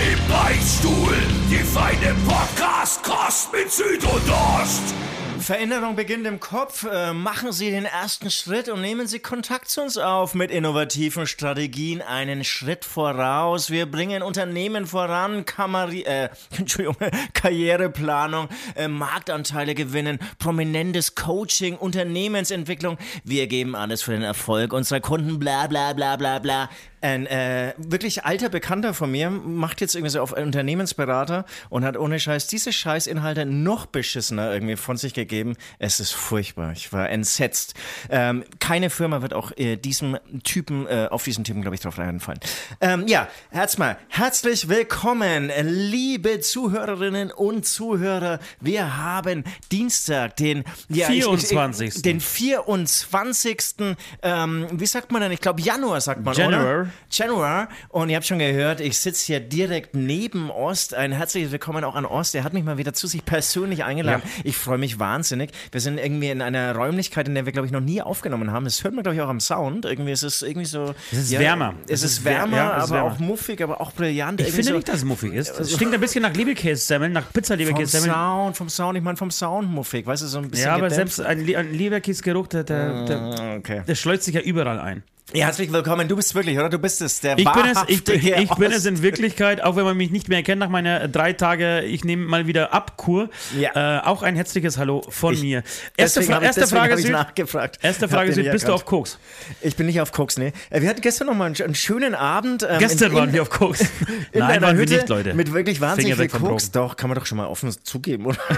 Im 0.00 0.18
Beichtstuhl, 0.32 1.14
die 1.50 1.56
feine 1.56 2.14
Podcast-Kost 2.26 3.52
mit 3.52 3.70
Süd 3.70 4.02
und 4.02 4.30
Ost. 4.30 4.94
Veränderung 5.40 5.96
beginnt 5.96 6.26
im 6.26 6.38
Kopf. 6.38 6.84
Äh, 6.84 7.12
machen 7.12 7.52
Sie 7.52 7.70
den 7.70 7.84
ersten 7.84 8.30
Schritt 8.30 8.68
und 8.68 8.80
nehmen 8.80 9.06
Sie 9.06 9.20
Kontakt 9.20 9.68
zu 9.68 9.80
uns 9.80 9.96
auf 9.96 10.34
mit 10.34 10.50
innovativen 10.50 11.26
Strategien. 11.26 12.02
Einen 12.02 12.44
Schritt 12.44 12.84
voraus. 12.84 13.70
Wir 13.70 13.90
bringen 13.90 14.22
Unternehmen 14.22 14.86
voran, 14.86 15.46
Kamari 15.46 16.02
äh, 16.02 16.28
Karriereplanung, 17.32 18.48
äh, 18.76 18.88
Marktanteile 18.88 19.74
gewinnen, 19.74 20.18
prominentes 20.38 21.14
Coaching, 21.14 21.76
Unternehmensentwicklung. 21.76 22.98
Wir 23.24 23.46
geben 23.46 23.74
alles 23.74 24.02
für 24.02 24.12
den 24.12 24.22
Erfolg 24.22 24.72
unserer 24.72 25.00
Kunden, 25.00 25.38
bla 25.38 25.66
bla 25.66 25.94
bla 25.94 26.16
bla 26.16 26.38
bla. 26.38 26.68
Ein 27.02 27.26
äh, 27.26 27.72
wirklich 27.78 28.26
alter 28.26 28.50
Bekannter 28.50 28.92
von 28.92 29.10
mir 29.10 29.30
macht 29.30 29.80
jetzt 29.80 29.94
irgendwie 29.94 30.10
so 30.10 30.20
auf 30.20 30.32
Unternehmensberater 30.32 31.46
und 31.70 31.82
hat 31.82 31.96
ohne 31.96 32.20
Scheiß 32.20 32.46
diese 32.48 32.74
Scheißinhalte 32.74 33.46
noch 33.46 33.86
beschissener 33.86 34.52
irgendwie 34.52 34.76
von 34.76 34.98
sich 34.98 35.14
gegeben. 35.14 35.29
Es 35.78 36.00
ist 36.00 36.12
furchtbar. 36.12 36.72
Ich 36.72 36.92
war 36.92 37.08
entsetzt. 37.08 37.74
Ähm, 38.10 38.44
keine 38.58 38.90
Firma 38.90 39.22
wird 39.22 39.32
auch 39.32 39.52
äh, 39.56 39.76
diesem 39.76 40.18
Typen, 40.42 40.86
äh, 40.86 41.06
auf 41.10 41.22
diesen 41.22 41.44
Typen, 41.44 41.62
glaube 41.62 41.76
ich, 41.76 41.80
drauf 41.80 41.98
reinfallen. 41.98 42.40
Ähm, 42.80 43.06
ja, 43.06 43.28
herzmal, 43.50 43.96
herzlich 44.08 44.68
willkommen, 44.68 45.50
liebe 45.62 46.40
Zuhörerinnen 46.40 47.30
und 47.30 47.64
Zuhörer. 47.64 48.40
Wir 48.60 48.96
haben 48.96 49.44
Dienstag, 49.70 50.36
den 50.36 50.64
ja, 50.88 51.06
24. 51.06 51.88
Ich, 51.88 51.96
ich, 51.96 52.02
den 52.02 52.20
24. 52.20 53.96
Ähm, 54.22 54.66
wie 54.72 54.86
sagt 54.86 55.12
man 55.12 55.22
denn? 55.22 55.32
Ich 55.32 55.40
glaube 55.40 55.60
Januar 55.60 56.00
sagt 56.00 56.24
man, 56.24 56.34
Januar. 56.34 56.60
oder? 56.60 56.86
Januar. 57.10 57.68
Und 57.88 58.08
ihr 58.08 58.16
habt 58.16 58.26
schon 58.26 58.40
gehört, 58.40 58.80
ich 58.80 58.98
sitze 58.98 59.26
hier 59.26 59.40
direkt 59.40 59.94
neben 59.94 60.50
Ost. 60.50 60.94
Ein 60.94 61.12
herzliches 61.12 61.52
Willkommen 61.52 61.84
auch 61.84 61.94
an 61.94 62.04
Ost. 62.04 62.34
Er 62.34 62.42
hat 62.42 62.52
mich 62.52 62.64
mal 62.64 62.78
wieder 62.78 62.94
zu 62.94 63.06
sich 63.06 63.24
persönlich 63.24 63.84
eingeladen. 63.84 64.22
Ja. 64.24 64.40
Ich 64.42 64.56
freue 64.56 64.78
mich 64.78 64.98
wahnsinnig. 64.98 65.19
Wir 65.22 65.80
sind 65.80 65.98
irgendwie 65.98 66.30
in 66.30 66.42
einer 66.42 66.74
Räumlichkeit, 66.74 67.28
in 67.28 67.34
der 67.34 67.46
wir, 67.46 67.52
glaube 67.52 67.66
ich, 67.66 67.72
noch 67.72 67.80
nie 67.80 68.00
aufgenommen 68.02 68.50
haben. 68.52 68.64
Das 68.64 68.82
hört 68.84 68.94
man, 68.94 69.02
glaube 69.02 69.16
ich, 69.16 69.22
auch 69.22 69.28
am 69.28 69.40
Sound. 69.40 69.84
Irgendwie 69.84 70.12
ist 70.12 70.22
es 70.22 70.42
irgendwie 70.42 70.66
so. 70.66 70.94
Es 71.12 71.18
ist 71.18 71.30
ja, 71.32 71.40
wärmer. 71.40 71.74
Es, 71.88 72.02
es 72.02 72.12
ist 72.12 72.24
wärmer, 72.24 72.56
ja, 72.56 72.76
es 72.78 72.84
aber 72.84 72.94
wärmer. 72.96 73.12
auch 73.12 73.18
muffig, 73.18 73.62
aber 73.62 73.80
auch 73.80 73.92
brillant. 73.92 74.40
Ich 74.40 74.48
finde 74.48 74.64
so, 74.64 74.74
nicht, 74.74 74.88
dass 74.88 74.96
es 74.96 75.04
muffig 75.04 75.32
ist. 75.34 75.58
Es 75.58 75.72
stinkt 75.72 75.94
ein 75.94 76.00
bisschen 76.00 76.22
nach 76.22 76.34
Leberkäse-Semmeln, 76.34 77.12
nach 77.12 77.24
vom 77.24 77.32
Pizza-Leberkäse-Semmeln. 77.34 78.12
Sound, 78.12 78.56
vom 78.56 78.68
Sound, 78.68 78.96
ich 78.98 79.04
meine 79.04 79.16
vom 79.16 79.30
Sound 79.30 79.70
muffig, 79.70 80.06
weißt 80.06 80.22
du, 80.22 80.26
so 80.26 80.38
ein 80.38 80.48
bisschen 80.50 80.66
Ja, 80.66 80.74
aber 80.74 80.88
gedämpft. 80.88 81.16
selbst 81.16 81.28
ein, 81.28 81.54
ein 81.56 81.72
Leberkäse-Geruch, 81.74 82.46
der, 82.48 82.64
der, 82.64 83.04
der, 83.04 83.18
Ah, 83.20 83.56
okay. 83.56 83.82
der 83.86 83.94
schleust 83.94 84.24
sich 84.24 84.34
ja 84.34 84.40
überall 84.40 84.78
ein. 84.78 85.02
Ja, 85.32 85.46
herzlich 85.46 85.70
willkommen. 85.72 86.08
Du 86.08 86.16
bist 86.16 86.34
wirklich, 86.34 86.58
oder? 86.58 86.68
Du 86.68 86.78
bist 86.80 87.00
es, 87.00 87.20
der 87.20 87.38
Ich 87.38 87.44
bin 87.44 87.62
es, 87.64 87.70
ich, 87.86 88.04
wahrhaftige 88.04 88.34
ich 88.42 88.50
bin 88.56 88.72
es 88.72 88.84
in 88.84 89.00
Wirklichkeit, 89.00 89.62
auch 89.62 89.76
wenn 89.76 89.84
man 89.84 89.96
mich 89.96 90.10
nicht 90.10 90.28
mehr 90.28 90.42
kennt 90.42 90.58
nach 90.58 90.68
meiner 90.68 91.06
drei 91.06 91.32
Tage, 91.32 91.82
ich 91.82 92.02
nehme 92.04 92.26
mal 92.26 92.48
wieder 92.48 92.72
Abkur. 92.74 93.30
Ja. 93.56 93.98
Äh, 94.00 94.06
auch 94.06 94.24
ein 94.24 94.34
herzliches 94.34 94.76
Hallo 94.76 95.02
von 95.08 95.34
Ich- 95.34 95.42
mir. 95.42 95.62
Erste, 95.96 96.22
Fra 96.22 96.38
ich- 96.38 96.42
erste 96.46 96.66
Frage, 96.66 96.94
ich 96.96 97.02
Süd. 97.02 97.12
nachgefragt. 97.12 97.78
Erste 97.80 98.08
Frage, 98.08 98.32
Süd, 98.32 98.50
bist 98.50 98.66
du 98.66 98.72
auf. 98.72 98.84
Koks? 98.84 99.18
Ich 99.60 99.76
bin 99.76 99.86
nicht 99.86 100.00
auf 100.00 100.10
Koks, 100.10 100.36
nee. 100.36 100.52
Äh, 100.68 100.82
Wir 100.82 100.88
hatten 100.88 101.00
gestern 101.00 101.28
noch 101.28 101.34
mal 101.34 101.46
einen, 101.46 101.60
einen 101.62 101.74
schönen 101.76 102.16
Abend. 102.16 102.66
ähm, 102.68 102.78
Gestern 102.80 103.12
in, 103.12 103.16
waren 103.16 103.28
in, 103.28 103.34
wir 103.34 103.42
auf 103.42 103.50
Koks. 103.50 103.80
in 104.32 104.40
Nein, 104.40 104.60
waren 104.62 104.76
wir 104.76 104.82
Hütte 104.82 104.94
nicht, 104.96 105.08
Leute. 105.08 105.34
Mit 105.34 105.52
wirklich 105.52 105.80
wahnsinnig 105.80 106.16
Finger 106.16 106.28
viel 106.30 106.40
Koks. 106.40 106.72
Doch, 106.72 106.96
kann 106.96 107.08
man 107.08 107.16
doch 107.16 107.26
schon 107.26 107.38
mal 107.38 107.46
offen 107.46 107.70
zugeben, 107.84 108.26
oder? 108.26 108.38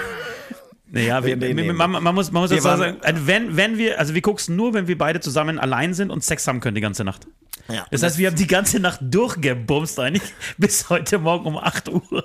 Naja, 0.93 1.23
wir, 1.25 1.35
Nee, 1.35 1.55
nee, 1.55 1.73
man, 1.73 1.89
man 1.89 2.13
muss, 2.13 2.31
man 2.31 2.43
muss 2.43 2.51
waren- 2.51 2.77
sagen, 2.77 2.97
also 3.01 3.25
wenn, 3.27 3.57
wenn 3.57 3.79
wir, 3.79 3.97
also 3.99 4.13
wir 4.13 4.21
gucken 4.21 4.55
nur, 4.55 4.75
wenn 4.75 4.87
wir 4.87 4.95
beide 4.95 5.19
zusammen 5.21 5.57
allein 5.57 5.95
sind 5.95 6.11
und 6.11 6.23
Sex 6.23 6.47
haben 6.47 6.59
können 6.59 6.75
die 6.75 6.81
ganze 6.81 7.03
Nacht. 7.03 7.25
Ja. 7.69 7.85
Das 7.91 8.03
heißt, 8.03 8.17
wir 8.17 8.27
haben 8.27 8.35
die 8.35 8.47
ganze 8.47 8.79
Nacht 8.79 8.99
durchgebumst 9.01 9.97
eigentlich 9.99 10.33
bis 10.57 10.89
heute 10.89 11.17
Morgen 11.17 11.45
um 11.45 11.57
8.30 11.57 11.91
Uhr. 12.11 12.23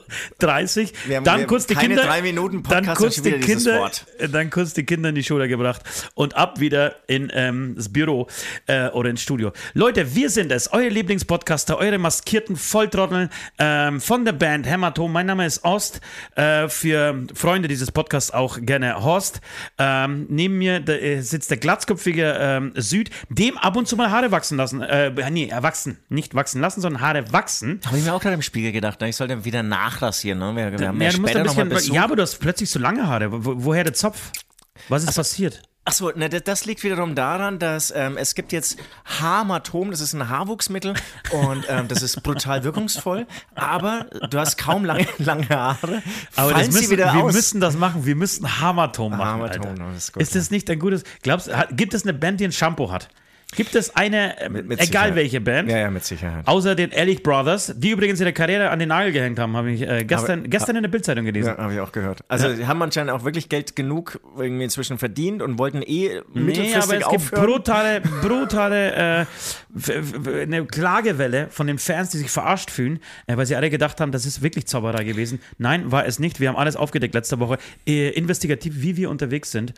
Wir 1.06 1.16
haben- 1.16 1.24
dann 1.24 1.40
wir 1.40 1.46
kurz 1.46 1.66
die 1.66 1.74
Kinder, 1.74 2.02
drei 2.02 2.22
Minuten 2.22 2.62
dann 2.64 2.84
Podcast 2.86 2.98
kurz 2.98 3.18
und 3.18 3.24
die 3.26 3.38
Kinder, 3.38 3.90
dann 4.32 4.50
kurz 4.50 4.74
die 4.74 4.84
Kinder 4.84 5.10
in 5.10 5.14
die 5.14 5.22
Schule 5.24 5.48
gebracht 5.48 5.82
und 6.14 6.34
ab 6.36 6.58
wieder 6.60 6.96
in 7.06 7.30
ähm, 7.34 7.74
das 7.76 7.88
Büro 7.92 8.26
äh, 8.66 8.88
oder 8.88 9.10
ins 9.10 9.22
Studio. 9.22 9.52
Leute, 9.74 10.14
wir 10.14 10.28
sind 10.30 10.50
es, 10.50 10.72
euer 10.72 10.90
Lieblingspodcaster, 10.90 11.78
eure 11.78 11.98
maskierten 11.98 12.56
Volltrotteln 12.56 13.30
ähm, 13.58 14.00
von 14.00 14.24
der 14.24 14.32
Band 14.32 14.66
Hämatom. 14.66 15.12
Mein 15.12 15.26
Name 15.26 15.46
ist 15.46 15.64
Ost. 15.64 16.00
Äh, 16.34 16.68
für 16.68 17.26
Freunde 17.34 17.68
dieses 17.68 17.92
Podcasts 17.92 18.32
auch 18.32 18.58
gerne 18.60 19.02
Horst. 19.04 19.40
Ähm, 19.78 20.26
neben 20.28 20.58
mir 20.58 20.80
da, 20.80 20.94
äh, 20.94 21.20
sitzt 21.20 21.50
der 21.50 21.58
glatzköpfige 21.58 22.36
ähm, 22.40 22.72
Süd, 22.74 23.10
dem 23.28 23.56
ab 23.56 23.76
und 23.76 23.86
zu 23.86 23.96
mal 23.96 24.10
Haare 24.10 24.32
wachsen 24.32 24.56
lassen. 24.56 24.82
Äh, 24.82 25.12
nee, 25.30 25.48
erwachsen. 25.48 25.98
Nicht 26.08 26.34
wachsen 26.34 26.60
lassen, 26.60 26.80
sondern 26.80 27.00
Haare 27.02 27.32
wachsen. 27.32 27.80
Habe 27.86 27.98
ich 27.98 28.04
mir 28.04 28.12
auch 28.14 28.20
gerade 28.20 28.34
im 28.34 28.42
Spiegel 28.42 28.72
gedacht, 28.72 29.00
ne? 29.00 29.08
ich 29.08 29.16
sollte 29.16 29.44
wieder 29.44 29.62
nachrasieren. 29.62 30.38
Ne? 30.38 30.54
Wir, 30.56 30.78
wir 30.78 30.88
haben 30.88 31.00
ja, 31.00 31.08
Ja, 31.08 31.12
später 31.12 31.44
noch 31.44 31.56
mal 31.56 31.66
Besuch. 31.66 31.94
ja, 31.94 32.04
aber 32.04 32.16
du 32.16 32.22
hast 32.22 32.38
plötzlich 32.38 32.70
so 32.70 32.78
lange 32.78 33.06
Haare. 33.06 33.44
Wo, 33.44 33.54
woher 33.64 33.84
der 33.84 33.94
Zopf? 33.94 34.30
Was 34.88 35.04
ist 35.04 35.14
passiert? 35.14 35.62
Achso, 35.84 36.12
ne, 36.14 36.28
das- 36.28 36.66
liegt 36.66 36.84
wiederum 36.84 37.14
daran, 37.14 37.58
dass 37.58 37.90
ähm, 37.96 38.18
es 38.18 38.34
gibt 38.34 38.52
jetzt 38.52 38.78
Haarmatom, 39.06 39.90
das 39.90 40.00
ist 40.02 40.12
ein 40.12 40.28
Haarwuchsmittel 40.28 40.92
und 41.32 41.64
ähm, 41.70 41.88
das 41.88 42.02
ist 42.02 42.22
brutal 42.22 42.62
wirkungsvoll, 42.62 43.26
aber 43.54 44.04
du 44.30 44.38
hast 44.38 44.58
kaum 44.58 44.84
lange, 44.84 45.06
lange 45.16 45.48
Haare. 45.48 46.02
Aber 46.36 46.52
das 46.52 46.70
müssen, 46.72 46.96
wir 46.98 47.14
aus. 47.14 47.32
müssen 47.32 47.60
das 47.62 47.74
machen. 47.74 48.04
Wir 48.04 48.16
müssen 48.16 48.60
Hamatom 48.60 49.12
machen. 49.12 49.24
Hamatom, 49.42 49.66
Alter. 49.66 49.84
das 49.92 49.96
ist 49.96 50.12
gut, 50.12 50.22
ist 50.22 50.34
das 50.36 50.50
nicht 50.50 50.68
ein 50.68 50.78
gutes. 50.78 51.04
Glaubst 51.22 51.50
gibt 51.72 51.94
es 51.94 52.02
eine 52.02 52.12
Band, 52.12 52.40
die 52.40 52.44
ein 52.44 52.52
Shampoo 52.52 52.92
hat? 52.92 53.08
Gibt 53.56 53.74
es 53.74 53.96
eine, 53.96 54.38
äh, 54.40 54.48
Mit- 54.50 54.68
mit 54.68 54.78
egal 54.78 54.86
Sicherheit. 54.86 55.14
welche 55.14 55.40
Band, 55.40 55.70
Ja, 55.70 55.78
ja, 55.78 55.90
mit 55.90 56.04
Sicherheit. 56.04 56.46
außer 56.46 56.74
den 56.74 56.90
Ehrlich 56.90 57.22
Brothers, 57.22 57.72
die 57.76 57.90
übrigens 57.90 58.20
ihre 58.20 58.34
Karriere 58.34 58.68
an 58.68 58.78
den 58.78 58.88
Nagel 58.90 59.10
gehängt 59.10 59.38
haben, 59.38 59.56
habe 59.56 59.70
ich 59.72 59.80
äh, 59.80 60.04
gestern, 60.04 60.50
gestern 60.50 60.76
in 60.76 60.82
der 60.82 60.90
Bildzeitung 60.90 61.24
gelesen. 61.24 61.54
Ja, 61.56 61.62
habe 61.64 61.72
ich 61.72 61.80
auch 61.80 61.90
gehört. 61.90 62.20
Also 62.28 62.52
die 62.54 62.66
haben 62.66 62.80
anscheinend 62.82 63.10
auch 63.10 63.24
wirklich 63.24 63.48
Geld 63.48 63.74
genug 63.74 64.20
irgendwie 64.36 64.64
inzwischen 64.64 64.98
verdient 64.98 65.40
und 65.40 65.58
wollten 65.58 65.80
eh 65.80 66.20
Nee, 66.34 66.40
mittelfristig 66.40 66.76
aber 66.76 66.92
es 67.16 67.22
gibt 67.22 67.32
aufhören. 67.34 67.46
brutale, 67.46 68.00
brutale 68.22 69.26
äh, 69.82 70.42
eine 70.42 70.66
Klagewelle 70.66 71.48
von 71.50 71.66
den 71.66 71.78
Fans, 71.78 72.10
die 72.10 72.18
sich 72.18 72.30
verarscht 72.30 72.70
fühlen, 72.70 73.00
äh, 73.26 73.36
weil 73.38 73.46
sie 73.46 73.56
alle 73.56 73.70
gedacht 73.70 74.00
haben, 74.00 74.12
das 74.12 74.26
ist 74.26 74.42
wirklich 74.42 74.66
Zauberei 74.66 75.04
gewesen. 75.04 75.40
Nein, 75.56 75.90
war 75.90 76.06
es 76.06 76.18
nicht. 76.18 76.38
Wir 76.40 76.48
haben 76.50 76.56
alles 76.56 76.76
aufgedeckt 76.76 77.14
letzte 77.14 77.40
Woche, 77.40 77.58
äh, 77.86 78.10
investigativ, 78.10 78.74
wie 78.82 78.96
wir 78.98 79.08
unterwegs 79.10 79.50
sind. 79.52 79.72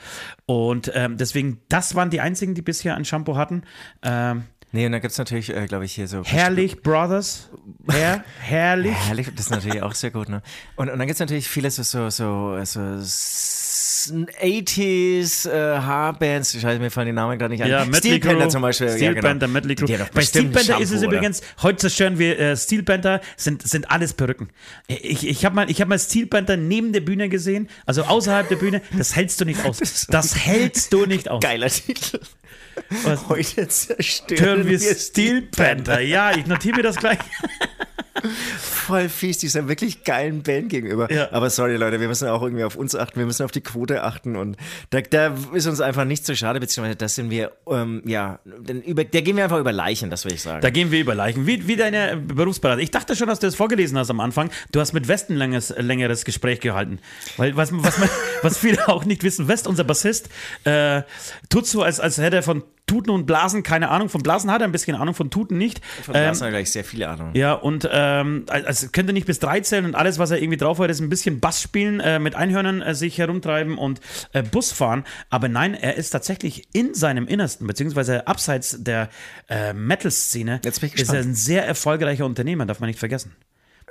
Und 0.47 0.91
ähm, 0.95 1.17
deswegen, 1.17 1.61
das 1.69 1.95
waren 1.95 2.11
die 2.11 2.21
einzigen, 2.21 2.55
die 2.55 2.63
bisher 2.63 2.97
ein 2.97 3.05
Shampoo 3.05 3.37
hatten. 3.37 3.60
Ähm, 4.03 4.45
Nee, 4.73 4.87
und 4.87 4.93
da 4.93 5.01
gibt 5.01 5.11
es 5.11 5.19
natürlich, 5.19 5.53
äh, 5.53 5.67
glaube 5.67 5.85
ich, 5.85 5.93
hier 5.97 6.07
so. 6.07 6.23
Herrlich 6.25 6.81
Brothers. 6.81 7.49
Herr, 7.89 8.23
herrlich. 8.39 8.95
Herrlich, 8.95 9.27
das 9.35 9.47
ist 9.47 9.51
natürlich 9.51 9.83
auch 9.83 9.97
sehr 9.97 10.13
gut, 10.13 10.29
ne? 10.29 10.43
Und, 10.77 10.89
und 10.91 10.97
dann 10.97 11.09
gibt 11.09 11.15
es 11.17 11.19
natürlich 11.19 11.49
viele 11.49 11.73
so, 11.73 11.83
so, 11.83 12.09
so, 12.09 12.57
so 12.65 12.81
s- 13.01 14.13
80s 14.41 15.49
äh, 15.51 15.79
Haarbands, 15.81 16.53
scheiße, 16.53 16.79
mir 16.79 16.91
fallen 16.93 17.07
die 17.09 17.13
Namen 17.13 17.37
gerade 17.39 17.53
nicht 17.53 17.63
ein. 17.65 17.69
Ja, 17.69 17.85
Steel 17.93 18.21
Panther 18.21 18.49
zum 18.49 18.63
Beispiel. 18.63 18.91
Steel 18.91 19.03
ja, 19.03 19.13
genau. 19.15 19.27
Panther, 19.29 19.49
Mötley 19.49 19.75
Crew. 19.75 19.87
Bei 20.15 20.23
Steel 20.23 20.45
Panther 20.51 20.81
ist 20.81 20.91
es 20.93 21.01
Shampoo, 21.01 21.17
übrigens, 21.17 21.41
heute 21.63 21.79
zerstören 21.79 22.19
wir 22.19 22.39
äh, 22.39 22.57
Steel 22.57 22.83
Panther, 22.83 23.21
sind, 23.37 23.67
sind 23.67 23.91
alles 23.91 24.13
Perücken. 24.15 24.51
Ich, 24.87 25.27
ich 25.27 25.45
habe 25.45 25.55
mal, 25.55 25.71
ich 25.71 25.81
hab 25.81 25.89
mal 25.89 25.99
Steel 25.99 26.27
Panther 26.27 26.57
neben 26.57 26.93
der 26.93 27.01
Bühne 27.01 27.29
gesehen, 27.29 27.69
also 27.87 28.03
außerhalb 28.05 28.49
der 28.49 28.57
Bühne, 28.57 28.83
das 28.97 29.17
hältst 29.17 29.41
du 29.41 29.45
nicht 29.45 29.65
aus. 29.65 29.79
Das 30.11 30.37
hältst 30.37 30.93
du 30.93 31.07
nicht 31.07 31.29
aus. 31.29 31.39
oder? 31.39 31.49
Geiler 31.49 31.69
Titel. 31.69 32.21
Was? 33.03 33.29
Heute 33.29 33.69
zerstören 33.69 34.45
Hören 34.45 34.67
wir 34.67 34.79
wir 34.81 34.95
Steel 34.95 35.43
Panther. 35.43 36.01
Ja, 36.01 36.33
ich 36.33 36.47
notiere 36.47 36.77
mir 36.77 36.83
das 36.83 36.97
gleich. 36.97 37.19
voll 38.59 39.09
fies 39.09 39.39
dieser 39.39 39.69
wirklich 39.69 40.05
geilen 40.05 40.43
Band 40.43 40.69
gegenüber. 40.69 41.11
Ja. 41.13 41.33
Aber 41.33 41.51
sorry, 41.51 41.77
Leute, 41.77 42.01
wir 42.01 42.09
müssen 42.09 42.29
auch 42.29 42.43
irgendwie 42.43 42.65
auf 42.65 42.77
uns 42.77 42.95
achten, 42.95 43.19
wir 43.19 43.27
müssen 43.27 43.45
auf 43.45 43.53
die 43.53 43.61
Quote 43.61 44.03
achten 44.03 44.37
und 44.37 44.57
da, 44.91 45.01
da 45.01 45.35
ist 45.53 45.67
uns 45.67 45.81
einfach 45.81 46.05
nicht 46.05 46.27
so 46.27 46.35
schade, 46.35 46.61
beziehungsweise 46.61 46.97
das 46.97 47.15
sind 47.15 47.31
wir, 47.31 47.53
ähm, 47.69 48.03
ja, 48.05 48.41
über, 48.85 49.05
da 49.05 49.21
gehen 49.21 49.37
wir 49.37 49.45
einfach 49.45 49.59
über 49.59 49.73
Leichen, 49.73 50.11
das 50.11 50.25
will 50.25 50.33
ich 50.33 50.43
sagen. 50.43 50.61
Da 50.61 50.71
gehen 50.71 50.91
wir 50.91 51.01
über 51.01 51.15
Leichen. 51.15 51.47
Wie, 51.47 51.67
wie 51.67 51.77
deine 51.77 52.17
Berufsberater. 52.17 52.81
Ich 52.81 52.91
dachte 52.91 53.17
schon, 53.17 53.29
dass 53.29 53.41
du 53.41 53.47
das 53.47 53.55
vorgelesen 53.55 53.99
hast 53.99 54.11
am 54.11 54.21
Anfang. 54.21 54.51
Du 54.73 54.81
hast 54.81 54.93
mit 54.93 55.09
West 55.09 55.31
ein 55.31 55.37
längeres, 55.37 55.75
längeres 55.77 56.25
Gespräch 56.25 56.61
gehalten. 56.61 56.99
Weil 57.37 57.57
was, 57.57 57.71
was, 57.73 57.99
man, 57.99 58.09
was 58.43 58.59
viele 58.59 58.89
auch 58.89 59.05
nicht 59.05 59.23
wissen, 59.23 59.49
West, 59.49 59.67
unser 59.67 59.85
Bassist, 59.85 60.29
äh, 60.65 61.03
tut 61.49 61.67
so, 61.67 61.83
als, 61.83 62.01
als 62.01 62.19
hätte 62.19 62.37
er 62.37 62.43
von 62.43 62.63
Tuten 62.91 63.11
und 63.11 63.25
Blasen 63.25 63.63
keine 63.63 63.89
Ahnung. 63.91 64.09
Von 64.09 64.23
Blasen 64.23 64.51
hat 64.51 64.63
er 64.63 64.67
ein 64.67 64.73
bisschen 64.73 64.97
Ahnung, 64.97 65.15
von 65.15 65.31
Tuten 65.31 65.57
nicht. 65.57 65.81
Von 66.03 66.15
ähm, 66.17 66.23
Blasen 66.23 66.43
hat 66.43 66.49
er 66.49 66.59
gleich 66.59 66.73
sehr 66.73 66.83
viele 66.83 67.09
Ahnung. 67.09 67.31
Ja, 67.35 67.53
und 67.53 67.89
ähm, 68.01 68.47
also 68.49 68.89
könnte 68.89 69.13
nicht 69.13 69.27
bis 69.27 69.39
drei 69.39 69.61
zählen 69.61 69.85
und 69.85 69.95
alles, 69.95 70.19
was 70.19 70.31
er 70.31 70.39
irgendwie 70.39 70.57
drauf 70.57 70.79
hat, 70.79 70.91
ist 70.91 71.01
ein 71.01 71.11
bisschen 71.11 71.41
Bass 71.41 71.61
spielen, 71.61 72.01
äh, 72.01 72.19
mit 72.19 72.35
Einhörnern 72.35 72.81
äh, 72.81 72.95
sich 72.95 73.19
herumtreiben 73.19 73.77
und 73.77 74.01
äh, 74.33 74.43
Bus 74.43 74.73
fahren. 74.73 75.05
Aber 75.29 75.49
nein, 75.49 75.75
er 75.75 75.97
ist 75.97 76.11
tatsächlich 76.11 76.69
in 76.73 76.95
seinem 76.95 77.27
Innersten, 77.27 77.67
beziehungsweise 77.67 78.27
abseits 78.27 78.83
der 78.83 79.11
äh, 79.49 79.73
Metal-Szene, 79.75 80.61
ist 80.65 81.13
er 81.13 81.21
ein 81.21 81.35
sehr 81.35 81.67
erfolgreicher 81.67 82.25
Unternehmer, 82.25 82.65
darf 82.65 82.81
man 82.81 82.89
nicht 82.89 82.99
vergessen. 82.99 83.33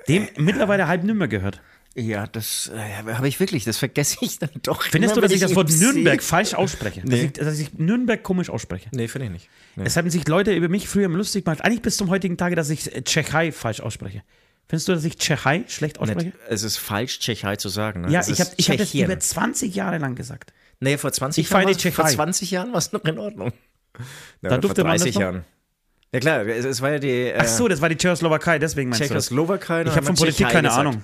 Dem 0.07 0.27
mittlerweile 0.37 0.87
halb 0.87 1.03
nimmer 1.03 1.27
gehört. 1.27 1.61
Ja, 1.99 2.27
das 2.27 2.71
äh, 2.73 3.13
habe 3.13 3.27
ich 3.27 3.39
wirklich, 3.39 3.65
das 3.65 3.77
vergesse 3.77 4.17
ich 4.21 4.39
dann 4.39 4.49
doch. 4.63 4.83
Findest 4.83 5.15
du, 5.15 5.19
immer, 5.19 5.27
dass 5.27 5.31
wenn 5.31 5.35
ich 5.35 5.41
das 5.41 5.55
Wort. 5.55 5.69
Nürnberg 5.71 6.21
falsch 6.23 6.53
ausspreche? 6.53 7.01
Dass, 7.01 7.09
Nee. 7.09 7.25
ich, 7.25 7.33
dass 7.33 7.59
ich 7.59 7.73
Nürnberg 7.73 8.21
komisch 8.23 8.49
ausspreche? 8.49 8.87
Nee, 8.91 9.07
finde 9.07 9.25
ich 9.27 9.31
nicht. 9.33 9.49
Nee. 9.75 9.83
Es 9.85 9.97
haben 9.97 10.09
sich 10.09 10.27
Leute 10.27 10.53
über 10.53 10.69
mich 10.69 10.87
früher 10.87 11.09
lustig 11.09 11.45
gemacht, 11.45 11.63
eigentlich 11.65 11.81
bis 11.81 11.97
zum 11.97 12.09
heutigen 12.09 12.37
Tage, 12.37 12.55
dass 12.55 12.69
ich 12.69 12.95
äh, 12.95 13.01
Tschechei 13.01 13.51
falsch 13.51 13.81
ausspreche. 13.81 14.23
Findest 14.67 14.87
du, 14.87 14.93
dass 14.93 15.03
ich 15.03 15.17
Tschechei 15.17 15.63
schlecht 15.67 15.99
ausspreche? 15.99 16.27
Nicht, 16.27 16.37
es 16.47 16.63
ist 16.63 16.77
falsch, 16.77 17.19
Tschechei 17.19 17.55
zu 17.55 17.69
sagen. 17.69 18.01
Ne? 18.01 18.11
Ja, 18.11 18.19
es 18.19 18.27
ich 18.27 18.39
habe 18.39 18.51
hab 18.51 18.77
das 18.77 18.93
über 18.93 19.19
20 19.19 19.73
Jahre 19.75 19.97
lang 19.97 20.15
gesagt. 20.15 20.53
Nee, 20.79 20.97
vor 20.97 21.11
20 21.11 21.43
Ich 21.43 21.49
Jahren. 21.49 21.65
war's- 21.65 21.71
Vor 21.81 21.81
Tschechei. 21.91 22.11
20 22.13 22.51
Jahren 22.51 22.71
war 22.71 22.77
es 22.77 22.91
noch 22.93 23.03
in 23.03 23.17
Ordnung. 23.19 23.51
Ja, 24.41 24.49
Da 24.51 24.57
durfte 24.59 24.81
vor 24.81 24.87
man 24.89 24.93
das 24.95 25.01
30 25.03 25.15
noch? 25.15 25.21
Jahren. 25.21 25.45
Ja 26.13 26.19
klar, 26.19 26.45
es, 26.47 26.65
es 26.65 26.81
war 26.81 26.91
ja 26.91 26.99
die 26.99 27.09
äh, 27.09 27.35
Ach 27.37 27.45
so, 27.45 27.67
das 27.67 27.81
war 27.81 27.89
die 27.89 27.95
Tschechoslowakei, 27.97 28.57
deswegen 28.59 28.89
meinst 28.89 29.01
du 29.09 29.13
das. 29.13 29.25
Tschechoslowakei. 29.25 29.81
Ich 29.83 29.89
habe 29.95 30.05
von 30.05 30.15
Politik 30.15 30.47
keine 30.49 30.71
Ahnung. 30.71 31.03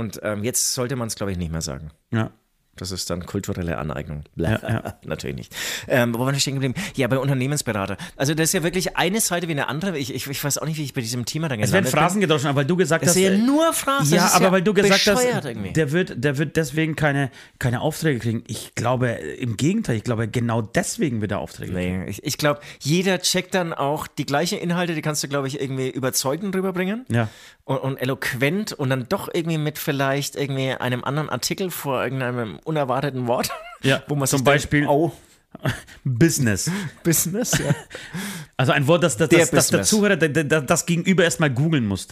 Und 0.00 0.18
ähm, 0.22 0.42
jetzt 0.42 0.72
sollte 0.72 0.96
man 0.96 1.08
es, 1.08 1.14
glaube 1.14 1.30
ich, 1.30 1.36
nicht 1.36 1.52
mehr 1.52 1.60
sagen. 1.60 1.90
Ja. 2.10 2.30
Das 2.80 2.92
ist 2.92 3.10
dann 3.10 3.26
kulturelle 3.26 3.76
Aneignung. 3.76 4.24
Blah. 4.36 4.52
Ja, 4.52 4.68
ja. 4.68 4.94
Natürlich 5.04 5.36
nicht. 5.36 5.56
Ähm, 5.86 6.14
wo 6.14 6.20
waren 6.20 6.32
wir 6.32 6.40
stehen 6.40 6.54
geblieben? 6.54 6.74
Ja, 6.96 7.08
bei 7.08 7.18
Unternehmensberater. 7.18 7.98
Also 8.16 8.32
das 8.32 8.44
ist 8.44 8.52
ja 8.54 8.62
wirklich 8.62 8.96
eine 8.96 9.20
Seite 9.20 9.48
wie 9.48 9.52
eine 9.52 9.68
andere. 9.68 9.98
Ich, 9.98 10.14
ich, 10.14 10.26
ich 10.26 10.42
weiß 10.42 10.56
auch 10.56 10.66
nicht, 10.66 10.78
wie 10.78 10.84
ich 10.84 10.94
bei 10.94 11.02
diesem 11.02 11.26
Thema 11.26 11.50
dann 11.50 11.60
Es 11.60 11.72
werden 11.72 11.84
gelandet 11.84 11.92
Phrasen 11.92 12.20
gedroschen, 12.22 12.48
aber 12.48 12.60
weil 12.60 12.64
du 12.64 12.76
gesagt 12.76 13.02
bin. 13.02 13.10
Es 13.10 13.16
hast. 13.16 13.22
ist 13.22 13.28
ja 13.28 13.34
äh, 13.34 13.38
nur 13.38 13.72
Phrasen. 13.74 14.14
ja, 14.14 14.30
aber 14.32 14.52
weil 14.52 14.62
du 14.62 14.72
gesagt 14.72 15.06
hast, 15.06 15.44
irgendwie. 15.44 15.74
der 15.74 15.92
wird, 15.92 16.24
der 16.24 16.38
wird 16.38 16.56
deswegen 16.56 16.96
keine, 16.96 17.30
keine 17.58 17.82
Aufträge 17.82 18.18
kriegen. 18.18 18.44
Ich 18.46 18.74
glaube, 18.74 19.20
äh, 19.20 19.34
im 19.34 19.58
Gegenteil, 19.58 19.96
ich 19.96 20.04
glaube, 20.04 20.26
genau 20.26 20.62
deswegen 20.62 21.20
wird 21.20 21.32
er 21.32 21.40
Aufträge 21.40 21.74
kriegen. 21.74 22.04
Nee, 22.04 22.10
ich, 22.10 22.24
ich 22.24 22.38
glaube, 22.38 22.60
jeder 22.80 23.20
checkt 23.20 23.54
dann 23.54 23.74
auch 23.74 24.06
die 24.06 24.24
gleichen 24.24 24.58
Inhalte, 24.58 24.94
die 24.94 25.02
kannst 25.02 25.22
du, 25.22 25.28
glaube 25.28 25.48
ich, 25.48 25.60
irgendwie 25.60 25.90
überzeugend 25.90 26.54
rüberbringen. 26.54 27.04
Ja. 27.08 27.28
Und, 27.64 27.78
und 27.78 27.96
eloquent 27.98 28.72
und 28.72 28.88
dann 28.88 29.06
doch 29.08 29.28
irgendwie 29.32 29.58
mit 29.58 29.78
vielleicht 29.78 30.34
irgendwie 30.34 30.70
einem 30.72 31.04
anderen 31.04 31.28
Artikel 31.28 31.70
vor 31.70 32.02
irgendeinem 32.02 32.58
unerwarteten 32.70 33.26
Wort. 33.26 33.50
Ja, 33.82 34.02
wo 34.08 34.14
man 34.14 34.26
zum 34.28 34.44
Beispiel- 34.44 34.80
Denkt, 34.80 34.92
oh, 34.92 35.12
Business. 36.04 36.70
Business, 37.02 37.52
ja. 37.58 37.74
Also 38.56 38.72
ein 38.72 38.86
Wort, 38.86 39.02
das, 39.02 39.16
das, 39.16 39.28
Der 39.28 39.40
das, 39.40 39.50
das 39.50 39.68
der. 39.68 39.82
Zuhörer, 39.82 40.16
der, 40.16 40.60
das 40.62 40.86
Gegenüber 40.86 41.24
erstmal 41.24 41.50
googeln 41.50 41.86
muss. 41.86 42.06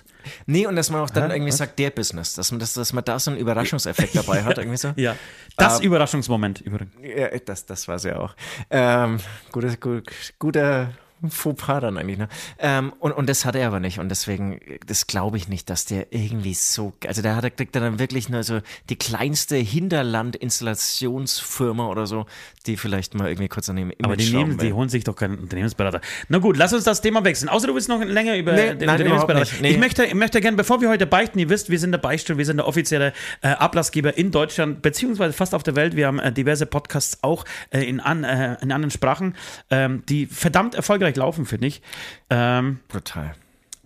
Nee, 0.47 0.67
und 0.67 0.77
dass 0.77 0.91
man 0.91 1.03
auch 1.03 1.11
dann 1.11 1.31
irgendwie 1.31 1.53
sagt, 1.53 1.79
der 1.79 1.91
Business, 1.91 2.35
dass 2.35 2.51
man, 2.51 2.59
das, 2.59 2.73
dass 2.75 2.93
man 2.93 3.05
da 3.05 3.19
so 3.19 3.31
einen 3.31 3.39
Überraschungseffekt 3.41 4.17
dabei 4.17 4.43
hat, 4.43 4.59
irgendwie 4.59 4.77
so. 4.77 4.93
Ja. 4.97 5.15
Das 5.57 5.79
Ähm, 5.79 5.87
Überraschungsmoment 5.87 6.61
übrigens. 6.63 6.93
Ja, 7.03 7.29
das, 7.39 7.65
das 7.67 7.87
war 7.89 7.97
es 7.97 8.05
ja 8.05 8.19
auch. 8.19 8.35
Ähm, 8.71 9.19
guter, 9.53 9.77
gut, 9.77 10.11
guter 10.39 10.91
Fauxpas 11.29 11.81
dann 11.81 11.99
eigentlich, 11.99 12.19
ne? 12.19 12.29
Ähm, 12.59 12.93
und, 12.99 13.12
und 13.12 13.29
das 13.29 13.44
hat 13.44 13.56
er 13.56 13.67
aber 13.67 13.81
nicht. 13.81 13.99
Und 13.99 14.09
deswegen, 14.09 14.61
das 14.87 15.06
glaube 15.06 15.37
ich 15.37 15.49
nicht, 15.49 15.69
dass 15.70 15.85
der 15.85 16.12
irgendwie 16.12 16.55
so. 16.55 16.93
Also 17.06 17.23
da 17.23 17.37
hat 17.37 17.56
kriegt 17.56 17.75
er 17.75 17.82
dann 17.82 17.99
wirklich 17.99 18.29
nur 18.29 18.43
so 18.43 18.61
die 18.88 18.97
kleinste 18.97 19.56
Hinterland-Installationsfirma 19.56 21.88
oder 21.88 22.06
so, 22.06 22.26
die 22.67 22.76
vielleicht 22.76 23.15
mal 23.15 23.29
irgendwie 23.29 23.49
kurz 23.49 23.69
an 23.69 23.79
Image 23.79 23.97
Aber 24.03 24.17
die, 24.17 24.31
nehmen, 24.31 24.59
die 24.59 24.73
holen 24.73 24.88
sich 24.88 25.05
doch 25.05 25.17
keinen 25.17 25.38
Unternehmensberater. 25.38 26.00
Na 26.29 26.38
gut, 26.38 26.56
lass 26.56 26.73
uns 26.73 26.85
das 26.85 27.00
Thema 27.00 27.25
wechseln. 27.25 27.49
Außer 27.49 27.67
du 27.67 27.75
willst 27.75 27.88
noch 27.88 28.05
länger 28.05 28.37
über 28.37 28.53
Nee, 28.53 28.75
den 28.75 28.87
nein, 28.87 28.91
Unternehmensberater. 28.91 29.50
Nee. 29.61 29.71
Ich 29.71 29.79
möchte, 29.79 30.14
möchte 30.14 30.41
gerne, 30.41 30.56
bevor 30.56 30.81
wir 30.81 30.88
heute 30.88 31.06
beichten, 31.06 31.38
ihr 31.38 31.49
wisst, 31.49 31.71
wir 31.71 31.79
sind 31.79 31.93
der 31.93 31.99
Beichtstuhl, 31.99 32.38
wir 32.38 32.44
sind 32.44 32.59
der 32.59 32.69
offizielle 32.69 33.12
äh, 33.43 33.49
Ablassgeber 33.49 34.17
in 34.17 34.31
Deutschland, 34.31 34.82
beziehungsweise 34.82 35.32
fast 35.32 35.55
auf 35.55 35.62
der 35.62 35.76
Welt. 35.76 35.97
Wir 35.97 36.06
haben 36.06 36.19
äh, 36.19 36.32
diverse 36.32 36.67
Podcasts 36.67 37.19
auch 37.23 37.44
äh, 37.71 37.82
in, 37.82 38.00
an, 38.00 38.25
äh, 38.25 38.56
in 38.61 38.73
anderen 38.73 38.91
Sprachen, 38.91 39.35
ähm, 39.71 40.03
die 40.09 40.26
verdammt 40.26 40.75
erfolgreich 40.75 41.08
laufen, 41.17 41.47
finde 41.47 41.67
ich. 41.67 41.83
Ähm, 42.31 42.81
Brutal. 42.89 43.35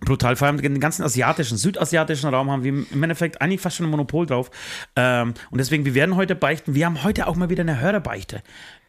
brutal. 0.01 0.35
Vor 0.35 0.47
allem 0.47 0.61
den 0.61 0.79
ganzen 0.79 1.03
asiatischen, 1.03 1.57
südasiatischen 1.57 2.29
Raum 2.29 2.51
haben 2.51 2.63
wir 2.63 2.71
im 2.71 3.03
Endeffekt 3.03 3.41
eigentlich 3.41 3.61
fast 3.61 3.77
schon 3.77 3.87
ein 3.87 3.91
Monopol 3.91 4.25
drauf. 4.25 4.51
Ähm, 4.95 5.33
und 5.49 5.57
deswegen, 5.57 5.85
wir 5.85 5.95
werden 5.95 6.15
heute 6.15 6.35
beichten. 6.35 6.75
Wir 6.75 6.85
haben 6.85 7.03
heute 7.03 7.27
auch 7.27 7.35
mal 7.35 7.49
wieder 7.49 7.61
eine 7.61 7.79
Hörerbeichte. 7.79 8.43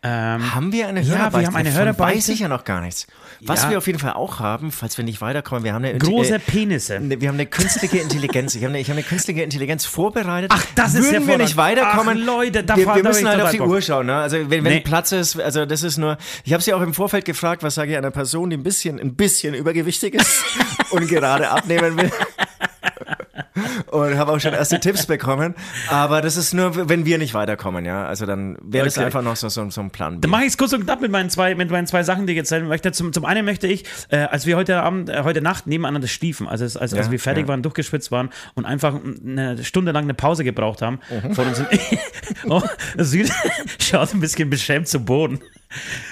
Ähm, 0.06 0.54
Haben 0.54 0.70
wir 0.70 0.86
eine 0.88 1.00
Ja, 1.00 1.06
wir 1.08 1.18
Hörerbeichte? 1.18 1.46
haben 1.48 1.56
eine 1.56 1.72
Hörerbeichte. 1.72 2.16
weiß 2.18 2.28
ich 2.28 2.40
ja 2.40 2.48
noch 2.48 2.64
gar 2.64 2.82
nichts. 2.82 3.06
Was 3.40 3.62
Ja. 3.64 3.70
wir 3.70 3.78
auf 3.78 3.86
jeden 3.86 3.98
Fall 3.98 4.12
auch 4.12 4.38
haben, 4.38 4.70
falls 4.70 4.98
wir 4.98 5.04
nicht 5.04 5.20
weiterkommen, 5.22 5.64
wir 5.64 5.72
haben 5.72 5.82
eine 5.84 5.96
große 5.98 6.34
äh, 6.34 6.38
Penisse. 6.38 7.00
Ne, 7.00 7.20
Wir 7.22 7.28
haben 7.28 7.36
eine 7.36 7.46
künstliche 7.46 7.98
Intelligenz. 7.98 8.54
Ich 8.54 8.62
habe 8.62 8.70
eine, 8.70 8.80
ich 8.80 8.88
habe 8.90 8.98
eine 8.98 9.06
künstliche 9.06 9.42
Intelligenz 9.42 9.86
vorbereitet. 9.86 10.50
Ach, 10.54 10.62
das 10.74 10.94
ist 10.94 11.10
Würden 11.10 11.26
wir 11.26 11.38
nicht 11.38 11.56
weiterkommen. 11.56 12.18
Ach, 12.20 12.26
Leute, 12.26 12.62
da 12.64 12.76
wir, 12.76 12.86
wir 12.94 13.02
müssen 13.02 13.26
hab 13.26 13.32
halt 13.34 13.42
auf 13.44 13.50
die 13.52 13.58
Bock. 13.58 13.68
Uhr 13.68 13.80
schauen. 13.80 14.06
Ne? 14.06 14.14
Also 14.16 14.36
wenn, 14.38 14.50
wenn 14.50 14.64
Nee. 14.64 14.80
Platz 14.80 15.12
ist, 15.12 15.40
also 15.40 15.64
das 15.64 15.82
ist 15.82 15.96
nur. 15.96 16.18
Ich 16.44 16.52
habe 16.52 16.62
sie 16.62 16.74
auch 16.74 16.82
im 16.82 16.92
Vorfeld 16.92 17.24
gefragt, 17.24 17.62
was 17.62 17.74
sage 17.74 17.92
ich 17.92 17.96
einer 17.96 18.10
Person, 18.10 18.50
die 18.50 18.56
ein 18.58 18.62
bisschen, 18.62 19.00
ein 19.00 19.14
bisschen 19.14 19.54
übergewichtig 19.54 20.14
ist 20.14 20.44
und 20.90 21.08
gerade 21.08 21.48
abnehmen 21.50 21.96
will. 21.96 22.12
Und 23.90 24.16
habe 24.18 24.32
auch 24.32 24.40
schon 24.40 24.52
erste 24.54 24.80
Tipps 24.80 25.06
bekommen. 25.06 25.54
Aber 25.88 26.20
das 26.20 26.36
ist 26.36 26.52
nur, 26.54 26.88
wenn 26.88 27.04
wir 27.04 27.18
nicht 27.18 27.34
weiterkommen, 27.34 27.84
ja. 27.84 28.06
Also 28.06 28.26
dann 28.26 28.56
wäre 28.62 28.84
das 28.84 28.96
Okay. 28.96 29.06
einfach 29.06 29.22
noch 29.22 29.36
so, 29.36 29.48
so, 29.48 29.68
so 29.70 29.80
ein 29.80 29.90
Plan. 29.90 30.14
B. 30.16 30.20
Dann 30.22 30.30
mache 30.30 30.42
ich 30.42 30.48
es 30.48 30.58
kurz 30.58 30.72
und 30.72 30.84
knapp 30.84 31.00
mit 31.00 31.10
meinen 31.10 31.30
zwei, 31.30 31.54
mit 31.54 31.70
meinen 31.70 31.86
zwei 31.86 32.02
Sachen, 32.02 32.26
die 32.26 32.32
ich 32.32 32.38
erzählen 32.38 32.66
möchte. 32.66 32.92
Zum, 32.92 33.12
zum 33.12 33.24
einen 33.24 33.44
möchte 33.44 33.66
ich, 33.66 33.84
äh, 34.10 34.18
als 34.18 34.46
wir 34.46 34.56
heute 34.56 34.82
Abend, 34.82 35.08
äh, 35.10 35.22
heute 35.24 35.40
Nacht 35.42 35.66
nebeneinander 35.66 36.08
stiefen, 36.08 36.46
also 36.48 36.64
als, 36.64 36.76
als, 36.76 36.94
als 36.94 37.06
Ja, 37.06 37.12
wir 37.12 37.18
fertig 37.20 37.42
ja. 37.44 37.48
waren, 37.48 37.62
durchgeschwitzt 37.62 38.10
waren 38.12 38.30
und 38.54 38.64
einfach 38.64 38.94
eine 39.24 39.62
Stunde 39.64 39.92
lang 39.92 40.04
eine 40.04 40.14
Pause 40.14 40.44
gebraucht 40.44 40.82
haben, 40.82 40.98
Mhm. 41.22 41.34
vor 41.34 41.44
uns 41.46 41.62
oh, 42.48 42.62
Süd 42.98 43.30
schaut 43.80 44.14
ein 44.14 44.20
bisschen 44.20 44.50
beschämt 44.50 44.88
zu 44.88 45.00
Boden. 45.04 45.40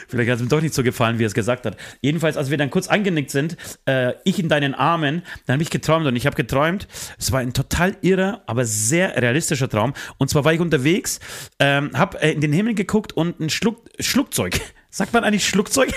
Vielleicht 0.08 0.30
hat 0.30 0.36
es 0.36 0.42
ihm 0.42 0.48
doch 0.48 0.60
nicht 0.60 0.74
so 0.74 0.82
gefallen, 0.82 1.18
wie 1.18 1.24
er 1.24 1.28
es 1.28 1.34
gesagt 1.34 1.66
hat. 1.66 1.76
Jedenfalls, 2.00 2.36
als 2.36 2.50
wir 2.50 2.58
dann 2.58 2.70
kurz 2.70 2.88
angenickt 2.88 3.30
sind, 3.30 3.56
äh, 3.86 4.12
ich 4.24 4.38
in 4.38 4.48
deinen 4.48 4.74
Armen, 4.74 5.22
dann 5.46 5.54
habe 5.54 5.62
ich 5.62 5.70
geträumt 5.70 6.06
und 6.06 6.16
ich 6.16 6.26
habe 6.26 6.36
geträumt, 6.36 6.88
es 7.18 7.32
war 7.32 7.40
ein 7.40 7.52
total 7.52 7.96
irrer, 8.02 8.42
aber 8.46 8.64
sehr 8.64 9.16
realistischer 9.20 9.68
Traum. 9.68 9.94
Und 10.18 10.28
zwar 10.30 10.44
war 10.44 10.52
ich 10.52 10.60
unterwegs, 10.60 11.20
ähm, 11.58 11.90
habe 11.94 12.20
äh, 12.22 12.32
in 12.32 12.40
den 12.40 12.52
Himmel 12.52 12.74
geguckt 12.74 13.12
und 13.12 13.40
ein 13.40 13.50
Schluck, 13.50 13.88
Schluckzeug. 14.00 14.60
Sagt 14.90 15.12
man 15.12 15.24
eigentlich 15.24 15.46
Schluckzeug? 15.48 15.90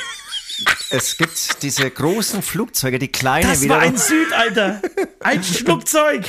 Es 0.90 1.18
gibt 1.18 1.62
diese 1.64 1.90
großen 1.90 2.42
Flugzeuge, 2.42 2.98
die 2.98 3.10
kleine 3.10 3.48
Das 3.48 3.62
wieder. 3.62 3.76
war 3.76 3.82
ein 3.82 3.98
Süd, 3.98 4.32
Alter. 4.34 4.82
Ein 5.20 5.44
Schluckzeug. 5.44 6.24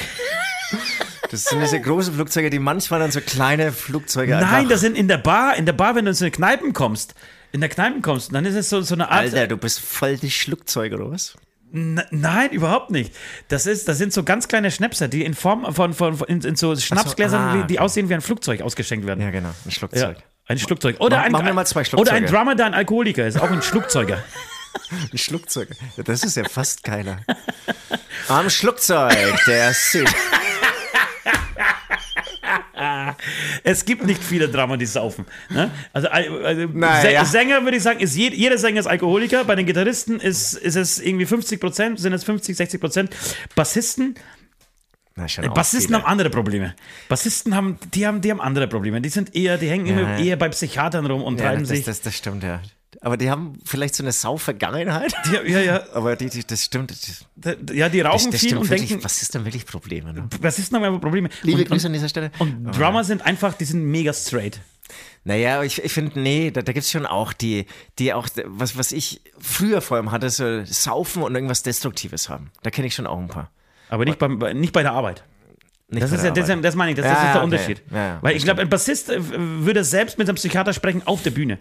Das 1.31 1.45
sind 1.45 1.61
diese 1.61 1.81
großen 1.81 2.15
Flugzeuge, 2.15 2.51
die 2.51 2.59
manchmal 2.59 3.01
dann 3.01 3.11
so 3.11 3.21
kleine 3.21 3.73
Flugzeuge 3.73 4.37
Nein, 4.37 4.69
das 4.69 4.81
sind 4.81 4.97
in 4.97 5.09
der 5.09 5.19
Bar, 5.19 5.57
in 5.57 5.67
der 5.67 5.73
Bar, 5.73 5.95
wenn 5.95 6.05
du 6.05 6.11
in 6.11 6.15
so 6.15 6.25
eine 6.25 6.31
Kneipen 6.31 6.73
kommst. 6.73 7.15
In 7.53 7.61
der 7.61 7.71
Kneipen 7.71 8.03
kommst, 8.03 8.35
dann 8.35 8.45
ist 8.45 8.55
es 8.55 8.69
so, 8.69 8.81
so 8.83 8.95
eine 8.95 9.09
Art. 9.11 9.21
Alter, 9.21 9.47
du 9.47 9.57
bist 9.57 9.81
voll 9.81 10.17
die 10.17 10.31
Schlugzeuge, 10.31 10.97
oder 10.97 11.11
was? 11.11 11.35
N 11.73 12.01
nein, 12.11 12.51
überhaupt 12.51 12.91
nicht. 12.91 13.15
Das, 13.49 13.67
ist, 13.67 13.89
das 13.89 13.99
sind 13.99 14.13
so 14.13 14.23
ganz 14.25 14.47
kleine 14.49 14.71
Schnäpser, 14.71 15.09
die 15.09 15.25
in 15.25 15.35
Form 15.35 15.73
von, 15.75 15.95
von, 15.95 16.17
von 16.17 16.29
in, 16.29 16.41
in 16.43 16.57
so 16.57 16.77
Schnapsgläsern, 16.77 17.41
ah, 17.43 17.55
wie- 17.63 17.67
die 17.67 17.81
aussehen 17.81 18.09
wie 18.09 18.15
ein 18.15 18.21
Flugzeug 18.21 18.63
ausgeschenkt 18.63 19.07
werden. 19.07 19.21
Ja, 19.21 19.31
genau, 19.31 19.49
ein 19.49 19.55
Ja, 19.65 19.71
Schlugzeug. 19.73 20.17
ein 20.47 20.59
Schlugzeug. 20.59 20.97
Oder 21.01 21.25
Mach- 21.31 21.41
ein, 21.43 21.55
mal 21.55 21.67
zwei 21.67 21.83
Oder 21.97 22.13
ein. 22.13 22.27
Drummer, 22.27 22.55
der 22.55 22.67
ein 22.67 22.75
Alkoholiker 22.75 23.27
ist, 23.27 23.41
auch 23.41 23.51
ein 23.51 23.63
Schlugzeuger. 23.63 24.23
Ein 25.11 25.17
Schlugzeug. 25.17 25.71
Ja, 25.97 26.03
das 26.03 26.23
ist 26.23 26.37
ja 26.37 26.45
fast 26.45 26.85
geiler. 26.85 27.21
Am 28.29 28.51
Schlugzeug, 28.51 29.17
der 29.47 29.73
Süd. 29.73 30.07
Es 33.65 33.85
gibt 33.85 34.05
nicht 34.05 34.23
viele 34.23 34.49
Drummer, 34.49 34.77
die 34.77 34.87
saufen. 34.87 35.25
Ne? 35.51 35.71
Also, 35.93 36.09
also 36.09 36.67
Naja. 36.73 37.23
Sä- 37.23 37.25
Sänger 37.27 37.63
würde 37.65 37.77
ich 37.79 37.83
sagen, 37.83 38.01
ist 38.01 38.17
jed, 38.17 38.35
jeder 38.35 38.59
Sänger 38.59 38.81
ist 38.81 38.87
Alkoholiker. 38.87 39.45
Bei 39.45 39.55
den 39.55 39.67
Gitarristen 39.67 40.21
ist, 40.21 40.55
ist 40.55 40.77
es 40.77 40.99
irgendwie 41.01 41.27
50 41.27 41.61
Prozent, 41.61 41.99
sind 42.01 42.13
es 42.13 42.25
50, 42.25 42.57
60 42.57 42.81
Prozent. 42.81 43.11
Bassisten, 43.55 44.15
Na, 45.15 45.25
auch 45.25 45.55
Bassisten 45.55 45.89
viele. 45.95 45.99
haben 46.03 46.07
andere 46.11 46.31
Probleme. 46.31 46.75
Bassisten 47.09 47.55
haben, 47.55 47.79
die 47.95 48.07
haben, 48.07 48.21
die 48.21 48.31
haben 48.31 48.41
andere 48.41 48.69
Probleme. 48.69 49.01
Die 49.01 49.09
sind 49.09 49.35
eher, 49.35 49.57
die 49.57 49.69
hängen 49.71 49.87
immer 49.87 50.03
Ja. 50.03 50.19
eher 50.19 50.37
bei 50.37 50.49
Psychiatern 50.51 51.07
rum 51.07 51.23
und 51.23 51.39
Ja, 51.41 51.47
treiben 51.47 51.61
das, 51.63 51.69
sich. 51.71 51.85
das, 51.85 52.01
das 52.03 52.15
stimmt, 52.15 52.43
ja. 52.43 52.61
Aber 53.01 53.17
die 53.17 53.31
haben 53.31 53.59
vielleicht 53.65 53.95
so 53.95 54.03
eine 54.03 54.13
Sau-Vergangenheit. 54.13 55.13
ja, 55.33 55.43
ja, 55.43 55.61
ja, 55.61 55.83
Aber 55.93 56.17
die, 56.17 56.31
die, 56.31 56.47
das 56.47 56.65
stimmt. 56.65 56.93
Das, 57.37 57.57
ja, 57.73 57.89
die 57.89 58.01
rauchen 58.01 58.31
das 58.31 58.41
viel 58.41 58.51
stimmt 58.51 58.63
und 58.63 58.71
wirklich. 58.71 58.89
denken, 58.89 59.05
Was 59.05 59.21
ist 59.23 59.35
denn 59.35 59.45
wirklich 59.45 59.67
Probleme? 59.67 60.13
Ne? 60.15 60.29
Bassisten 60.41 60.77
haben 60.77 60.85
einfach 60.85 61.01
Probleme. 61.01 61.29
Liebe 61.43 61.61
und, 61.63 61.69
Grüße 61.69 61.89
an 61.89 61.93
dieser 61.93 62.09
Stelle. 62.09 62.31
und 62.39 62.73
Drummer 62.77 63.05
sind 63.05 63.23
einfach, 63.23 63.55
die 63.55 63.65
sind 63.65 63.85
mega 63.85 64.13
straight. 64.13 64.61
Naja, 65.25 65.63
ich, 65.65 65.83
ich 65.85 65.93
finde, 65.93 66.21
nee, 66.21 66.51
da, 66.53 66.63
da 66.63 66.73
gibt 66.73 66.85
es 66.85 66.91
schon 66.91 67.05
auch 67.05 67.33
die, 67.33 67.67
die 67.99 68.13
auch, 68.15 68.29
was, 68.45 68.79
was 68.79 68.93
ich 68.93 69.21
früher 69.39 69.81
vor 69.81 69.97
allem 69.97 70.13
hatte, 70.13 70.31
so 70.31 70.65
Saufen 70.65 71.23
und 71.25 71.35
irgendwas 71.35 71.63
Destruktives 71.65 72.29
haben. 72.29 72.53
Da 72.63 72.71
kenne 72.71 72.87
ich 72.87 72.95
schon 72.95 73.07
auch 73.09 73.19
ein 73.19 73.27
paar. 73.27 73.51
Aber 73.89 74.05
nicht, 74.05 74.19
beim, 74.19 74.39
bei- 74.39 74.53
nicht 74.53 74.73
bei 74.73 74.83
der 74.83 74.93
Arbeit. 74.93 75.25
Nicht 75.89 76.03
Das 76.03 76.13
ist 76.13 76.25
ja, 76.25 76.31
das, 76.31 76.49
das 76.63 76.75
meine 76.75 76.93
ich, 76.93 76.97
das, 76.97 77.05
Ja, 77.07 77.11
das 77.13 77.19
ist 77.21 77.27
der 77.27 77.35
okay. 77.37 77.45
Unterschied. 77.45 77.83
Ja, 77.93 78.19
Weil 78.23 78.33
ich 78.33 78.39
das 78.43 78.45
glaube, 78.45 78.61
ein 78.63 78.69
Bassist 78.69 79.09
äh, 79.11 79.19
würde 79.21 79.85
selbst 79.85 80.19
mit 80.19 80.29
einem 80.29 80.37
Psychiater 80.37 80.73
sprechen 80.73 81.03
auf 81.07 81.23
der 81.23 81.31
Bühne. 81.31 81.59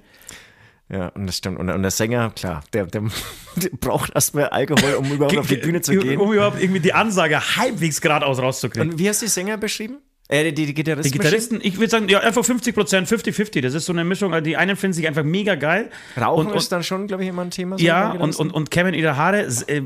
Ja, 0.90 1.08
und 1.10 1.26
das 1.26 1.38
stimmt. 1.38 1.60
Und, 1.60 1.70
und 1.70 1.82
der 1.82 1.92
Sänger, 1.92 2.32
klar, 2.36 2.64
der, 2.74 2.86
der, 2.86 3.02
der 3.56 3.70
braucht 3.80 4.14
erstmal 4.14 4.50
Alkohol, 4.50 4.96
um 4.96 5.12
überhaupt 5.12 5.38
auf 5.38 5.48
die 5.48 5.58
Bühne 5.58 5.82
zu 5.82 5.98
gehen. 5.98 6.20
Um 6.20 6.32
überhaupt 6.32 6.62
irgendwie 6.62 6.80
die 6.80 6.94
Ansage 6.94 7.40
halbwegs 7.56 8.02
geradeaus 8.02 8.40
rauszukriegen. 8.40 8.92
Und 8.92 9.00
wie 9.00 9.10
hast 9.10 9.22
du 9.22 9.26
die 9.26 9.32
Sänger 9.32 9.58
beschrieben? 9.58 9.98
Äh, 10.28 10.52
die, 10.54 10.66
die 10.66 10.74
Gitarristen. 10.74 11.12
Die 11.12 11.18
Gitarristen, 11.20 11.60
ich 11.62 11.78
würde 11.78 11.90
sagen, 11.90 12.10
ja, 12.10 12.20
einfach 12.20 12.44
50 12.44 12.74
Prozent, 12.74 13.08
50-50. 13.08 13.62
Das 13.62 13.76
ist 13.76 13.86
so 13.86 13.94
eine 13.94 14.04
Mischung. 14.04 14.34
Also 14.34 14.44
die 14.44 14.58
einen 14.58 14.76
finden 14.76 14.94
sich 14.94 15.08
einfach 15.08 15.24
mega 15.24 15.54
geil. 15.54 15.92
Rauchen 16.20 16.48
und, 16.48 16.52
und, 16.54 16.58
ist 16.58 16.72
dann 16.72 16.84
schon, 16.84 17.06
glaube 17.06 17.24
ich, 17.24 17.30
immer 17.30 17.44
ein 17.44 17.52
Thema. 17.52 17.78
So 17.78 17.86
ja, 17.86 18.12
und, 18.12 18.36
und, 18.36 18.52
und 18.52 18.72
kämmen 18.72 18.96
ihre 18.96 19.18
Haare 19.18 19.42
äh, 19.42 19.82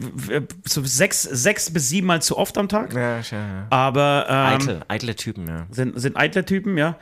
so 0.65 0.83
sechs, 0.83 1.23
sechs 1.23 1.71
bis 1.71 1.89
sieben 1.89 2.07
Mal 2.07 2.21
zu 2.21 2.37
oft 2.37 2.57
am 2.57 2.69
Tag. 2.69 2.93
Ja, 2.93 3.19
ja, 3.19 3.23
ja. 3.31 3.67
Aber. 3.69 4.27
Ähm, 4.29 4.35
eitle, 4.35 4.81
eitle 4.87 5.15
Typen, 5.15 5.47
ja. 5.47 5.67
Sind, 5.71 5.99
sind 5.99 6.15
eitle 6.15 6.45
Typen, 6.45 6.77
ja. 6.77 6.97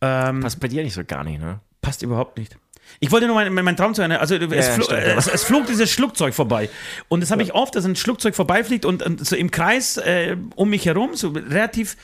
Ähm, 0.00 0.40
Passt 0.40 0.58
bei 0.58 0.66
dir 0.66 0.82
nicht 0.82 0.94
so 0.94 1.04
gar 1.04 1.22
nicht, 1.22 1.40
ne? 1.40 1.60
Passt 1.82 2.02
überhaupt 2.02 2.36
nicht. 2.36 2.56
Ich 3.02 3.10
wollte 3.10 3.26
nur 3.26 3.34
meinen 3.34 3.52
mein 3.64 3.76
Traum 3.76 3.94
zu 3.94 4.02
Ende. 4.02 4.20
Also 4.20 4.36
es, 4.36 4.40
Ja, 4.66 4.72
flo 4.74 4.84
stimmt, 4.84 5.00
aber- 5.02 5.16
es, 5.16 5.26
es 5.26 5.42
flog 5.42 5.66
dieses 5.66 5.90
Schlugzeug 5.90 6.34
vorbei. 6.34 6.70
Und 7.08 7.20
das 7.20 7.32
habe 7.32 7.42
ich 7.42 7.52
oft, 7.52 7.74
dass 7.74 7.84
ein 7.84 7.96
Schlugzeug 7.96 8.36
vorbeifliegt 8.36 8.84
und, 8.84 9.02
und 9.02 9.26
so 9.26 9.34
im 9.34 9.50
Kreis 9.50 9.96
äh, 9.96 10.36
um 10.54 10.70
mich 10.70 10.86
herum, 10.86 11.16
so 11.16 11.30
relativ 11.30 11.96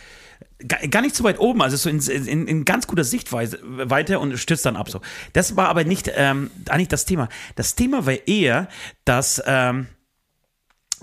gar, 0.66 1.00
nicht 1.02 1.14
so 1.14 1.22
weit 1.22 1.38
oben, 1.38 1.62
also 1.62 1.76
so 1.76 1.88
in, 1.88 2.00
in, 2.00 2.48
in 2.48 2.64
ganz 2.64 2.88
guter 2.88 3.04
Sichtweise 3.04 3.60
weiter 3.62 4.18
und 4.18 4.36
stürzt 4.38 4.66
dann 4.66 4.74
ab. 4.74 4.90
So. 4.90 5.00
Das 5.34 5.54
war 5.54 5.68
aber 5.68 5.84
nicht 5.84 6.10
ähm, 6.16 6.50
eigentlich 6.68 6.88
das 6.88 7.04
Thema. 7.04 7.28
Das 7.54 7.76
Thema 7.76 8.04
war 8.04 8.26
eher, 8.26 8.68
dass. 9.04 9.40
Ähm, 9.46 9.86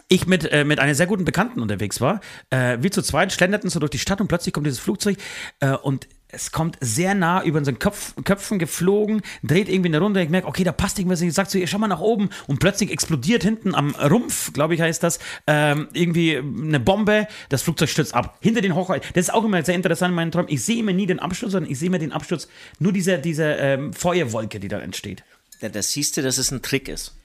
ich 0.08 0.28
mit, 0.28 0.52
äh, 0.52 0.66
mit 0.66 0.80
einer 0.80 0.94
sehr 0.94 1.08
guten 1.08 1.26
Bekannten 1.26 1.62
unterwegs 1.62 2.00
war. 2.02 2.20
Äh, 2.50 2.78
wir 2.82 2.92
zu 2.92 3.02
zweit 3.02 3.32
schlenderten 3.34 3.70
so 3.70 3.80
durch 3.80 3.90
die 3.92 3.98
Stadt 3.98 4.22
und 4.22 4.28
plötzlich 4.28 4.54
kommt 4.54 4.68
dieses 4.68 4.80
Flugzeug 4.80 5.18
äh, 5.62 5.70
und 5.72 6.08
es 6.30 6.52
kommt 6.52 6.78
sehr 6.82 7.14
nah 7.14 7.44
über 7.44 7.60
unseren 7.60 7.80
Kopf, 7.80 8.14
Köpfen 8.24 8.60
geflogen, 8.60 9.22
dreht 9.44 9.70
irgendwie 9.70 9.90
eine 9.90 10.00
Runde. 10.00 10.22
Ich 10.22 10.30
merke, 10.30 10.48
okay, 10.48 10.64
da 10.64 10.72
passt 10.72 11.00
irgendwas. 11.00 11.22
Ich 11.22 11.34
sag 11.34 11.50
zu 11.50 11.58
ihr, 11.58 11.68
schau 11.68 11.78
mal 11.78 11.88
nach 11.88 12.02
oben. 12.02 12.30
Und 12.48 12.60
plötzlich 12.60 12.92
explodiert 12.92 13.44
hinten 13.44 13.76
am 13.76 13.96
Rumpf, 13.96 14.52
glaube 14.52 14.76
ich, 14.76 14.82
heißt 14.82 15.02
das, 15.04 15.20
ähm, 15.48 15.88
irgendwie 15.94 16.38
eine 16.38 16.80
Bombe. 16.80 17.28
Das 17.50 17.62
Flugzeug 17.62 17.90
stürzt 17.90 18.14
ab. 18.14 18.38
Hinter 18.42 18.62
den 18.62 18.76
Hochhäusern. 18.76 19.08
Das 19.14 19.28
ist 19.28 19.34
auch 19.34 19.46
immer 19.46 19.64
sehr 19.64 19.76
interessant 19.76 20.12
in 20.12 20.16
meinen 20.16 20.32
Träumen. 20.32 20.52
Ich 20.52 20.64
sehe 20.64 20.80
immer 20.80 20.94
nie 20.94 21.06
den 21.06 21.20
Absturz, 21.20 21.54
sondern 21.54 21.72
ich 21.72 21.80
sehe 21.80 21.88
immer 21.88 22.00
den 22.00 22.12
Absturz, 22.12 22.48
nur 22.80 22.92
diese, 22.92 23.20
diese 23.20 23.44
ähm, 23.44 23.94
Feuerwolke, 23.94 24.60
die 24.60 24.68
da 24.68 24.80
entsteht. 24.80 25.24
Ja, 25.62 25.70
das 25.70 25.92
siehst 25.92 26.18
du, 26.18 26.22
dass 26.22 26.38
es 26.38 26.52
ein 26.52 26.62
Trick 26.62 26.90
ist. 26.90 27.16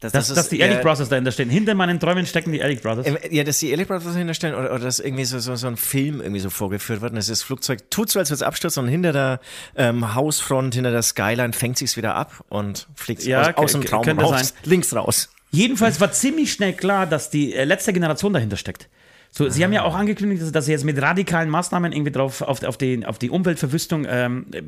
Das, 0.00 0.12
Dass, 0.12 0.32
dass 0.32 0.48
die 0.48 0.60
Ehrlich 0.60 0.80
Brothers 0.80 1.10
dahinter 1.10 1.30
stehen. 1.30 1.50
Hinter 1.50 1.74
meinen 1.74 2.00
Träumen 2.00 2.24
stecken 2.24 2.52
die 2.52 2.58
Ehrlich 2.58 2.80
Brothers. 2.80 3.06
Ähm, 3.06 3.18
Ja, 3.30 3.44
dass 3.44 3.58
die 3.58 3.70
Ehrlich 3.70 3.86
Brothers 3.86 4.16
hinterstellen 4.16 4.54
oder, 4.54 4.72
oder 4.72 4.84
dass 4.84 4.98
irgendwie 4.98 5.26
so, 5.26 5.38
so, 5.38 5.54
so 5.56 5.66
ein 5.66 5.76
Film 5.76 6.22
irgendwie 6.22 6.40
so 6.40 6.48
vorgeführt 6.48 7.02
wird 7.02 7.12
und 7.12 7.28
das 7.28 7.42
Flugzeug 7.42 7.90
tut 7.90 8.10
so, 8.10 8.18
als 8.18 8.30
würde 8.30 8.36
es 8.36 8.42
abstürzen 8.42 8.82
und 8.82 8.88
hinter 8.88 9.12
der 9.12 9.40
ähm, 9.76 10.14
Hausfront, 10.14 10.74
hinter 10.74 10.90
der 10.90 11.02
Skyline 11.02 11.52
fängt 11.52 11.76
sich's 11.76 11.98
wieder 11.98 12.14
ab 12.14 12.42
und 12.48 12.88
fliegt 12.94 13.24
Ja, 13.24 13.52
aus, 13.54 13.64
aus 13.64 13.72
dem 13.72 13.84
Traum 13.84 14.08
raus, 14.18 14.54
links 14.64 14.94
raus. 14.94 15.28
Jedenfalls 15.50 16.00
war 16.00 16.12
ziemlich 16.12 16.52
schnell 16.52 16.72
klar, 16.72 17.06
dass 17.06 17.28
die 17.28 17.52
äh, 17.52 17.64
letzte 17.64 17.92
Generation 17.92 18.32
dahinter 18.32 18.56
steckt. 18.56 18.88
So, 19.32 19.48
Sie 19.48 19.62
haben 19.62 19.72
ja 19.72 19.84
auch 19.84 19.94
angekündigt, 19.94 20.42
dass, 20.42 20.50
dass 20.50 20.64
Sie 20.64 20.72
jetzt 20.72 20.84
mit 20.84 21.00
radikalen 21.00 21.50
Maßnahmen 21.50 21.92
irgendwie 21.92 22.10
drauf 22.10 22.42
auf, 22.42 22.62
auf, 22.64 22.76
die, 22.76 23.06
auf 23.06 23.18
die 23.18 23.30
Umweltverwüstung 23.30 24.04
ähm, 24.08 24.46
äh, 24.52 24.62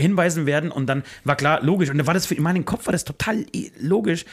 hinweisen 0.00 0.46
werden. 0.46 0.70
Und 0.70 0.86
dann 0.86 1.02
war 1.24 1.36
klar, 1.36 1.60
logisch. 1.62 1.90
Und 1.90 1.98
dann 1.98 2.06
war 2.06 2.14
das 2.14 2.24
für 2.26 2.34
in 2.34 2.42
meinem 2.42 2.64
Kopf 2.64 2.86
war 2.86 2.92
das 2.92 3.04
total 3.04 3.44
logisch, 3.78 4.24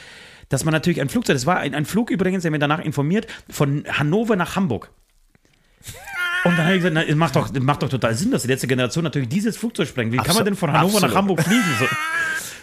dass 0.49 0.63
man 0.63 0.71
natürlich 0.71 1.01
ein 1.01 1.09
Flugzeug, 1.09 1.35
das 1.35 1.45
war 1.45 1.57
ein, 1.57 1.75
ein 1.75 1.85
Flug 1.85 2.09
übrigens, 2.09 2.43
der 2.43 2.51
mir 2.51 2.59
danach 2.59 2.79
informiert, 2.79 3.27
von 3.49 3.83
Hannover 3.87 4.35
nach 4.35 4.55
Hamburg. 4.55 4.91
Und 6.43 6.57
dann 6.57 6.65
habe 6.65 6.75
ich 6.75 6.81
gesagt, 6.81 6.93
na, 6.93 7.03
es 7.03 7.15
macht 7.15 7.35
doch, 7.35 7.51
macht 7.59 7.83
doch 7.83 7.89
total 7.89 8.15
Sinn, 8.15 8.31
dass 8.31 8.43
die 8.43 8.47
letzte 8.47 8.67
Generation 8.67 9.03
natürlich 9.03 9.27
dieses 9.27 9.57
Flugzeug 9.57 9.87
sprengt. 9.87 10.13
Wie 10.13 10.17
kann 10.17 10.27
man 10.27 10.31
Absolut. 10.31 10.47
denn 10.47 10.55
von 10.55 10.71
Hannover 10.71 11.01
nach 11.01 11.15
Absolut. 11.15 11.15
Hamburg 11.15 11.41
fliegen? 11.41 11.63
So. 11.79 11.85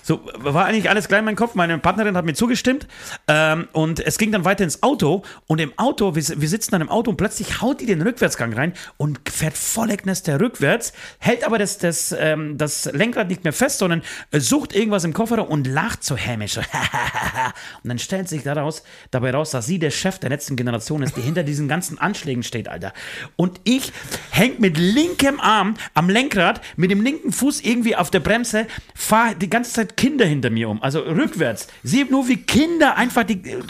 So, 0.04 0.20
war 0.36 0.66
eigentlich 0.66 0.90
alles 0.90 1.08
klar 1.08 1.20
in 1.20 1.24
meinem 1.24 1.36
Kopf. 1.36 1.54
Meine 1.54 1.78
Partnerin 1.78 2.14
hat 2.14 2.26
mir 2.26 2.34
zugestimmt. 2.34 2.86
Ähm, 3.26 3.68
und 3.72 4.00
es 4.00 4.18
ging 4.18 4.30
dann 4.32 4.44
weiter 4.44 4.62
ins 4.62 4.82
Auto. 4.82 5.22
Und 5.46 5.62
im 5.62 5.72
Auto, 5.78 6.14
wir, 6.14 6.22
wir 6.22 6.48
sitzen 6.48 6.72
dann 6.72 6.82
im 6.82 6.90
Auto 6.90 7.10
und 7.10 7.16
plötzlich 7.16 7.62
haut 7.62 7.80
die 7.80 7.86
den 7.86 8.02
Rückwärtsgang 8.02 8.52
rein 8.52 8.74
und 8.98 9.20
fährt 9.26 9.56
volle 9.56 9.96
Kneste 9.96 10.38
rückwärts, 10.38 10.92
hält 11.18 11.42
aber 11.44 11.58
das, 11.58 11.78
das, 11.78 12.14
ähm, 12.18 12.58
das 12.58 12.84
Lenkrad 12.92 13.28
nicht 13.28 13.44
mehr 13.44 13.54
fest, 13.54 13.78
sondern 13.78 14.02
äh, 14.30 14.40
sucht 14.40 14.74
irgendwas 14.74 15.04
im 15.04 15.14
Kofferraum 15.14 15.48
und 15.48 15.66
lacht 15.66 16.04
so 16.04 16.16
hämisch. 16.16 16.58
Und 17.82 17.88
dann 17.88 17.98
stellt 17.98 18.28
sich 18.28 18.42
daraus, 18.42 18.82
dabei 19.10 19.30
raus, 19.30 19.50
dass 19.50 19.66
sie 19.66 19.78
der 19.78 19.90
Chef 19.90 20.18
der 20.18 20.30
letzten 20.30 20.56
Generation 20.56 21.02
ist, 21.02 21.16
die 21.16 21.20
hinter 21.20 21.42
diesen 21.42 21.68
ganzen 21.68 21.98
Anschlägen 21.98 22.42
steht, 22.42 22.68
Alter. 22.68 22.92
Und 23.36 23.60
ich 23.64 23.92
häng 24.30 24.60
mit 24.60 24.76
linkem 24.76 25.40
Arm 25.40 25.74
am 25.94 26.08
Lenkrad, 26.08 26.60
mit 26.76 26.90
dem 26.90 27.02
linken 27.02 27.32
Fuß 27.32 27.60
irgendwie 27.60 27.96
auf 27.96 28.10
der 28.10 28.20
Bremse, 28.20 28.66
fahre 28.94 29.34
die 29.34 29.50
ganze 29.50 29.72
Zeit 29.72 29.93
Kinder 29.96 30.24
hinter 30.26 30.50
mir 30.50 30.68
um, 30.68 30.82
also 30.82 31.00
rückwärts. 31.00 31.68
Sehe 31.82 32.04
nur, 32.06 32.28
wie 32.28 32.36
Kinder 32.38 32.96
einfach 32.96 33.24
die, 33.24 33.42
äh, 33.50 33.60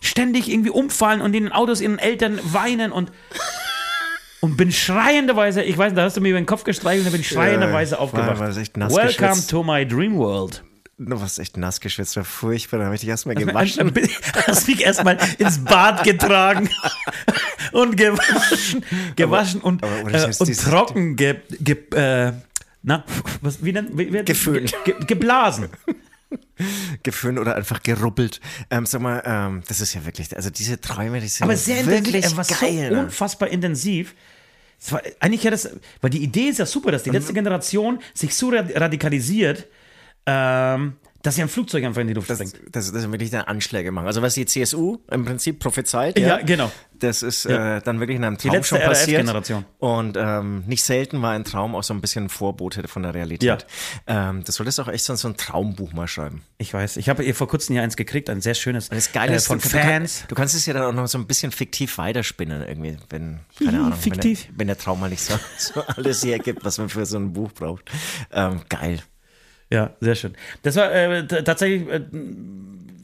ständig 0.00 0.48
irgendwie 0.50 0.70
umfallen 0.70 1.20
und 1.20 1.34
in 1.34 1.44
den 1.44 1.52
Autos 1.52 1.80
ihren 1.80 1.98
Eltern 1.98 2.38
weinen 2.44 2.92
und 2.92 3.10
und 4.42 4.56
bin 4.56 4.72
schreienderweise, 4.72 5.62
ich 5.62 5.76
weiß, 5.76 5.92
da 5.94 6.02
hast 6.04 6.16
du 6.16 6.22
mir 6.22 6.30
über 6.30 6.40
den 6.40 6.46
Kopf 6.46 6.64
gestreichelt, 6.64 7.06
da 7.06 7.10
bin 7.10 7.20
ich 7.20 7.28
schreienderweise 7.28 7.92
war- 7.96 8.00
aufgewacht. 8.00 8.38
war 8.38 8.56
echt 8.56 8.76
nass 8.76 8.94
Welcome 8.94 9.28
geschwitzt. 9.28 9.50
to 9.50 9.62
my 9.62 9.86
dream 9.86 10.16
world. 10.16 10.64
Du 10.96 11.18
warst 11.20 11.38
echt 11.38 11.56
nass 11.58 11.80
geschwitzt, 11.80 12.16
war 12.16 12.24
furchtbar, 12.24 12.78
da 12.78 12.84
habe 12.86 12.94
ich 12.94 13.00
dich 13.00 13.10
erstmal 13.10 13.34
Dann 13.34 13.46
gewaschen. 13.48 13.92
Hast 14.46 14.66
mich 14.68 14.82
erstmal 14.84 15.18
ins 15.38 15.62
Bad 15.64 16.04
getragen 16.04 16.68
und 17.72 17.96
gewaschen, 17.98 18.84
gewaschen 19.16 19.60
und, 19.60 19.82
aber- 19.82 20.00
aber 20.00 20.10
das 20.10 20.40
äh, 20.40 20.44
und 20.44 20.58
trocken 20.60 21.16
ge, 21.16 21.36
ge, 21.60 21.76
äh, 21.94 22.32
na, 22.82 23.04
was, 23.40 23.64
wie 23.64 23.72
nennt, 23.72 23.96
wie, 23.96 24.12
wie, 24.12 24.24
Geföhnt. 24.24 24.74
Ge, 24.84 24.94
geblasen. 25.06 25.68
geföhnt 27.02 27.38
oder 27.38 27.56
einfach 27.56 27.82
gerubbelt. 27.82 28.40
Ähm, 28.70 28.86
sag 28.86 29.00
mal, 29.00 29.22
ähm, 29.24 29.62
das 29.66 29.80
ist 29.80 29.94
ja 29.94 30.04
wirklich, 30.04 30.34
also 30.36 30.50
diese 30.50 30.80
Träume, 30.80 31.20
die 31.20 31.28
sind 31.28 31.44
Aber 31.44 31.56
sehr 31.56 31.86
wirklich 31.86 32.14
intensiv, 32.24 32.36
war 32.36 32.44
geil. 32.44 32.88
so 32.90 32.94
ne? 32.96 33.02
unfassbar 33.04 33.48
intensiv. 33.48 34.14
War, 34.90 35.02
eigentlich 35.20 35.42
ja 35.42 35.50
das, 35.50 35.68
weil 36.00 36.10
die 36.10 36.22
Idee 36.22 36.48
ist 36.48 36.58
ja 36.58 36.66
super, 36.66 36.90
dass 36.92 37.02
die 37.02 37.10
letzte 37.10 37.32
Generation 37.34 38.00
sich 38.14 38.34
so 38.34 38.50
rad- 38.50 38.74
radikalisiert, 38.74 39.66
ähm, 40.26 40.94
dass 41.22 41.34
sie 41.34 41.42
ein 41.42 41.48
Flugzeug 41.48 41.84
einfach 41.84 42.00
in 42.00 42.08
die 42.08 42.14
Luft 42.14 42.30
das, 42.30 42.38
sprengt. 42.38 42.74
das, 42.74 42.92
das 42.92 43.10
wirklich 43.10 43.30
dann 43.30 43.42
Anschläge 43.42 43.92
machen. 43.92 44.06
Also 44.06 44.22
was 44.22 44.34
die 44.34 44.46
CSU 44.46 44.98
im 45.10 45.24
Prinzip 45.24 45.58
prophezeit, 45.58 46.18
Ja, 46.18 46.38
genau. 46.38 46.70
Das 46.98 47.22
ist 47.22 47.44
Ja. 47.44 47.78
äh, 47.78 47.82
dann 47.82 47.98
wirklich 47.98 48.16
in 48.16 48.24
einem 48.24 48.36
Traum 48.36 48.52
letzte 48.52 48.76
schon 48.76 48.80
passiert. 48.80 49.18
RAF-Generation. 49.20 49.64
Und 49.78 50.16
ähm, 50.18 50.64
nicht 50.66 50.82
selten 50.84 51.22
war 51.22 51.32
ein 51.32 51.44
Traum 51.44 51.74
auch 51.74 51.82
so 51.82 51.94
ein 51.94 52.00
bisschen 52.02 52.24
ein 52.24 52.28
Vorbote 52.28 52.86
von 52.88 53.02
der 53.02 53.14
Realität. 53.14 53.66
Ähm, 54.06 54.44
das 54.44 54.56
solltest 54.56 54.78
du 54.78 54.82
auch 54.82 54.88
echt 54.88 55.04
so, 55.04 55.14
so 55.14 55.28
ein 55.28 55.36
Traumbuch 55.36 55.92
mal 55.94 56.06
schreiben. 56.06 56.42
Ich 56.58 56.74
weiß, 56.74 56.98
ich 56.98 57.08
habe 57.08 57.24
ihr 57.24 57.34
vor 57.34 57.48
kurzem 57.48 57.74
hier 57.74 57.82
eins 57.82 57.96
gekriegt, 57.96 58.28
ein 58.28 58.42
sehr 58.42 58.54
schönes 58.54 58.88
Und 58.90 58.96
das 58.96 59.12
Geile 59.12 59.32
äh, 59.32 59.36
ist, 59.36 59.46
von 59.46 59.58
du, 59.60 59.68
Fans. 59.68 60.22
Du, 60.22 60.28
du 60.28 60.34
kannst 60.34 60.54
es 60.54 60.66
ja 60.66 60.74
dann 60.74 60.82
auch 60.82 60.92
noch 60.92 61.06
so 61.06 61.16
ein 61.16 61.26
bisschen 61.26 61.52
fiktiv 61.52 61.96
weiterspinnen 61.96 62.66
irgendwie, 62.68 62.96
wenn, 63.08 63.40
keine 63.58 63.78
Ahnung, 63.78 63.94
fiktiv. 63.94 64.44
Wenn, 64.48 64.50
der, 64.50 64.58
wenn 64.58 64.66
der 64.68 64.78
Traum 64.78 65.00
mal 65.00 65.08
nicht 65.08 65.22
so, 65.22 65.34
so 65.58 65.82
alles 65.96 66.22
hergibt, 66.22 66.64
was 66.64 66.76
man 66.76 66.90
für 66.90 67.06
so 67.06 67.16
ein 67.18 67.32
Buch 67.32 67.52
braucht. 67.52 67.90
Ähm, 68.30 68.60
geil. 68.68 69.02
Ja, 69.70 69.94
sehr 70.00 70.16
schön. 70.16 70.34
Das 70.62 70.76
war 70.76 70.92
äh, 70.92 71.26
tatsächlich 71.26 71.88
äh, 71.88 72.00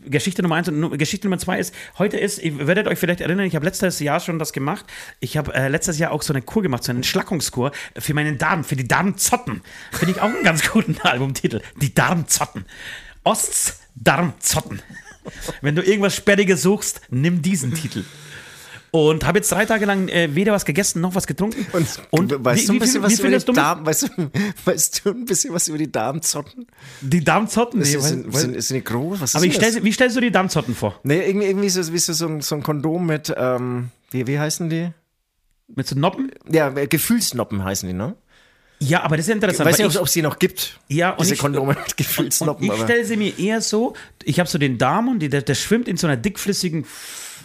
Geschichte 0.08 0.42
Nummer 0.42 0.56
eins 0.56 0.68
und 0.68 0.98
Geschichte 0.98 1.26
Nummer 1.26 1.38
zwei 1.38 1.58
ist, 1.58 1.74
heute 1.98 2.16
ist, 2.16 2.38
ihr 2.38 2.66
werdet 2.66 2.86
euch 2.86 2.98
vielleicht 2.98 3.20
erinnern, 3.20 3.46
ich 3.46 3.54
habe 3.54 3.64
letztes 3.64 4.00
Jahr 4.00 4.20
schon 4.20 4.38
das 4.38 4.52
gemacht. 4.52 4.84
Ich 5.20 5.36
habe 5.36 5.52
äh, 5.54 5.68
letztes 5.68 5.98
Jahr 5.98 6.12
auch 6.12 6.22
so 6.22 6.32
eine 6.32 6.42
Kur 6.42 6.62
gemacht, 6.62 6.84
so 6.84 6.90
eine 6.90 6.98
Entschlackungskur 6.98 7.72
für 7.96 8.14
meinen 8.14 8.38
Darm, 8.38 8.64
für 8.64 8.76
die 8.76 8.86
Darmzotten. 8.86 9.62
Finde 9.92 10.12
ich 10.12 10.20
auch 10.20 10.28
einen 10.28 10.44
ganz 10.44 10.68
guten 10.70 10.96
Albumtitel. 11.02 11.60
Die 11.80 11.94
Darmzotten. 11.94 12.64
Osts 13.24 13.80
Darmzotten. 13.94 14.82
Wenn 15.60 15.74
du 15.74 15.82
irgendwas 15.82 16.14
Sperriges 16.14 16.62
suchst, 16.62 17.00
nimm 17.10 17.42
diesen 17.42 17.74
Titel. 17.74 18.04
Und 18.96 19.24
habe 19.26 19.38
jetzt 19.38 19.50
drei 19.52 19.64
Tage 19.66 19.84
lang 19.86 20.08
äh, 20.08 20.34
weder 20.34 20.52
was 20.52 20.64
gegessen 20.64 21.00
noch 21.00 21.14
was 21.14 21.26
getrunken. 21.26 21.66
Und, 22.10 22.44
weißt 22.44 22.62
wie, 22.62 22.66
du 22.66 22.72
ein 22.72 22.74
wie, 22.76 22.78
bisschen 22.78 23.02
wie, 23.02 23.08
wie 23.08 23.12
was 23.12 23.18
über 23.20 23.52
die? 23.52 23.52
Darm, 23.52 23.86
weißt 23.86 24.02
du, 24.02 24.30
weißt 24.64 25.02
du 25.04 25.10
ein 25.10 25.24
bisschen 25.24 25.54
was 25.54 25.68
über 25.68 25.78
die 25.78 25.90
Darmzotten? 25.90 26.66
Die 27.02 27.22
Darmzotten? 27.22 27.80
Nee, 27.80 27.84
Ist, 27.94 28.02
sind, 28.02 28.34
sind, 28.34 28.62
sind 28.62 28.76
die 28.76 28.84
groß? 28.84 29.20
Was 29.20 29.34
aber 29.36 29.44
ich 29.44 29.54
stell, 29.54 29.82
wie 29.84 29.92
stellst 29.92 30.16
du 30.16 30.20
die 30.20 30.30
Darmzotten 30.30 30.74
vor? 30.74 30.98
Nee, 31.02 31.26
irgendwie, 31.28 31.46
irgendwie 31.46 31.68
so, 31.68 31.92
wie 31.92 31.98
so, 31.98 32.12
so, 32.12 32.26
ein, 32.26 32.40
so 32.40 32.54
ein 32.54 32.62
Kondom 32.62 33.06
mit, 33.06 33.34
ähm, 33.36 33.90
wie, 34.10 34.26
wie 34.26 34.38
heißen 34.38 34.68
die? 34.70 34.90
Mit 35.68 35.86
so 35.88 35.96
Noppen? 35.98 36.30
Ja, 36.50 36.68
äh, 36.76 36.86
Gefühlsnoppen 36.86 37.64
heißen 37.64 37.88
die, 37.88 37.94
ne? 37.94 38.14
Ja, 38.78 39.02
aber 39.02 39.16
das 39.16 39.24
ist 39.24 39.30
Ich 39.30 39.34
interessant. 39.36 39.68
weiß 39.70 39.78
nicht, 39.78 39.96
ob 39.98 40.06
es 40.06 40.12
die 40.12 40.20
noch 40.22 40.38
gibt. 40.38 40.78
Ja, 40.88 41.10
und 41.12 41.20
Diese 41.22 41.34
ich- 41.34 41.40
Kondome 41.40 41.68
mit 41.68 41.78
und 41.78 41.96
Gefühlsnoppen. 41.96 42.66
ich 42.70 42.82
stelle 42.82 43.04
sie 43.04 43.16
mir 43.16 43.38
eher 43.38 43.60
so, 43.62 43.94
ich 44.22 44.38
habe 44.38 44.48
so 44.50 44.58
den 44.58 44.76
Darm 44.78 45.08
und 45.08 45.18
die, 45.20 45.28
der, 45.30 45.42
der 45.42 45.54
schwimmt 45.54 45.88
in 45.88 45.96
so 45.96 46.06
einer 46.06 46.16
dickflüssigen 46.16 46.84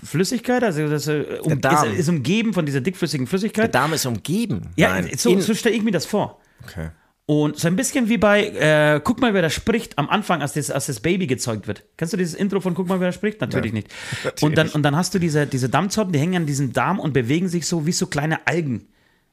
Flüssigkeit, 0.03 0.63
also 0.63 0.88
das 0.89 1.08
äh, 1.08 1.39
um, 1.41 1.62
Der 1.62 1.86
ist, 1.86 2.00
ist 2.00 2.10
umgeben 2.10 2.53
von 2.53 2.65
dieser 2.65 2.81
dickflüssigen 2.81 3.25
der 3.25 3.29
Flüssigkeit. 3.29 3.74
Darm 3.75 3.93
ist 3.93 4.05
umgeben. 4.05 4.72
ja, 4.75 4.89
Nein, 4.89 5.10
so, 5.17 5.39
so 5.39 5.53
stelle 5.53 5.75
ich 5.75 5.84
mir 5.84 5.91
das 5.91 6.05
vor. 6.05 6.39
okay. 6.63 6.89
Und 7.27 7.58
so 7.58 7.67
ein 7.70 7.77
bisschen 7.77 8.10
wie 8.10 8.17
bei, 8.17 8.48
äh, 8.48 9.00
guck 9.01 9.22
mal, 9.22 9.34
wer 9.34 9.41
da 9.41 9.50
spricht, 9.50 9.98
am 9.98 10.10
Anfang, 10.10 10.41
als 10.41 10.51
das, 10.53 10.70
als 10.70 10.88
das 10.88 11.00
Baby 11.00 11.27
gezeugt 11.27 11.65
wird. 11.65 11.86
Kennst 11.96 12.12
du 12.12 12.17
dieses 12.17 12.34
Intro 12.34 12.60
von 12.60 12.74
Guck 12.74 12.89
mal, 12.89 13.00
wer 13.00 13.08
da 13.08 13.13
spricht? 13.13 13.39
Natürlich 13.39 13.72
nicht. 13.72 13.88
Und, 14.41 14.58
dann, 14.58 14.67
und 14.70 14.84
dann 14.84 14.98
hast 14.98 15.13
du 15.13 15.20
diese, 15.20 15.48
diese 15.48 15.70
Darmzotten, 15.70 16.12
die 16.12 16.20
hängen 16.20 16.36
an 16.36 16.46
diesem 16.46 16.74
Darm 16.74 17.00
und 17.00 17.13
bewegen 17.13 17.48
sich 17.48 17.67
so 17.67 17.86
wie 17.86 17.93
so 17.93 18.08
kleine 18.08 18.46
Algen. 18.48 18.88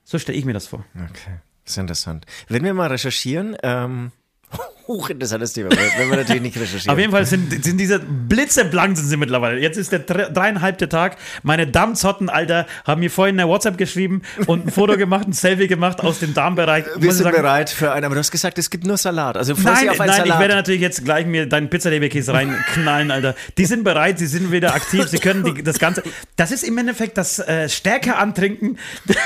So 0.05 0.19
stelle 0.19 0.39
ich 0.39 0.45
mir 0.45 0.53
das 0.53 0.69
vor. 0.69 0.85
Okay, 0.95 1.41
das 1.65 1.73
ist 1.73 1.79
interessant. 1.79 2.25
Wenn 2.49 2.63
wir 2.63 2.73
mal 2.73 2.87
recherchieren, 2.87 3.57
ähm, 3.65 4.13
hochinteressantes 4.89 5.53
Thema, 5.53 5.71
wenn 5.71 6.11
wir 6.11 6.17
natürlich 6.17 6.43
nicht 6.43 6.57
recherchieren. 6.59 6.91
Auf 6.93 6.99
jeden 6.99 7.13
Fall 7.13 7.27
sind, 7.27 7.63
sind 7.63 7.77
diese 7.79 7.99
blitzeblank 8.01 8.97
sind 8.97 9.07
sie 9.07 9.17
mittlerweile. 9.19 9.61
Jetzt 9.61 9.77
ist 9.77 9.93
der 9.93 10.07
dre- 10.07 10.31
dreieinhalbte 10.31 10.89
Tag. 10.89 11.17
Meine 11.43 11.67
Darmzotten, 11.67 12.29
Alter, 12.31 12.67
haben 12.87 13.01
mir 13.01 13.11
vorhin 13.11 13.39
eine 13.39 13.49
WhatsApp 13.49 13.77
geschrieben 13.79 14.23
und 14.47 14.67
ein 14.67 14.71
Foto 14.71 14.97
gemacht, 14.97 15.29
ein 15.29 15.33
Selfie 15.35 15.67
gemacht 15.69 16.01
aus 16.01 16.19
dem 16.21 16.33
Darmbereich. 16.35 16.87
wir 16.97 17.13
sind 17.13 17.25
sagen, 17.25 17.37
bereit 17.37 17.71
für 17.71 17.93
einen, 17.93 18.05
aber 18.07 18.15
du 18.15 18.19
hast 18.21 18.31
gesagt, 18.31 18.59
es 18.59 18.71
gibt 18.71 18.87
nur 18.87 18.97
Salat. 18.97 19.37
Also 19.37 19.53
Nein, 19.53 19.91
auf 19.91 20.01
einen 20.01 20.09
nein, 20.11 20.19
Salat. 20.21 20.27
ich 20.27 20.39
werde 20.41 20.55
natürlich 20.55 20.81
jetzt 20.81 21.05
gleich 21.05 21.27
mir 21.27 21.47
deinen 21.47 21.69
Pizzadebekäse 21.69 22.33
reinknallen, 22.33 23.11
Alter. 23.11 23.35
Die 23.59 23.67
sind 23.67 23.85
bereit, 23.85 24.19
sie 24.19 24.27
sind 24.27 24.51
wieder 24.53 24.75
aktiv, 24.75 25.07
sie 25.07 25.19
können 25.19 25.45
die, 25.45 25.63
das 25.63 25.79
Ganze. 25.79 26.03
Das 26.37 26.51
ist 26.51 26.63
im 26.65 26.79
Endeffekt 26.79 27.19
das 27.19 27.39
äh, 27.41 27.69
Stärke 27.69 28.17
antrinken 28.17 28.79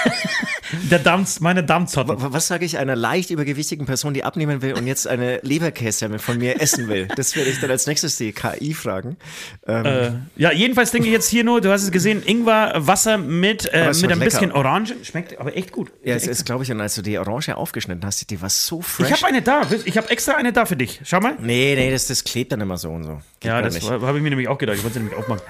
der 0.90 0.98
Darm, 0.98 1.24
meine 1.40 1.62
Darmzotten. 1.62 2.16
Was 2.18 2.46
sage 2.48 2.64
ich 2.64 2.78
einer 2.78 2.96
leicht 2.96 3.30
übergewichtigen 3.30 3.86
Person, 3.86 4.14
die 4.14 4.24
abnehmen 4.24 4.62
will 4.62 4.74
und 4.74 4.86
jetzt 4.86 5.06
eine 5.06 5.40
Leberkäse 5.52 6.18
von 6.18 6.38
mir 6.38 6.60
essen 6.60 6.88
will? 6.88 7.08
Das 7.16 7.36
werde 7.36 7.50
ich 7.50 7.60
dann 7.60 7.70
als 7.70 7.86
nächstes 7.86 8.16
die 8.16 8.32
KI 8.32 8.74
fragen. 8.74 9.16
Ähm, 9.66 9.84
Äh, 9.84 10.12
ja, 10.36 10.52
jedenfalls 10.52 10.90
trinke 10.90 11.08
ich 11.08 11.12
jetzt 11.12 11.28
hier 11.28 11.44
nur, 11.44 11.60
du 11.60 11.70
hast 11.70 11.82
es 11.82 11.90
gesehen, 11.90 12.22
Ingwer, 12.24 12.72
Wasser 12.76 13.18
mit, 13.18 13.66
äh, 13.72 13.92
mit 13.92 14.10
ein 14.10 14.18
bisschen 14.20 14.48
lecker. 14.48 14.58
Orange. 14.58 14.94
Schmeckt 15.02 15.38
aber 15.38 15.56
echt 15.56 15.72
gut. 15.72 15.92
ja, 16.04 16.14
es 16.14 16.26
ist, 16.26 16.46
glaube 16.46 16.64
ich, 16.64 16.70
und 16.70 16.80
als 16.80 16.94
du 16.94 17.02
die 17.02 17.18
Orange 17.18 17.56
aufgeschnitten 17.56 18.04
hast, 18.04 18.30
die 18.30 18.40
war 18.40 18.48
so 18.48 18.80
fresh. 18.80 19.08
Ich 19.08 19.14
habe 19.14 19.26
eine 19.26 19.42
da. 19.42 19.62
Ich 19.84 19.96
habe 19.96 20.10
extra 20.10 20.34
eine 20.34 20.52
da 20.52 20.64
für 20.64 20.76
dich. 20.76 21.00
Schau 21.04 21.20
mal. 21.20 21.36
nee, 21.40 21.74
nee, 21.76 21.90
das, 21.90 22.06
das 22.06 22.24
klebt 22.24 22.52
dann 22.52 22.60
immer 22.60 22.78
so 22.78 22.90
und 22.90 23.04
so. 23.04 23.20
Geht 23.40 23.50
Ja, 23.50 23.60
das 23.60 23.80
habe 23.82 24.16
ich 24.16 24.22
mir 24.22 24.30
nämlich 24.30 24.48
auch 24.48 24.58
gedacht. 24.58 24.76
Ich 24.78 24.84
wollte 24.84 24.94
sie 24.94 25.00
nämlich 25.00 25.18
aufmachen. 25.18 25.42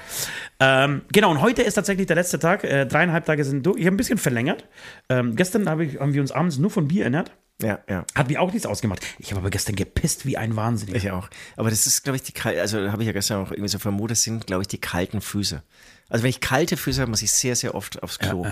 Ähm, 0.61 1.03
genau, 1.13 1.31
und 1.31 1.41
heute 1.41 1.63
ist 1.63 1.75
tatsächlich 1.75 2.07
der 2.07 2.17
letzte 2.17 2.39
Tag. 2.39 2.65
Äh, 2.65 2.87
dreieinhalb 2.87 3.25
Tage 3.25 3.45
sind 3.45 3.65
durch. 3.67 3.79
Ich 3.79 3.87
habe 3.87 3.95
ein 3.95 3.97
bisschen 3.97 4.19
verlängert. 4.19 4.65
Ähm, 5.09 5.35
gestern 5.37 5.69
hab 5.69 5.81
ich, 5.81 5.99
haben 5.99 6.15
wir 6.15 6.21
uns 6.21 6.31
abends 6.33 6.59
nur 6.59 6.71
von 6.71 6.89
Bier 6.89 7.05
ernährt. 7.05 7.33
Ja, 7.63 7.79
ja. 7.89 8.05
Hat 8.15 8.29
mir 8.29 8.41
auch 8.41 8.51
nichts 8.53 8.67
ausgemacht. 8.67 9.01
Ich 9.19 9.31
habe 9.31 9.41
aber 9.41 9.51
gestern 9.51 9.77
gepisst 9.77 10.27
wie 10.27 10.37
ein 10.37 10.57
Wahnsinniger. 10.57 10.97
Ich 10.99 11.11
auch. 11.11 11.29
Aber 11.57 11.71
das 11.71 11.87
ist, 11.87 12.03
glaube 12.03 12.17
ich, 12.17 12.23
die 12.23 12.33
kal- 12.33 12.59
also 12.59 12.91
habe 12.91 13.03
ich 13.03 13.07
ja 13.07 13.13
gestern 13.13 13.45
auch 13.45 13.51
irgendwie 13.53 13.69
so 13.69 13.79
vermutet, 13.79 14.17
sind, 14.19 14.47
glaube 14.47 14.63
ich, 14.63 14.69
die 14.69 14.79
kalten 14.79 15.21
Füße. 15.21 15.63
Also 16.09 16.23
wenn 16.25 16.31
ich 16.31 16.41
kalte 16.41 16.77
Füße 16.77 17.01
habe, 17.01 17.11
muss 17.11 17.23
ich 17.23 17.31
sehr, 17.33 17.57
sehr 17.57 17.75
oft 17.75 18.03
aufs 18.03 18.19
Klo. 18.19 18.45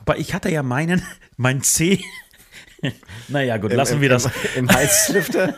Aber 0.00 0.18
ich 0.18 0.34
hatte 0.34 0.50
ja 0.50 0.62
meinen, 0.62 1.02
mein 1.36 1.62
C. 1.62 2.00
naja, 3.28 3.56
gut, 3.58 3.72
lassen 3.72 3.94
Im- 3.94 4.00
wir 4.00 4.08
das. 4.08 4.26
Im, 4.26 4.32
im 4.56 4.68
Halslüfter? 4.70 5.54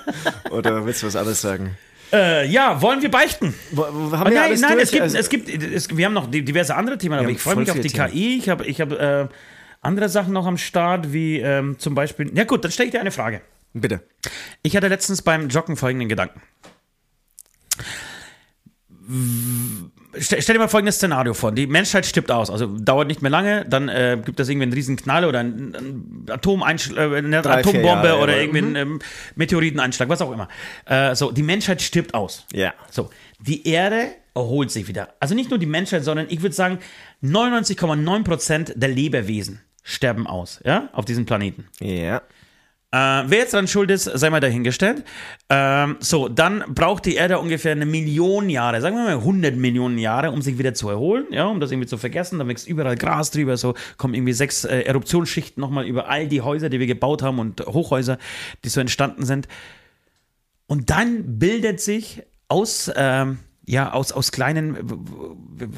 Oder 0.51 0.85
willst 0.85 1.03
du 1.03 1.07
was 1.07 1.17
anderes 1.17 1.41
sagen? 1.41 1.77
Äh, 2.13 2.47
ja, 2.49 2.81
wollen 2.83 3.03
wir 3.03 3.11
beichten? 3.11 3.55
Wo, 3.73 3.83
wo, 3.83 4.17
haben 4.17 4.31
wir 4.31 4.39
nein, 4.39 4.51
alles 4.51 4.61
nein, 4.61 4.73
durch? 4.73 4.83
es 4.85 4.91
gibt, 4.91 5.03
Also- 5.03 5.17
es 5.19 5.29
gibt, 5.31 5.49
es, 5.49 5.97
wir 5.97 6.05
haben 6.07 6.13
noch 6.13 6.31
di- 6.31 6.45
diverse 6.45 6.75
andere 6.77 6.99
Themen, 6.99 7.19
aber 7.19 7.31
ich 7.31 7.41
freue 7.41 7.57
mich 7.57 7.71
auf 7.71 7.81
die 7.81 7.89
viele 7.89 8.09
KI. 8.09 8.37
Ich 8.39 8.49
habe, 8.49 8.67
ich 8.67 8.81
habe 8.81 9.29
äh, 9.31 9.35
andere 9.85 10.09
Sachen 10.09 10.33
noch 10.33 10.47
am 10.47 10.59
Start, 10.59 11.13
wie 11.13 11.39
ähm, 11.39 11.79
zum 11.79 11.95
Beispiel. 11.95 12.31
Ja 12.37 12.45
gut, 12.45 12.65
dann 12.65 12.73
stelle 12.73 12.87
ich 12.87 12.93
dir 12.93 13.01
eine 13.01 13.11
Frage. 13.11 13.43
Bitte. 13.73 14.03
Ich 14.63 14.77
hatte 14.77 14.89
letztens 14.89 15.23
beim 15.23 15.49
Joggen 15.49 15.77
folgenden 15.77 16.09
Gedanken. 16.09 16.41
Stell, 20.17 20.41
stell 20.41 20.55
dir 20.55 20.61
mal 20.61 20.69
folgendes 20.69 20.97
Szenario 20.97 21.35
vor. 21.35 21.51
Die 21.53 21.67
Menschheit 21.67 22.07
stirbt 22.07 22.31
aus, 22.31 22.49
also 22.49 22.67
dauert 22.79 23.09
nicht 23.09 23.21
mehr 23.21 23.33
lange, 23.33 23.67
dann 23.69 23.89
äh, 23.89 24.19
gibt 24.25 24.39
es 24.39 24.49
irgendwie 24.49 24.63
einen 24.63 24.73
riesen 24.73 24.97
Knall 24.97 25.25
oder 25.25 25.41
einen, 25.41 26.25
Atomeinschl 26.31 26.97
äh, 26.97 27.17
eine 27.17 27.43
Drei, 27.43 27.59
Atombombe 27.59 28.09
Jahre, 28.09 28.23
oder 28.23 28.41
irgendwie 28.41 28.59
einen 28.59 28.77
ähm, 28.77 28.99
Meteoriteneinschlag, 29.35 30.09
was 30.09 30.23
auch 30.23 30.33
immer. 30.33 30.49
Äh, 30.87 31.17
so, 31.17 31.33
die 31.33 31.43
Menschheit 31.43 31.83
stirbt 31.83 32.15
aus. 32.15 32.47
Ja. 32.53 32.73
So, 32.91 33.11
die 33.41 33.69
Erde 33.69 34.13
erholt 34.35 34.71
sich 34.71 34.89
wieder. 34.89 35.15
Also 35.21 35.35
nicht 35.35 35.51
nur 35.51 35.59
die 35.59 35.67
Menschheit, 35.67 36.05
sondern 36.05 36.27
ich 36.29 36.43
würde 36.43 36.55
sagen, 36.55 36.79
99,9% 37.23 38.73
der 38.77 38.89
Lebewesen 38.89 39.61
sterben 39.85 40.27
aus, 40.27 40.61
ja, 40.65 40.89
auf 40.93 41.05
diesem 41.05 41.27
Planeten. 41.27 41.69
Ja. 41.79 42.23
Äh, 42.91 43.25
wer 43.27 43.39
jetzt 43.39 43.53
dran 43.53 43.67
schuld 43.67 43.91
ist, 43.91 44.05
sei 44.05 44.31
mal 44.31 44.39
dahingestellt. 44.39 45.05
Ähm, 45.51 45.97
so, 45.99 46.29
dann 46.29 46.65
braucht 46.69 47.05
die 47.07 47.17
Erde 47.17 47.41
ungefähr 47.41 47.73
eine 47.73 47.87
Million 47.87 48.49
Jahre, 48.49 48.81
sagen 48.81 48.97
wir 48.97 49.03
mal 49.03 49.15
100 49.15 49.57
Millionen 49.57 49.99
Jahre, 49.99 50.31
um 50.31 50.43
sich 50.43 50.59
wieder 50.59 50.75
zu 50.75 50.89
erholen, 50.89 51.27
ja, 51.31 51.47
um 51.47 51.59
das 51.59 51.73
irgendwie 51.73 51.89
zu 51.89 51.99
vergessen. 51.99 52.39
Dann 52.39 52.47
wächst 52.47 52.69
überall 52.69 52.97
Gras 52.97 53.33
drüber, 53.33 53.57
so 53.57 53.75
kommen 53.97 54.15
irgendwie 54.15 54.33
sechs 54.33 54.65
äh, 54.65 54.83
Eruptionsschichten 54.83 55.61
nochmal 55.61 55.87
über 55.87 56.09
all 56.09 56.29
die 56.29 56.41
Häuser, 56.41 56.69
die 56.69 56.79
wir 56.79 56.87
gebaut 56.87 57.23
haben 57.23 57.41
und 57.41 57.67
Hochhäuser, 57.67 58.17
die 58.65 58.69
so 58.69 58.81
entstanden 58.81 59.25
sind. 59.25 59.49
Und 60.69 60.91
dann 60.91 61.39
bildet 61.41 61.81
sich 61.81 62.23
aus, 62.47 62.93
ähm, 62.95 63.39
ja, 63.67 63.93
aus, 63.93 64.13
aus 64.13 64.33
kleinen, 64.33 64.77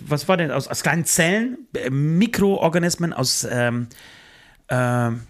was 0.09 0.29
war 0.29 0.37
denn, 0.37 0.51
aus, 0.51 0.69
aus 0.69 0.83
kleinen 0.83 1.05
Zellen, 1.05 1.59
äh, 1.75 1.91
Mikroorganismen, 1.91 3.13
aus 3.13 3.47
ähm, 3.49 3.89
ähm, 4.69 5.21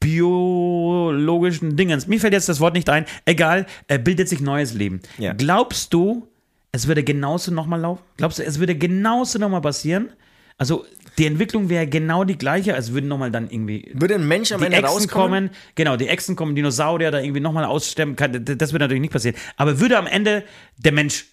biologischen 0.00 1.76
Dingens. 1.76 2.06
Mir 2.06 2.20
fällt 2.20 2.32
jetzt 2.32 2.48
das 2.48 2.60
Wort 2.60 2.74
nicht 2.74 2.88
ein. 2.88 3.04
Egal, 3.24 3.66
äh, 3.86 3.98
bildet 3.98 4.28
sich 4.28 4.40
neues 4.40 4.74
Leben. 4.74 5.00
Ja. 5.18 5.34
Glaubst 5.34 5.92
du, 5.92 6.26
es 6.72 6.86
würde 6.86 7.04
genauso 7.04 7.52
nochmal 7.52 7.80
laufen? 7.80 8.02
Glaubst 8.16 8.38
du, 8.38 8.44
es 8.44 8.58
würde 8.58 8.76
genauso 8.76 9.38
nochmal 9.38 9.60
passieren? 9.60 10.10
Also 10.56 10.84
die 11.16 11.26
Entwicklung 11.26 11.70
wäre 11.70 11.86
genau 11.86 12.24
die 12.24 12.36
gleiche, 12.36 12.74
als 12.74 12.92
würden 12.92 13.08
nochmal 13.08 13.30
dann 13.30 13.48
irgendwie 13.50 13.90
Würde 13.94 14.14
ein 14.14 14.28
Mensch 14.28 14.52
am 14.52 14.62
Ende 14.62 14.76
Echsen 14.76 14.90
rauskommen? 14.90 15.48
kommen, 15.48 15.56
genau, 15.74 15.96
die 15.96 16.08
Echsen 16.08 16.36
kommen, 16.36 16.54
Dinosaurier 16.54 17.10
da 17.10 17.18
irgendwie 17.18 17.40
nochmal 17.40 17.64
aussterben, 17.64 18.14
kann, 18.14 18.44
das 18.44 18.72
würde 18.72 18.84
natürlich 18.84 19.00
nicht 19.00 19.12
passieren. 19.12 19.36
Aber 19.56 19.80
würde 19.80 19.96
am 19.96 20.06
Ende 20.06 20.44
der 20.76 20.92
Mensch 20.92 21.26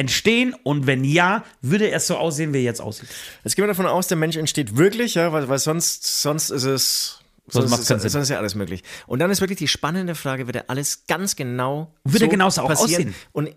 entstehen 0.00 0.54
und 0.62 0.86
wenn 0.86 1.04
ja, 1.04 1.44
würde 1.62 1.90
er 1.90 2.00
so 2.00 2.16
aussehen, 2.16 2.52
wie 2.52 2.58
er 2.58 2.62
jetzt 2.62 2.80
aussieht? 2.80 3.08
Jetzt 3.44 3.54
gehen 3.54 3.62
wir 3.62 3.68
davon 3.68 3.86
aus, 3.86 4.08
der 4.08 4.16
Mensch 4.16 4.36
entsteht 4.36 4.76
wirklich, 4.76 5.14
ja, 5.14 5.32
weil, 5.32 5.48
weil 5.48 5.58
sonst, 5.58 6.22
sonst 6.22 6.50
ist 6.50 6.64
es. 6.64 7.16
Sonst 7.52 7.70
Sonst, 7.70 7.86
Sinn. 7.86 7.98
sonst 7.98 8.14
ist 8.14 8.28
ja 8.28 8.38
alles 8.38 8.54
möglich. 8.54 8.84
Und 9.08 9.18
dann 9.18 9.28
ist 9.30 9.40
wirklich 9.40 9.58
die 9.58 9.66
spannende 9.66 10.14
Frage, 10.14 10.46
wird 10.46 10.54
er 10.56 10.64
alles 10.70 11.06
ganz 11.08 11.34
genau 11.34 11.92
Würde 12.04 12.26
er 12.26 12.28
genauso 12.28 12.62
auch 12.62 12.68
passieren? 12.68 13.08
aussehen? 13.08 13.14
Und 13.32 13.50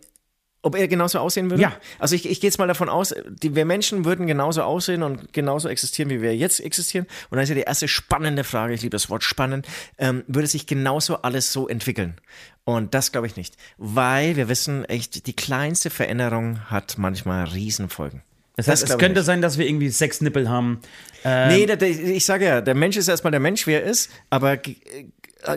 ob 0.64 0.76
er 0.76 0.88
genauso 0.88 1.20
aussehen 1.20 1.52
würde? 1.52 1.62
Ja. 1.62 1.74
Also 2.00 2.16
ich, 2.16 2.28
ich 2.28 2.42
gehe 2.42 2.48
jetzt 2.48 2.58
mal 2.58 2.68
davon 2.68 2.90
aus, 2.90 3.14
die, 3.28 3.54
wir 3.54 3.66
Menschen 3.66 4.06
würden 4.06 4.26
genauso 4.26 4.64
aussehen 4.64 5.04
und 5.04 5.34
genauso 5.34 5.70
existieren, 5.70 6.10
wie 6.10 6.22
wir 6.22 6.36
jetzt 6.36 6.60
existieren. 6.60 7.06
Und 7.30 7.36
dann 7.36 7.44
ist 7.44 7.50
ja 7.50 7.56
die 7.56 7.62
erste 7.62 7.88
spannende 7.88 8.44
Frage, 8.44 8.74
ich 8.74 8.82
liebe 8.82 8.92
das 8.92 9.10
Wort 9.10 9.24
spannend, 9.24 9.68
ähm, 9.98 10.24
würde 10.28 10.48
sich 10.48 10.66
genauso 10.66 11.18
alles 11.22 11.54
so 11.54 11.68
entwickeln? 11.68 12.16
Und 12.64 12.94
das 12.94 13.12
glaube 13.12 13.28
ich 13.28 13.36
nicht. 13.36 13.58
Weil 13.78 14.38
wir 14.38 14.48
wissen 14.48 14.86
echt, 14.86 15.28
die 15.28 15.36
kleinste 15.36 15.90
Veränderung 15.90 16.62
hat 16.70 16.98
manchmal 16.98 17.44
Riesenfolgen. 17.46 18.22
Das 18.56 18.68
heißt, 18.68 18.84
es 18.84 18.90
glaub 18.90 19.00
ich 19.00 19.06
könnte 19.06 19.20
nicht. 19.20 19.26
sein, 19.26 19.42
dass 19.42 19.58
wir 19.58 19.68
irgendwie 19.68 19.90
sechs 19.90 20.22
Nippel 20.22 20.48
haben. 20.48 20.80
Ähm, 21.26 21.50
Nee, 21.50 21.66
der, 21.66 21.76
der, 21.76 21.90
ich 21.90 22.24
sage 22.24 22.46
ja, 22.46 22.62
der 22.62 22.76
Mensch 22.76 22.96
ist 22.96 23.08
erstmal 23.08 23.32
der 23.32 23.40
Mensch, 23.40 23.68
wie 23.68 23.74
er 23.74 23.84
ist, 23.84 24.12
aber 24.30 24.58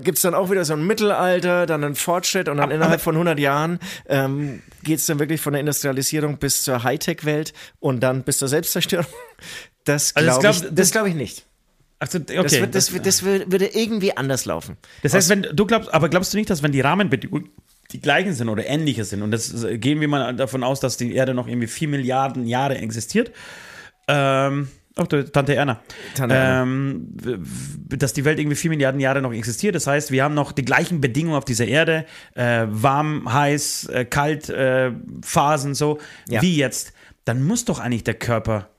gibt 0.03 0.18
es 0.18 0.22
dann 0.22 0.35
auch 0.35 0.51
wieder 0.51 0.64
so 0.64 0.72
ein 0.75 0.87
Mittelalter, 0.87 1.66
dann 1.66 1.85
einen 1.85 1.94
Fortschritt 1.94 2.49
und 2.49 2.57
dann 2.59 2.70
innerhalb 2.70 3.01
von 3.01 3.14
100 3.14 3.38
Jahren 3.38 3.79
ähm, 4.09 4.62
geht 4.83 4.99
es 4.99 5.07
dann 5.07 5.18
wirklich 5.18 5.40
von 5.40 5.53
der 5.53 5.61
Industrialisierung 5.61 6.38
bis 6.38 6.62
zur 6.62 6.83
Hightech-Welt 6.83 7.53
und 7.81 8.01
dann 8.01 8.22
bis 8.25 8.38
zur 8.38 8.49
Selbstzerstörung? 8.49 9.07
Das 9.85 10.14
Also 10.16 10.40
glaube 10.40 10.59
glaub, 10.59 10.70
ich, 10.70 10.75
das- 10.75 10.90
glaub 10.90 11.07
ich 11.07 11.14
nicht. 11.14 11.46
Also, 11.99 12.18
okay. 12.18 12.42
Das, 12.42 12.53
wird, 12.61 12.75
das, 12.75 12.92
das 13.03 13.22
würde 13.22 13.66
irgendwie 13.75 14.14
anders 14.16 14.44
laufen. 14.44 14.77
Das 15.03 15.14
heißt, 15.14 15.31
wenn 15.31 15.42
du 15.42 15.64
glaubst, 15.64 15.94
aber 15.94 16.11
glaubst 16.11 16.33
du 16.35 16.37
nicht, 16.37 16.51
dass 16.51 16.62
wenn 16.62 16.72
die 16.72 16.83
Rahmenbedingungen 16.83 17.49
die 17.92 18.01
gleichen 18.01 18.35
sind 18.35 18.49
oder 18.51 18.66
ähnliche 18.66 19.05
sind 19.05 19.22
und 19.22 19.31
das 19.31 19.62
äh, 19.64 19.79
gehen 19.79 20.01
wir 20.01 20.09
mal 20.09 20.35
davon 20.35 20.62
aus, 20.64 20.81
dass 20.81 20.96
die 20.99 21.14
Erde 21.14 21.33
noch 21.33 21.46
irgendwie 21.46 21.68
vier 21.68 21.88
Milliarden 21.88 22.44
Jahre 22.46 22.77
existiert, 22.79 23.31
ähm, 24.09 24.68
ach, 24.96 25.06
Tante 25.06 25.54
Erna, 25.54 25.80
Tante 26.14 26.35
Erna. 26.35 26.62
Ähm, 26.62 27.09
dass 27.88 28.12
die 28.12 28.24
Welt 28.24 28.38
irgendwie 28.38 28.56
vier 28.56 28.70
Milliarden 28.70 29.00
Jahre 29.00 29.22
noch 29.22 29.32
existiert. 29.32 29.74
Das 29.74 29.87
heißt, 29.87 30.11
wir 30.11 30.24
haben 30.24 30.35
noch 30.35 30.52
die 30.52 30.64
gleichen 30.64 31.00
Bedingungen 31.00 31.37
auf 31.37 31.44
dieser 31.44 31.66
Erde, 31.66 32.06
äh, 32.35 32.66
warm, 32.68 33.32
heiß, 33.32 33.87
äh, 33.90 34.04
kalt, 34.04 34.48
äh, 34.48 34.92
Phasen 35.22 35.74
so 35.74 35.98
Ja. 36.28 36.42
wie 36.42 36.56
jetzt. 36.56 36.92
Dann 37.24 37.42
muss 37.42 37.64
doch 37.64 37.78
eigentlich 37.78 38.04
der 38.04 38.14
Körper 38.14 38.70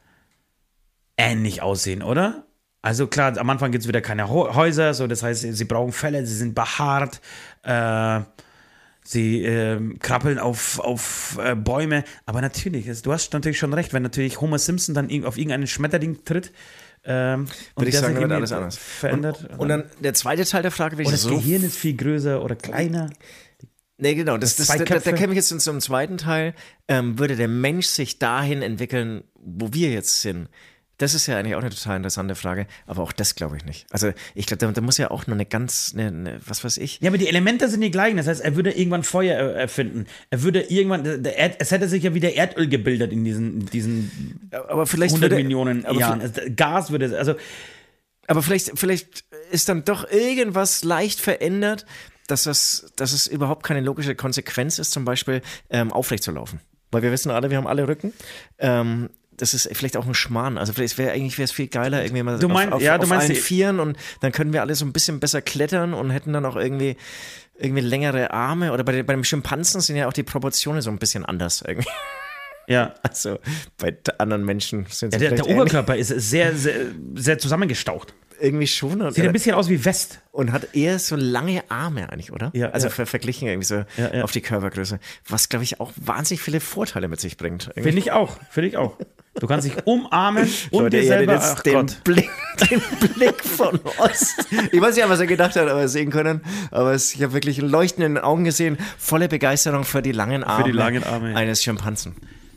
ähnlich 1.17 1.61
aussehen, 1.61 2.03
oder? 2.03 2.43
Also 2.81 3.07
klar, 3.07 3.37
am 3.37 3.49
Anfang 3.49 3.71
gibt 3.71 3.83
es 3.83 3.87
wieder 3.87 4.01
keine 4.01 4.29
Häuser, 4.29 4.93
so 4.93 5.07
das 5.07 5.23
heißt, 5.23 5.41
sie 5.41 5.65
brauchen 5.65 5.91
Felle, 5.91 6.25
sie 6.25 6.35
sind 6.35 6.55
behaart, 6.55 7.19
äh, 7.63 8.21
sie 9.07 9.43
ähm, 9.43 9.99
krabbeln 9.99 10.39
auf, 10.39 10.79
auf 10.79 11.37
äh, 11.41 11.55
Bäume. 11.55 12.03
Aber 12.25 12.41
natürlich, 12.41 13.01
du 13.01 13.13
hast 13.13 13.33
natürlich 13.33 13.57
schon 13.57 13.73
recht, 13.73 13.93
wenn 13.93 14.03
natürlich 14.03 14.41
Homer 14.41 14.59
Simpson 14.59 14.93
dann 14.93 15.05
auf 15.25 15.37
irgendeinen 15.37 15.67
Schmetterling 15.67 16.23
tritt, 16.25 16.51
ähm, 17.09 17.41
und 17.41 17.49
Würde 17.77 17.89
ich 17.89 17.97
sagen, 17.97 18.15
dann 18.15 18.23
wird 18.23 18.31
alles 18.33 18.51
anders. 18.51 18.75
verändert. 18.77 19.47
Und 19.57 19.69
dann 19.69 19.85
der 20.01 20.13
zweite 20.13 20.43
Teil 20.43 20.61
der 20.61 20.71
Frage, 20.71 21.01
ich 21.01 21.09
das 21.09 21.27
Gehirn 21.27 21.63
ist 21.63 21.77
viel 21.77 21.95
größer 21.95 22.43
oder 22.43 22.55
kleiner. 22.57 23.09
Nee, 23.97 24.13
genau. 24.13 24.37
Das, 24.37 24.57
das, 24.57 24.67
zwei 24.67 24.79
da, 24.79 24.99
da 24.99 25.11
käme 25.13 25.31
ich 25.31 25.37
jetzt 25.37 25.47
zum 25.47 25.79
zweiten 25.79 26.17
Teil. 26.17 26.53
Ähm, 26.87 27.17
würde 27.17 27.37
der 27.37 27.47
Mensch 27.47 27.87
sich 27.87 28.19
dahin 28.19 28.61
entwickeln, 28.61 29.23
wo 29.35 29.71
wir 29.71 29.89
jetzt 29.89 30.21
sind? 30.21 30.49
Das 30.97 31.13
ist 31.13 31.27
ja 31.27 31.37
eigentlich 31.37 31.55
auch 31.55 31.61
eine 31.61 31.69
total 31.69 31.97
interessante 31.97 32.35
Frage. 32.35 32.65
Aber 32.87 33.03
auch 33.03 33.11
das 33.11 33.35
glaube 33.35 33.57
ich 33.57 33.65
nicht. 33.65 33.85
Also 33.91 34.13
ich 34.33 34.47
glaube, 34.47 34.65
da, 34.65 34.71
da 34.71 34.81
muss 34.81 34.97
ja 34.97 35.11
auch 35.11 35.27
noch 35.27 35.35
eine 35.35 35.45
ganz, 35.45 35.91
eine, 35.93 36.07
eine, 36.07 36.39
was 36.45 36.63
weiß 36.63 36.77
ich. 36.77 36.99
Ja, 37.01 37.09
aber 37.09 37.17
die 37.17 37.27
Elemente 37.27 37.69
sind 37.69 37.81
die 37.81 37.91
gleichen. 37.91 38.17
Das 38.17 38.27
heißt, 38.27 38.41
er 38.41 38.55
würde 38.55 38.71
irgendwann 38.71 39.03
Feuer 39.03 39.37
erfinden. 39.37 40.07
Er 40.31 40.41
würde 40.41 40.61
irgendwann, 40.61 41.23
Erd, 41.25 41.57
es 41.59 41.71
hätte 41.71 41.87
sich 41.87 42.03
ja 42.03 42.13
wieder 42.13 42.33
Erdöl 42.33 42.67
gebildet 42.67 43.11
in 43.11 43.23
diesen, 43.23 43.65
diesen 43.67 44.49
Aber 44.51 44.87
vielleicht 44.87 45.13
100 45.13 45.31
würde, 45.31 45.43
Millionen 45.43 45.85
aber 45.85 45.99
Jahren. 45.99 46.33
Gas 46.55 46.89
würde, 46.91 47.17
also 47.17 47.35
Aber 48.27 48.41
vielleicht, 48.41 48.77
vielleicht 48.77 49.25
ist 49.51 49.69
dann 49.69 49.85
doch 49.85 50.09
irgendwas 50.11 50.83
leicht 50.83 51.19
verändert, 51.19 51.85
dass 52.27 52.45
es, 52.45 52.91
dass 52.95 53.13
es 53.13 53.27
überhaupt 53.27 53.63
keine 53.63 53.81
logische 53.81 54.15
Konsequenz 54.15 54.79
ist, 54.79 54.91
zum 54.91 55.05
Beispiel 55.05 55.41
ähm, 55.69 55.93
aufrecht 55.93 56.23
zu 56.23 56.31
laufen. 56.31 56.59
Weil 56.91 57.01
wir 57.01 57.11
wissen 57.11 57.31
alle, 57.31 57.49
wir 57.49 57.57
haben 57.57 57.67
alle 57.67 57.87
Rücken. 57.87 58.13
Ähm, 58.59 59.09
das 59.37 59.53
ist 59.53 59.69
vielleicht 59.73 59.97
auch 59.97 60.05
ein 60.05 60.13
Schmarrn. 60.13 60.57
Also 60.57 60.73
vielleicht 60.73 60.97
wäre 60.97 61.11
eigentlich 61.11 61.37
wäre 61.37 61.45
es 61.45 61.51
viel 61.51 61.67
geiler 61.67 62.03
irgendwie 62.03 62.23
mal 62.23 62.39
Du 62.39 62.47
mein- 62.49 62.69
auf, 62.69 62.75
auf, 62.75 62.81
ja, 62.81 62.97
du 62.97 63.03
auf 63.03 63.09
meinst 63.09 63.27
allen 63.27 63.35
die- 63.35 63.39
Vieren 63.41 63.79
und 63.79 63.97
dann 64.21 64.31
können 64.31 64.51
wir 64.53 64.61
alle 64.61 64.75
so 64.75 64.85
ein 64.85 64.93
bisschen 64.93 65.19
besser 65.19 65.41
klettern 65.41 65.93
und 65.93 66.09
hätten 66.09 66.33
dann 66.33 66.45
auch 66.45 66.55
irgendwie 66.55 66.97
irgendwie 67.59 67.81
längere 67.81 68.31
Arme 68.31 68.71
oder 68.73 68.83
bei, 68.83 68.91
den- 68.91 69.05
bei 69.05 69.13
dem 69.13 69.23
Schimpansen 69.23 69.81
sind 69.81 69.95
ja 69.95 70.07
auch 70.07 70.13
die 70.13 70.23
Proportionen 70.23 70.81
so 70.81 70.89
ein 70.89 70.97
bisschen 70.99 71.23
anders 71.25 71.63
irgendwie. 71.65 71.89
Ja. 72.67 72.93
Also 73.03 73.39
bei 73.77 73.95
anderen 74.17 74.43
Menschen 74.43 74.85
sind 74.89 75.13
Ja, 75.13 75.19
sie 75.19 75.25
der, 75.27 75.35
der 75.35 75.45
ähnlich. 75.45 75.55
Oberkörper 75.55 75.95
ist 75.95 76.09
sehr, 76.09 76.53
sehr, 76.55 76.87
sehr 77.15 77.37
zusammengestaucht. 77.39 78.13
irgendwie 78.41 78.67
schon 78.67 79.09
Sieht 79.13 79.23
ein 79.25 79.31
bisschen 79.31 79.55
aus 79.55 79.69
wie 79.69 79.83
West. 79.85 80.19
und 80.31 80.51
hat 80.51 80.75
eher 80.75 80.99
so 80.99 81.15
lange 81.15 81.63
Arme 81.69 82.09
eigentlich, 82.11 82.31
oder? 82.33 82.51
Ja, 82.53 82.69
also 82.71 82.87
ja. 82.87 82.93
ver 82.93 83.05
verglichen 83.05 83.47
irgendwie 83.47 83.65
so 83.65 83.75
Ja, 83.97 84.13
ja. 84.15 84.23
auf 84.23 84.31
die 84.31 84.41
Körpergröße, 84.41 84.99
was 85.29 85.47
glaube 85.49 85.63
ich 85.63 85.79
auch 85.79 85.91
wahnsinnig 85.95 86.41
viele 86.41 86.59
Vorteile 86.59 87.07
mit 87.07 87.19
sich 87.21 87.37
bringt. 87.37 87.71
Finde 87.73 87.97
ich 87.97 88.11
auch. 88.11 88.37
Finde 88.51 88.67
ich 88.69 88.75
auch. 88.77 88.97
Du 89.39 89.47
kannst 89.47 89.67
dich 89.67 89.75
umarmen 89.85 90.49
und 90.71 90.83
Leute, 90.83 90.97
dir 90.97 91.07
selber. 91.07 91.33
jetzt 91.33 91.65
den. 91.65 91.85
Blick, 92.03 92.29
den 92.69 92.81
Blick 93.13 93.43
von 93.43 93.79
Ost. 93.97 94.47
Ich 94.71 94.81
weiß 94.81 94.95
nicht, 94.95 95.07
was 95.09 95.19
er 95.19 95.27
gedacht 95.27 95.55
hat, 95.55 95.67
aber 95.67 95.87
sehen 95.87 96.09
können. 96.09 96.41
Aber 96.71 96.93
es, 96.93 97.13
ich 97.13 97.21
habe 97.23 97.33
wirklich 97.33 97.61
Leuchten 97.61 98.03
in 98.03 98.15
den 98.15 98.23
Augen 98.23 98.43
gesehen, 98.43 98.77
volle 98.97 99.27
Begeisterung 99.27 99.83
für 99.83 100.01
die 100.01 100.11
langen 100.11 100.43
Arme, 100.43 100.65
die 100.65 100.71
langen 100.71 101.03
Arme, 101.03 101.35
eines 101.35 101.63
Schimpansen. 101.63 102.15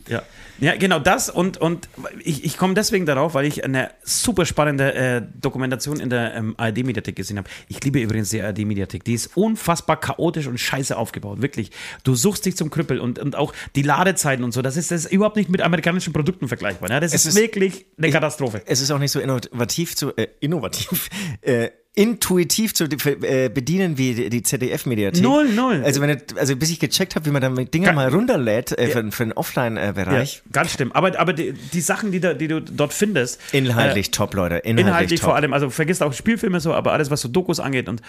Ja. 0.08 0.22
Ja, 0.60 0.76
genau 0.76 0.98
das 0.98 1.30
und, 1.30 1.56
und 1.58 1.88
ich, 2.22 2.44
ich 2.44 2.56
komme 2.56 2.74
deswegen 2.74 3.06
darauf, 3.06 3.34
weil 3.34 3.46
ich 3.46 3.64
eine 3.64 3.90
super 4.02 4.44
spannende 4.46 4.94
äh, 4.94 5.22
Dokumentation 5.40 6.00
in 6.00 6.10
der 6.10 6.34
ähm, 6.34 6.54
ARD-Mediathek 6.58 7.16
gesehen 7.16 7.38
habe. 7.38 7.48
Ich 7.68 7.82
liebe 7.82 7.98
übrigens 8.00 8.30
die 8.30 8.42
ARD-Mediathek. 8.42 9.04
Die 9.04 9.14
ist 9.14 9.36
unfassbar 9.36 9.98
chaotisch 9.98 10.46
und 10.46 10.58
scheiße 10.58 10.96
aufgebaut, 10.96 11.42
wirklich. 11.42 11.70
Du 12.04 12.14
suchst 12.14 12.44
dich 12.46 12.56
zum 12.56 12.70
Krüppel 12.70 12.98
und, 13.00 13.18
und 13.18 13.36
auch 13.36 13.52
die 13.76 13.82
Ladezeiten 13.82 14.44
und 14.44 14.52
so, 14.52 14.62
das 14.62 14.76
ist, 14.76 14.90
das 14.90 15.06
ist 15.06 15.12
überhaupt 15.12 15.36
nicht 15.36 15.48
mit 15.48 15.62
amerikanischen 15.62 16.12
Produkten 16.12 16.48
vergleichbar. 16.48 16.90
Ja? 16.90 17.00
Das 17.00 17.14
ist, 17.14 17.26
ist- 17.26 17.36
wirklich 17.36 17.86
eine 17.98 18.10
Katastrophe. 18.10 18.62
Es 18.66 18.80
ist 18.80 18.90
auch 18.90 18.98
nicht 18.98 19.12
so 19.12 19.20
innovativ 19.20 19.96
zu, 19.96 20.16
äh, 20.16 20.28
innovativ, 20.40 21.08
äh, 21.40 21.70
intuitiv 21.92 22.72
zu 22.72 22.84
äh, 22.84 23.48
bedienen 23.48 23.98
wie 23.98 24.30
die, 24.30 24.42
ZDF-Mediathek. 24.42 25.22
Null, 25.22 25.48
null. 25.48 25.82
Also, 25.84 26.00
wenn, 26.00 26.22
also 26.36 26.54
bis 26.56 26.70
ich 26.70 26.78
gecheckt 26.78 27.16
habe, 27.16 27.26
wie 27.26 27.30
man 27.30 27.42
damit 27.42 27.74
Dinger 27.74 27.88
Ga- 27.88 27.92
mal 27.94 28.08
runterlädt 28.08 28.78
äh, 28.78 28.86
für, 28.86 29.10
für 29.10 29.24
den 29.24 29.30
Ja, 29.30 29.36
Offline-Bereich. 29.36 30.42
Ganz 30.52 30.72
schlimm. 30.72 30.92
Aber, 30.92 31.18
aber 31.18 31.32
die, 31.32 31.52
die 31.52 31.80
Sachen, 31.80 32.12
die, 32.12 32.20
da, 32.20 32.34
die 32.34 32.48
du 32.48 32.60
dort 32.60 32.92
findest, 32.92 33.40
Inhaltlich 33.52 34.10
top, 34.10 34.34
Leute. 34.34 34.56
Inhaltlich, 34.56 34.86
Inhaltlich 34.86 35.20
top. 35.20 35.30
vor 35.30 35.36
allem, 35.36 35.52
also 35.52 35.70
vergisst 35.70 36.02
auch 36.02 36.12
Spielfilme 36.12 36.60
so, 36.60 36.74
aber 36.74 36.92
alles, 36.92 37.10
was 37.10 37.20
so 37.20 37.28
Dokus 37.28 37.60
angeht 37.60 37.88
und 37.88 38.02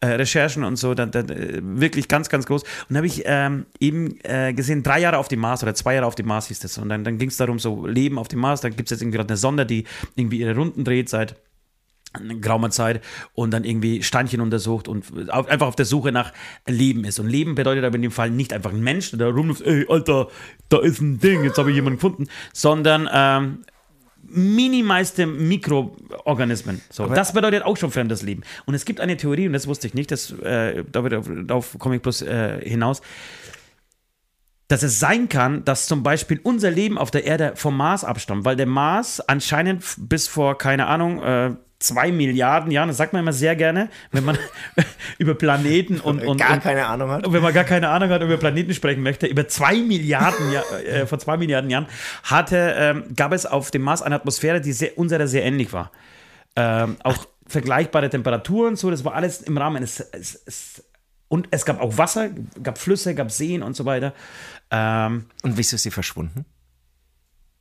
äh, 0.00 0.06
Recherchen 0.06 0.64
und 0.64 0.76
so, 0.76 0.94
dann, 0.94 1.10
dann 1.10 1.28
äh, 1.28 1.60
wirklich 1.62 2.08
ganz, 2.08 2.28
ganz 2.28 2.46
groß. 2.46 2.62
Und 2.62 2.70
dann 2.90 2.98
habe 2.98 3.06
ich 3.06 3.22
ähm, 3.24 3.66
eben 3.80 4.18
äh, 4.22 4.52
gesehen, 4.52 4.82
drei 4.82 5.00
Jahre 5.00 5.18
auf 5.18 5.28
dem 5.28 5.40
Mars 5.40 5.62
oder 5.62 5.74
zwei 5.74 5.94
Jahre 5.94 6.06
auf 6.06 6.14
dem 6.14 6.26
Mars 6.26 6.48
hieß 6.48 6.60
das. 6.60 6.78
Und 6.78 6.88
dann, 6.88 7.04
dann 7.04 7.18
ging 7.18 7.28
es 7.28 7.36
darum, 7.36 7.58
so 7.58 7.86
Leben 7.86 8.18
auf 8.18 8.28
dem 8.28 8.40
Mars. 8.40 8.60
Da 8.60 8.68
gibt 8.68 8.82
es 8.82 8.90
jetzt 8.90 9.02
irgendwie 9.02 9.16
gerade 9.16 9.30
eine 9.30 9.36
Sonde, 9.36 9.66
die 9.66 9.84
irgendwie 10.16 10.38
ihre 10.38 10.54
Runden 10.54 10.84
dreht 10.84 11.08
seit 11.08 11.36
eine 12.12 12.38
geraumer 12.38 12.70
Zeit 12.70 13.02
und 13.34 13.50
dann 13.52 13.64
irgendwie 13.64 14.02
Steinchen 14.02 14.40
untersucht 14.40 14.88
und 14.88 15.30
auf, 15.30 15.48
einfach 15.48 15.66
auf 15.66 15.76
der 15.76 15.84
Suche 15.84 16.12
nach 16.12 16.32
Leben 16.66 17.04
ist. 17.04 17.18
Und 17.18 17.28
Leben 17.28 17.54
bedeutet 17.54 17.84
aber 17.84 17.96
in 17.96 18.02
dem 18.02 18.10
Fall 18.10 18.30
nicht 18.30 18.52
einfach 18.52 18.72
ein 18.72 18.80
Mensch, 18.80 19.10
der 19.12 19.28
rumläuft, 19.28 19.62
ey, 19.62 19.86
Alter, 19.88 20.28
da 20.68 20.80
ist 20.80 21.00
ein 21.00 21.18
Ding, 21.18 21.44
jetzt 21.44 21.58
habe 21.58 21.70
ich 21.70 21.76
jemanden 21.76 21.98
gefunden, 21.98 22.28
sondern 22.52 23.08
ähm, 23.12 23.58
minimalste 24.22 25.26
Mikroorganismen. 25.26 26.80
So, 26.90 27.06
das 27.06 27.32
bedeutet 27.32 27.62
auch 27.62 27.76
schon 27.76 27.90
fremdes 27.90 28.22
Leben. 28.22 28.42
Und 28.66 28.74
es 28.74 28.84
gibt 28.84 29.00
eine 29.00 29.16
Theorie, 29.16 29.46
und 29.46 29.52
das 29.52 29.66
wusste 29.66 29.86
ich 29.86 29.94
nicht, 29.94 30.10
das, 30.10 30.32
äh, 30.40 30.84
darauf, 30.90 31.78
komme 31.78 31.96
ich 31.96 32.02
bloß 32.02 32.22
äh, 32.22 32.60
hinaus, 32.68 33.00
dass 34.68 34.82
es 34.82 35.00
sein 35.00 35.30
kann, 35.30 35.64
dass 35.64 35.86
zum 35.86 36.02
Beispiel 36.02 36.40
unser 36.42 36.70
Leben 36.70 36.98
auf 36.98 37.10
der 37.10 37.24
Erde 37.24 37.52
vom 37.54 37.76
Mars 37.76 38.04
abstammt, 38.04 38.44
weil 38.44 38.56
der 38.56 38.66
Mars 38.66 39.20
anscheinend 39.20 39.82
bis 39.96 40.28
vor, 40.28 40.58
keine 40.58 40.86
Ahnung, 40.86 41.22
äh, 41.22 41.54
zwei 41.78 42.10
Milliarden 42.10 42.70
Jahren, 42.70 42.88
das 42.88 42.96
sagt 42.96 43.12
man 43.12 43.22
immer 43.22 43.32
sehr 43.32 43.54
gerne, 43.54 43.88
wenn 44.10 44.24
man 44.24 44.36
über 45.18 45.34
Planeten 45.34 46.00
und, 46.00 46.22
und, 46.24 46.38
Gar 46.38 46.54
und 46.54 46.62
keine 46.62 46.86
Ahnung 46.86 47.10
hat. 47.10 47.32
wenn 47.32 47.42
man 47.42 47.54
gar 47.54 47.64
keine 47.64 47.88
Ahnung 47.88 48.10
hat 48.10 48.20
und 48.20 48.28
über 48.28 48.36
Planeten 48.36 48.74
sprechen 48.74 49.02
möchte, 49.02 49.26
über 49.26 49.46
zwei 49.48 49.76
Milliarden, 49.76 50.52
Jahr, 50.52 50.64
äh, 50.84 51.06
vor 51.06 51.18
zwei 51.18 51.36
Milliarden 51.36 51.70
Jahren 51.70 51.86
hatte, 52.24 52.74
ähm, 52.76 53.04
gab 53.14 53.32
es 53.32 53.46
auf 53.46 53.70
dem 53.70 53.82
Mars 53.82 54.02
eine 54.02 54.16
Atmosphäre, 54.16 54.60
die 54.60 54.72
sehr, 54.72 54.98
unserer 54.98 55.28
sehr 55.28 55.44
ähnlich 55.44 55.72
war. 55.72 55.92
Ähm, 56.56 56.96
auch 57.04 57.26
vergleichbare 57.46 58.10
Temperaturen, 58.10 58.76
so, 58.76 58.90
das 58.90 59.04
war 59.04 59.14
alles 59.14 59.42
im 59.42 59.56
Rahmen. 59.56 59.82
Es, 59.82 60.00
es, 60.00 60.42
es, 60.46 60.84
und 61.28 61.48
es 61.50 61.64
gab 61.64 61.80
auch 61.80 61.96
Wasser, 61.96 62.30
gab 62.62 62.78
Flüsse, 62.78 63.14
gab 63.14 63.30
Seen 63.30 63.62
und 63.62 63.76
so 63.76 63.84
weiter. 63.84 64.14
Ähm, 64.70 65.26
Und 65.42 65.56
wieso 65.56 65.76
ist 65.76 65.82
sie 65.82 65.90
verschwunden? 65.90 66.44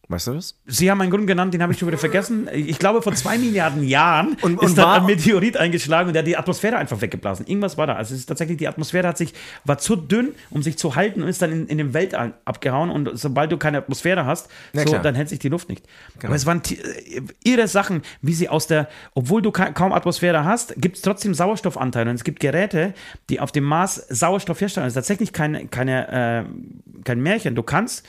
Weißt 0.09 0.27
du 0.27 0.35
das? 0.35 0.57
Sie 0.65 0.89
haben 0.89 1.01
einen 1.01 1.11
Grund 1.11 1.27
genannt, 1.27 1.53
den 1.53 1.61
habe 1.61 1.73
ich 1.73 1.79
schon 1.79 1.89
wieder 1.89 1.97
vergessen. 1.97 2.47
Ich 2.53 2.79
glaube, 2.79 3.01
vor 3.01 3.13
zwei 3.13 3.37
Milliarden 3.37 3.83
Jahren 3.85 4.37
Und- 4.41 4.53
ist 4.63 4.69
und 4.69 4.77
dann 4.77 4.85
war- 4.85 4.95
ein 5.01 5.05
Meteorit 5.05 5.57
eingeschlagen 5.57 6.07
und 6.07 6.13
der 6.13 6.21
hat 6.21 6.27
die 6.27 6.37
Atmosphäre 6.37 6.77
einfach 6.77 7.01
weggeblasen. 7.01 7.45
Irgendwas 7.45 7.77
war 7.77 7.87
da. 7.87 7.95
Also 7.95 8.13
es 8.13 8.21
ist 8.21 8.27
tatsächlich, 8.27 8.57
die 8.57 8.69
Atmosphäre 8.69 9.05
hat 9.05 9.17
sich, 9.17 9.33
war 9.65 9.79
zu 9.79 9.97
dünn, 9.97 10.29
um 10.49 10.63
sich 10.63 10.77
zu 10.77 10.95
halten 10.95 11.23
und 11.23 11.27
ist 11.27 11.41
dann 11.41 11.51
in, 11.51 11.67
in 11.67 11.77
den 11.77 11.93
Weltall 11.93 12.35
abgehauen. 12.45 12.89
Und 12.89 13.09
sobald 13.19 13.51
du 13.51 13.57
keine 13.57 13.79
Atmosphäre 13.79 14.25
hast, 14.25 14.47
so, 14.73 14.97
dann 14.97 15.13
hält 15.15 15.27
sich 15.27 15.39
die 15.39 15.49
Luft 15.49 15.67
nicht. 15.67 15.85
Aber 16.23 16.35
es 16.35 16.45
waren 16.45 16.63
ti- 16.63 16.79
äh, 16.79 17.21
irre 17.43 17.67
Sachen, 17.67 18.01
wie 18.21 18.33
sie 18.33 18.47
aus 18.47 18.65
der, 18.67 18.87
obwohl 19.13 19.41
du 19.41 19.51
ka 19.51 19.71
kaum 19.71 19.91
Atmosphäre 19.91 20.45
hast, 20.45 20.73
gibt 20.77 20.95
es 20.95 21.01
trotzdem 21.01 21.33
Sauerstoffanteile. 21.33 22.09
Und 22.09 22.15
es 22.15 22.23
gibt 22.23 22.39
Geräte, 22.39 22.93
die 23.29 23.41
auf 23.41 23.51
dem 23.51 23.65
Mars 23.65 23.95
Sauerstoff 24.07 24.61
herstellen. 24.61 24.85
Das 24.85 24.91
ist 24.91 24.95
tatsächlich 24.95 25.33
keine, 25.33 25.67
keine, 25.67 26.45
äh, 26.47 27.03
kein 27.03 27.19
Märchen. 27.19 27.55
Du 27.55 27.63
kannst 27.63 28.05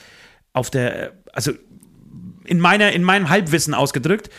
auf 0.53 0.69
der, 0.69 1.11
also 1.33 1.51
in, 2.49 2.59
meiner, 2.59 2.91
in 2.91 3.03
meinem 3.03 3.29
Halbwissen 3.29 3.73
ausgedrückt, 3.73 4.29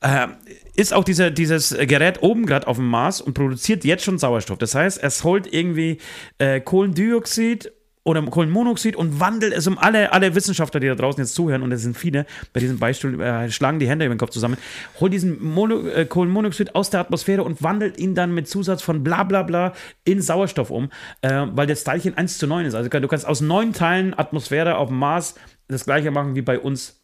äh, 0.00 0.28
ist 0.76 0.92
auch 0.92 1.04
dieser, 1.04 1.30
dieses 1.30 1.70
Gerät 1.70 2.22
oben 2.22 2.46
gerade 2.46 2.66
auf 2.66 2.76
dem 2.76 2.88
Mars 2.88 3.20
und 3.20 3.34
produziert 3.34 3.84
jetzt 3.84 4.04
schon 4.04 4.18
Sauerstoff. 4.18 4.58
Das 4.58 4.74
heißt, 4.74 5.02
es 5.02 5.24
holt 5.24 5.52
irgendwie 5.52 5.98
äh, 6.38 6.60
Kohlendioxid 6.60 7.72
oder 8.04 8.22
Kohlenmonoxid 8.22 8.96
und 8.96 9.18
wandelt 9.18 9.54
es 9.54 9.66
um 9.66 9.78
alle, 9.78 10.12
alle 10.12 10.34
Wissenschaftler, 10.34 10.78
die 10.78 10.88
da 10.88 10.94
draußen 10.94 11.22
jetzt 11.22 11.34
zuhören, 11.34 11.62
und 11.62 11.72
es 11.72 11.82
sind 11.82 11.96
viele, 11.96 12.26
bei 12.52 12.60
diesem 12.60 12.78
Beispiel 12.78 13.18
äh, 13.20 13.50
schlagen 13.50 13.78
die 13.78 13.88
Hände 13.88 14.04
über 14.04 14.14
den 14.14 14.18
Kopf 14.18 14.30
zusammen, 14.30 14.58
holt 15.00 15.12
diesen 15.12 15.42
Mono, 15.42 15.88
äh, 15.88 16.04
Kohlenmonoxid 16.04 16.74
aus 16.74 16.90
der 16.90 17.00
Atmosphäre 17.00 17.42
und 17.42 17.62
wandelt 17.62 17.98
ihn 17.98 18.14
dann 18.14 18.34
mit 18.34 18.46
Zusatz 18.46 18.82
von 18.82 19.02
bla 19.02 19.24
bla 19.24 19.42
bla 19.42 19.72
in 20.04 20.20
Sauerstoff 20.20 20.70
um, 20.70 20.90
äh, 21.22 21.46
weil 21.52 21.66
das 21.66 21.82
Teilchen 21.84 22.16
1 22.16 22.36
zu 22.38 22.46
9 22.46 22.66
ist. 22.66 22.74
Also 22.74 22.90
du 22.90 23.08
kannst 23.08 23.26
aus 23.26 23.40
neun 23.40 23.72
Teilen 23.72 24.16
Atmosphäre 24.16 24.76
auf 24.76 24.88
dem 24.88 24.98
Mars 24.98 25.34
das 25.68 25.86
gleiche 25.86 26.10
machen 26.10 26.34
wie 26.36 26.42
bei 26.42 26.58
uns. 26.58 27.00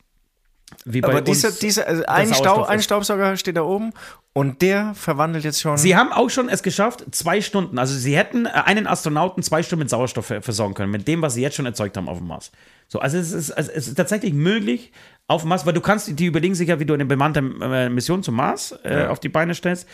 Wie 0.85 1.01
bei 1.01 1.09
Aber 1.09 1.21
dieser, 1.21 1.51
dieser, 1.51 1.89
also 1.89 2.05
ein, 2.07 2.33
Staub, 2.33 2.69
ein. 2.69 2.81
Staubsauger 2.81 3.37
steht 3.37 3.57
da 3.57 3.63
oben 3.63 3.93
und 4.33 4.63
der 4.63 4.95
verwandelt 4.95 5.45
jetzt 5.45 5.61
schon. 5.61 5.77
Sie 5.77 5.97
haben 5.97 6.13
auch 6.13 6.31
schon 6.31 6.49
es 6.49 6.63
geschafft, 6.63 7.05
zwei 7.11 7.41
Stunden. 7.41 7.79
Also 7.79 7.95
sie 7.95 8.17
hätten 8.17 8.47
äh, 8.47 8.51
einen 8.51 8.87
Astronauten 8.87 9.43
zwei 9.43 9.63
Stunden 9.63 9.81
mit 9.81 9.91
Sauerstoff 9.91 10.27
ver- 10.27 10.43
versorgen 10.43 10.75
können, 10.75 10.91
mit 10.91 11.07
dem, 11.09 11.23
was 11.23 11.35
sie 11.35 11.43
jetzt 11.43 11.57
schon 11.57 11.67
erzeugt 11.67 11.97
haben 11.97 12.09
auf 12.09 12.19
dem 12.19 12.29
Mars. 12.29 12.53
So, 12.89 12.99
also 13.01 13.19
es 13.19 13.33
ist, 13.33 13.51
also 13.51 13.71
es 13.73 13.89
ist 13.89 13.95
tatsächlich 13.97 14.33
möglich 14.33 14.93
auf 15.27 15.43
dem 15.43 15.49
Mars, 15.49 15.67
weil 15.67 15.73
du 15.73 15.81
kannst, 15.81 16.19
die 16.19 16.27
überlegen 16.27 16.55
sich 16.55 16.69
ja, 16.69 16.81
wie 16.81 16.87
du 16.87 16.95
eine 16.95 17.05
bemannte 17.05 17.41
äh, 17.41 17.89
Mission 17.89 18.23
zum 18.23 18.37
Mars 18.37 18.75
äh, 18.85 19.07
auf 19.07 19.21
die 19.21 19.29
Beine 19.29 19.55
stellst. 19.55 19.89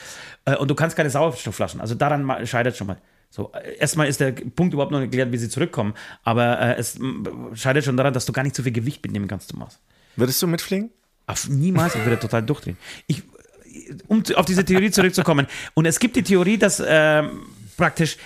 Äh, 0.44 0.56
und 0.56 0.70
du 0.70 0.74
kannst 0.74 0.96
keine 0.96 1.10
Sauerstoffflaschen. 1.10 1.80
Also 1.80 1.94
daran 1.94 2.46
scheitert 2.46 2.76
schon 2.76 2.86
mal. 2.86 2.98
So, 3.28 3.52
erstmal 3.78 4.06
ist 4.06 4.20
der 4.20 4.32
Punkt 4.32 4.72
überhaupt 4.72 4.92
noch 4.92 5.00
nicht 5.00 5.10
geklärt, 5.10 5.32
wie 5.32 5.36
sie 5.38 5.48
zurückkommen. 5.48 5.94
Aber 6.22 6.60
äh, 6.60 6.76
es 6.76 6.98
scheitert 7.54 7.84
schon 7.84 7.96
daran, 7.96 8.14
dass 8.14 8.24
du 8.24 8.32
gar 8.32 8.44
nicht 8.44 8.54
so 8.54 8.62
viel 8.62 8.72
Gewicht 8.72 9.02
mitnehmen 9.02 9.26
kannst 9.28 9.48
zum 9.48 9.58
Mars. 9.58 9.80
Würdest 10.16 10.42
du 10.42 10.46
mitfliegen? 10.46 10.90
Auf 11.26 11.48
niemals, 11.48 11.94
ich 11.94 12.04
würde 12.04 12.18
total 12.18 12.42
durchdrehen. 12.42 12.76
Ich, 13.06 13.22
um 14.06 14.22
auf 14.34 14.46
diese 14.46 14.64
Theorie 14.64 14.90
zurückzukommen. 14.90 15.46
Und 15.74 15.86
es 15.86 15.98
gibt 15.98 16.16
die 16.16 16.22
Theorie, 16.22 16.56
dass 16.56 16.82
ähm, 16.84 17.42
praktisch 17.76 18.16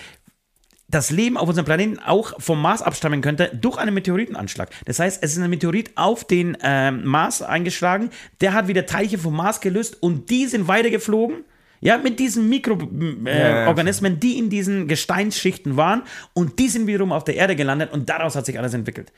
das 0.90 1.10
Leben 1.10 1.36
auf 1.36 1.48
unserem 1.48 1.64
Planeten 1.64 1.98
auch 1.98 2.40
vom 2.40 2.60
Mars 2.60 2.82
abstammen 2.82 3.20
könnte 3.20 3.50
durch 3.54 3.78
einen 3.78 3.94
Meteoritenanschlag. 3.94 4.70
Das 4.86 4.98
heißt, 4.98 5.22
es 5.22 5.32
ist 5.36 5.42
ein 5.42 5.48
Meteorit 5.48 5.96
auf 5.96 6.24
den 6.24 6.56
ähm, 6.62 7.04
Mars 7.04 7.42
eingeschlagen, 7.42 8.10
der 8.40 8.52
hat 8.52 8.68
wieder 8.68 8.86
Teilchen 8.86 9.20
vom 9.20 9.36
Mars 9.36 9.60
gelöst 9.60 10.02
und 10.02 10.30
die 10.30 10.46
sind 10.46 10.68
weitergeflogen. 10.68 11.44
Ja, 11.82 11.96
mit 11.96 12.18
diesen 12.18 12.50
Mikroorganismen, 12.50 14.14
äh, 14.14 14.18
die 14.18 14.38
in 14.38 14.50
diesen 14.50 14.86
Gesteinsschichten 14.86 15.78
waren 15.78 16.02
und 16.34 16.58
die 16.58 16.68
sind 16.68 16.86
wiederum 16.86 17.10
auf 17.10 17.24
der 17.24 17.36
Erde 17.36 17.56
gelandet 17.56 17.90
und 17.90 18.10
daraus 18.10 18.36
hat 18.36 18.44
sich 18.44 18.58
alles 18.58 18.74
entwickelt. 18.74 19.12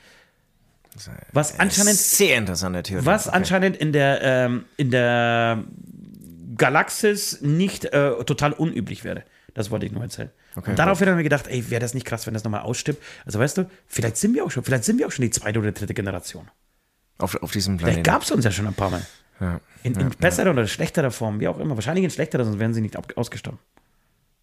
Was 1.31 1.59
anscheinend 1.59 1.95
Sehr 1.95 2.37
interessante 2.37 2.83
Theorie. 2.83 3.05
was 3.05 3.27
Okay. 3.27 3.35
anscheinend 3.37 3.77
in 3.77 3.91
der, 3.93 4.21
ähm, 4.21 4.65
in 4.77 4.91
der 4.91 5.63
Galaxis 6.57 7.41
nicht 7.41 7.85
äh, 7.85 8.11
total 8.25 8.53
unüblich 8.53 9.03
wäre. 9.03 9.23
Das 9.53 9.69
wollte 9.71 9.85
ich 9.85 9.91
nur 9.91 10.01
erzählen. 10.01 10.31
und 10.55 10.77
daraufhin 10.79 11.07
haben 11.09 11.17
wir 11.17 11.23
gedacht, 11.23 11.47
ey, 11.47 11.69
wäre 11.69 11.79
das 11.79 11.93
nicht 11.93 12.05
krass, 12.05 12.25
wenn 12.25 12.33
das 12.33 12.43
nochmal 12.43 12.61
ausstimmt? 12.61 12.97
Also 13.25 13.39
weißt 13.39 13.57
du, 13.57 13.69
vielleicht 13.87 14.17
sind 14.17 14.33
wir 14.35 14.43
auch 14.45 14.51
schon, 14.51 14.63
vielleicht 14.63 14.83
sind 14.83 14.97
wir 14.97 15.07
auch 15.07 15.11
schon 15.11 15.23
die 15.23 15.29
zweite 15.31 15.59
oder 15.59 15.71
dritte 15.71 15.93
Generation. 15.93 16.49
Auf, 17.19 17.35
auf 17.41 17.51
diesem 17.51 17.77
Vielleicht 17.77 18.03
Planeten. 18.03 18.03
gab 18.03 18.23
es 18.23 18.31
uns 18.31 18.45
ja 18.45 18.51
schon 18.51 18.65
ein 18.67 18.73
paar 18.73 18.89
Mal. 18.89 19.05
Ja. 19.39 19.59
In, 19.83 19.93
in 19.99 20.09
besserer 20.09 20.49
oder 20.51 20.65
schlechterer 20.67 21.11
Form, 21.11 21.39
wie 21.39 21.47
auch 21.47 21.59
immer. 21.59 21.75
Wahrscheinlich 21.75 22.03
in 22.03 22.09
schlechterer, 22.09 22.45
sonst 22.45 22.59
wären 22.59 22.73
sie 22.73 22.81
nicht 22.81 22.97
ausgestorben. 23.17 23.59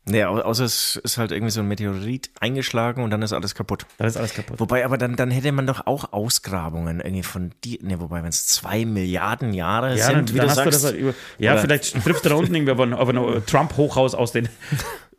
Nee, 0.06 0.24
au- 0.24 0.40
außer 0.40 0.64
es 0.64 0.96
ist 0.96 1.18
halt 1.18 1.30
irgendwie 1.30 1.50
so 1.52 1.60
ein 1.60 1.68
Meteorit 1.68 2.30
eingeschlagen 2.40 3.04
und 3.04 3.10
dann 3.10 3.20
ist 3.22 3.32
alles 3.32 3.54
kaputt. 3.54 3.86
Da 3.98 4.06
ist 4.06 4.16
alles 4.16 4.34
kaputt. 4.34 4.58
Wobei, 4.58 4.84
aber 4.84 4.96
dann, 4.98 5.14
dann 5.14 5.30
hätte 5.30 5.52
man 5.52 5.66
doch 5.66 5.86
auch 5.86 6.12
Ausgrabungen 6.12 7.00
irgendwie 7.00 7.22
von 7.22 7.52
die, 7.64 7.78
ne, 7.82 8.00
wobei, 8.00 8.22
wenn 8.22 8.30
es 8.30 8.46
zwei 8.46 8.84
Milliarden 8.86 9.52
Jahre 9.52 9.96
Ja, 9.96 10.06
sind, 10.06 10.14
dann, 10.16 10.28
wie 10.34 10.38
dann 10.38 10.46
du 10.46 10.50
hast 10.50 10.58
du 10.58 10.64
sagst. 10.64 10.74
das 10.76 10.84
halt 10.84 10.96
über. 11.00 11.14
Ja, 11.38 11.52
Oder- 11.52 11.60
vielleicht 11.62 12.02
trifft 12.02 12.24
er 12.24 12.30
da 12.30 12.36
unten 12.36 12.54
irgendwie 12.54 12.72
auf 12.72 12.80
ein, 12.80 12.94
ein 13.18 13.46
Trump-Hochhaus 13.46 14.14
aus 14.14 14.32
den 14.32 14.48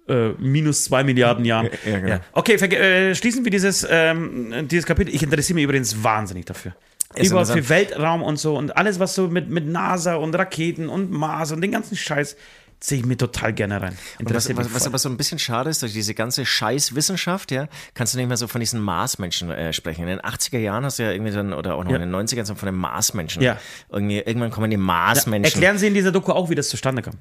äh, 0.09 0.29
minus 0.39 0.85
zwei 0.85 1.03
Milliarden 1.03 1.45
Jahren. 1.45 1.69
Ja, 1.85 1.99
genau. 1.99 2.17
Okay, 2.33 2.55
verge- 2.55 2.77
äh, 2.77 3.15
schließen 3.15 3.43
wir 3.45 3.51
dieses, 3.51 3.85
ähm, 3.89 4.67
dieses 4.67 4.85
Kapitel. 4.87 5.13
Ich 5.13 5.21
interessiere 5.23 5.55
mich 5.55 5.63
übrigens 5.65 6.03
wahnsinnig 6.03 6.45
dafür. 6.45 6.73
Ist 7.15 7.31
Überhaupt 7.31 7.49
für. 7.51 7.69
Weltraum 7.69 8.23
und 8.23 8.37
so 8.37 8.57
und 8.57 8.77
alles, 8.77 8.99
was 8.99 9.15
so 9.15 9.27
mit, 9.27 9.49
mit 9.49 9.67
NASA 9.67 10.15
und 10.15 10.33
Raketen 10.33 10.87
und 10.89 11.11
Mars 11.11 11.51
und 11.51 11.61
den 11.61 11.71
ganzen 11.71 11.97
Scheiß, 11.97 12.37
ziehe 12.81 12.99
ich 12.99 13.05
mir 13.07 13.15
total 13.15 13.53
gerne 13.53 13.81
rein. 13.81 13.97
Und 14.19 14.33
was, 14.33 14.53
was, 14.57 14.73
was 14.73 14.87
aber 14.87 14.97
so 14.97 15.07
ein 15.07 15.15
bisschen 15.15 15.39
schade 15.39 15.69
ist, 15.69 15.81
durch 15.81 15.93
diese 15.93 16.13
ganze 16.13 16.45
Scheißwissenschaft, 16.45 17.51
ja, 17.51 17.67
kannst 17.93 18.13
du 18.13 18.17
nicht 18.17 18.27
mehr 18.27 18.37
so 18.37 18.47
von 18.47 18.59
diesen 18.59 18.81
Marsmenschen 18.81 19.49
äh, 19.51 19.71
sprechen. 19.71 20.01
In 20.01 20.07
den 20.07 20.19
80er 20.19 20.57
Jahren 20.57 20.83
hast 20.83 20.99
du 20.99 21.03
ja 21.03 21.11
irgendwie 21.11 21.31
dann, 21.31 21.53
oder 21.53 21.75
auch 21.75 21.83
noch 21.83 21.91
Ja. 21.91 21.97
in 21.97 22.11
den 22.11 22.15
90ern 22.15 22.43
so 22.45 22.55
von 22.55 22.65
den 22.65 22.75
Marsmenschen. 22.75 23.41
Ja. 23.41 23.57
Irgendwie, 23.89 24.17
irgendwann 24.17 24.51
kommen 24.51 24.69
die 24.69 24.77
Marsmenschen. 24.77 25.45
Erklären 25.45 25.77
Sie 25.77 25.87
in 25.87 25.93
dieser 25.93 26.11
Doku 26.11 26.31
auch, 26.31 26.49
wie 26.49 26.55
das 26.55 26.69
zustande 26.69 27.01
kam. 27.01 27.13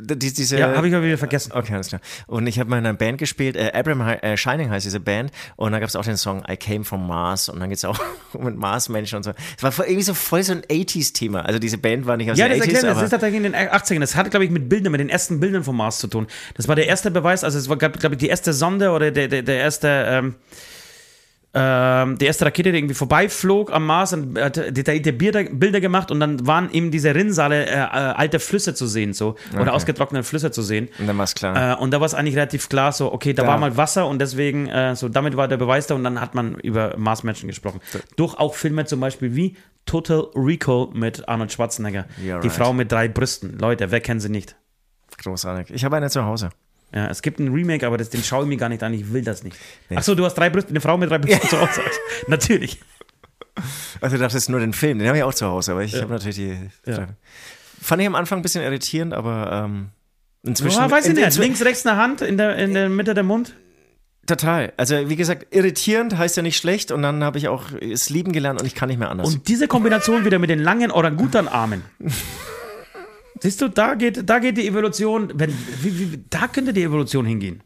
Die, 0.00 0.32
diese, 0.32 0.58
Ja, 0.58 0.74
habe 0.76 0.88
ich 0.88 0.94
aber 0.94 1.04
wieder 1.04 1.18
vergessen. 1.18 1.52
Okay, 1.54 1.74
alles 1.74 1.88
klar. 1.88 2.00
Und 2.26 2.46
ich 2.46 2.58
habe 2.58 2.70
mal 2.70 2.78
in 2.78 2.86
einer 2.86 2.96
Band 2.96 3.18
gespielt, 3.18 3.56
äh, 3.56 3.72
Abraham 3.74 4.04
Hi- 4.04 4.18
äh, 4.22 4.36
Shining 4.36 4.70
heißt 4.70 4.86
diese 4.86 5.00
Band. 5.00 5.30
Und 5.56 5.72
da 5.72 5.80
gab 5.80 5.88
es 5.88 5.96
auch 5.96 6.04
den 6.04 6.16
Song 6.16 6.42
I 6.48 6.56
Came 6.56 6.84
from 6.84 7.06
Mars. 7.06 7.48
Und 7.48 7.60
dann 7.60 7.68
geht 7.68 7.78
es 7.78 7.84
auch 7.84 7.98
um 8.32 8.54
Marsmenschen 8.56 9.16
und 9.16 9.22
so. 9.24 9.32
Es 9.56 9.62
war 9.62 9.72
irgendwie 9.86 10.02
so 10.02 10.14
voll 10.14 10.42
so 10.42 10.52
ein 10.52 10.62
80s-Thema. 10.62 11.40
Also 11.42 11.58
diese 11.58 11.78
Band 11.78 12.06
war 12.06 12.16
nicht 12.16 12.30
aus 12.30 12.38
Ja, 12.38 12.48
den 12.48 12.58
das 12.58 12.66
80s, 12.68 12.72
erklären 12.72 12.86
wir. 12.86 12.94
Das 12.94 13.02
ist 13.04 13.10
tatsächlich 13.10 13.36
in 13.44 13.52
den 13.52 13.54
80ern. 13.54 14.00
Das 14.00 14.14
hatte, 14.16 14.30
glaube 14.30 14.44
ich, 14.44 14.50
mit 14.50 14.68
Bildern, 14.68 14.92
mit 14.92 15.00
den 15.00 15.08
ersten 15.08 15.40
Bildern 15.40 15.64
vom 15.64 15.76
Mars 15.76 15.98
zu 15.98 16.06
tun. 16.06 16.26
Das 16.54 16.68
war 16.68 16.76
der 16.76 16.86
erste 16.86 17.10
Beweis, 17.10 17.42
also 17.44 17.58
es 17.58 17.68
war, 17.68 17.76
glaube 17.76 17.98
ich, 18.14 18.18
die 18.18 18.28
erste 18.28 18.52
Sonde 18.52 18.90
oder 18.90 19.10
der, 19.10 19.28
der, 19.28 19.42
der 19.42 19.56
erste, 19.58 19.88
ähm, 20.08 20.34
ähm, 21.54 22.18
die 22.18 22.26
erste 22.26 22.44
Rakete, 22.44 22.72
die 22.72 22.78
irgendwie 22.78 22.94
vorbeiflog 22.94 23.72
am 23.72 23.86
Mars 23.86 24.12
und 24.12 24.38
hat 24.38 24.56
detaillierte 24.56 25.12
Bilder, 25.12 25.44
Bilder 25.44 25.80
gemacht 25.80 26.10
und 26.10 26.20
dann 26.20 26.46
waren 26.46 26.70
eben 26.72 26.90
diese 26.90 27.14
Rinnsale 27.14 27.66
äh, 27.66 27.72
äh, 27.72 27.76
alte 27.78 28.38
Flüsse 28.38 28.74
zu 28.74 28.86
sehen, 28.86 29.14
so. 29.14 29.34
Oder 29.58 29.72
ausgetrocknete 29.72 30.24
Flüsse 30.24 30.50
zu 30.50 30.62
sehen. 30.62 30.88
und 30.98 31.06
dann 31.06 31.16
war 31.16 31.24
es 31.24 31.34
klar. 31.34 31.72
Äh, 31.72 31.82
und 31.82 31.90
da 31.92 32.00
war 32.00 32.06
es 32.06 32.14
eigentlich 32.14 32.36
relativ 32.36 32.68
klar, 32.68 32.92
so, 32.92 33.12
okay, 33.12 33.32
da 33.32 33.42
Ja. 33.44 33.48
war 33.48 33.58
mal 33.58 33.76
Wasser 33.76 34.06
und 34.06 34.18
deswegen, 34.20 34.68
äh, 34.68 34.94
so, 34.94 35.08
damit 35.08 35.36
war 35.36 35.48
der 35.48 35.56
Beweis 35.56 35.86
da 35.86 35.94
und 35.94 36.04
dann 36.04 36.20
hat 36.20 36.34
man 36.34 36.54
über 36.56 36.94
Marsmenschen 36.98 37.48
gesprochen. 37.48 37.80
Durch 38.16 38.34
auch 38.38 38.54
Filme 38.54 38.84
zum 38.84 39.00
Beispiel 39.00 39.34
wie 39.34 39.56
Total 39.86 40.26
Recall 40.34 40.88
mit 40.92 41.28
Arnold 41.30 41.50
Schwarzenegger. 41.50 42.04
Ja, 42.22 42.40
Die 42.40 42.48
right. 42.48 42.52
Frau 42.56 42.72
mit 42.74 42.92
drei 42.92 43.08
Brüsten. 43.08 43.58
Leute, 43.58 43.90
wer 43.90 44.00
kennt 44.00 44.20
sie 44.20 44.28
nicht? 44.28 44.54
Großartig. 45.16 45.74
Ich 45.74 45.84
habe 45.84 45.96
eine 45.96 46.10
zu 46.10 46.24
Hause. 46.24 46.50
Ja, 46.94 47.08
es 47.08 47.20
gibt 47.22 47.38
ein 47.38 47.52
Remake, 47.52 47.86
aber 47.86 47.98
das, 47.98 48.08
den 48.10 48.22
schaue 48.22 48.44
ich 48.44 48.48
mir 48.48 48.56
gar 48.56 48.68
nicht 48.70 48.82
an, 48.82 48.94
ich 48.94 49.12
will 49.12 49.22
das 49.22 49.42
nicht. 49.44 49.56
Ach 49.94 50.02
so, 50.02 50.14
du 50.14 50.24
hast 50.24 50.34
drei 50.34 50.48
Brüste, 50.48 50.70
eine 50.70 50.80
Frau 50.80 50.96
mit 50.96 51.10
drei 51.10 51.18
Brüsten 51.18 51.48
zu 51.48 51.60
Hause. 51.60 51.82
Natürlich. 52.28 52.80
Also 54.00 54.16
du 54.16 54.22
dachtest 54.22 54.48
nur 54.48 54.60
den 54.60 54.72
Film, 54.72 54.98
den 54.98 55.08
habe 55.08 55.18
ich 55.18 55.24
auch 55.24 55.34
zu 55.34 55.46
Hause, 55.46 55.72
aber 55.72 55.82
ich 55.82 55.94
habe 56.00 56.12
natürlich 56.12 56.36
die. 56.36 56.56
Fand 57.80 58.00
ich 58.02 58.06
am 58.08 58.14
Anfang 58.14 58.38
ein 58.38 58.42
bisschen 58.42 58.62
irritierend, 58.62 59.12
aber 59.14 59.64
ähm, 59.66 59.88
inzwischen. 60.44 60.82
Oh, 60.82 60.90
weiß 60.90 61.06
ich 61.06 61.16
in- 61.16 61.24
nicht. 61.24 61.38
Links, 61.38 61.62
rechts 61.64 61.86
eine 61.86 61.96
Hand 62.00 62.20
in 62.22 62.36
der, 62.36 62.56
in 62.56 62.74
der 62.74 62.88
Mitte 62.88 63.14
der 63.14 63.24
Mund. 63.24 63.54
Total. 64.26 64.72
Also 64.76 65.08
wie 65.08 65.16
gesagt, 65.16 65.54
irritierend 65.54 66.16
heißt 66.18 66.36
ja 66.36 66.42
nicht 66.42 66.56
schlecht 66.58 66.92
und 66.92 67.02
dann 67.02 67.24
habe 67.24 67.38
ich 67.38 67.48
auch 67.48 67.64
es 67.80 68.10
lieben 68.10 68.32
gelernt 68.32 68.60
und 68.60 68.66
ich 68.66 68.74
kann 68.74 68.88
nicht 68.88 68.98
mehr 68.98 69.10
anders. 69.10 69.26
Und 69.32 69.48
diese 69.48 69.68
Kombination 69.68 70.24
wieder 70.24 70.38
mit 70.38 70.50
den 70.50 70.58
langen 70.58 70.90
Orangutanarmen. 70.90 71.82
Siehst 73.40 73.60
du, 73.60 73.68
da 73.68 73.94
geht, 73.94 74.28
da 74.28 74.38
geht 74.38 74.56
die 74.56 74.66
Evolution, 74.66 75.30
wenn, 75.34 75.50
wie, 75.82 76.12
wie, 76.12 76.24
da 76.30 76.48
könnte 76.48 76.72
die 76.72 76.82
Evolution 76.82 77.24
hingehen. 77.26 77.62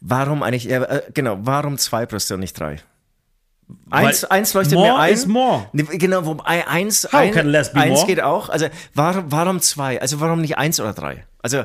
warum 0.00 0.42
eigentlich, 0.42 0.70
äh, 0.70 1.02
genau, 1.14 1.38
warum 1.40 1.78
zwei 1.78 2.06
Brüste 2.06 2.34
und 2.34 2.40
nicht 2.40 2.58
drei? 2.58 2.80
Eins, 3.90 4.22
Weil 4.24 4.30
eins 4.38 4.52
leuchtet 4.52 4.74
more 4.74 4.88
mir 4.92 4.98
ein. 4.98 5.14
is 5.14 5.26
more. 5.26 5.66
Nee, 5.72 5.84
Genau, 5.96 6.26
wobei 6.26 6.66
eins, 6.68 7.04
How 7.12 7.20
ein, 7.20 7.32
can 7.32 7.46
less 7.46 7.72
be 7.72 7.80
eins 7.80 7.94
more? 8.00 8.06
geht 8.06 8.20
auch. 8.22 8.50
Also 8.50 8.66
warum, 8.94 9.24
warum 9.32 9.60
zwei? 9.60 10.00
Also 10.00 10.20
warum 10.20 10.40
nicht 10.42 10.58
eins 10.58 10.80
oder 10.80 10.92
drei? 10.92 11.24
Also 11.40 11.64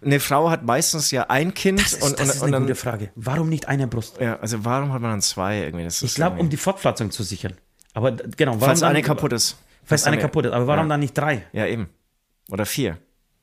eine 0.00 0.20
Frau 0.20 0.48
hat 0.48 0.62
meistens 0.62 1.10
ja 1.10 1.24
ein 1.28 1.54
Kind 1.54 1.80
Das 1.80 1.94
ist, 1.94 2.02
und, 2.04 2.12
das 2.12 2.20
und, 2.20 2.28
ist 2.28 2.36
und 2.36 2.42
eine 2.44 2.52
dann, 2.52 2.62
gute 2.62 2.76
Frage. 2.76 3.10
Warum 3.16 3.48
nicht 3.48 3.66
eine 3.66 3.88
Brust? 3.88 4.20
ja, 4.20 4.38
also 4.38 4.64
warum 4.64 4.92
hat 4.92 5.00
man 5.02 5.10
dann 5.10 5.22
zwei 5.22 5.58
irgendwie? 5.58 5.84
Das 5.84 6.02
Ich 6.02 6.14
glaube, 6.14 6.38
um 6.38 6.50
die 6.50 6.56
Fortpflanzung 6.56 7.10
zu 7.10 7.24
sichern. 7.24 7.54
Aber 7.94 8.12
genau, 8.12 8.52
warum 8.52 8.60
falls 8.60 8.84
eine 8.84 9.02
kaputt 9.02 9.32
ist. 9.32 9.56
Falls 9.84 10.04
eine 10.04 10.18
kaputt 10.18 10.46
ist. 10.46 10.52
Aber 10.52 10.68
warum 10.68 10.84
ja. 10.86 10.90
dann 10.90 11.00
nicht 11.00 11.18
drei? 11.18 11.44
Ja, 11.52 11.66
eben. 11.66 11.88
Oder 12.50 12.66
vier. 12.66 12.98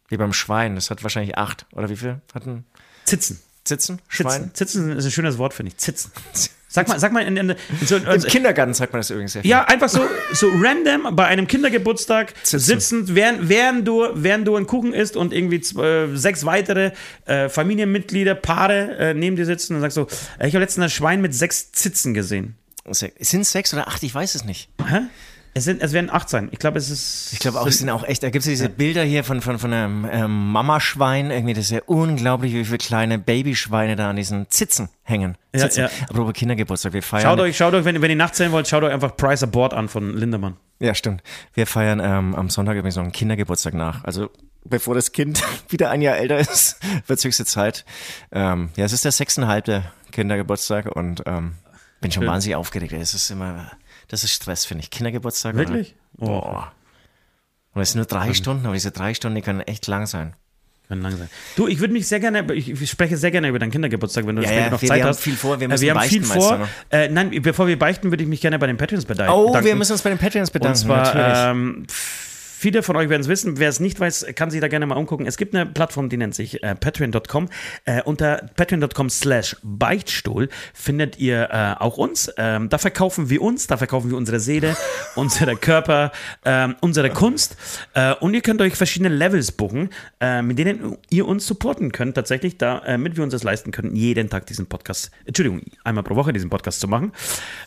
Wie 0.08 0.18
beim 0.18 0.34
Schwein. 0.34 0.76
Das 0.76 0.90
hat 0.90 1.04
wahrscheinlich 1.04 1.38
acht. 1.38 1.66
Oder 1.74 1.90
wie 1.90 1.96
viel 1.96 2.22
hatten 2.34 2.66
Zitzen. 3.06 3.40
Zitzen? 3.64 3.98
Zitzen. 3.98 4.02
Schwein? 4.08 4.52
Zitzen 4.54 4.92
ist 4.98 5.06
ein 5.06 5.12
schönes 5.12 5.38
Wort, 5.38 5.54
finde 5.54 5.72
ich. 5.72 5.78
Zitzen. 5.78 6.12
Sag 6.68 6.90
mal, 6.90 7.00
sag 7.00 7.14
mal 7.14 7.22
in, 7.26 7.38
in, 7.38 7.52
in 7.52 7.56
so, 7.86 7.96
Im 7.96 8.22
Kindergarten 8.24 8.74
sagt 8.74 8.92
man 8.92 9.00
das 9.00 9.10
übrigens 9.10 9.32
sehr 9.32 9.44
viel. 9.44 9.50
Ja, 9.52 9.64
einfach 9.64 9.88
so, 9.88 10.06
so 10.34 10.50
random 10.54 11.16
bei 11.16 11.26
einem 11.26 11.48
Kindergeburtstag 11.48 12.34
Sitzen. 12.44 12.60
sitzend, 12.60 13.16
während, 13.16 13.48
während, 13.48 13.88
du, 13.88 14.06
während 14.14 14.46
du 14.46 14.58
einen 14.58 14.68
Kuchen 14.68 14.94
isst 14.94 15.16
und 15.16 15.32
irgendwie 15.32 15.62
z- 15.62 15.78
äh, 15.78 16.14
sechs 16.18 16.44
weitere 16.44 16.92
äh, 17.28 17.48
Familienmitglieder, 17.48 18.36
Paare 18.36 18.98
äh, 18.98 19.14
neben 19.14 19.38
dir 19.38 19.46
sitzen 19.46 19.76
und 19.76 19.82
sagst 19.82 19.96
so, 19.96 20.08
äh, 20.38 20.50
ich 20.50 20.54
habe 20.56 20.66
letztens 20.66 20.84
ein 20.84 20.90
Schwein 20.90 21.22
mit 21.22 21.34
sechs 21.34 21.72
Zitzen 21.72 22.14
gesehen. 22.14 22.58
Sind 22.92 23.42
es 23.42 23.54
sechs 23.54 23.74
oder 23.74 23.88
acht? 23.88 24.04
Ich 24.04 24.14
weiß 24.14 24.36
es 24.36 24.44
nicht. 24.44 24.68
Hä? 24.86 25.04
Es, 25.58 25.64
sind, 25.64 25.82
es 25.82 25.94
werden 25.94 26.10
acht 26.10 26.28
sein. 26.28 26.50
Ich 26.52 26.60
glaube, 26.60 26.78
es 26.78 26.90
ist. 26.90 27.32
Ich 27.32 27.40
glaube 27.40 27.62
auch, 27.62 27.66
es 27.66 27.78
sind 27.78 27.90
auch 27.90 28.04
echt, 28.04 28.24
da 28.24 28.30
gibt 28.30 28.44
es 28.44 28.50
diese 28.50 28.68
Bilder 28.68 29.04
hier 29.04 29.24
von, 29.24 29.40
von, 29.40 29.58
von 29.58 29.72
einem 29.72 30.06
ähm, 30.12 30.52
Mamaschwein, 30.52 31.32
irgendwie, 31.32 31.54
das 31.54 31.66
ist 31.66 31.72
ja 31.72 31.80
unglaublich, 31.86 32.54
wie 32.54 32.66
viele 32.66 32.78
kleine 32.78 33.18
Babyschweine 33.20 33.96
da 33.96 34.10
an 34.10 34.18
diesen 34.18 34.50
Zitzen 34.50 34.90
hängen. 35.04 35.38
Ja, 35.54 35.62
Zitzen. 35.62 35.84
ja. 35.86 35.90
Apropos 36.10 36.34
Kindergeburtstag, 36.34 36.92
wir 36.92 37.02
feiern. 37.02 37.24
Schaut 37.24 37.40
euch, 37.40 37.56
schaut 37.56 37.74
euch, 37.74 37.86
wenn, 37.86 38.02
wenn 38.02 38.10
ihr 38.10 38.18
nachzählen 38.18 38.52
wollt, 38.52 38.68
schaut 38.68 38.84
euch 38.84 38.92
einfach 38.92 39.16
Price 39.16 39.44
Aboard 39.44 39.74
an 39.74 39.88
von 39.88 40.18
Lindemann. 40.18 40.58
Ja, 40.80 40.94
stimmt. 40.94 41.24
Wir 41.54 41.66
feiern 41.68 42.02
ähm, 42.04 42.36
am 42.36 42.50
Sonntag 42.50 42.76
übrigens 42.76 42.98
noch 42.98 43.04
einen 43.04 43.14
Kindergeburtstag 43.14 43.74
nach. 43.76 44.04
Also 44.04 44.30
bevor 44.66 44.94
das 44.94 45.14
Kind 45.14 45.42
wieder 45.70 45.90
ein 45.90 46.02
Jahr 46.02 46.18
älter 46.18 46.38
ist, 46.38 46.80
wird 47.08 47.24
höchste 47.24 47.46
Zeit. 47.46 47.86
Ähm, 48.32 48.72
ja, 48.76 48.84
es 48.84 48.92
ist 48.92 49.06
der 49.06 49.14
sechseinhalbte 49.14 49.84
Kindergeburtstag 50.12 50.88
und 50.94 51.24
ähm, 51.26 51.54
bin 52.02 52.12
schon 52.12 52.24
Schön. 52.24 52.32
wahnsinnig 52.32 52.56
aufgeregt. 52.58 52.94
Es 52.94 53.14
ist 53.14 53.30
immer, 53.32 53.72
das 54.08 54.24
ist 54.24 54.32
Stress, 54.32 54.66
finde 54.66 54.84
ich. 54.84 54.90
Kindergeburtstag. 54.92 55.56
Wirklich? 55.56 55.96
Oder? 56.18 56.32
Oh. 56.32 56.42
Boah. 56.42 56.72
Und 57.74 57.82
es 57.82 57.92
sind 57.92 58.00
nur 58.00 58.06
drei 58.06 58.34
Stunden, 58.34 58.66
aber 58.66 58.74
diese 58.74 58.92
drei 58.92 59.14
Stunden, 59.14 59.36
die 59.36 59.42
können 59.42 59.60
echt 59.62 59.86
lang 59.88 60.06
sein. 60.06 60.34
Kann 60.88 61.02
lang 61.02 61.18
sein. 61.18 61.30
Du, 61.56 61.68
ich 61.68 61.80
würde 61.80 61.94
mich 61.94 62.08
sehr 62.08 62.20
gerne, 62.20 62.54
ich, 62.54 62.90
spreche 62.90 63.18
sehr 63.18 63.32
gerne 63.32 63.50
über 63.50 63.58
deinen 63.60 63.72
Kindergeburtstag, 63.72 64.28
wenn 64.28 64.36
du 64.36 64.44
Ja, 64.44 64.48
später 64.50 64.64
ja, 64.66 64.70
noch 64.70 64.82
wir- 64.82 64.88
Zeit 64.90 64.98
wir 64.98 65.04
haben 65.04 65.10
hast. 65.10 65.20
viel 65.22 65.36
vor, 65.36 65.60
wir 65.60 65.66
Äh, 65.66 65.68
müssen 65.70 65.82
wir 65.82 65.96
haben 65.96 66.08
viel 66.08 66.22
beichten, 66.22 66.36
weißt 66.40 66.48
vor. 66.48 66.70
du. 66.92 66.96
Äh, 66.96 67.10
nein, 67.10 67.42
bevor 67.42 67.68
wir 67.68 67.78
beichten, 67.80 68.12
würde 68.12 68.24
ich 68.24 68.30
mich 68.30 68.40
gerne 68.40 68.60
bei 68.60 68.68
den 68.68 68.78
Patreons 68.78 69.06
bedanken. 69.06 69.34
Oh, 69.34 69.52
wir 69.64 69.76
müssen 69.76 69.94
uns 69.94 70.04
bei 70.04 70.10
den 70.12 70.20
Patreons 70.20 70.52
bedanken. 70.52 70.78
Und 70.78 70.86
zwar, 70.86 71.14
natürlich. 71.16 71.38
ähm, 71.38 71.88
viele 72.56 72.84
von 72.84 72.96
euch 72.96 73.10
werden 73.10 73.22
es 73.22 73.28
wissen. 73.28 73.58
Wer 73.60 73.70
es 73.70 73.80
nicht 73.80 74.00
weiß, 74.00 74.28
kann 74.36 74.50
sich 74.50 74.62
da 74.62 74.68
gerne 74.68 74.86
mal 74.86 74.96
umgucken. 74.96 75.26
Es 75.26 75.38
gibt 75.38 75.54
eine 75.54 75.66
Plattform, 75.66 76.10
die 76.10 76.18
nennt 76.18 76.34
sich 76.34 76.64
äh, 76.64 76.76
patreon.com. 76.76 77.50
Äh, 77.86 78.02
unter 78.04 78.50
patreon.com 78.56 79.10
slash 79.10 79.58
Beichtstuhl 79.64 80.50
findet 80.74 81.20
ihr 81.20 81.50
äh, 81.52 81.82
auch 81.82 81.98
uns. 81.98 82.32
Ähm, 82.38 82.70
da 82.70 82.78
verkaufen 82.78 83.30
wir 83.30 83.42
uns, 83.42 83.68
da 83.68 83.78
verkaufen 83.78 84.10
wir 84.10 84.18
unsere 84.18 84.40
Seele, 84.40 84.76
unsere 85.16 85.56
Körper, 85.56 86.12
ähm, 86.46 86.76
unsere 86.82 87.10
Kunst. 87.10 87.58
Äh, 87.94 88.14
und 88.16 88.34
ihr 88.34 88.42
könnt 88.42 88.62
euch 88.62 88.76
verschiedene 88.76 89.10
Levels 89.10 89.52
buchen, 89.52 89.90
äh, 90.20 90.42
mit 90.42 90.58
denen 90.58 90.98
ihr 91.10 91.28
uns 91.28 91.46
supporten 91.46 91.92
könnt, 91.92 92.16
tatsächlich, 92.16 92.58
damit 92.58 93.18
wir 93.18 93.24
uns 93.24 93.34
das 93.34 93.44
leisten 93.44 93.72
können, 93.72 93.96
jeden 93.96 94.30
Tag 94.30 94.46
diesen 94.48 94.68
Podcast, 94.68 95.12
Entschuldigung, 95.26 95.62
einmal 95.84 96.04
pro 96.04 96.16
Woche 96.16 96.34
diesen 96.34 96.50
Podcast 96.50 96.80
zu 96.80 96.88
machen 96.88 97.12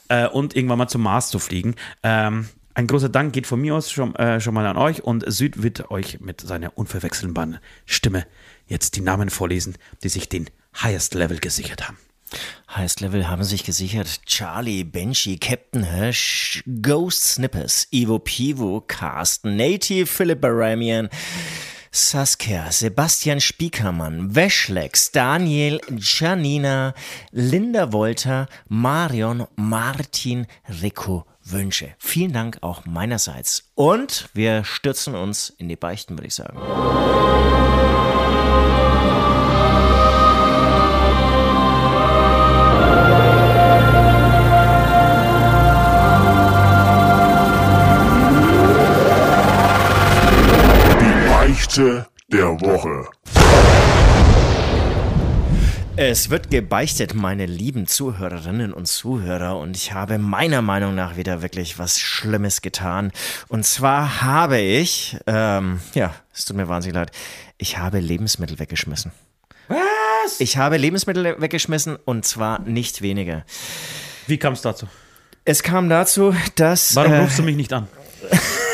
äh, 0.09 0.27
und 0.27 0.57
irgendwann 0.57 0.79
mal 0.79 0.89
zum 0.89 1.03
Mars 1.03 1.29
zu 1.29 1.39
fliegen. 1.39 1.75
Ähm, 2.03 2.49
ein 2.79 2.87
großer 2.87 3.09
Dank 3.09 3.33
geht 3.33 3.49
von 3.49 3.61
mir 3.61 3.75
aus 3.75 3.91
schon, 3.91 4.15
äh, 4.15 4.41
schon 4.41 4.55
mal 4.55 4.65
an 4.65 4.77
euch 4.77 5.03
und 5.03 5.25
Süd 5.27 5.65
wird 5.65 5.91
euch 5.91 6.21
mit 6.21 6.41
seiner 6.41 6.79
unverwechselbaren 6.79 7.59
Stimme 7.87 8.25
jetzt 8.69 8.95
die 8.95 9.01
Namen 9.01 9.31
vorlesen, 9.31 9.75
die 10.05 10.09
sich 10.09 10.29
den 10.29 10.49
Highest 10.81 11.15
Level 11.15 11.41
gesichert 11.41 11.89
haben. 11.89 11.99
Highest 12.73 13.01
Level 13.01 13.27
haben 13.27 13.43
sich 13.43 13.65
gesichert 13.65 14.25
Charlie, 14.27 14.85
Benji, 14.85 15.39
Captain 15.39 15.91
Hirsch, 15.93 16.63
Ghost 16.81 17.25
Snippers, 17.25 17.89
Ivo 17.91 18.21
Pivo, 18.21 18.81
Carsten, 18.87 19.57
Native, 19.57 20.07
Philip 20.07 20.41
Baramian, 20.41 21.09
Saskia, 21.91 22.71
Sebastian 22.71 23.41
Spiekermann, 23.41 24.37
Weschlex, 24.37 25.11
Daniel, 25.11 25.81
Janina, 25.99 26.95
Linda 27.33 27.93
Wolter, 27.93 28.47
Marion, 28.69 29.49
Martin, 29.57 30.47
Rico, 30.81 31.25
Wünsche. 31.51 31.95
Vielen 31.99 32.33
Dank 32.33 32.59
auch 32.63 32.85
meinerseits. 32.85 33.71
Und 33.75 34.29
wir 34.35 34.65
stürzen 34.65 35.15
uns 35.15 35.51
in 35.51 35.69
die 35.69 35.77
Beichten, 35.77 36.17
würde 36.17 36.27
ich 36.27 36.35
sagen. 36.35 36.59
Die 51.01 51.29
Beichte 51.29 52.07
der 52.29 52.61
Woche. 52.61 53.09
Es 56.01 56.31
wird 56.31 56.49
gebeichtet, 56.49 57.15
meine 57.15 57.45
lieben 57.45 57.89
Zuhörerinnen 57.89 58.73
und 58.73 58.87
Zuhörer, 58.87 59.59
und 59.59 59.77
ich 59.77 59.95
habe 59.95 60.19
meiner 60.19 60.63
Meinung 60.63 60.95
nach 60.95 61.17
wieder 61.17 61.43
wirklich 61.43 61.81
was 61.81 61.99
Schlimmes 61.99 62.63
getan. 62.63 63.11
Und 63.49 63.67
zwar 63.67 64.23
habe 64.23 64.61
ich, 64.61 65.17
ähm, 65.27 65.81
ja, 65.95 66.15
es 66.33 66.45
tut 66.45 66.57
mir 66.57 66.69
wahnsinnig 66.69 66.95
leid, 66.95 67.11
ich 67.57 67.79
habe 67.79 67.99
Lebensmittel 67.99 68.61
weggeschmissen. 68.61 69.11
Was? 69.67 70.39
Ich 70.39 70.57
habe 70.57 70.77
Lebensmittel 70.77 71.35
weggeschmissen 71.41 71.97
und 72.05 72.25
zwar 72.25 72.61
nicht 72.61 73.03
wenige. 73.03 73.45
Wie 74.29 74.39
kam 74.39 74.53
es 74.53 74.63
dazu? 74.63 74.87
Es 75.45 75.65
kam 75.65 75.89
dazu, 75.89 76.33
dass. 76.55 76.95
Warum 76.95 77.13
äh, 77.13 77.19
rufst 77.23 77.41
du 77.41 77.43
mich 77.43 77.57
nicht 77.57 77.73
an? 77.73 77.89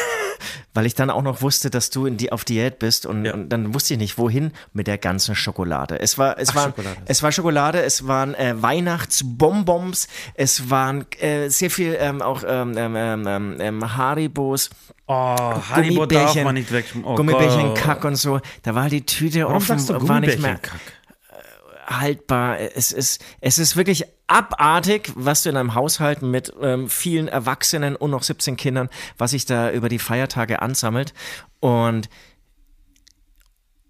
weil 0.74 0.87
ich 0.87 0.94
dann 0.94 1.08
auch 1.10 1.22
noch 1.22 1.40
wusste, 1.40 1.70
dass 1.70 1.90
du 1.90 2.04
in 2.06 2.16
die, 2.16 2.32
auf 2.32 2.44
Diät 2.44 2.78
bist 2.78 3.06
und, 3.06 3.24
Ja. 3.24 3.32
und 3.34 3.48
dann 3.48 3.72
wusste 3.74 3.94
ich 3.94 3.98
nicht, 4.00 4.18
wohin 4.18 4.52
mit 4.72 4.87
der 4.87 4.98
ganzen 4.98 5.34
Schokolade. 5.34 5.98
Es 6.00 6.18
war, 6.18 6.38
es 6.38 6.50
Ach, 6.50 6.54
war, 6.56 6.64
Schokolade. 6.66 6.96
es 7.06 7.22
war 7.22 7.32
Schokolade, 7.32 7.82
es 7.82 8.06
waren 8.06 8.34
äh, 8.34 8.60
Weihnachtsbonbons, 8.60 10.08
es 10.34 10.70
waren 10.70 11.06
äh, 11.20 11.48
sehr 11.48 11.70
viel 11.70 11.96
ähm, 11.98 12.20
auch 12.22 12.42
ähm, 12.46 12.74
ähm, 12.76 13.26
ähm, 13.26 13.56
ähm, 13.60 13.96
Haribos, 13.96 14.70
Oh, 15.06 15.12
Haribo 15.12 16.06
darf 16.06 16.34
man 16.42 16.54
nicht 16.54 16.72
weg. 16.72 16.87
Oh 17.04 17.14
Gummibärchen, 17.14 17.68
Gott. 17.68 17.76
Kack 17.76 18.04
und 18.04 18.16
so. 18.16 18.40
Da 18.62 18.74
war 18.74 18.88
die 18.88 19.04
Tüte 19.04 19.40
Warum 19.42 19.56
offen, 19.56 19.78
sagst 19.78 19.90
du 19.90 20.08
war 20.08 20.20
nicht 20.20 20.38
mehr 20.38 20.58
haltbar. 21.87 22.58
Es 22.58 22.92
ist, 22.92 23.22
es 23.40 23.58
ist 23.58 23.76
wirklich 23.76 24.04
abartig, 24.26 25.12
was 25.14 25.42
du 25.42 25.50
in 25.50 25.56
einem 25.56 25.74
Haushalt 25.74 26.22
mit 26.22 26.52
ähm, 26.60 26.88
vielen 26.88 27.28
Erwachsenen 27.28 27.96
und 27.96 28.10
noch 28.10 28.22
17 28.22 28.56
Kindern, 28.56 28.88
was 29.18 29.32
sich 29.32 29.44
da 29.44 29.70
über 29.70 29.88
die 29.88 29.98
Feiertage 29.98 30.62
ansammelt. 30.62 31.14
Und 31.60 32.08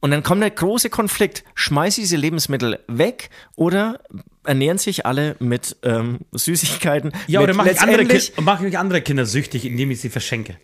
und 0.01 0.11
dann 0.11 0.23
kommt 0.23 0.43
der 0.43 0.51
große 0.51 0.91
Konflikt. 0.91 1.45
Schmeiße 1.55 2.03
ich 2.03 2.09
diese 2.09 2.19
Lebensmittel 2.19 2.79
weg 2.89 3.31
oder 3.57 4.01
ernähren 4.45 4.77
sich 4.77 5.07
alle 5.07 5.35
mit 5.39 5.79
ähm, 5.83 6.19
Süßigkeiten? 6.33 7.11
Ja, 7.27 7.41
mit 7.41 7.49
oder 7.49 7.57
mache 7.57 7.71
ich, 7.71 7.81
andere 7.81 8.21
mach 8.43 8.61
ich 8.61 8.77
andere 8.77 9.01
Kinder 9.01 9.25
süchtig, 9.25 9.65
indem 9.65 9.91
ich 9.91 10.03
sie 10.03 10.11
verschenke? 10.11 10.59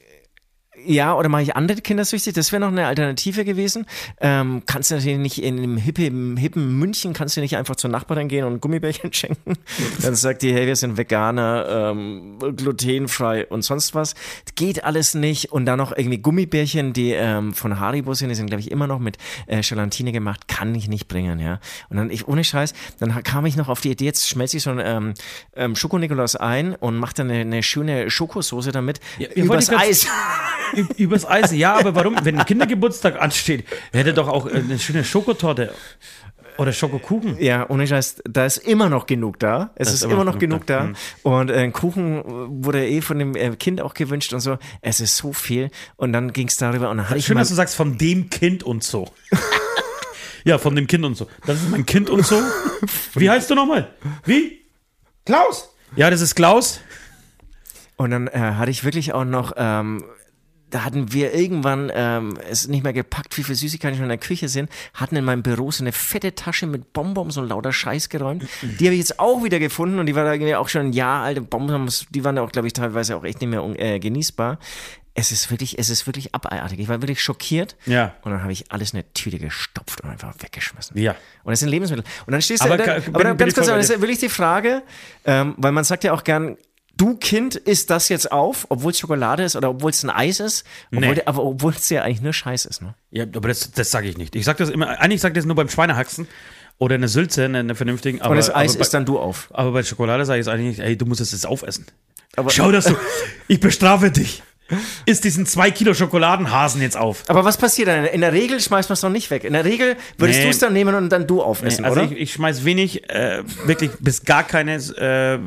Ja, 0.86 1.14
oder 1.14 1.28
mache 1.28 1.42
ich 1.42 1.56
andere 1.56 1.80
Kinder 1.80 2.04
süchtig? 2.04 2.34
Das 2.34 2.52
wäre 2.52 2.60
noch 2.60 2.68
eine 2.68 2.86
Alternative 2.86 3.44
gewesen. 3.44 3.86
Ähm, 4.20 4.62
kannst 4.66 4.90
du 4.90 4.96
natürlich 4.96 5.18
nicht 5.18 5.42
in 5.42 5.58
einem 5.58 5.76
hippen, 5.76 6.36
hippen 6.36 6.78
München, 6.78 7.12
kannst 7.12 7.36
du 7.36 7.40
nicht 7.40 7.56
einfach 7.56 7.76
zur 7.76 7.90
Nachbarin 7.90 8.28
gehen 8.28 8.44
und 8.44 8.60
Gummibärchen 8.60 9.12
schenken. 9.12 9.54
Dann 10.02 10.14
sagt 10.14 10.42
die, 10.42 10.52
hey, 10.52 10.66
wir 10.66 10.76
sind 10.76 10.96
Veganer, 10.96 11.90
ähm, 11.92 12.38
glutenfrei 12.56 13.46
und 13.46 13.62
sonst 13.62 13.94
was. 13.94 14.14
Geht 14.54 14.84
alles 14.84 15.14
nicht. 15.14 15.52
Und 15.52 15.66
dann 15.66 15.78
noch 15.78 15.96
irgendwie 15.96 16.18
Gummibärchen, 16.18 16.92
die 16.92 17.12
ähm, 17.12 17.52
von 17.54 17.78
Haribo 17.78 18.14
sind, 18.14 18.30
die 18.30 18.34
sind, 18.34 18.46
glaube 18.46 18.60
ich, 18.60 18.70
immer 18.70 18.86
noch 18.86 18.98
mit 18.98 19.18
äh, 19.46 19.60
Gelatine 19.62 20.12
gemacht, 20.12 20.48
kann 20.48 20.74
ich 20.74 20.88
nicht 20.88 21.08
bringen, 21.08 21.38
ja. 21.40 21.60
Und 21.88 21.96
dann, 21.96 22.10
ich, 22.10 22.28
ohne 22.28 22.44
Scheiß, 22.44 22.74
dann 22.98 23.22
kam 23.22 23.46
ich 23.46 23.56
noch 23.56 23.68
auf 23.68 23.80
die 23.80 23.90
Idee, 23.90 24.06
jetzt 24.06 24.28
schmelze 24.28 24.56
ich 24.56 24.62
so 24.62 24.70
einen 24.70 24.80
ähm, 24.84 25.14
ähm, 25.54 25.76
Schokonikolaus 25.76 26.36
ein 26.36 26.74
und 26.74 26.96
mache 26.96 27.14
dann 27.14 27.30
eine, 27.30 27.40
eine 27.40 27.62
schöne 27.62 28.10
Schokosoße 28.10 28.72
damit 28.72 29.00
Ja, 29.18 29.28
übers 29.34 29.70
Eis. 29.70 30.06
Übers 30.96 31.26
Eis, 31.26 31.52
ja, 31.52 31.78
aber 31.78 31.94
warum? 31.94 32.16
Wenn 32.22 32.38
ein 32.38 32.46
Kindergeburtstag 32.46 33.20
ansteht, 33.20 33.64
hätte 33.92 34.14
doch 34.14 34.28
auch 34.28 34.46
äh, 34.46 34.56
eine 34.56 34.78
schöne 34.78 35.04
Schokotorte 35.04 35.72
oder 36.60 36.72
Schokokuchen. 36.74 37.40
Ja, 37.40 37.68
ohne 37.70 37.86
Scheiß, 37.86 38.22
da 38.28 38.44
ist 38.44 38.58
immer 38.58 38.90
noch 38.90 39.06
genug 39.06 39.38
da. 39.38 39.70
Es 39.76 39.92
ist, 39.92 40.04
immer 40.04 40.24
noch 40.24 40.38
genug 40.38 40.66
da. 40.66 40.84
Hm. 40.84 40.96
Und 41.22 41.50
äh, 41.50 41.54
ein 41.54 41.72
Kuchen 41.72 42.22
wurde 42.62 42.86
eh 42.86 43.00
von 43.00 43.18
dem 43.18 43.34
äh, 43.34 43.56
Kind 43.56 43.80
auch 43.80 43.94
gewünscht 43.94 44.34
und 44.34 44.40
so. 44.40 44.58
Es 44.82 45.00
ist 45.00 45.16
so 45.16 45.32
viel. 45.32 45.70
Und 45.96 46.12
dann 46.12 46.34
ging 46.34 46.48
es 46.48 46.58
darüber 46.58 46.90
und 46.90 46.98
dann 46.98 47.08
hatte 47.08 47.18
ich 47.18 47.24
Schön, 47.24 47.38
dass 47.38 47.48
du 47.48 47.54
sagst, 47.54 47.76
von 47.76 47.96
dem 47.96 48.28
Kind 48.28 48.62
und 48.62 48.84
so. 48.84 49.10
ja, 50.44 50.58
von 50.58 50.76
dem 50.76 50.86
Kind 50.86 51.04
und 51.04 51.16
so. 51.16 51.28
Das 51.46 51.56
ist 51.56 51.70
mein 51.70 51.86
Kind 51.86 52.10
und 52.10 52.26
so. 52.26 52.38
Wie 53.14 53.30
heißt 53.30 53.50
du 53.50 53.54
nochmal? 53.54 53.94
Wie? 54.26 54.60
Klaus. 55.24 55.74
Ja, 55.96 56.10
das 56.10 56.20
ist 56.20 56.34
Klaus. 56.34 56.80
Und 57.96 58.10
dann 58.10 58.28
äh, 58.28 58.38
hatte 58.38 58.70
ich 58.70 58.84
wirklich 58.84 59.14
auch 59.14 59.24
noch, 59.24 59.52
ähm, 59.56 60.04
da 60.70 60.84
hatten 60.84 61.12
wir 61.12 61.34
irgendwann 61.34 61.90
ähm, 61.94 62.38
es 62.48 62.68
nicht 62.68 62.82
mehr 62.84 62.92
gepackt, 62.92 63.36
wie 63.36 63.42
viele 63.42 63.56
Süßigkeiten 63.56 63.96
schon 63.96 64.04
in 64.04 64.08
der 64.10 64.18
Küche 64.18 64.48
sind, 64.48 64.70
hatten 64.94 65.16
in 65.16 65.24
meinem 65.24 65.42
Büro 65.42 65.70
so 65.70 65.82
eine 65.84 65.92
fette 65.92 66.34
Tasche 66.34 66.66
mit 66.66 66.92
Bonbons 66.92 67.36
und 67.36 67.48
lauter 67.48 67.72
Scheiß 67.72 68.08
geräumt. 68.08 68.44
Die 68.62 68.84
habe 68.86 68.94
ich 68.94 69.00
jetzt 69.00 69.18
auch 69.20 69.42
wieder 69.44 69.58
gefunden 69.58 69.98
und 69.98 70.06
die 70.06 70.14
war 70.14 70.24
da 70.24 70.32
irgendwie 70.32 70.54
auch 70.54 70.68
schon 70.68 70.86
ein 70.86 70.92
Jahr 70.92 71.24
alte 71.24 71.40
Bonbons, 71.40 72.06
die 72.10 72.24
waren 72.24 72.38
auch, 72.38 72.52
glaube 72.52 72.66
ich, 72.68 72.72
teilweise 72.72 73.16
auch 73.16 73.24
echt 73.24 73.40
nicht 73.40 73.50
mehr 73.50 73.62
äh, 73.78 73.98
genießbar. 73.98 74.58
Es 75.12 75.32
ist 75.32 75.50
wirklich, 75.50 75.76
es 75.78 75.90
ist 75.90 76.06
wirklich 76.06 76.34
abartig. 76.36 76.78
Ich 76.78 76.88
war 76.88 77.02
wirklich 77.02 77.20
schockiert. 77.20 77.74
Ja. 77.84 78.14
Und 78.22 78.30
dann 78.30 78.42
habe 78.42 78.52
ich 78.52 78.70
alles 78.70 78.92
in 78.92 79.00
eine 79.00 79.12
Tüte 79.12 79.38
gestopft 79.38 80.02
und 80.02 80.08
einfach 80.10 80.32
weggeschmissen. 80.38 80.96
Ja. 80.96 81.16
Und 81.42 81.50
das 81.50 81.60
sind 81.60 81.68
Lebensmittel. 81.68 82.04
Und 82.26 82.32
dann 82.32 82.40
stehst 82.40 82.62
du 82.62 82.66
Aber 82.66 82.76
da, 82.78 82.92
aber 82.92 83.00
bin- 83.00 83.12
dann, 83.14 83.36
ganz 83.36 83.54
kurz, 83.54 83.66
das 83.66 83.90
ist 83.90 84.00
wirklich 84.00 84.20
die 84.20 84.28
Frage, 84.28 84.82
ähm, 85.24 85.54
weil 85.56 85.72
man 85.72 85.82
sagt 85.82 86.04
ja 86.04 86.12
auch 86.12 86.22
gern, 86.22 86.56
du 87.00 87.16
Kind 87.16 87.56
isst 87.56 87.90
das 87.90 88.08
jetzt 88.08 88.30
auf, 88.30 88.66
obwohl 88.68 88.92
es 88.92 88.98
Schokolade 88.98 89.42
ist 89.44 89.56
oder 89.56 89.70
obwohl 89.70 89.90
es 89.90 90.02
ein 90.04 90.10
Eis 90.10 90.38
ist, 90.40 90.64
obwohl, 90.94 91.14
Nee. 91.14 91.22
aber 91.24 91.42
obwohl 91.42 91.72
es 91.72 91.88
ja 91.88 92.02
eigentlich 92.02 92.20
nur 92.20 92.32
Scheiß 92.32 92.66
ist. 92.66 92.82
Ne? 92.82 92.94
Ja, 93.10 93.24
aber 93.24 93.48
das, 93.48 93.70
das 93.72 93.90
sage 93.90 94.08
ich 94.08 94.18
nicht. 94.18 94.36
Ich 94.36 94.44
sage 94.44 94.58
das 94.58 94.68
immer, 94.70 95.00
eigentlich 95.00 95.20
sage 95.20 95.32
ich 95.32 95.36
das 95.38 95.46
nur 95.46 95.56
beim 95.56 95.68
Schweinehaxen 95.68 96.28
oder 96.78 96.94
eine 96.96 97.08
Sülze, 97.08 97.44
eine, 97.44 97.58
eine 97.60 97.74
vernünftigen. 97.74 98.20
Aber, 98.20 98.30
Und 98.32 98.36
das 98.36 98.48
Eis 98.54 98.72
aber 98.72 98.78
bei, 98.78 98.82
isst 98.82 98.94
dann 98.94 99.04
du 99.06 99.18
auf. 99.18 99.48
Aber 99.52 99.72
bei 99.72 99.82
Schokolade 99.82 100.24
sage 100.26 100.40
ich 100.40 100.46
es 100.46 100.52
eigentlich 100.52 100.78
nicht, 100.78 100.80
ey, 100.86 100.96
du 100.96 101.06
musst 101.06 101.20
es 101.20 101.32
jetzt 101.32 101.46
aufessen. 101.46 101.86
Aber- 102.36 102.50
Schau, 102.50 102.70
dass 102.70 102.84
du, 102.84 102.94
ich 103.48 103.60
bestrafe 103.60 104.10
dich. 104.10 104.42
Isst 105.04 105.24
diesen 105.24 105.46
zwei 105.46 105.72
Kilo 105.72 105.94
Schokoladenhasen 105.94 106.80
jetzt 106.80 106.96
auf. 106.96 107.24
Aber 107.26 107.44
was 107.44 107.56
passiert 107.56 107.88
dann? 107.88 108.04
In 108.04 108.20
der 108.20 108.32
Regel 108.32 108.60
schmeißt 108.60 108.88
man 108.88 108.94
es 108.94 109.00
doch 109.00 109.08
nicht 109.10 109.28
weg. 109.30 109.42
In 109.42 109.52
der 109.52 109.64
Regel 109.64 109.96
würdest 110.16 110.38
Nee. 110.38 110.44
du 110.44 110.50
es 110.50 110.58
dann 110.60 110.72
nehmen 110.72 110.94
und 110.94 111.08
dann 111.08 111.26
du 111.26 111.42
aufessen, 111.42 111.84
also 111.84 112.00
oder? 112.00 112.10
ich, 112.12 112.16
ich 112.16 112.32
schmeiß 112.34 112.64
wenig, 112.64 113.10
äh, 113.10 113.42
wirklich 113.66 113.90
bis 113.98 114.22
gar 114.24 114.44
keine 114.44 114.76
äh, 114.76 115.38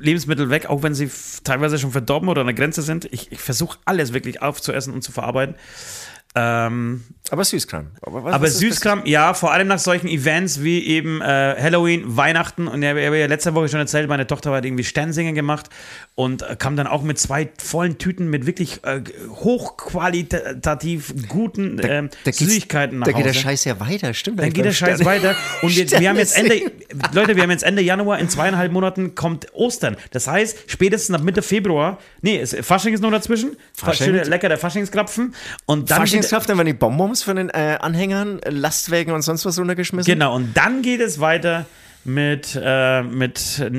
Lebensmittel 0.00 0.50
weg, 0.50 0.66
auch 0.66 0.82
wenn 0.82 0.94
sie 0.94 1.10
teilweise 1.44 1.78
schon 1.78 1.92
verdorben 1.92 2.28
oder 2.28 2.40
an 2.40 2.46
der 2.46 2.54
Grenze 2.54 2.82
sind. 2.82 3.06
Ich, 3.12 3.30
ich 3.32 3.40
versuche 3.40 3.78
alles 3.84 4.12
wirklich 4.12 4.42
aufzuessen 4.42 4.94
und 4.94 5.02
zu 5.02 5.12
verarbeiten. 5.12 5.54
Ähm, 6.36 7.02
aber 7.30 7.44
Süßkram. 7.44 7.88
Aber, 8.02 8.24
was, 8.24 8.34
aber 8.34 8.46
was 8.46 8.58
Süßkram, 8.58 9.02
ja, 9.04 9.34
vor 9.34 9.52
allem 9.52 9.66
nach 9.66 9.80
solchen 9.80 10.08
Events 10.08 10.62
wie 10.62 10.86
eben 10.86 11.20
äh, 11.20 11.24
Halloween, 11.24 12.16
Weihnachten 12.16 12.68
und 12.68 12.82
ich 12.82 12.88
habe 12.88 13.18
ja 13.18 13.26
letzte 13.26 13.54
Woche 13.54 13.68
schon 13.68 13.80
erzählt, 13.80 14.08
meine 14.08 14.26
Tochter 14.26 14.52
hat 14.52 14.64
irgendwie 14.64 14.84
Sternsingen 14.84 15.34
gemacht 15.34 15.70
und 16.14 16.42
äh, 16.42 16.54
kam 16.56 16.76
dann 16.76 16.86
auch 16.86 17.02
mit 17.02 17.18
zwei 17.18 17.50
vollen 17.58 17.98
Tüten 17.98 18.30
mit 18.30 18.46
wirklich 18.46 18.84
äh, 18.84 19.02
hochqualitativ 19.28 21.28
guten 21.28 21.80
ähm, 21.82 22.10
da 22.24 22.32
Süßigkeiten 22.32 23.00
nach 23.00 23.06
Da 23.06 23.12
geht 23.12 23.24
der 23.24 23.32
Hause. 23.32 23.42
Scheiß 23.42 23.64
ja 23.64 23.80
weiter, 23.80 24.14
stimmt. 24.14 24.38
Dann 24.38 24.52
geht 24.52 24.64
der 24.64 24.70
beim 24.70 24.74
Scheiß 24.74 25.04
weiter. 25.04 25.34
Und 25.62 25.76
wir, 25.76 25.90
wir 25.90 26.08
haben 26.08 26.16
jetzt 26.16 26.36
Ende, 26.36 26.60
Leute, 27.12 27.34
wir 27.34 27.42
haben 27.42 27.50
jetzt 27.50 27.64
Ende 27.64 27.82
Januar, 27.82 28.20
in 28.20 28.28
zweieinhalb 28.28 28.70
Monaten 28.70 29.16
kommt 29.16 29.52
Ostern. 29.52 29.96
Das 30.12 30.28
heißt, 30.28 30.58
spätestens 30.68 31.16
ab 31.16 31.22
Mitte 31.22 31.42
Februar, 31.42 31.98
nee, 32.22 32.44
Fasching 32.46 32.94
ist 32.94 33.00
noch 33.00 33.10
dazwischen. 33.10 33.56
Fasching. 33.72 34.14
Lecker 34.14 34.48
der 34.48 34.58
Faschingskrapfen. 34.58 35.34
Und 35.66 35.90
dann 35.90 36.04
geht, 36.04 36.19
Faschingskraft, 36.22 36.48
dann 36.48 36.56
werden 36.58 36.66
die 36.66 36.72
Bonbons 36.74 37.22
von 37.22 37.36
den 37.36 37.48
äh, 37.50 37.78
Anhängern, 37.80 38.40
äh, 38.42 38.50
Lastwagen 38.50 39.12
und 39.12 39.22
sonst 39.22 39.44
was 39.44 39.58
runtergeschmissen. 39.58 40.12
genau, 40.12 40.34
und 40.36 40.56
dann 40.56 40.82
geht 40.82 41.00
es 41.00 41.20
weiter 41.20 41.66
mit, 42.04 42.58
äh, 42.62 43.02
mit 43.02 43.58
äh, 43.58 43.70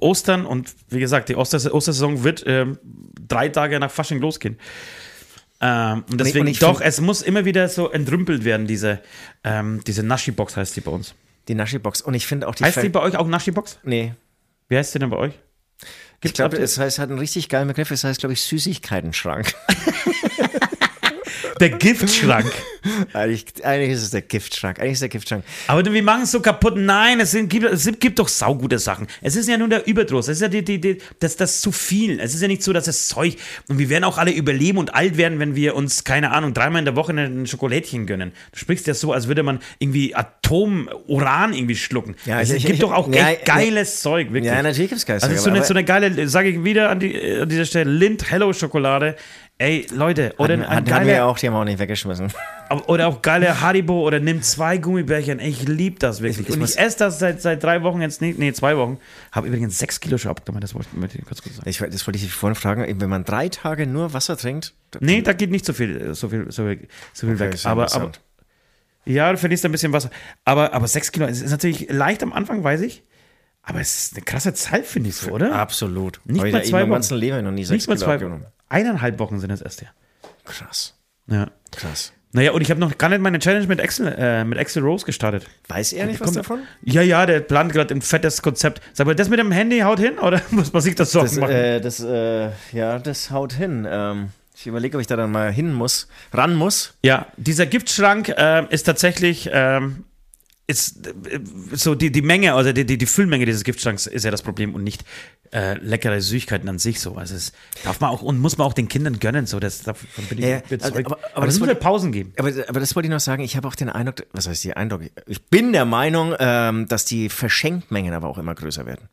Ostern. 0.00 0.46
Und 0.46 0.74
wie 0.88 1.00
gesagt, 1.00 1.28
die 1.28 1.36
Oster 1.36 1.74
Ostersaison 1.74 2.24
wird 2.24 2.46
äh, 2.46 2.66
drei 3.28 3.48
Tage 3.48 3.78
nach 3.80 3.90
Fasching 3.90 4.20
losgehen. 4.20 4.58
Ähm, 5.60 6.04
und 6.10 6.20
deswegen, 6.20 6.40
und 6.42 6.46
ich 6.46 6.60
doch, 6.60 6.80
es 6.80 7.00
muss 7.00 7.20
immer 7.22 7.44
wieder 7.44 7.68
so 7.68 7.90
entrümpelt 7.90 8.44
werden, 8.44 8.66
diese, 8.66 9.00
ähm, 9.42 9.80
diese 9.86 10.02
Naschi-Box 10.04 10.56
heißt 10.56 10.76
die 10.76 10.80
bei 10.80 10.92
uns. 10.92 11.14
Die 11.48 11.54
Naschi-Box. 11.54 12.00
Und 12.02 12.14
ich 12.14 12.26
finde 12.26 12.46
auch 12.46 12.54
die. 12.54 12.62
Heißt 12.64 12.76
die 12.76 12.82
Ver- 12.82 12.88
bei 12.90 13.00
euch 13.00 13.16
auch 13.16 13.26
Naschi-Box? 13.26 13.78
nee. 13.82 14.14
Wie 14.68 14.76
heißt 14.76 14.94
die 14.94 14.98
denn 14.98 15.08
bei 15.10 15.16
euch? 15.16 15.32
Ich 16.22 16.34
glaube, 16.34 16.58
es 16.58 16.76
heißt, 16.78 16.98
hat 16.98 17.08
einen 17.10 17.18
richtig 17.18 17.48
geilen 17.48 17.68
Begriff. 17.68 17.90
Es 17.90 18.04
heißt, 18.04 18.20
glaube 18.20 18.34
ich, 18.34 18.42
Süßigkeitenschrank. 18.42 19.54
Der 21.60 21.70
Giftschrank. 21.70 22.50
eigentlich, 23.12 23.44
eigentlich 23.64 23.90
ist 23.90 24.02
es 24.02 24.10
der 24.10 24.22
Giftschrank. 24.22 24.78
Eigentlich 24.80 24.92
ist 24.94 25.02
der 25.02 25.08
Giftschrank. 25.08 25.44
Aber 25.66 25.84
wir 25.84 26.02
machen 26.02 26.22
es 26.22 26.30
so 26.30 26.40
kaputt. 26.40 26.74
Nein, 26.76 27.20
es, 27.20 27.32
sind, 27.32 27.48
gibt, 27.48 27.64
es 27.64 27.88
gibt 27.98 28.18
doch 28.18 28.28
saugute 28.28 28.78
Sachen. 28.78 29.06
Es 29.20 29.36
ist 29.36 29.48
ja 29.48 29.56
nur 29.58 29.68
der 29.68 29.86
Überdruss. 29.86 30.28
Es 30.28 30.36
ist 30.38 30.42
ja 30.42 30.48
die, 30.48 30.64
die, 30.64 30.80
die, 30.80 30.98
das, 31.20 31.36
das 31.36 31.60
zu 31.60 31.72
viel. 31.72 32.20
Es 32.20 32.34
ist 32.34 32.40
ja 32.42 32.48
nicht 32.48 32.62
so, 32.62 32.72
dass 32.72 32.86
es 32.86 33.08
Zeug. 33.08 33.36
Und 33.68 33.78
wir 33.78 33.88
werden 33.88 34.04
auch 34.04 34.18
alle 34.18 34.30
überleben 34.32 34.78
und 34.78 34.94
alt 34.94 35.16
werden, 35.16 35.38
wenn 35.38 35.54
wir 35.56 35.74
uns, 35.74 36.04
keine 36.04 36.30
Ahnung, 36.32 36.54
dreimal 36.54 36.78
in 36.80 36.84
der 36.84 36.96
Woche 36.96 37.12
ein 37.12 37.46
Schokolädchen 37.46 38.06
gönnen. 38.06 38.32
Du 38.52 38.58
sprichst 38.58 38.86
ja 38.86 38.94
so, 38.94 39.12
als 39.12 39.28
würde 39.28 39.42
man 39.42 39.58
irgendwie 39.78 40.14
Atom-Uran 40.14 41.52
irgendwie 41.54 41.76
schlucken. 41.76 42.14
Ja, 42.26 42.40
es 42.40 42.50
ich- 42.50 42.62
gibt 42.62 42.74
ich- 42.74 42.80
doch 42.80 42.92
auch 42.92 43.12
ja, 43.12 43.30
echt 43.30 43.44
geiles 43.44 44.00
Zeug, 44.00 44.32
wirklich. 44.32 44.52
Ja, 44.52 44.62
natürlich 44.62 44.90
gibt 44.90 45.00
es 45.00 45.06
geiles 45.06 45.22
Also 45.22 45.34
Zeug, 45.36 45.44
so 45.44 45.50
eine, 45.50 45.64
so 45.64 45.74
eine 45.74 45.84
geile, 45.84 46.28
sage 46.28 46.50
ich 46.50 46.64
wieder 46.64 46.90
an, 46.90 47.00
an 47.02 47.48
dieser 47.48 47.64
Stelle, 47.64 47.90
Lind 47.90 48.30
Hello 48.30 48.52
Schokolade. 48.52 49.16
Ey, 49.60 49.88
Leute, 49.92 50.34
oder 50.38 50.54
Hatten, 50.54 50.62
ein 50.64 50.76
hatten, 50.76 50.94
hatten 50.94 51.06
wir 51.06 51.26
auch, 51.26 51.36
die 51.36 51.48
haben 51.48 51.54
wir 51.54 51.58
auch 51.60 51.64
nicht 51.64 51.80
weggeschmissen. 51.80 52.32
oder 52.86 53.08
auch 53.08 53.22
geile 53.22 53.60
Haribo 53.60 54.06
oder 54.06 54.20
nimm 54.20 54.40
zwei 54.40 54.78
Gummibärchen. 54.78 55.40
Ich 55.40 55.66
liebe 55.66 55.98
das 55.98 56.20
wirklich. 56.20 56.42
Ich- 56.46 56.54
ich 56.54 56.60
Und 56.60 56.62
ich 56.68 56.78
esse 56.78 56.98
das 56.98 57.18
seit, 57.18 57.42
seit 57.42 57.60
drei 57.64 57.82
Wochen 57.82 58.00
jetzt 58.00 58.20
nicht, 58.20 58.38
nee, 58.38 58.52
zwei 58.52 58.76
Wochen. 58.76 58.98
Habe 59.32 59.48
übrigens 59.48 59.76
sechs 59.76 59.98
Kilo 59.98 60.16
schon 60.16 60.30
abgenommen, 60.30 60.60
das 60.60 60.74
wollte 60.76 60.88
ich 61.18 61.24
kurz 61.24 61.42
kurz 61.42 61.56
sagen. 61.56 61.68
Ich, 61.68 61.78
das 61.78 62.06
wollte 62.06 62.18
ich 62.18 62.32
vorhin 62.32 62.54
fragen. 62.54 63.00
Wenn 63.00 63.10
man 63.10 63.24
drei 63.24 63.48
Tage 63.48 63.86
nur 63.88 64.12
Wasser 64.12 64.36
trinkt, 64.36 64.74
Nee, 65.00 65.22
da 65.22 65.32
geht 65.32 65.50
nicht 65.50 65.64
so 65.66 65.72
viel, 65.72 66.14
so 66.14 66.28
viel, 66.28 66.50
so 66.52 66.64
viel, 66.64 66.88
so 67.12 67.26
viel 67.26 67.38
weg. 67.40 67.54
ist 67.54 67.64
ja 67.64 67.70
Aber, 67.72 67.92
aber. 67.92 68.12
Ja, 69.04 69.32
du 69.32 69.38
verlierst 69.38 69.64
ein 69.64 69.72
bisschen 69.72 69.92
Wasser. 69.92 70.10
Aber, 70.44 70.72
aber 70.72 70.86
sechs 70.86 71.10
Kilo, 71.10 71.26
ist 71.26 71.48
natürlich 71.50 71.90
leicht 71.90 72.22
am 72.22 72.32
Anfang, 72.32 72.62
weiß 72.62 72.82
ich. 72.82 73.02
Aber 73.62 73.80
es 73.80 73.98
ist 74.04 74.14
eine 74.16 74.24
krasse 74.24 74.54
Zeit, 74.54 74.86
finde 74.86 75.08
ich 75.08 75.16
so, 75.16 75.30
oder? 75.32 75.54
Absolut. 75.54 76.20
Nicht 76.24 76.40
Hab 76.40 76.46
ich 76.46 76.52
mal 76.52 76.58
in 76.60 76.64
zwei 76.66 76.88
Wochen. 76.88 77.14
Leben 77.16 77.44
noch 77.44 77.50
nie 77.50 77.64
sechs 77.64 77.86
Nicht 77.86 77.88
mal 77.88 77.94
Kilo 77.96 78.06
zwei, 78.06 78.14
abgenommen. 78.14 78.46
Eineinhalb 78.68 79.18
Wochen 79.18 79.38
sind 79.40 79.50
es 79.50 79.60
erst, 79.60 79.82
ja. 79.82 79.88
Krass. 80.44 80.94
Ja. 81.26 81.48
Krass. 81.72 82.12
Naja, 82.32 82.52
und 82.52 82.60
ich 82.60 82.70
habe 82.70 82.78
noch 82.78 82.98
gar 82.98 83.08
nicht 83.08 83.20
meine 83.22 83.38
Challenge 83.38 83.66
mit 83.66 83.80
Axel, 83.80 84.14
äh, 84.18 84.44
mit 84.44 84.58
Axel 84.58 84.82
Rose 84.82 85.06
gestartet. 85.06 85.46
Weiß 85.68 85.94
er 85.94 86.06
nicht 86.06 86.20
was 86.20 86.32
davon? 86.32 86.60
Ja, 86.82 87.00
ja, 87.00 87.24
der 87.24 87.40
plant 87.40 87.72
gerade 87.72 87.94
ein 87.94 88.02
fettes 88.02 88.42
Konzept. 88.42 88.82
Sag 88.92 89.06
mal, 89.06 89.14
das 89.14 89.30
mit 89.30 89.38
dem 89.38 89.50
Handy 89.50 89.80
haut 89.80 89.98
hin 89.98 90.18
oder 90.18 90.40
muss 90.50 90.72
man 90.72 90.82
sich 90.82 90.94
das 90.94 91.10
Sorgen 91.12 91.28
Das, 91.28 91.38
machen? 91.38 91.54
äh, 91.54 91.80
das, 91.80 92.00
äh, 92.00 92.50
ja, 92.72 92.98
das 92.98 93.30
haut 93.30 93.54
hin. 93.54 93.86
Ähm, 93.90 94.28
ich 94.54 94.66
überlege, 94.66 94.96
ob 94.98 95.00
ich 95.00 95.06
da 95.06 95.16
dann 95.16 95.30
mal 95.30 95.50
hin 95.50 95.72
muss, 95.72 96.08
ran 96.32 96.54
muss. 96.54 96.94
Ja, 97.02 97.26
dieser 97.38 97.64
Giftschrank 97.64 98.28
äh, 98.28 98.66
ist 98.68 98.82
tatsächlich 98.82 99.48
ähm, 99.52 100.04
ist 100.68 101.06
äh, 101.06 101.40
so 101.72 101.94
die, 101.96 102.12
die 102.12 102.22
Menge, 102.22 102.52
also 102.54 102.72
die, 102.72 102.84
die, 102.84 102.98
die 102.98 103.06
Füllmenge 103.06 103.46
dieses 103.46 103.64
Giftschranks 103.64 104.06
ist 104.06 104.24
ja 104.24 104.30
das 104.30 104.42
Problem 104.42 104.74
und 104.74 104.84
nicht 104.84 105.02
äh, 105.52 105.74
leckere 105.78 106.20
Süßigkeiten 106.20 106.68
an 106.68 106.78
sich 106.78 107.00
so. 107.00 107.16
Also 107.16 107.34
es 107.34 107.52
darf 107.84 108.00
man 108.00 108.10
auch 108.10 108.20
und 108.22 108.38
muss 108.38 108.58
man 108.58 108.66
auch 108.66 108.74
den 108.74 108.86
Kindern 108.86 109.18
gönnen, 109.18 109.46
so 109.46 109.58
das 109.60 109.82
davon 109.82 110.06
bin 110.28 110.38
ich 110.38 110.44
Ja, 110.44 110.58
überzeugt. 110.68 111.06
aber- 111.06 111.18
aber 111.18 111.36
aber, 111.36 111.46
das 111.46 111.54
muss 111.58 111.68
wollte- 111.68 111.80
ja 111.80 111.88
Pausen 111.88 112.12
geben. 112.12 112.32
Aber, 112.38 112.52
aber 112.68 112.80
das 112.80 112.94
wollte 112.94 113.06
ich 113.06 113.12
noch 113.12 113.18
sagen, 113.20 113.42
ich 113.42 113.56
habe 113.56 113.66
auch 113.66 113.74
den 113.74 113.88
Eindruck, 113.88 114.26
was 114.32 114.46
heißt 114.46 114.62
die 114.62 114.74
Eindruck? 114.76 115.02
Ich 115.26 115.42
bin 115.46 115.72
der 115.72 115.86
Meinung, 115.86 116.34
ähm, 116.38 116.86
dass 116.86 117.06
die 117.06 117.30
Verschenkmengen 117.30 118.12
aber 118.12 118.28
auch 118.28 118.36
immer 118.38 118.54
größer 118.54 118.84
werden. 118.84 119.08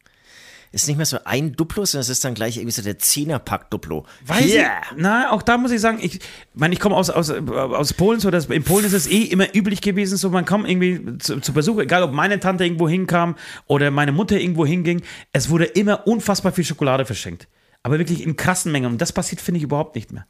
Ist 0.76 0.90
nicht 0.90 0.98
mehr 0.98 1.06
so 1.06 1.20
ein 1.24 1.54
Duplo, 1.54 1.86
sondern 1.86 2.02
es 2.02 2.10
ist 2.10 2.26
dann 2.26 2.34
gleich 2.34 2.58
irgendwie 2.58 2.74
so 2.74 2.82
der 2.82 3.00
Zehnerpack 3.00 3.72
Duplo. 3.72 4.06
Weiß 4.26 4.44
Hier. 4.44 4.64
ich, 4.64 4.98
na, 4.98 5.32
auch 5.32 5.42
da 5.42 5.58
muss 5.58 5.72
ich 5.72 5.80
sagen, 5.80 6.00
ich 6.02 6.20
meine, 6.54 6.74
ich 6.74 6.82
komme 6.82 6.98
aus, 6.98 7.10
aus, 7.10 7.32
aus 7.32 7.94
Polen, 7.94 8.20
so 8.20 8.30
dass 8.30 8.48
in 8.48 8.62
Polen 8.66 8.84
ist 8.84 8.92
es 8.92 9.08
eh 9.08 9.22
immer 9.22 9.56
üblich 9.56 9.80
gewesen, 9.80 10.18
so 10.18 10.30
man 10.32 10.44
kam 10.44 10.66
irgendwie 10.66 11.18
zu, 11.20 11.40
zu 11.40 11.54
Besuch, 11.54 11.80
egal 11.80 12.04
ob 12.04 12.12
meine 12.12 12.42
Tante 12.42 12.66
irgendwo 12.66 12.90
hinkam 12.90 13.38
oder 13.68 13.90
meine 13.90 14.12
Mutter 14.12 14.38
irgendwo 14.38 14.66
hinging, 14.66 15.02
es 15.32 15.50
wurde 15.50 15.64
immer 15.64 16.08
unfassbar 16.08 16.52
viel 16.52 16.66
Schokolade 16.66 17.06
verschenkt. 17.06 17.48
Aber 17.82 17.98
wirklich 17.98 18.22
in 18.22 18.36
krassen 18.36 18.74
Mengen. 18.74 18.92
Und 18.92 19.00
das 19.00 19.14
passiert, 19.14 19.40
finde 19.40 19.60
ich, 19.60 19.64
überhaupt 19.64 19.96
nicht 19.96 20.12
mehr. 20.12 20.28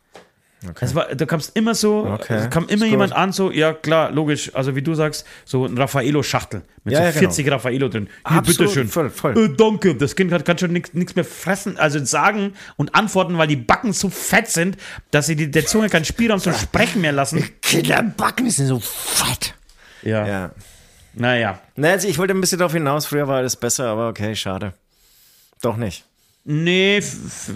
Es 0.80 0.96
war, 0.96 1.14
du 1.14 1.26
kamst 1.26 1.56
immer 1.56 1.76
so, 1.76 2.06
Okay. 2.06 2.36
es 2.36 2.50
kam 2.50 2.68
immer 2.68 2.86
jemand 2.86 3.14
an, 3.14 3.32
so, 3.32 3.52
ja 3.52 3.74
klar, 3.74 4.12
logisch, 4.12 4.54
also 4.56 4.76
wie 4.76 4.82
du 4.82 4.94
sagst, 4.96 5.26
so 5.46 5.66
ein 5.66 5.78
Raffaello-Schachtel 5.78 6.62
mit 6.84 6.94
Ja, 6.94 7.00
so 7.00 7.06
ja, 7.06 7.10
genau. 7.12 7.20
40 7.22 7.52
Raffaello 7.52 7.88
drin. 7.90 8.08
Hier, 8.28 8.38
Absolut, 8.38 8.58
bitteschön. 8.60 8.88
voll, 8.88 9.10
voll. 9.10 9.38
Äh, 9.38 9.56
danke, 9.56 9.96
das 9.96 10.16
Kind 10.16 10.32
kann 10.46 10.58
schon 10.58 10.72
nichts 10.72 11.16
mehr 11.16 11.26
fressen, 11.26 11.78
also 11.78 12.04
sagen 12.04 12.54
und 12.78 12.96
antworten, 12.96 13.38
weil 13.38 13.48
die 13.48 13.56
Backen 13.56 13.94
so 13.94 14.10
fett 14.10 14.48
sind, 14.50 14.78
dass 15.12 15.28
sie 15.28 15.36
die, 15.36 15.50
der 15.52 15.66
Zunge 15.66 15.90
keinen 15.90 16.06
Spielraum 16.06 16.40
zum 16.40 16.54
Sprechen 16.54 17.02
mehr 17.02 17.12
lassen. 17.12 17.44
Kinderbacken 17.62 18.50
sind 18.50 18.68
so 18.68 18.80
fett. 18.80 19.54
Ja, 20.04 20.28
Ja. 20.28 20.52
naja. 21.14 21.60
Na, 21.76 21.90
also 21.92 22.08
ich 22.08 22.18
wollte 22.18 22.34
ein 22.34 22.42
bisschen 22.42 22.60
darauf 22.60 22.74
hinaus, 22.74 23.06
früher 23.06 23.28
war 23.28 23.38
alles 23.38 23.56
besser, 23.56 23.88
aber 23.88 24.10
okay, 24.10 24.36
schade. 24.36 24.74
Doch 25.62 25.78
nicht. 25.78 26.06
Nee, 26.48 27.02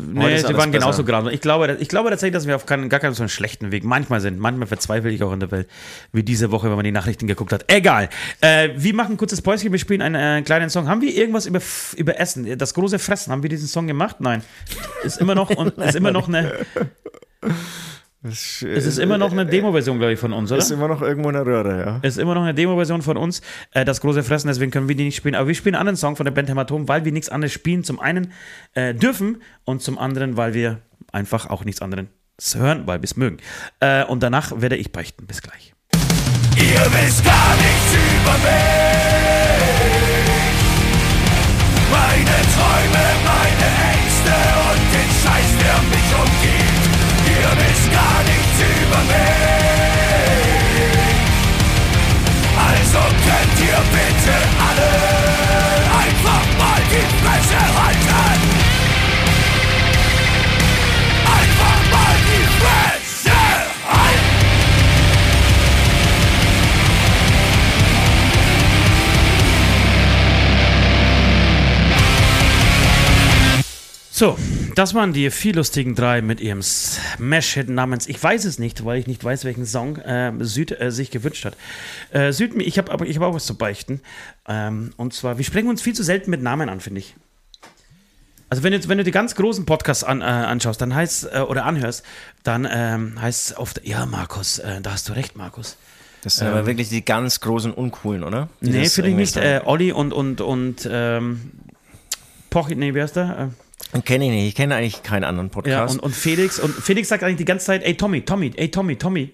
nee 0.08 0.38
sie 0.38 0.58
waren 0.58 0.72
genauso 0.72 1.04
gerade. 1.04 1.32
Ich 1.32 1.42
glaube, 1.42 1.78
ich 1.80 1.90
glaube 1.90 2.10
tatsächlich, 2.10 2.34
dass 2.34 2.48
wir 2.48 2.56
auf 2.56 2.66
keinen, 2.66 2.90
gar 2.90 3.00
keinen 3.00 3.14
so 3.14 3.22
einen 3.22 3.30
schlechten 3.30 3.72
Weg 3.72 3.84
manchmal 3.84 4.20
sind. 4.20 4.40
Manchmal 4.40 4.66
verzweifle 4.66 5.12
ich 5.12 5.22
auch 5.22 5.32
in 5.32 5.40
der 5.40 5.52
Welt, 5.52 5.70
wie 6.12 6.24
diese 6.24 6.50
Woche, 6.50 6.70
wenn 6.70 6.76
man 6.76 6.86
die 6.86 6.92
Nachrichten 6.92 7.28
geguckt 7.28 7.54
hat. 7.54 7.66
Egal. 7.68 8.10
Äh, 8.42 8.70
wir 8.76 8.96
machen 8.96 9.14
ein 9.14 9.18
kurzes 9.18 9.44
Päuschen, 9.44 9.72
wir 9.72 9.78
spielen 9.78 10.02
einen 10.02 10.40
äh, 10.40 10.42
kleinen 10.42 10.72
Song. 10.72 10.88
Haben 10.88 11.02
wir 11.02 11.16
irgendwas 11.16 11.46
über, 11.46 11.62
über 11.98 12.20
Essen? 12.20 12.58
Das 12.58 12.74
große 12.74 12.98
Fressen, 12.98 13.32
haben 13.32 13.44
wir 13.44 13.50
diesen 13.50 13.68
Song 13.68 13.86
gemacht? 13.86 14.16
Nein. 14.22 14.42
Ist 15.04 15.22
immer 15.22 15.36
noch, 15.36 15.52
und, 15.52 15.78
ist 15.78 15.96
immer 15.96 16.12
noch 16.12 16.28
eine, 16.28 16.54
Es 18.22 18.62
es 18.62 18.86
ist 18.86 18.98
immer 18.98 19.18
noch 19.18 19.32
eine 19.32 19.46
Demo-Version, 19.46 19.98
glaube 19.98 20.14
ich, 20.14 20.20
von 20.20 20.34
uns, 20.34 20.52
oder? 20.52 20.60
Ist 20.60 20.72
immer 20.72 20.90
noch 20.90 21.02
irgendwo 21.02 21.30
in 21.30 21.36
der 21.36 21.46
Röhre, 21.46 21.80
ja. 21.80 22.00
ist 22.02 22.18
immer 22.18 22.36
noch 22.36 22.42
eine 22.44 22.54
Demo-Version 22.54 23.02
von 23.02 23.16
uns, 23.16 23.42
äh, 23.72 23.86
das 23.86 24.02
große 24.02 24.24
Fressen, 24.24 24.50
deswegen 24.50 24.72
können 24.72 24.90
wir 24.90 24.96
die 24.96 25.06
nicht 25.06 25.16
spielen. 25.16 25.36
Aber 25.36 25.48
wir 25.48 25.56
spielen 25.56 25.76
einen 25.76 25.82
anderen 25.82 25.96
Song 25.96 26.18
von 26.18 26.26
der 26.26 26.32
Band 26.32 26.50
Hämatom, 26.50 26.90
weil 26.90 27.06
wir 27.06 27.14
nichts 27.14 27.30
anderes 27.30 27.54
spielen. 27.54 27.86
Zum 27.86 28.00
einen 28.02 28.34
äh, 28.74 28.94
dürfen 28.94 29.42
und 29.64 29.82
zum 29.82 29.98
anderen, 29.98 30.36
weil 30.36 30.54
wir 30.54 30.82
einfach 31.14 31.50
auch 31.50 31.64
nichts 31.64 31.82
anderes 31.82 32.08
hören, 32.56 32.88
weil 32.88 33.00
wir 33.00 33.06
es 33.06 33.16
mögen. 33.16 33.38
Äh, 33.80 34.04
und 34.04 34.22
danach 34.22 34.52
werde 34.60 34.76
ich 34.76 34.92
beichten. 34.92 35.26
Bis 35.26 35.42
gleich. 35.42 35.74
Ihr 36.58 36.86
wisst 36.92 37.24
gar 37.24 37.56
nichts 37.56 37.94
über 37.94 38.34
mich. 38.34 39.30
Meine 41.90 42.38
Träume, 42.54 43.29
Also 52.58 53.00
könnt 53.00 53.60
ihr 53.60 53.80
bitte 53.92 54.49
So, 74.20 74.38
das 74.76 74.94
waren 74.94 75.14
die 75.14 75.30
vier 75.30 75.54
lustigen 75.54 75.96
drei 75.96 76.22
mit 76.22 76.42
ihrem 76.42 76.62
Smash-Hit 76.62 77.70
namens 77.70 78.06
Ich 78.06 78.22
weiß 78.22 78.44
es 78.44 78.60
nicht, 78.60 78.84
weil 78.84 79.00
ich 79.00 79.08
nicht 79.08 79.24
weiß, 79.24 79.46
welchen 79.46 79.66
Song 79.66 79.96
äh, 79.96 80.34
Süd 80.42 80.78
äh, 80.78 80.92
sich 80.92 81.10
gewünscht 81.10 81.46
hat. 81.46 81.56
Äh, 82.12 82.34
Süd, 82.34 82.54
ich 82.62 82.78
habe 82.78 82.92
aber 82.92 83.06
ich 83.06 83.16
hab 83.16 83.24
auch 83.24 83.34
was 83.34 83.46
zu 83.46 83.56
beichten. 83.56 84.02
Ähm, 84.46 84.92
und 84.98 85.14
zwar, 85.14 85.38
wir 85.38 85.46
sprechen 85.46 85.70
uns 85.70 85.82
viel 85.82 85.94
zu 85.94 86.04
selten 86.04 86.32
mit 86.32 86.42
Namen 86.42 86.68
an, 86.68 86.82
finde 86.82 87.00
ich. 87.00 87.16
Also 88.50 88.62
wenn 88.62 88.74
du, 88.74 88.90
wenn 88.90 88.98
du 88.98 89.06
die 89.06 89.12
ganz 89.12 89.36
großen 89.36 89.66
Podcasts 89.66 90.04
an, 90.04 90.20
äh, 90.20 90.26
anschaust, 90.26 90.82
dann 90.82 90.94
heißt 90.94 91.30
äh, 91.32 91.40
oder 91.40 91.64
anhörst, 91.64 92.04
dann 92.44 92.68
ähm, 92.70 93.22
heißt 93.22 93.52
es 93.52 93.58
oft, 93.58 93.88
ja, 93.88 94.06
Markus, 94.06 94.60
äh, 94.60 94.82
da 94.82 94.92
hast 94.92 95.08
du 95.08 95.14
recht, 95.14 95.38
Markus. 95.38 95.78
Das 96.24 96.36
sind 96.36 96.48
aber 96.50 96.66
wirklich 96.66 96.90
die 96.90 97.06
ganz 97.06 97.40
großen 97.40 97.72
Uncoolen, 97.74 98.26
oder? 98.26 98.50
Die 98.60 98.72
Nee, 98.72 98.90
finde 98.90 99.12
ich 99.12 99.16
nicht. 99.16 99.38
Äh, 99.38 99.62
Olli 99.64 99.94
und, 99.94 100.12
und, 100.12 100.42
und 100.42 100.90
ähm, 100.92 101.52
Poch, 102.50 102.68
nee, 102.68 102.94
wer 102.94 103.06
ist 103.06 103.16
der? 103.16 103.52
Äh, 103.54 103.69
Kenne 104.06 104.26
ich 104.26 104.32
nicht. 104.32 104.48
Ich 104.50 104.56
kenne 104.56 104.76
eigentlich 104.76 105.02
keinen 105.04 105.24
anderen 105.24 105.48
Ja, 105.50 105.54
Podcast. 105.54 105.96
und, 105.96 106.00
und 106.02 106.16
Felix, 106.16 106.60
und 106.60 106.74
Felix 106.74 107.10
sagt 107.10 107.24
eigentlich 107.24 107.38
die 107.38 107.46
ganze 107.46 107.66
Zeit, 107.66 107.84
ey 107.84 107.96
Tommy, 107.96 108.22
Tommy, 108.22 108.52
ey 108.56 108.70
Tommy, 108.70 108.96
Tommy. 108.98 109.34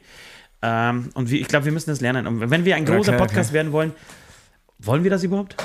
Ähm, 0.61 1.09
und 1.13 1.29
wir, 1.29 1.39
ich 1.41 1.47
glaube, 1.47 1.65
wir 1.65 1.71
müssen 1.71 1.89
das 1.89 2.01
lernen. 2.01 2.25
Und 2.25 2.49
wenn 2.49 2.65
wir 2.65 2.75
ein 2.75 2.85
großer 2.85 3.13
Okay, 3.13 3.21
Podcast 3.21 3.49
okay. 3.49 3.55
werden 3.55 3.71
wollen, 3.71 3.91
wollen 4.79 5.03
wir 5.03 5.11
das 5.11 5.23
überhaupt? 5.23 5.55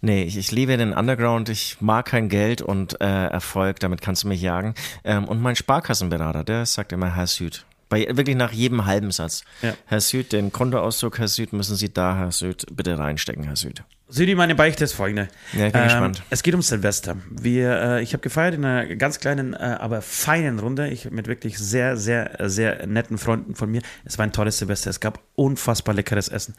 nee, 0.00 0.22
ich, 0.24 0.36
ich 0.36 0.52
liebe 0.52 0.76
den 0.76 0.92
Underground. 0.92 1.48
Ich 1.48 1.78
mag 1.80 2.06
kein 2.06 2.28
Geld 2.28 2.62
und 2.62 3.00
äh, 3.00 3.04
Erfolg. 3.26 3.80
Damit 3.80 4.00
kannst 4.02 4.24
du 4.24 4.28
mich 4.28 4.40
jagen. 4.42 4.74
Ähm, 5.04 5.24
und 5.24 5.40
mein 5.40 5.56
Sparkassenberater, 5.56 6.44
der 6.44 6.66
sagt 6.66 6.92
immer 6.92 7.14
Herr 7.16 7.26
Süd. 7.26 7.64
Bei, 7.88 8.06
wirklich 8.10 8.36
nach 8.36 8.52
jedem 8.52 8.86
halben 8.86 9.10
Satz. 9.10 9.44
Ja. 9.62 9.74
Herr 9.86 10.00
Süd, 10.00 10.32
den 10.32 10.52
Kontoauszug, 10.52 11.18
Herr 11.18 11.28
Süd, 11.28 11.52
müssen 11.52 11.76
Sie 11.76 11.92
da, 11.92 12.16
Herr 12.16 12.32
Süd, 12.32 12.66
bitte 12.72 12.98
reinstecken, 12.98 13.44
Herr 13.44 13.56
Süd. 13.56 13.84
Südi, 14.08 14.36
meine 14.36 14.54
Beichte 14.54 14.84
ist 14.84 14.92
folgende. 14.92 15.28
Ja, 15.52 15.66
ich 15.66 15.72
bin 15.72 15.82
gespannt. 15.82 16.22
Es 16.30 16.44
geht 16.44 16.54
um 16.54 16.62
Silvester. 16.62 17.16
Wir, 17.28 17.80
äh, 17.80 18.02
ich 18.02 18.12
habe 18.12 18.22
gefeiert 18.22 18.54
in 18.54 18.64
einer 18.64 18.94
ganz 18.94 19.18
kleinen, 19.18 19.52
äh, 19.52 19.56
aber 19.56 20.00
feinen 20.00 20.60
Runde. 20.60 20.88
Ich 20.88 21.10
mit 21.10 21.26
wirklich 21.26 21.58
sehr, 21.58 21.96
sehr, 21.96 22.36
sehr 22.48 22.86
netten 22.86 23.18
Freunden 23.18 23.56
von 23.56 23.68
mir. 23.68 23.82
Es 24.04 24.16
war 24.16 24.24
ein 24.24 24.32
tolles 24.32 24.58
Silvester. 24.58 24.90
Es 24.90 25.00
gab 25.00 25.20
unfassbar 25.34 25.94
leckeres 25.94 26.28
Essen. 26.28 26.54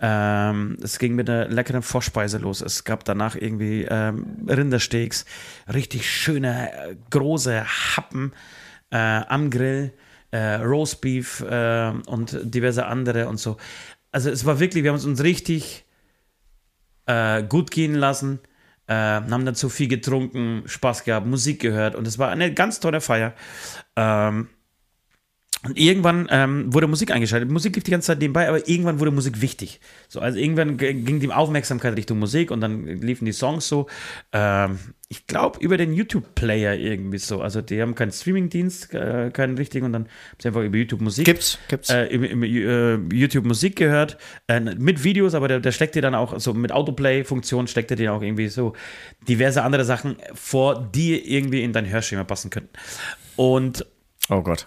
Ähm, 0.00 0.76
es 0.80 0.98
ging 1.00 1.16
mit 1.16 1.28
einer 1.28 1.48
leckeren 1.48 1.82
Vorspeise 1.82 2.38
los. 2.38 2.60
Es 2.60 2.84
gab 2.84 3.04
danach 3.04 3.34
irgendwie 3.34 3.86
ähm, 3.90 4.46
Rindersteaks, 4.48 5.24
richtig 5.72 6.08
schöne, 6.08 6.72
äh, 6.72 6.96
große 7.10 7.64
Happen 7.96 8.32
äh, 8.90 8.96
am 8.96 9.50
Grill, 9.50 9.92
äh, 10.36 10.56
Roastbeef 10.56 11.40
äh, 11.40 11.92
und 12.06 12.38
diverse 12.42 12.86
andere 12.86 13.28
und 13.28 13.38
so. 13.38 13.56
Also 14.12 14.30
es 14.30 14.44
war 14.44 14.60
wirklich, 14.60 14.84
wir 14.84 14.90
haben 14.90 14.98
es 14.98 15.06
uns 15.06 15.22
richtig 15.22 15.84
äh, 17.06 17.42
gut 17.42 17.70
gehen 17.70 17.94
lassen, 17.94 18.40
äh, 18.86 18.94
haben 18.94 19.46
dazu 19.46 19.68
viel 19.68 19.88
getrunken, 19.88 20.62
Spaß 20.66 21.04
gehabt, 21.04 21.26
Musik 21.26 21.60
gehört 21.60 21.94
und 21.94 22.06
es 22.06 22.18
war 22.18 22.28
eine 22.30 22.52
ganz 22.52 22.80
tolle 22.80 23.00
Feier. 23.00 23.34
Ähm, 23.96 24.48
und 25.66 25.76
irgendwann 25.76 26.28
ähm, 26.30 26.72
wurde 26.72 26.86
Musik 26.86 27.10
eingeschaltet. 27.10 27.50
Musik 27.50 27.74
lief 27.74 27.82
die 27.82 27.90
ganze 27.90 28.06
Zeit 28.06 28.20
nebenbei, 28.20 28.48
aber 28.48 28.68
irgendwann 28.68 29.00
wurde 29.00 29.10
Musik 29.10 29.40
wichtig. 29.40 29.80
So, 30.08 30.20
also 30.20 30.38
irgendwann 30.38 30.76
ging 30.76 31.18
die 31.18 31.32
Aufmerksamkeit 31.32 31.96
Richtung 31.96 32.20
Musik 32.20 32.52
und 32.52 32.60
dann 32.60 32.86
liefen 32.86 33.24
die 33.24 33.32
Songs 33.32 33.66
so. 33.66 33.88
Ähm, 34.32 34.78
ich 35.08 35.26
glaube, 35.26 35.58
über 35.60 35.76
den 35.76 35.92
YouTube-Player 35.92 36.74
irgendwie 36.74 37.18
so. 37.18 37.40
Also 37.40 37.62
die 37.62 37.82
haben 37.82 37.96
keinen 37.96 38.12
Streaming-Dienst, 38.12 38.94
äh, 38.94 39.30
keinen 39.32 39.56
richtigen 39.56 39.86
und 39.86 39.92
dann 39.92 40.04
haben 40.04 40.38
sie 40.40 40.48
einfach 40.48 40.62
über 40.62 40.76
YouTube 40.76 41.00
Musik 41.00 41.24
Gibt's, 41.24 41.58
gibt's. 41.66 41.90
äh, 41.90 42.04
im, 42.06 42.22
im, 42.22 42.42
äh, 42.44 42.94
YouTube 43.16 43.44
Musik 43.44 43.74
gehört, 43.74 44.18
äh, 44.46 44.60
mit 44.60 45.02
Videos, 45.02 45.34
aber 45.34 45.48
der, 45.48 45.58
der 45.58 45.72
steckt 45.72 45.96
dir 45.96 46.02
dann 46.02 46.14
auch 46.14 46.38
so 46.38 46.54
mit 46.54 46.70
Autoplay-Funktion, 46.70 47.66
steckt 47.66 47.90
er 47.90 47.96
dir 47.96 48.12
auch 48.12 48.22
irgendwie 48.22 48.48
so 48.48 48.74
diverse 49.28 49.64
andere 49.64 49.84
Sachen 49.84 50.16
vor, 50.34 50.90
die 50.94 51.34
irgendwie 51.34 51.62
in 51.62 51.72
dein 51.72 51.88
Hörschema 51.88 52.22
passen 52.22 52.50
könnten. 52.50 52.70
Und 53.34 53.84
Oh 54.28 54.42
Gott. 54.42 54.66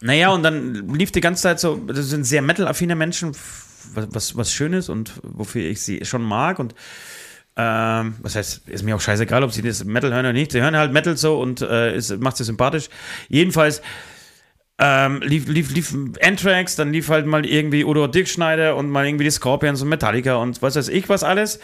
Naja, 0.00 0.30
und 0.30 0.42
dann 0.42 0.88
lief 0.94 1.12
die 1.12 1.20
ganze 1.20 1.42
Zeit 1.42 1.60
so, 1.60 1.76
das 1.76 2.06
sind 2.06 2.24
sehr 2.24 2.42
metal-affine 2.42 2.94
Menschen, 2.94 3.32
was, 3.94 4.06
was, 4.10 4.36
was 4.36 4.52
Schönes 4.52 4.88
und 4.88 5.12
wofür 5.22 5.62
ich 5.62 5.82
sie 5.82 6.04
schon 6.04 6.22
mag 6.22 6.58
und 6.58 6.74
ähm, 7.56 8.14
was 8.22 8.36
heißt, 8.36 8.68
ist 8.68 8.82
mir 8.84 8.96
auch 8.96 9.00
scheißegal, 9.00 9.42
ob 9.42 9.52
sie 9.52 9.62
das 9.62 9.84
Metal 9.84 10.12
hören 10.12 10.20
oder 10.20 10.32
nicht. 10.32 10.52
Sie 10.52 10.62
hören 10.62 10.76
halt 10.76 10.92
Metal 10.92 11.16
so 11.16 11.38
und 11.40 11.60
äh, 11.60 11.94
ist, 11.94 12.18
macht 12.20 12.36
sie 12.36 12.44
sympathisch. 12.44 12.88
Jedenfalls 13.28 13.82
ähm, 14.78 15.20
lief, 15.20 15.46
lief, 15.46 15.70
lief 15.72 15.94
Anthrax, 16.22 16.76
dann 16.76 16.92
lief 16.92 17.10
halt 17.10 17.26
mal 17.26 17.44
irgendwie 17.44 17.84
Udo 17.84 18.06
Dickschneider 18.06 18.76
und 18.76 18.88
mal 18.88 19.06
irgendwie 19.06 19.24
die 19.24 19.30
Scorpions 19.30 19.82
und 19.82 19.90
Metallica 19.90 20.36
und 20.36 20.62
was 20.62 20.76
weiß 20.76 20.88
ich 20.88 21.08
was 21.10 21.22
alles. 21.22 21.60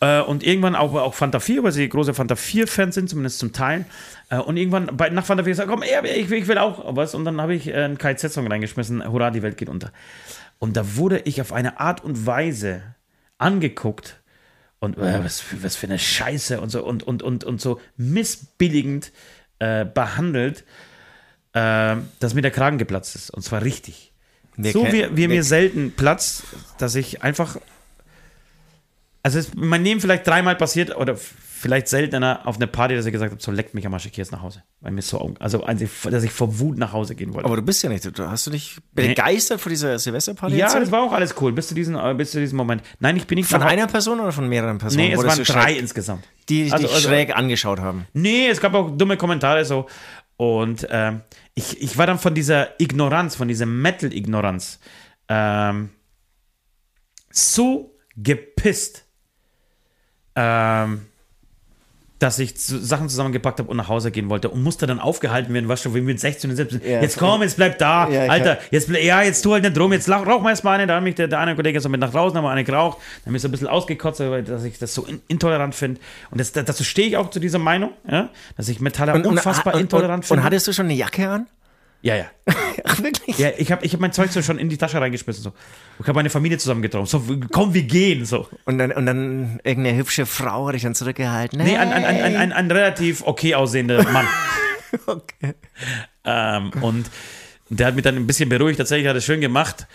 Äh, 0.00 0.20
und 0.20 0.42
irgendwann 0.42 0.74
auch, 0.74 0.94
auch 0.94 1.14
Fanta 1.14 1.40
4, 1.40 1.62
weil 1.62 1.72
sie 1.72 1.88
große 1.88 2.14
Fanta 2.14 2.34
4-Fans 2.34 2.94
sind, 2.94 3.08
zumindest 3.08 3.38
zum 3.38 3.52
Teil. 3.52 3.86
Äh, 4.28 4.38
und 4.38 4.56
irgendwann 4.56 4.96
bei, 4.96 5.08
nach 5.08 5.24
Fanta 5.24 5.44
4 5.44 5.52
gesagt, 5.52 5.68
komm, 5.70 5.82
ich, 5.82 6.30
ich 6.30 6.48
will 6.48 6.58
auch 6.58 6.96
was. 6.96 7.14
Und 7.14 7.24
dann 7.24 7.40
habe 7.40 7.54
ich 7.54 7.68
äh, 7.68 7.74
einen 7.74 7.98
KZ-Song 7.98 8.46
reingeschmissen, 8.46 9.10
Hurra, 9.10 9.30
die 9.30 9.42
Welt 9.42 9.56
geht 9.56 9.68
unter. 9.68 9.92
Und 10.58 10.76
da 10.76 10.96
wurde 10.96 11.20
ich 11.20 11.40
auf 11.40 11.52
eine 11.52 11.80
Art 11.80 12.04
und 12.04 12.26
Weise 12.26 12.82
angeguckt 13.38 14.20
und 14.78 14.98
äh, 14.98 15.24
was, 15.24 15.40
für, 15.40 15.62
was 15.62 15.76
für 15.76 15.86
eine 15.86 15.98
Scheiße 15.98 16.60
und 16.60 16.70
so 16.70 16.84
und, 16.84 17.02
und, 17.02 17.22
und, 17.22 17.44
und 17.44 17.60
so 17.60 17.80
missbilligend 17.96 19.12
äh, 19.58 19.84
behandelt, 19.84 20.64
äh, 21.52 21.96
dass 22.20 22.34
mir 22.34 22.42
der 22.42 22.50
Kragen 22.50 22.78
geplatzt 22.78 23.14
ist. 23.14 23.30
Und 23.30 23.42
zwar 23.42 23.62
richtig. 23.62 24.12
Wir 24.56 24.72
so 24.72 24.86
wie, 24.86 25.08
wie 25.16 25.28
mir 25.28 25.42
selten 25.42 25.92
Platz, 25.92 26.42
dass 26.78 26.94
ich 26.94 27.22
einfach. 27.22 27.58
Also 29.26 29.40
es 29.40 29.46
ist 29.48 29.56
mein 29.56 29.82
Leben 29.82 30.00
vielleicht 30.00 30.24
dreimal 30.24 30.54
passiert 30.54 30.94
oder 30.96 31.16
vielleicht 31.16 31.88
seltener 31.88 32.42
auf 32.46 32.54
eine 32.56 32.68
Party, 32.68 32.94
dass 32.94 33.06
ich 33.06 33.12
gesagt 33.12 33.32
habe, 33.32 33.42
so 33.42 33.50
leckt 33.50 33.74
mich 33.74 33.84
am 33.84 33.92
Arsch, 33.92 34.06
ich 34.06 34.12
gehe 34.12 34.22
jetzt 34.22 34.30
nach 34.30 34.40
Hause. 34.40 34.62
Weil 34.80 34.92
mir 34.92 35.02
so, 35.02 35.34
also 35.40 35.66
dass 36.08 36.22
ich 36.22 36.30
vor 36.30 36.60
Wut 36.60 36.78
nach 36.78 36.92
Hause 36.92 37.16
gehen 37.16 37.34
wollte. 37.34 37.44
Aber 37.44 37.56
du 37.56 37.62
bist 37.62 37.82
ja 37.82 37.88
nicht, 37.88 38.08
hast 38.20 38.46
du 38.46 38.52
dich 38.52 38.76
Nee. 38.94 39.08
begeistert 39.08 39.60
vor 39.60 39.70
dieser 39.70 39.98
Silvesterparty? 39.98 40.54
ja, 40.54 40.72
das 40.78 40.92
war 40.92 41.02
auch 41.02 41.10
alles 41.10 41.34
cool, 41.40 41.50
bis 41.52 41.66
zu 41.66 41.74
diesem, 41.74 41.96
äh, 41.96 42.14
bis 42.14 42.30
zu 42.30 42.38
diesem 42.38 42.56
Moment. 42.56 42.84
Nein, 43.00 43.16
ich 43.16 43.26
bin 43.26 43.34
nicht 43.34 43.50
Von 43.50 43.62
einer 43.64 43.88
Person 43.88 44.20
oder 44.20 44.30
von 44.30 44.48
mehreren 44.48 44.78
Personen? 44.78 45.08
Nee, 45.08 45.12
es 45.14 45.18
waren 45.24 45.42
drei 45.42 45.44
schräg, 45.72 45.78
insgesamt. 45.80 46.22
die 46.48 46.62
dich 46.62 46.72
Also- 46.72 46.86
also- 46.86 47.08
schräg 47.08 47.34
angeschaut 47.34 47.80
haben. 47.80 48.06
Nee, 48.12 48.46
es 48.46 48.60
gab 48.60 48.74
auch 48.74 48.96
dumme 48.96 49.16
Kommentare 49.16 49.64
so. 49.64 49.86
Und 50.36 50.86
ähm, 50.88 51.22
ich, 51.56 51.82
ich 51.82 51.98
war 51.98 52.06
dann 52.06 52.20
von 52.20 52.32
dieser 52.32 52.80
Ignoranz, 52.80 53.34
von 53.34 53.48
dieser 53.48 53.66
Metal-Ignoranz 53.66 54.78
ähm, 55.28 55.88
so 57.32 57.96
gepisst, 58.16 59.05
ähm, 60.36 61.02
dass 62.18 62.38
ich 62.38 62.56
zu, 62.56 62.78
Sachen 62.78 63.10
zusammengepackt 63.10 63.58
habe 63.58 63.70
und 63.70 63.76
nach 63.76 63.88
Hause 63.88 64.10
gehen 64.10 64.30
wollte 64.30 64.48
und 64.48 64.62
musste 64.62 64.86
dann 64.86 65.00
aufgehalten 65.00 65.52
werden, 65.52 65.68
was 65.68 65.82
schon 65.82 65.94
wie 65.94 66.00
mit 66.00 66.18
16 66.18 66.48
und 66.48 66.56
17. 66.56 66.80
Ja. 66.82 67.02
jetzt 67.02 67.18
komm, 67.18 67.42
jetzt 67.42 67.58
bleib 67.58 67.78
da, 67.78 68.08
Ja, 68.08 68.22
Alter, 68.30 68.56
jetzt, 68.70 68.88
ble- 68.88 69.00
ja, 69.04 69.20
jetzt 69.20 69.42
tu 69.42 69.52
halt 69.52 69.64
nicht 69.64 69.78
rum, 69.78 69.92
jetzt 69.92 70.08
rauch, 70.08 70.26
rauch 70.26 70.40
mal 70.40 70.48
erstmal 70.48 70.76
eine, 70.76 70.86
da 70.86 70.96
hat 70.96 71.02
mich 71.02 71.14
der, 71.14 71.28
der 71.28 71.40
eine 71.40 71.54
Kollege 71.54 71.78
so 71.78 71.90
mit 71.90 72.00
nach 72.00 72.10
draußen, 72.10 72.34
haben 72.38 72.44
wir 72.44 72.50
eine 72.50 72.64
geraucht, 72.64 72.96
dann 73.24 73.32
bin 73.32 73.36
ich 73.36 73.42
so 73.42 73.48
ein 73.48 73.50
bisschen 73.50 73.66
ausgekotzt, 73.68 74.20
weil 74.20 74.42
dass 74.44 74.64
ich 74.64 74.78
das 74.78 74.94
so 74.94 75.04
in, 75.04 75.20
intolerant 75.28 75.74
finde 75.74 76.00
und 76.30 76.40
das, 76.40 76.52
dazu 76.52 76.84
stehe 76.84 77.06
ich 77.08 77.18
auch 77.18 77.28
zu 77.28 77.38
dieser 77.38 77.58
Meinung, 77.58 77.90
ja, 78.10 78.30
dass 78.56 78.70
ich 78.70 78.80
Metaller 78.80 79.14
unfassbar 79.26 79.74
und, 79.74 79.80
intolerant 79.80 80.24
und, 80.24 80.26
finde. 80.26 80.40
und 80.40 80.46
hattest 80.46 80.66
du 80.68 80.72
schon 80.72 80.86
eine 80.86 80.94
Jacke 80.94 81.28
an? 81.28 81.46
Ja, 82.02 82.16
ja. 82.16 82.26
Ach, 82.84 83.02
wirklich? 83.02 83.38
Ja, 83.38 83.50
ich 83.56 83.72
habe 83.72 83.84
ich 83.84 83.92
hab 83.92 84.00
mein 84.00 84.12
Zeug 84.12 84.30
so 84.30 84.42
schon 84.42 84.58
in 84.58 84.68
die 84.68 84.76
Tasche 84.76 85.00
reingeschmissen. 85.00 85.42
So. 85.42 85.52
Ich 85.98 86.06
habe 86.06 86.14
meine 86.14 86.30
Familie 86.30 86.58
zusammengetragen. 86.58 87.06
So, 87.06 87.22
komm, 87.50 87.74
wir 87.74 87.82
gehen. 87.82 88.24
So. 88.24 88.48
Und 88.64 88.78
dann, 88.78 88.92
und 88.92 89.06
dann 89.06 89.60
irgendeine 89.64 89.96
hübsche 89.96 90.26
Frau 90.26 90.68
hat 90.68 90.74
dich 90.74 90.82
dann 90.82 90.94
zurückgehalten. 90.94 91.58
Nee, 91.58 91.76
ein, 91.76 91.92
ein, 91.92 92.04
ein, 92.04 92.22
ein, 92.22 92.36
ein, 92.36 92.52
ein 92.52 92.70
relativ 92.70 93.22
okay 93.26 93.54
aussehender 93.54 94.02
Mann. 94.10 94.26
Okay. 95.06 95.52
ähm, 96.24 96.70
und 96.80 97.10
der 97.68 97.88
hat 97.88 97.96
mich 97.96 98.04
dann 98.04 98.16
ein 98.16 98.26
bisschen 98.26 98.48
beruhigt. 98.48 98.78
Tatsächlich 98.78 99.08
hat 99.08 99.14
er 99.14 99.18
es 99.18 99.24
schön 99.24 99.40
gemacht. 99.40 99.86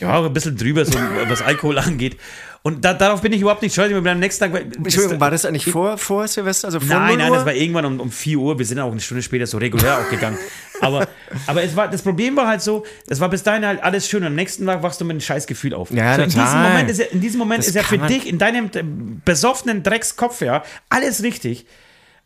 Ja, 0.00 0.16
auch 0.16 0.24
ein 0.24 0.32
bisschen 0.32 0.56
drüber, 0.56 0.84
so, 0.84 0.98
was 1.28 1.42
Alkohol 1.42 1.78
angeht. 1.78 2.16
Und 2.62 2.84
da, 2.84 2.94
darauf 2.94 3.20
bin 3.20 3.32
ich 3.32 3.42
überhaupt 3.42 3.62
nicht 3.62 3.74
stolz. 3.74 3.90
Ich 3.90 3.96
bin 3.96 4.08
am 4.08 4.18
nächsten 4.18 4.50
Tag. 4.50 4.60
Entschuldigung, 4.76 5.20
war 5.20 5.30
das 5.30 5.44
eigentlich 5.44 5.66
vor, 5.66 5.98
vor 5.98 6.26
Silvester? 6.26 6.68
Also 6.68 6.80
vor 6.80 6.88
Nein, 6.88 7.10
0 7.10 7.18
nein, 7.18 7.32
das 7.32 7.44
war 7.44 7.52
irgendwann 7.52 7.84
um, 7.84 8.00
um 8.00 8.10
4 8.10 8.38
Uhr. 8.38 8.58
Wir 8.58 8.66
sind 8.66 8.80
auch 8.80 8.90
eine 8.90 9.00
Stunde 9.00 9.22
später 9.22 9.46
so 9.46 9.58
regulär 9.58 9.98
auch 9.98 10.08
gegangen. 10.10 10.38
Aber, 10.84 11.08
aber 11.46 11.62
es 11.62 11.74
war, 11.76 11.88
das 11.88 12.02
Problem 12.02 12.36
war 12.36 12.46
halt 12.46 12.62
so, 12.62 12.84
es 13.06 13.20
war 13.20 13.28
bis 13.28 13.42
dahin 13.42 13.64
halt 13.64 13.82
alles 13.82 14.08
schön. 14.08 14.22
Und 14.22 14.28
am 14.28 14.34
nächsten 14.34 14.66
Tag 14.66 14.82
wachst 14.82 15.00
du 15.00 15.04
mit 15.04 15.12
einem 15.12 15.20
scheiß 15.20 15.46
Gefühl 15.46 15.74
auf. 15.74 15.90
Ja, 15.90 16.16
so, 16.16 16.22
in, 16.22 16.28
diesem. 16.28 16.62
Moment 16.62 16.90
ist 16.90 16.98
ja, 16.98 17.06
in 17.06 17.20
diesem 17.20 17.38
Moment 17.38 17.58
Das 17.60 17.68
ist 17.68 17.74
ja 17.74 17.82
für 17.82 17.98
dich, 17.98 18.28
in 18.28 18.38
deinem 18.38 18.70
besoffenen 19.24 19.82
Dreckskopf, 19.82 20.40
ja, 20.40 20.62
alles 20.88 21.22
richtig. 21.22 21.66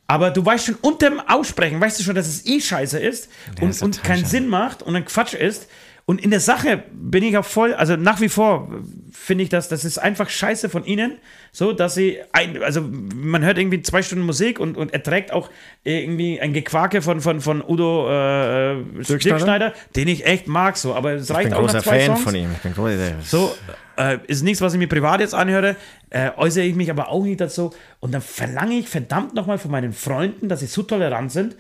Aber 0.07 0.31
du 0.31 0.45
weißt 0.45 0.65
schon 0.65 0.77
unterm 0.77 1.21
Aussprechen, 1.21 1.81
weißt 1.81 2.01
du 2.01 2.03
schon, 2.03 2.15
dass 2.15 2.27
es 2.27 2.47
eh 2.47 2.61
scheiße 2.61 2.99
ist 2.99 3.29
und, 3.61 3.71
ist 3.71 3.83
und 3.83 4.03
keinen 4.03 4.21
scheiße. 4.21 4.31
Sinn 4.31 4.49
macht 4.49 4.83
und 4.83 4.97
ein 4.97 5.05
Quatsch 5.05 5.35
ist. 5.35 5.69
Und 6.09 6.23
in 6.23 6.31
der 6.31 6.41
Sache 6.41 6.85
bin 6.91 7.23
ich 7.23 7.37
auch 7.37 7.45
voll, 7.45 7.75
also 7.75 7.97
nach 7.97 8.23
wie 8.23 8.31
vor 8.31 8.71
finde 9.13 9.45
ich 9.45 9.51
das, 9.51 9.69
das 9.69 9.85
ist 9.85 9.99
einfach 9.99 10.31
scheiße 10.31 10.71
von 10.71 10.87
ihnen, 10.87 11.19
so 11.53 11.75
dass 11.75 11.97
sie, 11.97 12.17
ein, 12.33 12.63
also 12.63 12.81
man 12.81 13.45
hört 13.45 13.59
irgendwie 13.59 13.83
zwei 13.83 14.01
Stunden 14.01 14.25
Musik 14.25 14.59
und, 14.59 14.79
und 14.79 14.95
erträgt 14.95 15.35
auch 15.35 15.51
irgendwie 15.85 16.41
ein 16.41 16.55
Gequake 16.55 17.03
von, 17.03 17.21
von, 17.21 17.43
von 17.43 17.63
Udo 17.63 18.09
äh, 18.09 18.83
Dirkschneider, 19.07 19.75
den 19.97 20.09
ich 20.09 20.25
echt 20.25 20.49
mag, 20.49 20.79
so, 20.79 20.95
aber 20.95 21.13
es 21.13 21.29
ich 21.29 21.37
reicht 21.37 21.51
bin 21.51 21.59
auch 21.59 21.67
nach 21.67 21.73
großer 21.73 21.83
zwei 21.83 21.99
Fan 21.99 22.07
Songs. 22.07 22.23
von 22.23 22.35
ihm. 22.35 22.53
Ich 22.53 22.63
bin 22.63 22.73
großer 22.73 22.97
So, 23.23 23.55
äh, 23.99 24.17
ist 24.29 24.43
nichts, 24.43 24.63
was 24.63 24.73
ich 24.73 24.79
mir 24.79 24.89
privat 24.89 25.21
jetzt 25.21 25.35
anhöre, 25.35 25.77
äh, 26.09 26.31
äußere 26.39 26.65
ich 26.65 26.75
mich 26.75 26.91
aber 26.91 27.11
auch 27.11 27.25
nicht 27.25 27.43
dazu. 27.43 27.75
Und 28.01 28.15
dann 28.15 28.23
verlange 28.23 28.79
ich 28.79 28.89
verdammt 28.89 29.35
nochmal 29.35 29.59
von 29.59 29.71
meinen 29.71 29.93
Freunden, 29.93 30.49
dass 30.49 30.61
sie 30.61 30.69
so 30.69 30.85
tolerant 30.85 31.33
sind, 31.33 31.55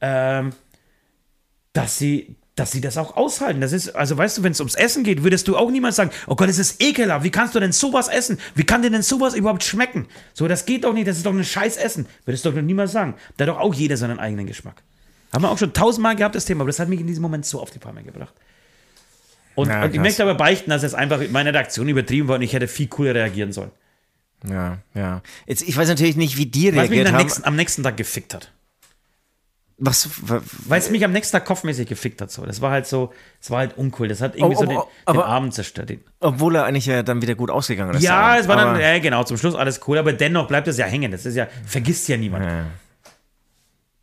ähm, 0.00 0.50
dass 1.72 1.98
sie 1.98 2.36
dass 2.58 2.72
sie 2.72 2.80
das 2.80 2.96
auch 2.96 3.16
aushalten. 3.16 3.60
Das 3.60 3.72
ist, 3.72 3.90
also 3.90 4.16
weißt 4.16 4.38
du, 4.38 4.42
wenn 4.42 4.52
es 4.52 4.60
ums 4.60 4.74
Essen 4.74 5.04
geht, 5.04 5.22
würdest 5.22 5.46
du 5.48 5.56
auch 5.56 5.70
niemals 5.70 5.96
sagen, 5.96 6.10
oh 6.26 6.36
Gott, 6.36 6.48
das 6.48 6.58
ist 6.58 6.82
ekelhaft, 6.82 7.24
wie 7.24 7.30
kannst 7.30 7.54
du 7.54 7.60
denn 7.60 7.72
sowas 7.72 8.08
essen? 8.08 8.38
Wie 8.54 8.64
kann 8.64 8.82
dir 8.82 8.90
denn 8.90 9.02
sowas 9.02 9.34
überhaupt 9.34 9.62
schmecken? 9.62 10.06
So, 10.34 10.48
das 10.48 10.66
geht 10.66 10.84
doch 10.84 10.92
nicht, 10.92 11.06
das 11.06 11.16
ist 11.16 11.26
doch 11.26 11.32
ein 11.32 11.44
scheiß 11.44 11.76
Essen. 11.76 12.06
Würdest 12.24 12.44
du 12.44 12.50
doch 12.50 12.60
niemals 12.60 12.92
sagen. 12.92 13.14
Da 13.36 13.46
hat 13.46 13.50
doch 13.50 13.60
auch 13.60 13.74
jeder 13.74 13.96
seinen 13.96 14.18
eigenen 14.18 14.46
Geschmack. 14.46 14.82
Haben 15.32 15.42
wir 15.42 15.50
auch 15.50 15.58
schon 15.58 15.72
tausendmal 15.72 16.16
gehabt, 16.16 16.34
das 16.34 16.46
Thema, 16.46 16.62
aber 16.62 16.68
das 16.68 16.78
hat 16.78 16.88
mich 16.88 17.00
in 17.00 17.06
diesem 17.06 17.22
Moment 17.22 17.44
so 17.44 17.60
auf 17.60 17.70
die 17.70 17.78
Palme 17.78 18.02
gebracht. 18.02 18.34
Und, 19.54 19.68
Ja, 19.68 19.84
und 19.84 19.94
ich 19.94 20.00
möchte 20.00 20.22
aber 20.22 20.34
beichten, 20.34 20.70
dass 20.70 20.82
es 20.82 20.94
einfach 20.94 21.20
meine 21.30 21.52
Reaktion 21.52 21.88
übertrieben 21.88 22.28
war 22.28 22.36
und 22.36 22.42
ich 22.42 22.52
hätte 22.52 22.68
viel 22.68 22.86
cooler 22.88 23.14
reagieren 23.14 23.52
sollen. 23.52 23.70
Ja, 24.48 24.78
ja. 24.94 25.22
Jetzt, 25.46 25.62
ich 25.62 25.76
weiß 25.76 25.88
natürlich 25.88 26.16
nicht, 26.16 26.36
wie 26.36 26.46
die 26.46 26.74
Weil 26.74 26.84
es 26.84 26.90
mich 26.90 26.98
reagiert 26.98 27.08
am 27.08 27.14
haben. 27.14 27.22
nächsten, 27.24 27.44
am 27.44 27.56
nächsten 27.56 27.82
Tag 27.82 27.96
gefickt 27.96 28.34
hat. 28.34 28.52
Was, 29.80 30.08
wa- 30.28 30.40
Weil 30.66 30.80
es 30.80 30.90
mich 30.90 31.04
am 31.04 31.12
nächsten 31.12 31.36
Tag 31.36 31.44
kopfmäßig 31.44 31.88
gefickt 31.88 32.20
hat. 32.20 32.32
So. 32.32 32.44
Das 32.44 32.60
war 32.60 32.72
halt 32.72 32.86
so, 32.86 33.12
es 33.40 33.50
war 33.50 33.58
halt 33.58 33.78
uncool. 33.78 34.08
Das 34.08 34.20
hat 34.20 34.34
irgendwie 34.34 34.56
Oh, 34.56 34.58
so 34.60 34.64
oh, 34.64 34.68
den, 34.68 34.76
oh, 34.78 34.88
aber- 35.04 35.22
den 35.22 35.26
Abend 35.28 35.54
zerstört. 35.54 35.90
Den. 35.90 36.00
obwohl 36.20 36.56
er 36.56 36.64
eigentlich 36.64 36.86
ja 36.86 37.02
dann 37.04 37.22
wieder 37.22 37.36
gut 37.36 37.50
ausgegangen 37.50 37.94
ist. 37.94 38.02
Ja, 38.02 38.36
es 38.38 38.48
war 38.48 38.56
dann, 38.56 38.80
ja, 38.80 38.98
genau, 38.98 39.22
zum 39.22 39.36
Schluss 39.36 39.54
alles 39.54 39.80
cool, 39.86 39.98
aber 39.98 40.12
dennoch 40.12 40.48
bleibt 40.48 40.66
es 40.66 40.78
ja 40.78 40.86
hängen. 40.86 41.12
Das 41.12 41.24
ist 41.26 41.36
ja, 41.36 41.46
vergisst 41.64 42.08
ja 42.08 42.16
niemand. 42.16 42.44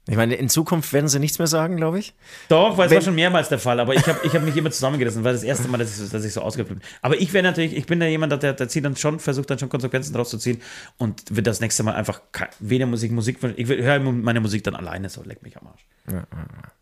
Ich 0.07 0.15
meine, 0.15 0.35
in 0.35 0.49
Zukunft 0.49 0.93
werden 0.93 1.07
sie 1.07 1.19
nichts 1.19 1.39
mehr 1.39 1.47
sagen, 1.47 1.77
glaube 1.77 1.97
ich. 1.97 2.13
Doch, 2.47 2.77
weil 2.77 2.87
es 2.87 2.93
war 2.93 3.01
schon 3.01 3.15
mehrmals 3.15 3.49
der 3.49 3.57
Fall, 3.57 3.79
aber 3.79 3.95
ich 3.95 4.05
habe 4.07 4.19
ich 4.23 4.33
hab 4.35 4.43
mich 4.43 4.55
immer 4.55 4.69
zusammengerissen. 4.69 5.23
Das 5.23 5.25
war 5.25 5.33
das 5.33 5.41
erste 5.43 5.67
Mal, 5.67 5.77
dass 5.79 5.89
ich, 5.89 5.95
so- 5.97 6.07
dass 6.15 6.23
ich 6.23 6.31
so 6.31 6.41
ausgeflippt 6.41 6.79
bin. 6.79 6.89
Aber 7.01 7.19
ich 7.19 7.33
wäre 7.33 7.43
natürlich, 7.43 7.75
ich 7.75 7.87
bin 7.87 7.99
da 7.99 8.05
jemand, 8.05 8.31
der, 8.43 8.53
der 8.53 8.67
zieht 8.67 8.85
dann 8.85 8.95
schon, 8.95 9.19
versucht 9.19 9.49
dann 9.49 9.57
schon 9.57 9.69
Konsequenzen 9.69 10.13
draus 10.13 10.29
zu 10.29 10.37
ziehen 10.37 10.61
und 10.99 11.23
wird 11.35 11.47
das 11.47 11.59
nächste 11.59 11.81
Mal 11.81 11.95
einfach 11.95 12.21
weder 12.59 12.85
Musik, 12.85 13.11
Musik, 13.13 13.39
ich 13.55 13.67
höre 13.67 13.99
meine 13.99 14.41
Musik 14.41 14.63
dann 14.63 14.75
alleine, 14.75 15.09
so 15.09 15.23
leck 15.23 15.41
mich 15.41 15.57
am 15.57 15.67
Arsch. 15.67 15.85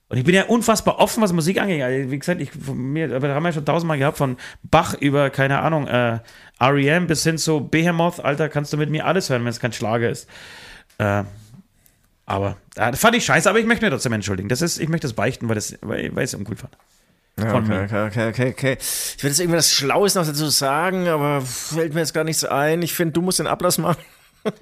Und 0.10 0.18
ich 0.18 0.26
bin 0.26 0.36
ja 0.36 0.44
unfassbar 0.44 1.00
offen, 1.00 1.24
was 1.24 1.32
Musik 1.32 1.62
angeht. 1.62 1.82
Also, 1.82 2.12
wie 2.12 2.20
gesagt, 2.20 2.42
ich, 2.42 2.52
von 2.52 2.78
mir, 2.78 3.08
da 3.08 3.34
haben 3.34 3.44
wir 3.44 3.54
schon 3.54 3.66
tausendmal 3.66 3.98
gehabt, 3.98 4.18
von 4.18 4.36
Bach 4.64 4.96
über, 4.96 5.30
keine 5.30 5.60
Ahnung, 5.60 5.88
äh, 5.88 6.20
R.E.M. 6.60 7.08
bis 7.08 7.24
hin 7.24 7.38
zu 7.38 7.62
Behemoth, 7.68 8.20
Alter, 8.20 8.50
kannst 8.50 8.74
du 8.74 8.78
mit 8.78 8.90
mir 8.90 9.06
alles 9.06 9.30
hören, 9.30 9.44
wenn 9.44 9.50
es 9.50 9.60
kein 9.62 9.72
Schlager 9.74 10.10
ist. 10.10 10.28
Äh, 10.98 11.24
aber 12.26 12.58
äh, 12.76 12.92
das 12.92 13.00
fand 13.00 13.16
ich 13.16 13.26
scheiße, 13.26 13.50
aber 13.50 13.60
ich 13.60 13.66
möchte 13.66 13.86
mir 13.86 13.92
trotzdem 13.92 14.14
entschuldigen. 14.14 14.50
Das 14.50 14.62
ist, 14.62 14.80
ich 14.80 14.90
möchte 14.90 15.08
das 15.08 15.14
beichten, 15.14 15.48
weil, 15.50 15.56
das, 15.56 15.76
weil, 15.82 16.16
weil 16.16 16.24
ich 16.24 16.32
es 16.32 16.36
uncool 16.36 16.56
fand. 16.56 16.78
Ja, 17.40 17.56
okay, 17.56 17.84
okay, 17.84 18.08
okay, 18.08 18.30
okay, 18.30 18.50
okay. 18.52 18.78
Ich 18.80 19.24
will 19.24 19.32
jetzt 19.32 19.40
irgendwas 19.40 19.74
Schlaues 19.74 20.14
noch 20.14 20.26
dazu 20.26 20.48
sagen, 20.50 21.08
aber 21.08 21.42
fällt 21.42 21.94
mir 21.94 22.02
jetzt 22.02 22.14
gar 22.14 22.24
nichts 22.24 22.46
ein. 22.46 22.82
Ich 22.84 22.94
finde, 22.94 23.14
du 23.14 23.22
musst 23.22 23.40
den 23.40 23.48
Ablass 23.48 23.78
machen. 23.78 23.98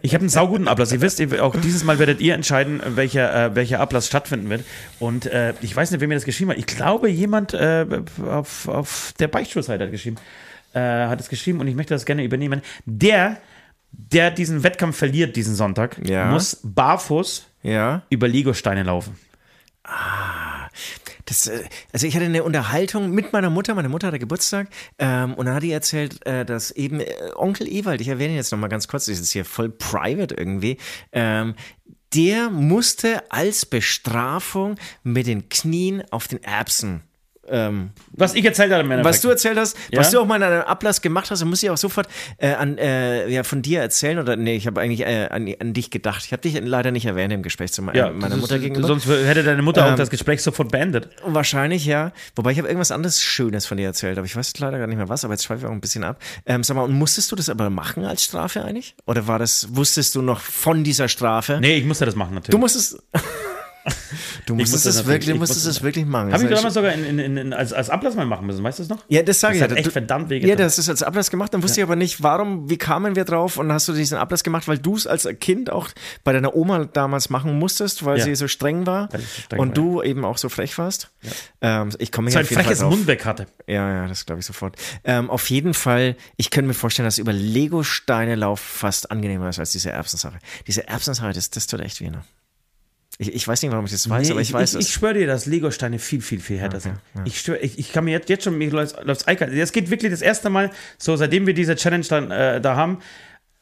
Ich 0.00 0.14
habe 0.14 0.22
einen 0.22 0.30
sauguten 0.30 0.66
Ablass. 0.66 0.92
Ihr 0.92 1.02
wisst, 1.02 1.20
auch 1.40 1.54
dieses 1.54 1.84
Mal 1.84 1.98
werdet 1.98 2.20
ihr 2.22 2.34
entscheiden, 2.34 2.80
welcher, 2.86 3.48
äh, 3.48 3.54
welcher 3.54 3.78
Ablass 3.78 4.06
stattfinden 4.06 4.48
wird. 4.48 4.64
Und 4.98 5.26
äh, 5.26 5.52
ich 5.60 5.76
weiß 5.76 5.90
nicht, 5.90 6.00
wer 6.00 6.08
mir 6.08 6.14
das 6.14 6.24
geschrieben 6.24 6.52
hat. 6.52 6.56
Ich 6.56 6.66
glaube, 6.66 7.10
jemand 7.10 7.52
äh, 7.52 7.84
auf, 8.26 8.66
auf 8.66 9.12
der 9.18 9.28
Beichtstuhlseite 9.28 9.84
hat 9.84 9.90
geschrieben. 9.90 10.16
Äh, 10.72 10.80
hat 10.80 11.20
es 11.20 11.28
geschrieben 11.28 11.60
und 11.60 11.66
ich 11.66 11.74
möchte 11.74 11.92
das 11.92 12.06
gerne 12.06 12.24
übernehmen. 12.24 12.62
Der, 12.86 13.36
der 13.92 14.30
diesen 14.30 14.62
Wettkampf 14.62 14.96
verliert 14.96 15.36
diesen 15.36 15.54
Sonntag, 15.54 16.00
Ja. 16.08 16.26
muss 16.30 16.60
barfuß 16.62 17.46
Ja. 17.62 18.02
über 18.10 18.28
Legosteine 18.28 18.82
laufen. 18.82 19.16
Das, 21.26 21.46
äh, 21.46 21.64
also 21.92 22.06
ich 22.06 22.14
hatte 22.14 22.24
eine 22.26 22.44
Unterhaltung 22.44 23.10
mit 23.10 23.32
meiner 23.32 23.50
Mutter, 23.50 23.74
meine 23.74 23.88
Mutter 23.88 24.08
hatte 24.08 24.18
Geburtstag 24.18 24.68
ähm, 24.98 25.34
und 25.34 25.46
dann 25.46 25.54
hat 25.54 25.62
die 25.62 25.72
erzählt, 25.72 26.24
äh, 26.26 26.44
dass 26.44 26.70
eben 26.70 27.00
äh, 27.00 27.06
Onkel 27.36 27.68
Ewald, 27.68 28.00
ich 28.00 28.08
erwähne 28.08 28.32
ihn 28.32 28.36
jetzt 28.36 28.52
nochmal 28.52 28.68
ganz 28.68 28.88
kurz, 28.88 29.06
das 29.06 29.18
ist 29.20 29.30
hier 29.32 29.44
voll 29.44 29.68
private 29.70 30.34
irgendwie, 30.34 30.76
ähm, 31.12 31.54
der 32.14 32.50
musste 32.50 33.30
als 33.30 33.66
Bestrafung 33.66 34.76
mit 35.02 35.26
den 35.26 35.48
Knien 35.48 36.02
auf 36.10 36.26
den 36.28 36.42
Erbsen 36.42 37.02
ähm, 37.50 37.90
Was 38.12 38.34
ich 38.34 38.44
erzählt 38.44 38.72
habe, 38.72 38.88
was 39.04 39.20
du 39.20 39.28
erzählt 39.28 39.58
hast, 39.58 39.76
Ja? 39.90 40.00
was 40.00 40.10
du 40.10 40.20
auch 40.20 40.26
mal 40.26 40.36
in 40.36 40.42
einem 40.42 40.62
Ablass 40.62 41.00
gemacht 41.02 41.30
hast, 41.30 41.44
muss 41.44 41.62
ich 41.62 41.70
auch 41.70 41.76
sofort 41.76 42.08
äh, 42.38 42.52
an, 42.54 42.78
äh, 42.78 43.28
ja, 43.28 43.42
von 43.42 43.62
dir 43.62 43.80
erzählen. 43.80 44.18
Oder 44.18 44.36
nee, 44.36 44.56
ich 44.56 44.66
habe 44.66 44.80
eigentlich 44.80 45.00
äh, 45.02 45.28
an, 45.30 45.52
an 45.60 45.72
dich 45.72 45.90
gedacht. 45.90 46.24
Ich 46.24 46.32
habe 46.32 46.42
dich 46.42 46.60
leider 46.62 46.90
nicht 46.90 47.06
erwähnt 47.06 47.32
im 47.32 47.42
Gespräch 47.42 47.72
zu 47.72 47.82
me 47.82 47.96
ja, 47.96 48.10
meiner 48.10 48.36
Mutter 48.36 48.56
ist, 48.56 48.62
gegenüber. 48.62 48.86
Sonst 48.86 49.06
hätte 49.06 49.42
deine 49.42 49.62
Mutter 49.62 49.84
auch 49.86 49.90
Ähm, 49.90 49.96
das 49.96 50.10
Gespräch 50.10 50.42
sofort 50.42 50.70
beendet. 50.70 51.08
Wahrscheinlich, 51.24 51.84
ja. 51.86 52.12
Wobei 52.36 52.52
ich 52.52 52.58
habe 52.58 52.68
irgendwas 52.68 52.90
anderes 52.90 53.20
Schönes 53.22 53.66
von 53.66 53.76
dir 53.76 53.86
erzählt, 53.86 54.18
aber 54.18 54.26
ich 54.26 54.36
weiß 54.36 54.58
leider 54.58 54.78
gar 54.78 54.86
nicht 54.86 54.96
mehr 54.96 55.08
was, 55.08 55.24
aber 55.24 55.34
jetzt 55.34 55.44
schweife 55.44 55.60
ich 55.62 55.66
auch 55.66 55.72
ein 55.72 55.80
bisschen 55.80 56.04
ab. 56.04 56.20
Ähm, 56.46 56.62
sag 56.64 56.76
mal, 56.76 56.82
und 56.82 56.92
musstest 56.92 57.30
du 57.32 57.36
das 57.36 57.48
aber 57.48 57.70
machen 57.70 58.04
als 58.04 58.24
Strafe 58.24 58.64
eigentlich? 58.64 58.94
Oder 59.06 59.26
war 59.26 59.38
das, 59.38 59.68
wusstest 59.74 60.14
du 60.14 60.22
noch 60.22 60.40
von 60.40 60.84
dieser 60.84 61.08
Strafe? 61.08 61.58
Nee, 61.60 61.76
ich 61.76 61.84
musste 61.84 62.04
das 62.06 62.14
machen 62.16 62.34
natürlich. 62.34 62.52
Du 62.52 62.58
musstest. 62.58 62.98
du 64.46 64.54
musstest 64.54 64.84
musste 64.86 65.00
es 65.00 65.06
wirklich, 65.06 65.36
musstest 65.38 65.64
musste 65.66 65.70
es 65.70 65.82
wirklich 65.82 66.06
machen. 66.06 66.32
Habe 66.32 66.44
ich 66.44 66.50
damals 66.50 66.74
sogar 66.74 66.92
in, 66.92 67.18
in, 67.18 67.36
in, 67.36 67.52
als, 67.52 67.72
als 67.72 67.90
Ablass 67.90 68.14
mal 68.14 68.26
machen 68.26 68.46
müssen, 68.46 68.62
weißt 68.62 68.78
du 68.78 68.82
das 68.84 68.88
noch? 68.90 69.04
ja, 69.08 69.22
das 69.22 69.40
sage 69.40 69.54
ich 69.56 69.60
Das 69.60 69.68
ja. 69.68 69.70
hat 69.72 69.78
echt 69.78 69.86
Du- 69.86 69.90
verdammt 69.92 70.24
Ja, 70.26 70.30
wehgetan. 70.30 70.58
das 70.58 70.78
ist 70.78 70.88
als 70.88 71.02
Ablass 71.02 71.30
gemacht. 71.30 71.52
Dann 71.54 71.62
wusste 71.62 71.80
ich 71.80 71.84
aber 71.84 71.96
nicht, 71.96 72.22
warum, 72.22 72.68
wie 72.70 72.76
kamen 72.78 73.16
wir 73.16 73.24
drauf 73.24 73.56
und 73.56 73.72
hast 73.72 73.88
du 73.88 73.92
diesen 73.92 74.18
Ablass 74.18 74.42
gemacht, 74.42 74.68
weil 74.68 74.78
du 74.78 74.96
es 74.96 75.06
als 75.06 75.28
Kind 75.40 75.70
auch 75.70 75.88
bei 76.24 76.32
deiner 76.32 76.54
Oma 76.54 76.84
damals 76.86 77.30
machen 77.30 77.58
musstest, 77.58 78.04
weil 78.04 78.18
Ja. 78.18 78.24
sie 78.24 78.34
so 78.34 78.48
streng 78.48 78.86
war 78.86 79.08
so 79.12 79.18
streng 79.42 79.60
und 79.60 79.68
war, 79.68 79.74
du 79.74 80.02
eben 80.02 80.24
auch 80.24 80.38
so 80.38 80.48
frech 80.48 80.76
warst. 80.78 81.10
Ähm, 81.60 81.90
ich 81.98 82.10
komme 82.12 82.30
so 82.30 82.38
hier 82.38 82.40
ein 82.40 82.44
auf 82.44 82.50
jeden 82.50 82.56
Fall 82.56 82.64
freches 82.64 82.78
drauf. 82.80 82.90
Mundwerk 82.90 83.24
hatte. 83.24 83.46
Ja, 83.66 83.92
ja, 84.02 84.06
das 84.08 84.26
glaube 84.26 84.40
ich 84.40 84.46
sofort. 84.46 84.76
Ähm, 85.04 85.30
auf 85.30 85.48
jeden 85.50 85.74
Fall, 85.74 86.16
ich 86.36 86.50
könnte 86.50 86.68
mir 86.68 86.74
vorstellen, 86.74 87.06
dass 87.06 87.18
über 87.18 87.32
Lego-Steine 87.32 88.34
Lauf 88.34 88.60
fast 88.60 89.10
angenehmer 89.10 89.48
ist 89.48 89.58
als 89.58 89.72
diese 89.72 89.90
Erbsensache. 89.90 90.38
Diese 90.66 90.88
Erbsensache, 90.88 91.32
das, 91.32 91.50
das 91.50 91.66
tut 91.66 91.80
echt 91.80 92.00
weh, 92.00 92.10
ne? 92.10 92.22
Ich, 93.22 93.34
ich 93.34 93.46
weiß 93.46 93.60
nicht, 93.60 93.70
warum 93.70 93.84
ich 93.84 93.92
das 93.92 94.08
weiß, 94.08 94.28
Nee, 94.28 94.32
aber 94.32 94.40
ich, 94.40 94.50
weiß 94.52 94.72
ich, 94.74 94.80
es. 94.80 94.86
ich 94.86 94.92
schwöre 94.94 95.12
dir, 95.12 95.26
dass 95.26 95.44
Lego-Steine 95.44 95.98
viel, 95.98 96.22
viel, 96.22 96.40
viel 96.40 96.56
härter 96.58 96.80
sind. 96.80 96.96
Ich, 97.26 97.38
schwör, 97.40 97.62
ich, 97.62 97.78
ich 97.78 97.92
kann 97.92 98.04
mir 98.06 98.12
jetzt, 98.12 98.30
jetzt 98.30 98.44
schon, 98.44 98.56
mir 98.56 98.70
läuft 98.70 98.96
eiskalt. 99.28 99.52
Es 99.52 99.72
geht 99.72 99.90
wirklich 99.90 100.10
das 100.10 100.22
erste 100.22 100.48
Mal, 100.48 100.70
so 100.96 101.14
seitdem 101.16 101.46
wir 101.46 101.52
diese 101.52 101.76
Challenge 101.76 102.06
dann 102.08 102.30
äh, 102.30 102.62
da 102.62 102.76
haben, 102.76 103.00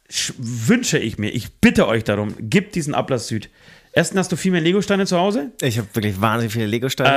sch- 0.08 0.32
wünsche 0.38 0.98
ich 0.98 1.18
mir, 1.18 1.30
ich 1.30 1.56
bitte 1.60 1.88
euch 1.88 2.04
darum, 2.04 2.34
gebt 2.38 2.76
diesen 2.76 2.94
Ablass 2.94 3.26
Süd. 3.26 3.50
Erstens 3.98 4.18
hast 4.20 4.30
du 4.32 4.36
viel 4.36 4.52
mehr 4.52 4.60
Lego-Steine 4.60 5.06
zu 5.06 5.18
Hause. 5.18 5.50
Ich 5.60 5.76
habe 5.76 5.88
wirklich 5.92 6.20
wahnsinnig 6.20 6.52
viele 6.52 6.66
Lego-Steine. 6.66 7.10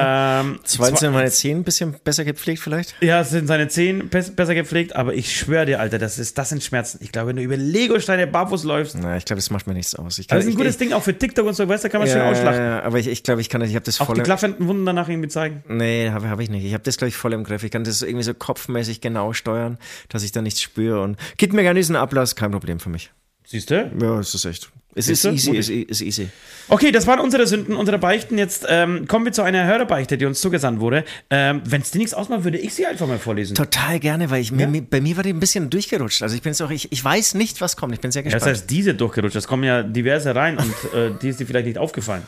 Ähm, 0.49 0.59
Zweitens 0.63 0.97
zwe- 0.97 1.01
sind 1.01 1.13
meine 1.13 1.29
Zehen 1.29 1.59
ein 1.59 1.63
bisschen 1.63 1.95
besser 2.03 2.25
gepflegt 2.25 2.59
vielleicht. 2.61 2.95
Ja, 3.01 3.21
es 3.21 3.29
sind 3.29 3.45
seine 3.47 3.67
Zehen 3.67 4.09
bes- 4.09 4.33
besser 4.35 4.55
gepflegt, 4.55 4.95
aber 4.95 5.13
ich 5.13 5.35
schwöre 5.35 5.67
dir, 5.67 5.79
Alter, 5.79 5.99
das, 5.99 6.17
ist, 6.17 6.37
das 6.39 6.49
sind 6.49 6.63
Schmerzen. 6.63 6.97
Ich 7.03 7.11
glaube, 7.11 7.29
wenn 7.29 7.35
du 7.35 7.43
über 7.43 7.55
Lego-Steine 7.55 8.25
barfuß 8.25 8.63
läufst, 8.63 8.97
Na, 8.99 9.15
ich 9.15 9.25
glaube, 9.25 9.37
das 9.37 9.51
macht 9.51 9.67
mir 9.67 9.73
nichts 9.73 9.93
aus. 9.95 10.17
Ich 10.17 10.27
glaub, 10.27 10.37
das 10.39 10.45
ist 10.45 10.49
ein 10.49 10.51
ich, 10.53 10.57
gutes 10.57 10.73
ich, 10.73 10.79
Ding 10.79 10.93
auch 10.93 11.03
für 11.03 11.15
TikTok 11.15 11.45
und 11.45 11.53
so, 11.53 11.67
weißt 11.69 11.83
du, 11.83 11.87
da 11.87 11.91
kann 11.91 12.01
man 12.01 12.09
schön 12.09 12.17
ja, 12.17 12.31
ausschlachten. 12.31 12.61
ja, 12.63 12.81
aber 12.83 12.97
ich, 12.97 13.07
ich 13.07 13.21
glaube, 13.21 13.41
ich 13.41 13.49
kann 13.49 13.61
das, 13.61 13.69
ich 13.69 13.75
habe 13.75 13.85
das 13.85 14.01
Auch 14.01 14.07
voll 14.07 14.15
die 14.15 14.21
im, 14.21 14.25
klaffenden 14.25 14.67
Wunden 14.67 14.85
danach 14.85 15.07
irgendwie 15.07 15.29
zeigen. 15.29 15.63
Nee, 15.67 16.09
habe 16.09 16.29
hab 16.29 16.39
ich 16.39 16.49
nicht. 16.49 16.65
Ich 16.65 16.73
habe 16.73 16.83
das, 16.83 16.97
glaube 16.97 17.09
ich, 17.09 17.15
voll 17.15 17.33
im 17.33 17.43
Griff. 17.43 17.63
Ich 17.63 17.69
kann 17.69 17.83
das 17.83 18.01
irgendwie 18.01 18.23
so 18.23 18.33
kopfmäßig 18.33 19.01
genau 19.01 19.33
steuern, 19.33 19.77
dass 20.09 20.23
ich 20.23 20.31
da 20.31 20.41
nichts 20.41 20.61
spüre. 20.61 21.01
Und 21.03 21.17
gib 21.37 21.53
mir 21.53 21.61
gerne 21.61 21.79
diesen 21.79 21.95
Ablass, 21.95 22.35
kein 22.35 22.49
Problem 22.51 22.79
für 22.79 22.89
mich. 22.89 23.11
Siehst 23.51 23.69
du? 23.69 23.91
Ja, 24.01 24.19
es 24.19 24.33
ist 24.33 24.45
echt. 24.45 24.71
Es 24.95 25.07
ist 25.07 25.23
du? 25.25 25.29
easy, 25.29 25.49
Mutig. 25.51 25.69
ist, 25.89 25.89
ist 25.89 26.01
easy. 26.01 26.29
Okay, 26.69 26.91
das 26.91 27.05
waren 27.07 27.19
unsere 27.19 27.45
Sünden, 27.47 27.75
unsere 27.75 27.97
Beichten. 27.97 28.37
Jetzt 28.37 28.65
ähm, 28.69 29.07
kommen 29.07 29.25
wir 29.25 29.31
zu 29.33 29.41
einer 29.41 29.65
Hörerbeichte, 29.65 30.17
die 30.17 30.25
uns 30.25 30.39
zugesandt 30.39 30.79
wurde. 30.79 31.03
Ähm, 31.29 31.61
Wenn 31.65 31.81
es 31.81 31.91
dir 31.91 31.97
nichts 31.99 32.13
ausmacht, 32.13 32.45
würde 32.45 32.57
ich 32.57 32.73
sie 32.73 32.85
einfach 32.85 33.07
mal 33.07 33.19
vorlesen. 33.19 33.55
Total 33.55 33.99
gerne, 33.99 34.29
weil 34.29 34.41
ich, 34.41 34.51
mir, 34.53 34.67
mir, 34.67 34.81
bei 34.81 35.01
mir 35.01 35.17
war 35.17 35.23
die 35.23 35.31
ein 35.33 35.39
bisschen 35.41 35.69
durchgerutscht. 35.69 36.21
Also 36.23 36.35
ich 36.35 36.41
bin 36.41 36.53
auch, 36.61 36.71
ich, 36.71 36.91
ich 36.93 37.03
weiß 37.03 37.33
nicht, 37.35 37.59
was 37.61 37.75
kommt. 37.75 37.93
Ich 37.93 37.99
bin 37.99 38.11
sehr 38.11 38.21
Ja, 38.21 38.31
gespannt. 38.31 38.41
das 38.43 38.59
heißt, 38.61 38.69
diese 38.69 38.93
durchgerutscht. 38.93 39.35
Es 39.35 39.47
kommen 39.47 39.63
ja 39.65 39.83
diverse 39.83 40.33
rein 40.33 40.57
und 40.57 40.93
äh, 40.93 41.11
die 41.21 41.29
ist 41.29 41.39
dir 41.41 41.45
vielleicht 41.45 41.67
nicht 41.67 41.77
aufgefallen. 41.77 42.23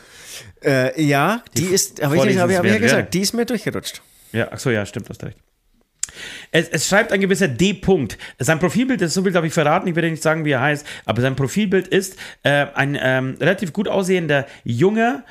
äh, 0.63 1.01
ja, 1.01 1.41
die, 1.57 1.65
ist, 1.65 2.03
habe 2.03 2.15
ich, 2.15 2.37
hab 2.37 2.49
ich, 2.49 2.57
hab 2.57 2.65
ich 2.65 2.71
ja 2.73 2.79
gesagt, 2.79 3.13
die 3.13 3.21
ist 3.21 3.33
mir 3.33 3.45
durchgerutscht. 3.45 4.01
Ja, 4.33 4.49
ach 4.51 4.59
so, 4.59 4.71
ja, 4.71 4.85
stimmt, 4.85 5.09
hast 5.09 5.23
recht. 5.23 5.37
Es, 6.51 6.69
es 6.69 6.87
schreibt 6.87 7.11
ein 7.11 7.21
gewisser 7.21 7.47
D. 7.47 7.71
-Punkt. 7.73 8.17
Sein 8.39 8.59
Profilbild 8.59 9.01
ist, 9.01 9.13
so 9.13 9.23
viel 9.23 9.31
darf 9.31 9.45
ich 9.45 9.53
verraten, 9.53 9.87
ich 9.87 9.95
werde 9.95 10.09
nicht 10.09 10.23
sagen, 10.23 10.45
wie 10.45 10.51
er 10.51 10.61
heißt, 10.61 10.85
aber 11.05 11.21
sein 11.21 11.35
Profilbild 11.35 11.87
ist 11.87 12.17
äh, 12.43 12.67
ein 12.73 12.97
ähm, 13.01 13.37
relativ 13.39 13.73
gut 13.73 13.87
aussehender 13.87 14.45
Junge, 14.63 15.23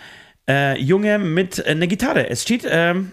äh, 0.48 0.78
Junge 0.78 1.18
mit 1.18 1.58
äh, 1.58 1.70
einer 1.70 1.86
Gitarre. 1.86 2.28
Es 2.28 2.42
steht 2.42 2.66
ähm, 2.68 3.12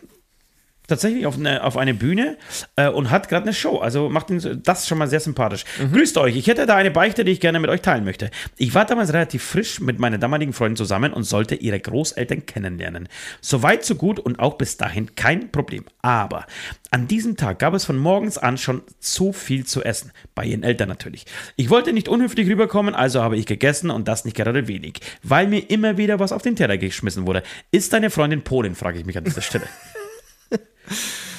tatsächlich 0.90 1.26
auf 1.26 1.38
eine, 1.38 1.64
auf 1.64 1.78
eine 1.78 1.94
Bühne 1.94 2.38
äh, 2.76 2.90
und 2.90 3.10
hat 3.10 3.30
gerade 3.30 3.44
eine 3.44 3.54
Show. 3.54 3.78
Also 3.78 4.10
macht 4.10 4.30
ihn 4.30 4.62
das 4.64 4.88
schon 4.88 4.98
mal 4.98 5.08
sehr 5.08 5.20
sympathisch. 5.20 5.64
Grüßt 5.92 6.18
euch. 6.18 6.36
Ich 6.36 6.48
hätte 6.48 6.66
da 6.66 6.76
eine 6.76 6.92
Beichte, 6.92 7.24
die 7.24 7.32
ich 7.32 7.40
gerne 7.40 7.60
mit 7.60 7.70
euch 7.70 7.82
teilen 7.82 8.04
möchte. 8.04 8.32
Ich 8.58 8.74
war 8.74 8.86
damals 8.86 9.14
relativ 9.14 9.44
frisch 9.44 9.80
mit 9.80 10.00
meiner 10.00 10.18
damaligen 10.18 10.54
Freundin 10.54 10.76
zusammen 10.76 11.14
und 11.14 11.24
sollte 11.24 11.56
ihre 11.56 11.80
Großeltern 11.80 12.46
kennenlernen. 12.46 13.08
Soweit, 13.42 13.86
so 13.86 13.96
gut 13.96 14.20
und 14.20 14.40
auch 14.40 14.56
bis 14.56 14.78
dahin 14.78 15.16
kein 15.16 15.52
Problem. 15.52 15.86
Aber 16.02 16.46
an 16.92 17.08
diesem 17.08 17.38
Tag 17.38 17.60
gab 17.60 17.74
es 17.74 17.86
von 17.86 17.98
morgens 17.98 18.38
an 18.38 18.58
schon 18.58 18.82
zu 19.00 19.32
viel 19.32 19.66
zu 19.66 19.84
essen. 19.84 20.12
Bei 20.34 20.44
ihren 20.46 20.64
Eltern 20.64 20.90
natürlich. 20.90 21.26
Ich 21.56 21.70
wollte 21.70 21.94
nicht 21.94 22.08
unhöflich 22.08 22.50
rüberkommen, 22.50 22.96
also 22.96 23.22
habe 23.22 23.38
ich 23.38 23.46
gegessen 23.46 23.92
und 23.92 24.08
das 24.08 24.26
nicht 24.26 24.36
gerade 24.36 24.68
wenig. 24.68 25.00
Weil 25.22 25.48
mir 25.48 25.70
immer 25.70 25.98
wieder 25.98 26.20
was 26.20 26.32
auf 26.32 26.42
den 26.42 26.56
Teller 26.56 26.78
geschmissen 26.78 27.28
wurde. 27.28 27.44
Ist 27.72 27.94
deine 27.94 28.10
Freundin 28.10 28.44
Polin, 28.44 28.76
frage 28.76 29.00
ich 29.00 29.06
mich 29.06 29.18
an 29.18 29.24
dieser 29.24 29.42
Stelle. 29.42 29.68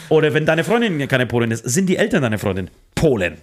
Oder 0.09 0.34
wenn 0.34 0.46
deine 0.46 0.64
Freundin 0.64 1.07
keine 1.09 1.26
Polin 1.26 1.51
ist, 1.51 1.64
sind 1.64 1.86
die 1.86 1.96
Eltern 1.96 2.22
deiner 2.22 2.38
Freundin 2.38 2.70
Polen? 2.94 3.38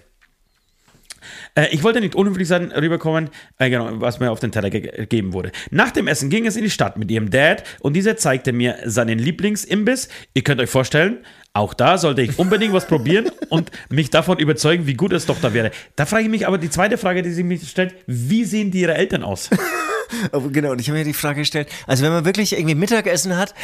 Äh, 1.54 1.68
ich 1.70 1.82
wollte 1.82 2.00
nicht 2.00 2.14
unhöflich 2.14 2.46
sein, 2.48 2.72
rüberkommen, 2.72 3.30
äh, 3.58 3.70
genau, 3.70 3.88
was 4.00 4.20
mir 4.20 4.30
auf 4.30 4.40
den 4.40 4.52
Teller 4.52 4.70
ge 4.70 4.80
gegeben 4.80 5.32
wurde. 5.32 5.52
Nach 5.70 5.90
dem 5.90 6.06
Essen 6.06 6.30
ging 6.30 6.46
es 6.46 6.56
in 6.56 6.62
die 6.62 6.70
Stadt 6.70 6.96
mit 6.96 7.10
ihrem 7.10 7.30
Dad 7.30 7.64
und 7.80 7.94
dieser 7.94 8.16
zeigte 8.16 8.52
mir 8.52 8.76
seinen 8.84 9.18
Lieblingsimbiss. 9.18 10.08
Ihr 10.34 10.42
könnt 10.42 10.60
euch 10.60 10.70
vorstellen, 10.70 11.18
auch 11.52 11.74
da 11.74 11.98
sollte 11.98 12.22
ich 12.22 12.38
unbedingt 12.38 12.72
was 12.72 12.86
probieren 12.86 13.30
und 13.48 13.70
mich 13.88 14.10
davon 14.10 14.38
überzeugen, 14.38 14.86
wie 14.86 14.94
gut 14.94 15.12
es 15.12 15.26
doch 15.26 15.40
da 15.40 15.52
wäre. 15.52 15.70
Da 15.96 16.06
frage 16.06 16.24
ich 16.24 16.30
mich 16.30 16.46
aber 16.46 16.58
die 16.58 16.70
zweite 16.70 16.98
Frage, 16.98 17.22
die 17.22 17.30
sich 17.30 17.44
mich 17.44 17.68
stellt, 17.68 17.94
wie 18.06 18.44
sehen 18.44 18.70
die 18.70 18.80
ihre 18.80 18.94
Eltern 18.94 19.22
aus? 19.22 19.50
Aber 20.32 20.48
genau, 20.52 20.72
und 20.72 20.80
ich 20.80 20.88
habe 20.88 20.98
mir 20.98 21.04
die 21.04 21.14
Frage 21.14 21.40
gestellt, 21.40 21.68
also 21.86 22.04
wenn 22.04 22.12
man 22.12 22.24
wirklich 22.24 22.52
irgendwie 22.52 22.74
Mittagessen 22.74 23.36
hat, 23.36 23.54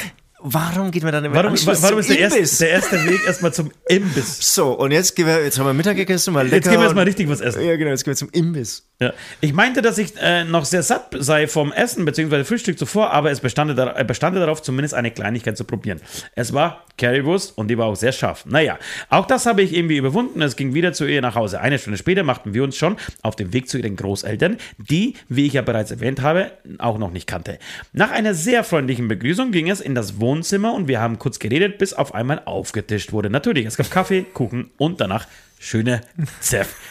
warum 0.44 0.90
geht 0.90 1.02
man 1.02 1.12
dann 1.12 1.24
im 1.24 1.32
Warum, 1.32 1.52
Anschluss 1.52 1.82
warum 1.82 1.98
ist 1.98 2.10
der 2.10 2.18
erste, 2.18 2.38
Imbiss? 2.38 2.58
der 2.58 2.70
erste 2.70 3.04
Weg 3.08 3.20
erstmal 3.26 3.52
zum 3.52 3.70
Imbiss? 3.88 4.38
So, 4.54 4.72
und 4.72 4.92
jetzt, 4.92 5.16
gehen 5.16 5.26
wir, 5.26 5.42
jetzt 5.42 5.58
haben 5.58 5.66
wir 5.66 5.72
Mittag 5.72 5.96
gegessen, 5.96 6.32
mal 6.32 6.42
lecker. 6.44 6.56
Jetzt 6.56 6.68
gehen 6.68 6.78
wir 6.78 6.84
erstmal 6.84 7.04
richtig 7.06 7.28
was 7.28 7.40
essen. 7.40 7.64
Ja, 7.64 7.76
genau, 7.76 7.90
jetzt 7.90 8.04
gehen 8.04 8.12
wir 8.12 8.16
zum 8.16 8.28
Imbiss. 8.30 8.86
Ja. 9.00 9.12
Ich 9.40 9.52
meinte, 9.52 9.82
dass 9.82 9.98
ich 9.98 10.12
äh, 10.20 10.44
noch 10.44 10.64
sehr 10.64 10.84
satt 10.84 11.16
sei 11.18 11.48
vom 11.48 11.72
Essen 11.72 12.04
bzw. 12.04 12.44
Frühstück 12.44 12.78
zuvor, 12.78 13.10
aber 13.10 13.32
es 13.32 13.40
bestand, 13.40 13.76
dar 13.76 13.98
äh, 13.98 14.04
bestand 14.04 14.36
darauf, 14.36 14.62
zumindest 14.62 14.94
eine 14.94 15.10
Kleinigkeit 15.10 15.56
zu 15.56 15.64
probieren. 15.64 16.00
Es 16.36 16.52
war 16.52 16.84
Currywurst 16.96 17.58
und 17.58 17.68
die 17.68 17.76
war 17.76 17.86
auch 17.86 17.96
sehr 17.96 18.12
scharf. 18.12 18.46
Naja, 18.46 18.78
auch 19.08 19.26
das 19.26 19.46
habe 19.46 19.62
ich 19.62 19.74
irgendwie 19.74 19.96
überwunden. 19.96 20.40
Es 20.42 20.54
ging 20.54 20.74
wieder 20.74 20.92
zu 20.92 21.06
ihr 21.06 21.20
nach 21.22 21.34
Hause. 21.34 21.60
Eine 21.60 21.78
Stunde 21.80 21.98
später 21.98 22.22
machten 22.22 22.54
wir 22.54 22.62
uns 22.62 22.76
schon 22.76 22.96
auf 23.22 23.34
den 23.34 23.52
Weg 23.52 23.68
zu 23.68 23.78
ihren 23.78 23.96
Großeltern, 23.96 24.58
die, 24.78 25.14
wie 25.28 25.46
ich 25.46 25.54
ja 25.54 25.62
bereits 25.62 25.90
erwähnt 25.90 26.22
habe, 26.22 26.52
auch 26.78 26.98
noch 26.98 27.10
nicht 27.10 27.26
kannte. 27.26 27.58
Nach 27.92 28.12
einer 28.12 28.34
sehr 28.34 28.62
freundlichen 28.62 29.08
Begrüßung 29.08 29.50
ging 29.50 29.68
es 29.70 29.80
in 29.80 29.96
das 29.96 30.20
Wohnzimmer 30.20 30.33
und 30.42 30.88
wir 30.88 31.00
haben 31.00 31.18
kurz 31.18 31.38
geredet, 31.38 31.78
bis 31.78 31.92
auf 31.92 32.14
einmal 32.14 32.42
aufgetischt 32.44 33.12
wurde. 33.12 33.30
Natürlich, 33.30 33.66
es 33.66 33.76
gab 33.76 33.90
Kaffee, 33.90 34.22
Kuchen 34.22 34.70
und 34.76 35.00
danach 35.00 35.26
schöne, 35.58 36.02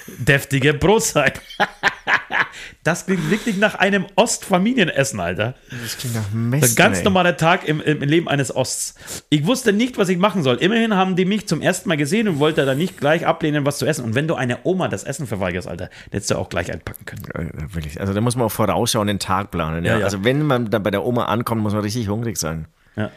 deftige 0.08 0.74
Brotzeit. 0.74 1.42
Das 2.84 3.06
klingt 3.06 3.30
wirklich 3.32 3.58
nach 3.58 3.76
einem 3.76 4.06
Ostfamilienessen, 4.16 5.20
Alter. 5.20 5.56
Das 5.82 5.98
klingt 5.98 6.16
nach 6.16 6.32
Ein 6.32 6.50
Mist. 6.50 6.76
ganz 6.76 6.98
ey. 7.00 7.04
normaler 7.04 7.38
Tag 7.38 7.68
im, 7.68 7.82
im 7.82 8.00
Leben 8.02 8.28
eines 8.28 8.54
Osts. 8.54 8.96
Ich 9.30 9.46
wusste 9.46 9.72
nicht, 9.72 9.98
was 9.98 10.10
ich 10.10 10.18
machen 10.18 10.44
soll. 10.44 10.58
Immerhin 10.58 10.94
haben 10.96 11.16
die 11.16 11.26
mich 11.26 11.48
zum 11.48 11.62
ersten 11.62 11.88
Mal 11.88 11.96
gesehen 11.96 12.28
und 12.28 12.40
wollte 12.40 12.66
dann 12.66 12.78
nicht 12.78 12.98
gleich 13.00 13.26
ablehnen, 13.26 13.66
was 13.66 13.78
zu 13.78 13.86
essen. 13.86 14.04
Und 14.04 14.16
wenn 14.16 14.28
du 14.28 14.36
einer 14.36 14.60
Oma 14.66 14.90
das 14.90 15.04
Essen 15.04 15.28
verweigerst, 15.28 15.68
Alter, 15.68 15.90
hättest 16.12 16.32
du 16.32 16.36
auch 16.36 16.50
gleich 16.50 16.72
einpacken 16.72 17.06
können. 17.06 17.24
Äh, 17.34 17.74
Wirklich. 17.74 18.02
Also 18.02 18.14
da 18.14 18.20
muss 18.22 18.36
man 18.36 18.46
auch 18.48 18.52
vorausschauen, 18.52 19.08
den 19.08 19.20
Tag 19.20 19.52
planen. 19.52 19.86
Ja? 19.86 19.94
Ja, 19.94 20.00
ja. 20.00 20.06
Also 20.06 20.24
wenn 20.26 20.44
man 20.44 20.70
dann 20.70 20.84
bei 20.84 20.92
der 20.92 21.06
Oma 21.06 21.26
ankommt, 21.26 21.62
muss 21.62 21.74
man 21.74 21.84
richtig 21.84 22.10
hungrig 22.10 22.38
sein. 22.38 22.68
Ja. 22.96 23.12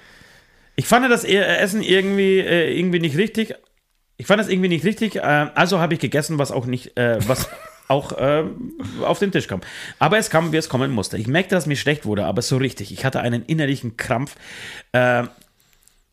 Ich 0.77 0.87
fand 0.87 1.11
das 1.11 1.24
e- 1.24 1.37
Essen 1.37 1.83
irgendwie, 1.83 2.39
äh, 2.39 2.79
irgendwie 2.79 3.01
nicht 3.01 3.16
richtig. 3.16 3.55
Ich 4.18 4.27
fand 4.27 4.41
das 4.41 4.49
irgendwie 4.49 4.68
nicht 4.68 4.85
richtig. 4.85 5.16
Äh, 5.16 5.20
also 5.20 5.81
habe 5.81 5.95
ich 5.95 6.01
gegessen, 6.01 6.39
was 6.39 6.53
auch 6.53 6.66
nicht, 6.66 6.97
äh, 6.97 7.18
was 7.27 7.49
auch 7.89 8.12
auf 9.05 9.20
den 9.20 9.31
Tisch 9.31 9.47
kam. 9.47 9.61
Aber 10.01 10.18
es 10.18 10.29
kam, 10.29 10.51
wie 10.51 10.57
es 10.57 10.68
kommen 10.68 10.91
musste. 10.91 11.18
Ich 11.18 11.29
merkte, 11.29 11.55
dass 11.55 11.66
mir 11.66 11.77
schlecht 11.77 12.05
wurde, 12.05 12.24
aber 12.24 12.43
so 12.43 12.57
richtig. 12.57 12.91
Ich 12.93 13.05
hatte 13.05 13.20
einen 13.20 13.45
innerlichen 13.45 13.97
Krampf. 13.97 14.35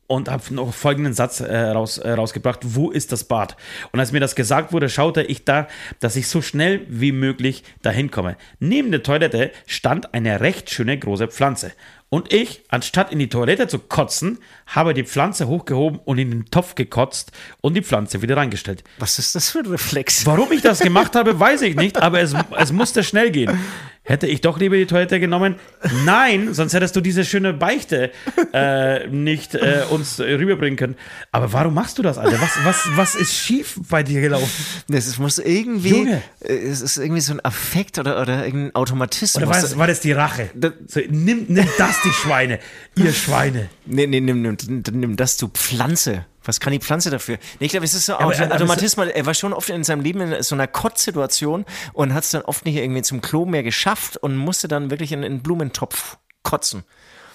Und 0.06 0.30
habe 0.30 0.54
noch 0.54 0.72
folgenden 0.74 1.14
Satz 1.14 1.40
äh, 1.40 1.58
raus, 1.58 1.98
äh, 1.98 2.12
rausgebracht: 2.12 2.60
Wo 2.64 2.92
ist 2.92 3.12
das 3.12 3.24
Bad? 3.24 3.56
Und 3.92 4.00
als 4.00 4.12
mir 4.12 4.20
das 4.20 4.36
gesagt 4.36 4.72
wurde, 4.72 4.90
schaute 4.90 5.24
ich 5.24 5.46
da, 5.46 5.68
dass 6.02 6.16
ich 6.16 6.28
so 6.28 6.42
schnell 6.42 6.82
wie 6.88 7.12
möglich 7.12 7.64
dahin 7.82 8.12
komme. 8.12 8.36
Neben 8.60 8.92
der 8.92 9.02
Toilette 9.02 9.52
stand 9.66 10.14
eine 10.14 10.42
recht 10.42 10.70
schöne 10.70 11.00
große 11.00 11.30
Pflanze. 11.30 11.72
Und 12.14 12.32
ich, 12.32 12.62
anstatt 12.70 13.12
in 13.12 13.18
die 13.18 13.28
Toilette 13.28 13.68
zu 13.68 13.80
kotzen, 13.80 14.38
habe 14.68 14.94
die 14.94 15.04
Pflanze 15.04 15.48
hochgehoben 15.48 16.00
und 16.06 16.20
in 16.20 16.30
den 16.30 16.46
Topf 16.46 16.76
gekotzt 16.76 17.32
und 17.60 17.74
die 17.74 17.82
Pflanze 17.82 18.22
wieder 18.22 18.38
reingestellt. 18.38 18.84
Was 19.00 19.18
ist 19.18 19.34
das 19.34 19.50
für 19.50 19.62
ein 19.62 19.66
Reflex? 19.66 20.24
Warum 20.28 20.52
ich 20.52 20.62
das 20.62 20.78
gemacht 20.78 21.16
habe, 21.16 21.40
weiß 21.40 21.64
ich 21.64 21.76
nicht, 21.76 22.00
aber 22.00 22.22
es, 22.22 22.36
es 22.56 22.72
musste 22.72 23.04
schnell 23.04 23.32
gehen. 23.32 23.60
Hätte 24.06 24.28
ich 24.28 24.42
doch 24.42 24.60
lieber 24.60 24.76
die 24.76 24.86
Toilette 24.86 25.22
genommen? 25.22 25.56
Nein, 26.04 26.54
sonst 26.54 26.74
hättest 26.74 26.94
du 26.98 27.00
diese 27.00 27.24
schöne 27.24 27.54
Beichte 27.54 28.12
äh, 28.54 29.08
nicht 29.08 29.56
äh, 29.56 29.84
uns 29.90 30.20
rüberbringen 30.20 30.76
können. 30.76 30.96
Aber 31.32 31.54
warum 31.54 31.74
machst 31.74 31.98
du 32.00 32.02
das, 32.02 32.18
Alter? 32.18 32.42
Was, 32.42 32.52
was, 32.66 32.88
was 32.98 33.16
ist 33.16 33.34
schief 33.34 33.80
bei 33.90 34.04
dir 34.04 34.20
gelaufen? 34.20 34.50
Das 34.90 35.18
muss 35.20 35.38
irgendwie, 35.38 36.00
Junge. 36.00 36.22
äh, 36.42 36.54
es 36.54 36.82
ist 36.82 36.98
irgendwie 36.98 37.22
so 37.22 37.32
ein 37.32 37.46
Affekt 37.46 37.98
oder, 37.98 38.22
oder 38.22 38.44
irgendein 38.44 38.76
Automatismus. 38.76 39.42
Oder 39.42 39.54
war 39.54 39.62
das, 39.62 39.78
war 39.78 39.88
das 39.88 40.02
die 40.02 40.12
Rache? 40.12 40.50
So, 40.88 41.00
nimm, 41.10 41.46
nimm 41.48 41.70
das, 41.78 42.02
die 42.04 42.12
Schweine, 42.12 42.60
ihr 42.96 43.14
Schweine. 43.14 43.70
Nee, 43.86 44.08
nee, 44.08 44.20
nimm, 44.20 44.42
nimm, 44.42 44.58
nimm, 44.68 44.84
nimm 45.00 45.16
das, 45.16 45.38
du 45.38 45.48
Pflanze. 45.48 46.26
Was 46.46 46.60
kann 46.60 46.74
die 46.74 46.80
Pflanze 46.80 47.10
dafür? 47.10 47.38
Nee, 47.60 47.66
ich 47.68 47.72
glaube, 47.72 47.86
es 47.86 47.94
ist 47.94 48.06
so 48.06 48.16
aber- 48.16 48.28
Automatismus. 48.54 49.08
Er 49.08 49.26
war 49.26 49.34
schon 49.34 49.54
oft 49.54 49.70
in 49.70 49.84
seinem 49.84 50.02
Leben 50.02 50.20
in 50.22 50.44
so 50.44 50.56
einer 50.56 50.68
Kotzsituation 50.68 51.66
und 51.94 52.14
hat 52.14 52.24
es 52.24 52.32
dann 52.32 52.42
oft 52.44 52.66
nicht 52.66 52.76
irgendwie 52.76 53.02
zum 53.02 53.22
Klo 53.22 53.46
mehr 53.46 53.64
geschafft 53.64 54.18
und 54.18 54.36
musste 54.36 54.68
dann 54.68 54.90
wirklich 54.90 55.12
in 55.12 55.24
in 55.24 55.32
einen 55.34 55.42
Blumentopf 55.44 56.18
kotzen. 56.44 56.84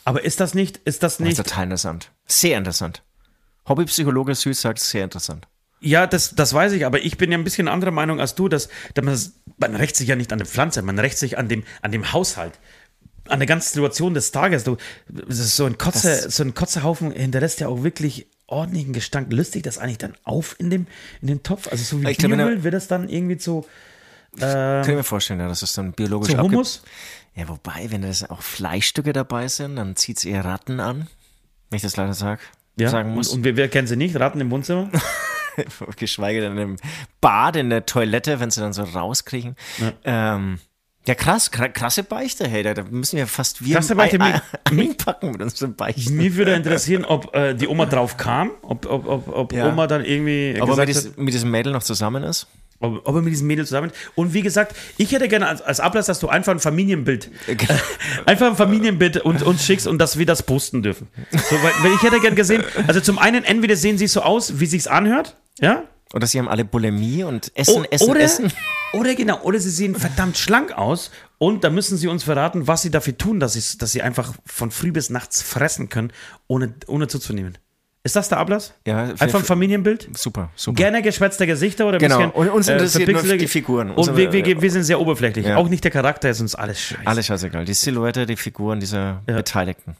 Aber 0.05 0.25
ist 0.25 0.41
das 0.41 0.55
nicht, 0.55 0.77
ist 0.85 1.03
das 1.03 1.15
Das 1.19 1.21
ist 1.21 1.21
nicht, 1.21 1.37
total 1.39 1.65
interessant. 1.65 2.11
Sehr 2.27 2.57
interessant. 2.59 3.03
Hobbypsychologe 3.69 4.35
Süß 4.35 4.61
sagt, 4.61 4.79
sehr 4.81 5.05
interessant. 5.05 5.47
ja, 5.81 6.07
das, 6.07 6.35
das 6.35 6.53
weiß 6.55 6.73
ich, 6.73 6.85
aber 6.87 7.01
ich 7.05 7.19
bin 7.19 7.31
ja 7.31 7.39
ein 7.39 7.45
bisschen 7.45 7.69
anderer 7.69 7.91
Meinung 7.93 8.21
als 8.21 8.35
du, 8.35 8.49
dass, 8.49 8.69
dass 8.95 9.05
man, 9.05 9.19
man 9.59 9.77
rächt 9.77 9.97
sich 9.97 10.09
ja 10.09 10.17
nicht 10.17 10.33
an 10.33 10.39
der 10.39 10.47
Pflanze, 10.47 10.83
man 10.83 10.99
rächt 10.99 11.19
sich 11.19 11.39
an 11.39 11.49
dem, 11.49 11.65
an 11.83 11.93
dem 11.93 12.13
Haushalt. 12.13 12.59
An 13.29 13.41
der 13.41 13.47
ganzen 13.47 13.69
Situation 13.75 14.15
des 14.15 14.33
Tages. 14.33 14.65
Du, 14.65 14.79
so 15.29 15.67
ein 15.67 15.77
Kotze, 15.77 16.09
Das- 16.23 16.35
so 16.37 16.43
ein 16.43 16.55
Kotzehaufen 16.55 17.13
hinterlässt 17.13 17.61
ja 17.61 17.69
auch 17.69 17.83
wirklich 17.83 18.27
ordentlichen 18.49 18.93
Gestank. 18.93 19.33
Löst 19.33 19.53
sich 19.53 19.63
das 19.63 19.79
eigentlich 19.79 19.99
dann 19.99 20.15
auf 20.25 20.57
in 20.59 20.71
dem, 20.71 20.87
in 21.23 21.29
dem 21.29 21.43
Topf? 21.43 21.69
Also 21.71 21.85
so 21.85 22.03
wie 22.03 22.11
Ich 22.11 22.19
glaub, 22.19 22.33
Biomüll 22.33 22.65
wird 22.65 22.75
das 22.75 22.89
dann 22.89 23.09
irgendwie 23.09 23.37
zu, 23.37 23.65
Kann 24.39 24.83
ich 24.83 24.89
mir 24.89 25.05
vorstellen, 25.05 25.41
ja, 25.41 25.49
dass 25.49 25.63
es 25.63 25.73
dann 25.73 25.93
biologisch 25.93 26.31
zu 26.35 26.39
Hummus? 26.41 26.83
Ja, 27.35 27.49
wobei, 27.49 27.91
wenn 27.91 28.03
das 28.03 28.29
auch 28.29 28.43
Fleischstücke 28.43 29.13
dabei 29.13 29.47
sind, 29.49 29.77
dann 29.77 29.95
zieht 29.95 30.19
es 30.19 30.25
eher 30.25 30.45
Ratten 30.45 30.81
an. 30.81 31.07
Wenn 31.71 31.77
ich 31.77 31.83
das 31.83 31.97
leider 31.97 32.15
sag, 32.15 32.41
Ja, 32.77 32.89
sagen 32.89 33.11
und, 33.11 33.15
muss. 33.17 33.29
und 33.29 33.45
wer, 33.45 33.57
wer 33.57 33.69
kennt 33.69 33.89
sie 33.89 33.97
nicht? 33.97 34.19
Ratten 34.19 34.41
im 34.41 34.51
Wohnzimmer? 34.51 34.91
Geschweige 35.97 36.41
denn 36.41 36.57
im 36.59 36.77
Bad, 37.21 37.57
in 37.57 37.71
der 37.71 37.85
Toilette, 37.87 38.41
wenn 38.41 38.51
sie 38.51 38.61
dann 38.61 38.73
so 38.73 38.83
rauskriechen. 38.83 39.57
Ja, 39.79 39.93
ähm, 40.37 40.59
ja 41.09 41.15
krass, 41.15 41.51
kra- 41.51 41.71
krasse 41.71 42.03
Beichte, 42.03 42.47
hey, 42.47 42.63
da, 42.63 42.75
müssen 42.91 43.17
wir 43.17 43.27
fast 43.27 43.65
wir 43.65 43.75
Krasse 43.75 43.97
Beichte, 43.97 44.21
ein, 44.21 44.41
ein, 44.71 44.79
einpacken 44.79 45.31
mit 45.33 45.41
unseren 45.43 45.75
Beichten. 45.75 46.17
Mich 46.17 46.37
würde 46.37 46.53
interessieren, 46.55 47.05
ob 47.07 47.35
äh, 47.35 47.55
die 47.55 47.67
Oma 47.67 47.87
drauf 47.87 48.17
kam, 48.19 48.51
ob, 48.63 48.85
ob, 48.87 49.07
ob, 49.09 49.29
ob 49.29 49.53
Ja. 49.53 49.69
Oma 49.69 49.87
dann 49.87 50.05
irgendwie 50.05 50.57
Ob 50.61 50.69
er 50.69 50.77
mit, 50.77 50.89
dies, 50.91 51.17
mit 51.17 51.33
diesem 51.33 51.51
Mädel 51.51 51.73
noch 51.73 51.83
zusammen 51.83 52.23
ist? 52.25 52.47
ob, 52.81 53.09
ob 53.09 53.15
er 53.17 53.23
mit 53.23 53.33
diesem 53.33 53.47
Mädel 53.47 53.67
zusammen 53.67 53.91
Und 54.15 54.35
wie 54.35 54.43
gesagt, 54.43 54.77
ich 54.99 55.11
hätte 55.13 55.29
gerne 55.29 55.49
als, 55.49 55.63
als 55.63 55.81
Ablass, 55.81 56.07
dass 56.07 56.21
du 56.21 56.29
einfach 56.29 56.53
ein 56.53 56.61
Familienbild, 56.61 57.31
einfach 58.27 58.49
ein 58.49 58.57
Familienbild 58.57 59.17
und, 59.23 59.43
uns 59.43 59.65
schickst 59.65 59.87
und 59.87 59.99
dass 59.99 60.19
wir 60.19 60.27
das 60.27 60.43
posten 60.43 60.83
dürfen. 60.83 61.09
So, 61.33 61.57
weil, 61.63 61.73
weil 61.83 61.93
ich 61.95 62.03
hätte 62.03 62.21
gerne 62.21 62.37
gesehen, 62.37 62.63
also 62.87 63.01
zum 63.01 63.19
einen, 63.19 63.45
entweder 63.45 63.77
sehen 63.77 63.99
sie 63.99 64.07
so 64.07 64.21
aus, 64.21 64.61
wie 64.61 64.67
sich's 64.67 64.87
anhört, 64.87 65.37
ja, 65.59 65.85
Oder 66.15 66.27
sie 66.27 66.39
haben 66.39 66.49
alle 66.49 66.65
Bulimie 66.65 67.23
und 67.25 67.53
essen, 67.55 67.83
O- 67.83 67.87
essen, 67.91 68.11
oder, 68.11 68.21
essen. 68.21 68.53
oder 68.95 69.15
genau, 69.15 69.41
oder 69.43 69.59
sie 69.61 69.71
sehen 69.71 69.95
verdammt 69.95 70.39
schlank 70.39 70.73
aus 70.73 71.11
und 71.37 71.65
da 71.65 71.71
müssen 71.71 71.99
sie 71.99 72.09
uns 72.09 72.25
verraten, 72.25 72.67
was 72.67 72.83
sie 72.83 72.91
dafür 72.91 73.17
tun, 73.19 73.41
dass 73.41 73.53
sie, 73.53 73.79
dass 73.79 73.93
sie 73.93 74.01
einfach 74.03 74.33
von 74.47 74.71
früh 74.71 74.91
bis 74.91 75.11
nachts 75.11 75.43
fressen 75.43 75.89
können, 75.91 76.13
ohne, 76.47 76.73
ohne 76.87 77.09
zuzunehmen. 77.09 77.59
Ist 78.05 78.17
das 78.17 78.31
der 78.31 78.39
Ablass? 78.39 78.73
Ja, 78.87 79.03
Einfach 79.19 79.41
ein 79.41 79.45
Familienbild? 79.45 80.09
Super, 80.17 80.51
super. 80.57 80.77
Gerne 80.77 81.03
geschwätzte 81.03 81.47
Gesichter 81.47 81.87
oder 81.87 81.99
ein 81.99 82.01
Genau. 82.01 82.17
bisschen. 82.19 82.31
Und 82.31 82.49
uns 82.49 82.69
interessiert 82.69 83.09
nur 83.09 83.21
verpixelte- 83.21 83.37
die 83.41 83.49
Figuren. 83.49 83.91
Und 83.91 84.17
wir, 84.17 84.33
wir, 84.33 84.63
wir 84.63 84.71
sind 84.71 84.85
sehr 84.85 85.01
oberflächlich. 85.01 85.45
Ja. 85.45 85.57
Auch 85.57 85.69
nicht 85.69 85.85
der 85.85 85.91
Charakter 85.91 86.31
ist 86.31 86.41
uns 86.41 86.55
alles 86.55 86.81
scheiße. 86.81 87.03
Alles 87.07 87.27
scheißegal. 87.27 87.67
Die 87.67 87.75
Silhouette, 87.75 88.25
die 88.25 88.37
Figuren 88.37 88.81
dieser 88.81 89.21
Beteiligten. 89.27 89.95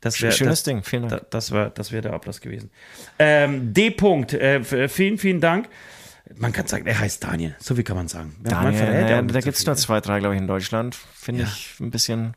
Das 0.00 0.20
wär, 0.22 0.30
Schönes 0.32 0.60
das, 0.60 0.62
Ding, 0.64 0.82
vielen 0.82 1.08
Dank. 1.08 1.22
Da, 1.22 1.26
das 1.30 1.50
wäre 1.52 1.70
das 1.74 1.92
wär 1.92 2.00
der 2.00 2.14
Ablass 2.14 2.40
gewesen. 2.40 2.70
Ähm, 3.18 3.74
D. 3.74 3.88
-Punkt, 3.90 4.34
äh, 4.36 4.56
f- 4.60 4.90
vielen, 4.92 5.18
vielen 5.18 5.40
Dank. 5.40 5.68
Man 6.36 6.52
kann 6.52 6.66
sagen, 6.68 6.86
er 6.86 6.98
heißt 6.98 7.22
Daniel. 7.24 7.56
So 7.58 7.74
viel 7.74 7.84
kann 7.84 7.96
man 7.96 8.08
sagen. 8.08 8.36
Ja, 8.48 8.62
man 8.62 8.64
Daniel, 8.72 8.78
verrät 8.86 9.12
auch 9.18 9.22
nicht 9.22 9.34
da 9.34 9.40
gibt 9.40 9.56
es 9.56 9.66
nur 9.66 9.74
zwei, 9.76 10.00
drei, 10.00 10.20
glaube 10.20 10.36
ich, 10.36 10.40
in 10.40 10.46
Deutschland. 10.46 10.96
Finde 11.14 11.42
Ja. 11.42 11.48
ich 11.48 11.74
ein 11.80 11.90
bisschen. 11.90 12.34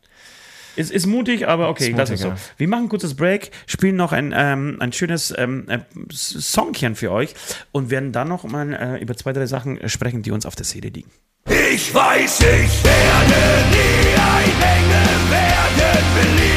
Ist, 0.76 0.90
ist 0.92 1.06
mutig, 1.06 1.48
aber 1.48 1.70
okay, 1.70 1.90
Ist 1.92 1.98
lass 1.98 2.10
mutig, 2.10 2.16
es 2.16 2.22
so. 2.22 2.28
ja. 2.30 2.36
Wir 2.58 2.68
machen 2.68 2.86
ein 2.86 2.90
kurzes 2.90 3.14
Break, 3.16 3.52
spielen 3.68 3.96
noch 3.96 4.12
ein, 4.12 4.34
ähm, 4.36 4.78
ein 4.80 4.92
schönes 4.92 5.32
ähm, 5.38 5.70
äh, 5.70 5.80
Songchen 6.12 6.96
für 6.96 7.12
euch 7.12 7.36
und 7.72 7.92
werden 7.92 8.12
dann 8.12 8.28
noch 8.28 8.44
mal 8.44 8.74
äh, 8.74 9.00
über 9.02 9.16
zwei, 9.16 9.32
drei 9.34 9.46
Sachen 9.46 9.80
äh, 9.80 9.88
sprechen, 9.88 10.24
die 10.24 10.32
uns 10.32 10.48
auf 10.48 10.56
der 10.56 10.66
Seele 10.66 10.90
liegen. 10.90 11.12
Ich 11.46 11.94
weiß, 11.94 12.40
ich 12.40 12.84
werde 12.84 13.68
nie 13.70 14.16
ein 14.20 14.62
Engel 14.62 15.32
werden, 15.32 16.06
will 16.16 16.53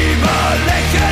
lieber 0.92 1.05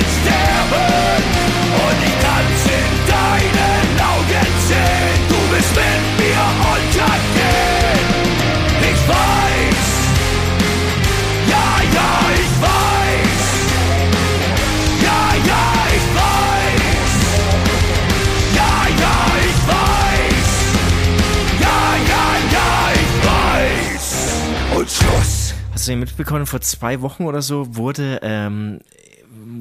Hast 25.84 25.88
du 25.88 25.92
den 25.92 26.00
mitbekommen? 26.00 26.46
Vor 26.46 26.62
zwei 26.62 27.02
Wochen 27.02 27.24
oder 27.24 27.42
so 27.42 27.76
wurde, 27.76 28.18
ähm, 28.22 28.80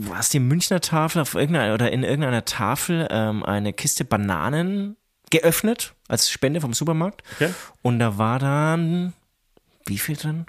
war 0.08 0.22
es 0.22 0.30
die 0.30 0.40
Münchner 0.40 0.80
Tafel 0.80 1.22
auf 1.22 1.36
irgendeiner 1.36 1.74
oder 1.74 1.92
in 1.92 2.04
irgendeiner 2.04 2.46
Tafel 2.46 3.10
ähm, 3.12 3.44
eine 3.44 3.74
Kiste 3.74 4.06
Bananen 4.06 4.96
geöffnet 5.32 5.96
als 6.08 6.30
Spende 6.30 6.62
vom 6.62 6.74
Supermarkt. 6.74 7.24
Okay. 7.36 7.50
Und 7.82 8.00
da 8.00 8.18
war 8.18 8.40
dann, 8.40 9.12
wie 9.86 9.98
viel 9.98 10.16
drin? 10.16 10.46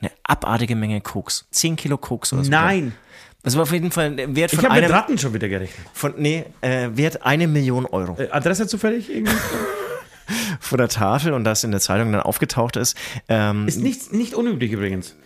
Eine 0.00 0.10
abartige 0.22 0.74
Menge 0.74 1.02
Koks. 1.02 1.46
Zehn 1.50 1.76
Kilo 1.76 1.98
Koks 1.98 2.32
oder 2.32 2.44
so. 2.44 2.50
Nein, 2.50 2.94
Das 3.42 3.56
war 3.56 3.64
auf 3.64 3.72
jeden 3.72 3.90
Fall 3.90 4.06
ein 4.06 4.34
Wert 4.34 4.54
ich 4.54 4.58
von 4.58 4.70
habe 4.70 4.80
mit 4.80 4.84
einem, 4.84 4.94
Ratten 4.94 5.18
schon 5.18 5.34
wieder 5.34 5.50
gerechnet. 5.50 5.86
von, 5.92 6.14
nee, 6.16 6.46
äh, 6.62 6.88
Wert 6.94 7.26
eine 7.26 7.46
Million 7.46 7.84
Euro. 7.84 8.18
Äh, 8.18 8.30
Adresse 8.30 8.66
zufällig 8.66 9.10
irgendwie? 9.10 9.36
vor 10.60 10.78
der 10.78 10.88
Tafel 10.88 11.32
und 11.32 11.44
das 11.44 11.64
in 11.64 11.70
der 11.70 11.80
Zeitung 11.80 12.12
dann 12.12 12.22
aufgetaucht 12.22 12.76
ist, 12.76 12.96
ähm, 13.28 13.66
Ist 13.68 13.80
nicht, 13.80 14.12
nicht 14.12 14.34
unüblich 14.34 14.72
übrigens. 14.72 15.16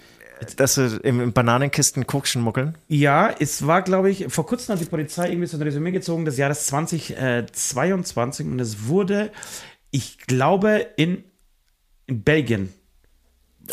dass 0.56 0.74
sie 0.74 0.98
im, 1.02 1.32
Bananenkisten 1.32 2.06
Koks 2.06 2.30
schmuggeln. 2.30 2.76
Ja, 2.88 3.34
es 3.38 3.66
war, 3.66 3.82
glaube 3.82 4.10
ich, 4.10 4.26
vor 4.28 4.46
kurzem 4.46 4.74
hat 4.74 4.80
die 4.80 4.86
Polizei 4.86 5.28
irgendwie 5.28 5.46
so 5.46 5.56
ein 5.56 5.62
Resümee 5.62 5.92
gezogen 5.92 6.24
des 6.24 6.36
Jahres 6.36 6.66
2022 6.66 8.46
und 8.46 8.60
es 8.60 8.86
wurde, 8.86 9.30
ich 9.90 10.18
glaube, 10.18 10.86
in, 10.96 11.24
in 12.06 12.22
Belgien. 12.22 12.72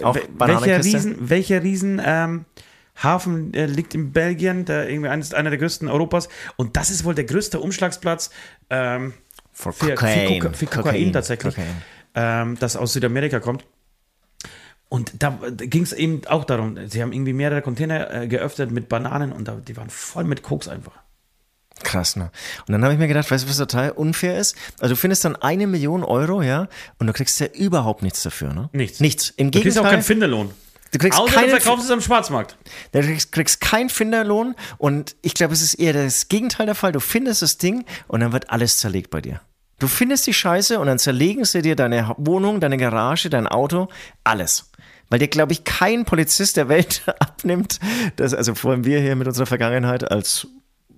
Auch 0.03 0.15
Wel- 0.15 0.27
welcher. 0.37 0.83
Riesen, 0.83 1.29
welcher 1.29 1.63
Riesen 1.63 2.01
ähm, 2.03 2.45
Hafen 2.95 3.53
äh, 3.53 3.65
liegt 3.65 3.95
in 3.95 4.11
Belgien, 4.11 4.63
der 4.65 4.89
irgendwie 4.89 5.09
eines, 5.09 5.33
einer 5.33 5.49
der 5.49 5.59
größten 5.59 5.87
Europas 5.89 6.29
und 6.55 6.77
das 6.77 6.89
ist 6.91 7.03
wohl 7.03 7.15
der 7.15 7.23
größte 7.25 7.59
Umschlagsplatz 7.59 8.29
ähm, 8.69 9.13
Für, 9.53 9.73
für, 9.73 9.95
Koka 9.95 10.53
für 10.53 10.65
Kokain, 10.65 11.13
tatsächlich, 11.13 11.55
Cocaine. 11.55 11.81
Ähm, 12.15 12.57
das 12.59 12.75
aus 12.75 12.93
Südamerika 12.93 13.39
kommt. 13.39 13.65
Und 14.89 15.23
da, 15.23 15.39
ging 15.55 15.83
es 15.83 15.93
eben 15.93 16.21
auch 16.27 16.43
darum, 16.43 16.77
sie 16.89 17.01
haben 17.01 17.13
irgendwie 17.13 17.31
mehrere 17.31 17.61
Container 17.61 18.13
äh, 18.13 18.27
geöffnet 18.27 18.71
mit 18.71 18.89
Bananen 18.89 19.31
und 19.31 19.47
da, 19.47 19.55
die 19.55 19.77
waren 19.77 19.89
voll 19.89 20.25
mit 20.25 20.43
Koks 20.43 20.67
einfach. 20.67 20.91
Krass, 21.83 22.15
ne? 22.15 22.29
Und 22.67 22.73
dann 22.73 22.83
habe 22.83 22.93
ich 22.93 22.99
mir 22.99 23.07
gedacht, 23.07 23.31
weißt 23.31 23.45
du, 23.45 23.49
was 23.49 23.57
total 23.57 23.91
unfair 23.91 24.37
ist? 24.37 24.55
Also 24.79 24.95
du 24.95 24.99
findest 24.99 25.23
dann 25.25 25.35
eine 25.37 25.65
Million 25.65 26.03
Euro, 26.03 26.41
ja, 26.41 26.67
und 26.99 27.07
du 27.07 27.13
kriegst 27.13 27.39
ja 27.39 27.47
überhaupt 27.47 28.03
nichts 28.03 28.21
dafür, 28.23 28.53
ne? 28.53 28.69
Nichts. 28.73 28.99
Nichts. 28.99 29.29
Im 29.37 29.51
Du 29.51 29.61
kriegst 29.61 29.77
auch 29.77 29.83
Gegenteil, 29.83 29.91
keinen 29.91 30.03
Finderlohn. 30.03 30.51
Du 30.91 30.99
kriegst 30.99 31.19
Außer 31.19 31.33
keinen, 31.33 31.51
du 31.51 31.59
verkaufst 31.59 31.85
es 31.85 31.91
am 31.91 32.01
Schwarzmarkt. 32.01 32.57
du 32.91 33.01
kriegst, 33.01 33.31
kriegst 33.31 33.61
keinen 33.61 33.89
Finderlohn 33.89 34.55
und 34.77 35.15
ich 35.21 35.33
glaube, 35.33 35.53
es 35.53 35.61
ist 35.61 35.75
eher 35.75 35.93
das 35.93 36.27
Gegenteil 36.27 36.65
der 36.65 36.75
Fall. 36.75 36.91
Du 36.91 36.99
findest 36.99 37.41
das 37.41 37.57
Ding 37.57 37.85
und 38.07 38.19
dann 38.21 38.31
wird 38.33 38.49
alles 38.49 38.77
zerlegt 38.77 39.09
bei 39.09 39.21
dir. 39.21 39.41
Du 39.79 39.87
findest 39.87 40.27
die 40.27 40.33
Scheiße 40.33 40.79
und 40.79 40.85
dann 40.85 40.99
zerlegen 40.99 41.43
sie 41.43 41.63
dir 41.63 41.75
deine 41.75 42.13
Wohnung, 42.17 42.59
deine 42.59 42.77
Garage, 42.77 43.31
dein 43.31 43.47
Auto, 43.47 43.87
alles. 44.23 44.69
Weil 45.09 45.19
dir, 45.19 45.27
glaube 45.27 45.53
ich, 45.53 45.63
kein 45.63 46.05
Polizist 46.05 46.55
der 46.55 46.69
Welt 46.69 47.01
abnimmt, 47.19 47.79
dass, 48.15 48.33
also 48.33 48.53
vor 48.53 48.71
allem 48.71 48.85
wir 48.85 48.99
hier 48.99 49.15
mit 49.15 49.27
unserer 49.27 49.47
Vergangenheit 49.47 50.09
als 50.09 50.47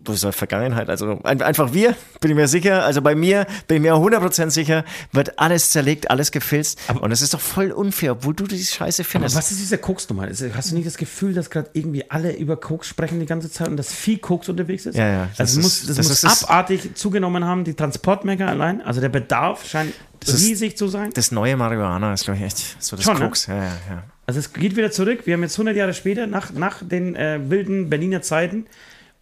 was 0.05 0.23
ist 0.23 0.35
Vergangenheit, 0.35 0.89
also 0.89 1.19
ein- 1.23 1.41
einfach 1.41 1.73
wir, 1.73 1.95
bin 2.21 2.31
ich 2.31 2.35
mir 2.37 2.47
sicher, 2.47 2.83
also 2.83 3.01
bei 3.01 3.15
mir 3.15 3.45
bin 3.67 3.77
ich 3.77 3.81
mir 3.83 3.93
100% 3.93 4.49
sicher, 4.51 4.83
wird 5.11 5.39
alles 5.39 5.69
zerlegt, 5.71 6.09
alles 6.11 6.31
gefilzt 6.31 6.79
und 7.01 7.09
das 7.09 7.21
ist 7.21 7.33
doch 7.33 7.39
voll 7.39 7.71
unfair, 7.71 8.13
obwohl 8.13 8.33
du 8.33 8.45
die 8.45 8.63
Scheiße 8.63 9.01
Aber 9.03 9.09
findest. 9.09 9.35
was 9.35 9.51
ist 9.51 9.59
diese 9.59 9.77
Koksnummer? 9.77 10.27
Ist- 10.27 10.43
Hast 10.55 10.71
du 10.71 10.75
nicht 10.75 10.87
das 10.87 10.97
Gefühl, 10.97 11.33
dass 11.33 11.49
gerade 11.49 11.69
irgendwie 11.73 12.09
alle 12.09 12.35
über 12.35 12.57
Koks 12.57 12.87
sprechen 12.87 13.19
die 13.19 13.25
ganze 13.25 13.49
Zeit 13.51 13.67
und 13.67 13.77
dass 13.77 13.91
viel 13.93 14.17
Koks 14.17 14.49
unterwegs 14.49 14.85
ist? 14.85 14.95
Ja, 14.97 15.07
ja, 15.07 15.27
das 15.31 15.39
Also 15.39 15.59
ist- 15.59 15.63
muss, 15.63 15.85
das, 15.87 15.95
das 15.97 16.07
muss 16.09 16.23
ist 16.23 16.43
abartig 16.43 16.95
zugenommen 16.95 17.45
haben, 17.45 17.63
die 17.63 17.73
Transportmenge 17.73 18.47
allein. 18.47 18.81
Also 18.81 19.01
der 19.01 19.09
Bedarf 19.09 19.67
scheint 19.67 19.93
ist- 20.25 20.39
riesig 20.39 20.77
zu 20.77 20.87
sein. 20.87 21.11
Das 21.13 21.31
neue 21.31 21.55
Marihuana 21.57 22.13
ist, 22.13 22.25
glaube 22.25 22.39
ich, 22.39 22.45
echt 22.45 22.77
so 22.83 22.95
das 22.95 23.05
Schon, 23.05 23.19
ne? 23.19 23.25
Koks. 23.25 23.47
Ja, 23.47 23.55
ja, 23.55 23.63
ja. 23.89 24.03
Also 24.25 24.39
es 24.39 24.53
geht 24.53 24.77
wieder 24.77 24.89
zurück. 24.89 25.21
Wir 25.25 25.33
haben 25.33 25.43
jetzt 25.43 25.57
100 25.57 25.75
Jahre 25.75 25.93
später, 25.93 26.27
nach, 26.27 26.51
nach 26.53 26.77
den 26.81 27.15
äh, 27.15 27.39
wilden 27.49 27.89
Berliner 27.89 28.21
Zeiten. 28.21 28.65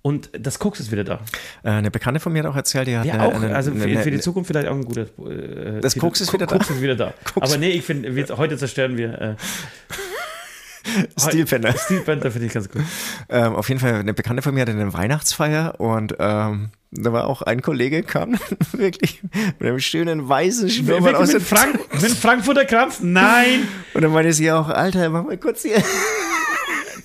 Und 0.04 0.30
das 0.34 0.58
Koks 0.58 0.80
ist 0.80 0.92
wieder 0.92 1.04
da. 1.04 1.20
Äh, 1.64 1.70
eine 1.70 1.92
Bekannte 1.92 2.20
von 2.20 2.34
mir 2.34 2.40
hat 2.44 2.48
auch 2.52 2.56
erzählt, 2.56 2.88
die 2.88 2.98
hat 2.98 3.06
Ja, 3.06 3.14
eine, 3.14 3.24
auch. 3.26 3.34
eine, 3.36 3.56
also 3.56 3.72
für, 3.72 3.84
eine, 3.84 4.02
für 4.02 4.12
die 4.12 4.20
Zukunft 4.20 4.48
vielleicht 4.48 4.68
auch 4.68 4.76
ein 4.76 4.84
guter. 4.84 5.02
Äh, 5.02 5.80
Das 5.82 5.94
Titel. 5.94 6.06
Koks 6.06 6.22
ist 6.22 6.34
wieder 6.34 6.48
da. 6.48 6.56
Koks 6.58 6.70
ist 6.72 6.82
wieder 6.82 6.96
da. 6.96 7.14
Koks. 7.34 7.48
Aber 7.52 7.58
nee, 7.60 7.70
ich 7.70 7.84
finde, 7.84 8.12
heute 8.38 8.58
zerstören 8.58 8.98
wir. 8.98 9.22
Äh, 9.22 9.36
Steel 11.20 11.46
Panther. 11.46 11.74
Steel 11.78 12.02
Panther 12.02 12.32
finde 12.32 12.48
ich 12.48 12.54
ganz 12.54 12.68
gut. 12.70 12.82
Ähm, 13.30 13.54
auf 13.56 13.70
jeden 13.70 13.80
Fall, 13.80 13.94
eine 13.94 14.14
Bekannte 14.16 14.42
von 14.42 14.54
mir 14.56 14.62
hatte 14.62 14.72
eine 14.72 14.92
Weihnachtsfeier 14.94 15.80
und 15.80 16.16
ähm, 16.20 16.70
da 16.90 17.14
war 17.14 17.28
auch 17.28 17.44
ein 17.44 17.62
Kollege, 17.62 18.02
kam 18.02 18.38
wirklich 18.72 19.22
mit 19.60 19.68
einem 19.70 19.80
schönen 19.80 20.28
weißen 20.28 20.70
Schnurrbart 20.70 21.16
aus 21.16 21.28
Mit, 21.34 21.42
dem 21.42 21.46
Frank 21.46 21.80
mit 22.02 22.12
Frankfurter 22.12 22.66
Krampf? 22.66 23.00
Nein! 23.02 23.68
Und 23.94 24.02
dann 24.02 24.12
meinte 24.12 24.34
sie 24.34 24.52
auch, 24.52 24.70
Alter, 24.70 25.10
mach 25.10 25.24
mal 25.24 25.38
kurz 25.38 25.62
hier 25.62 25.78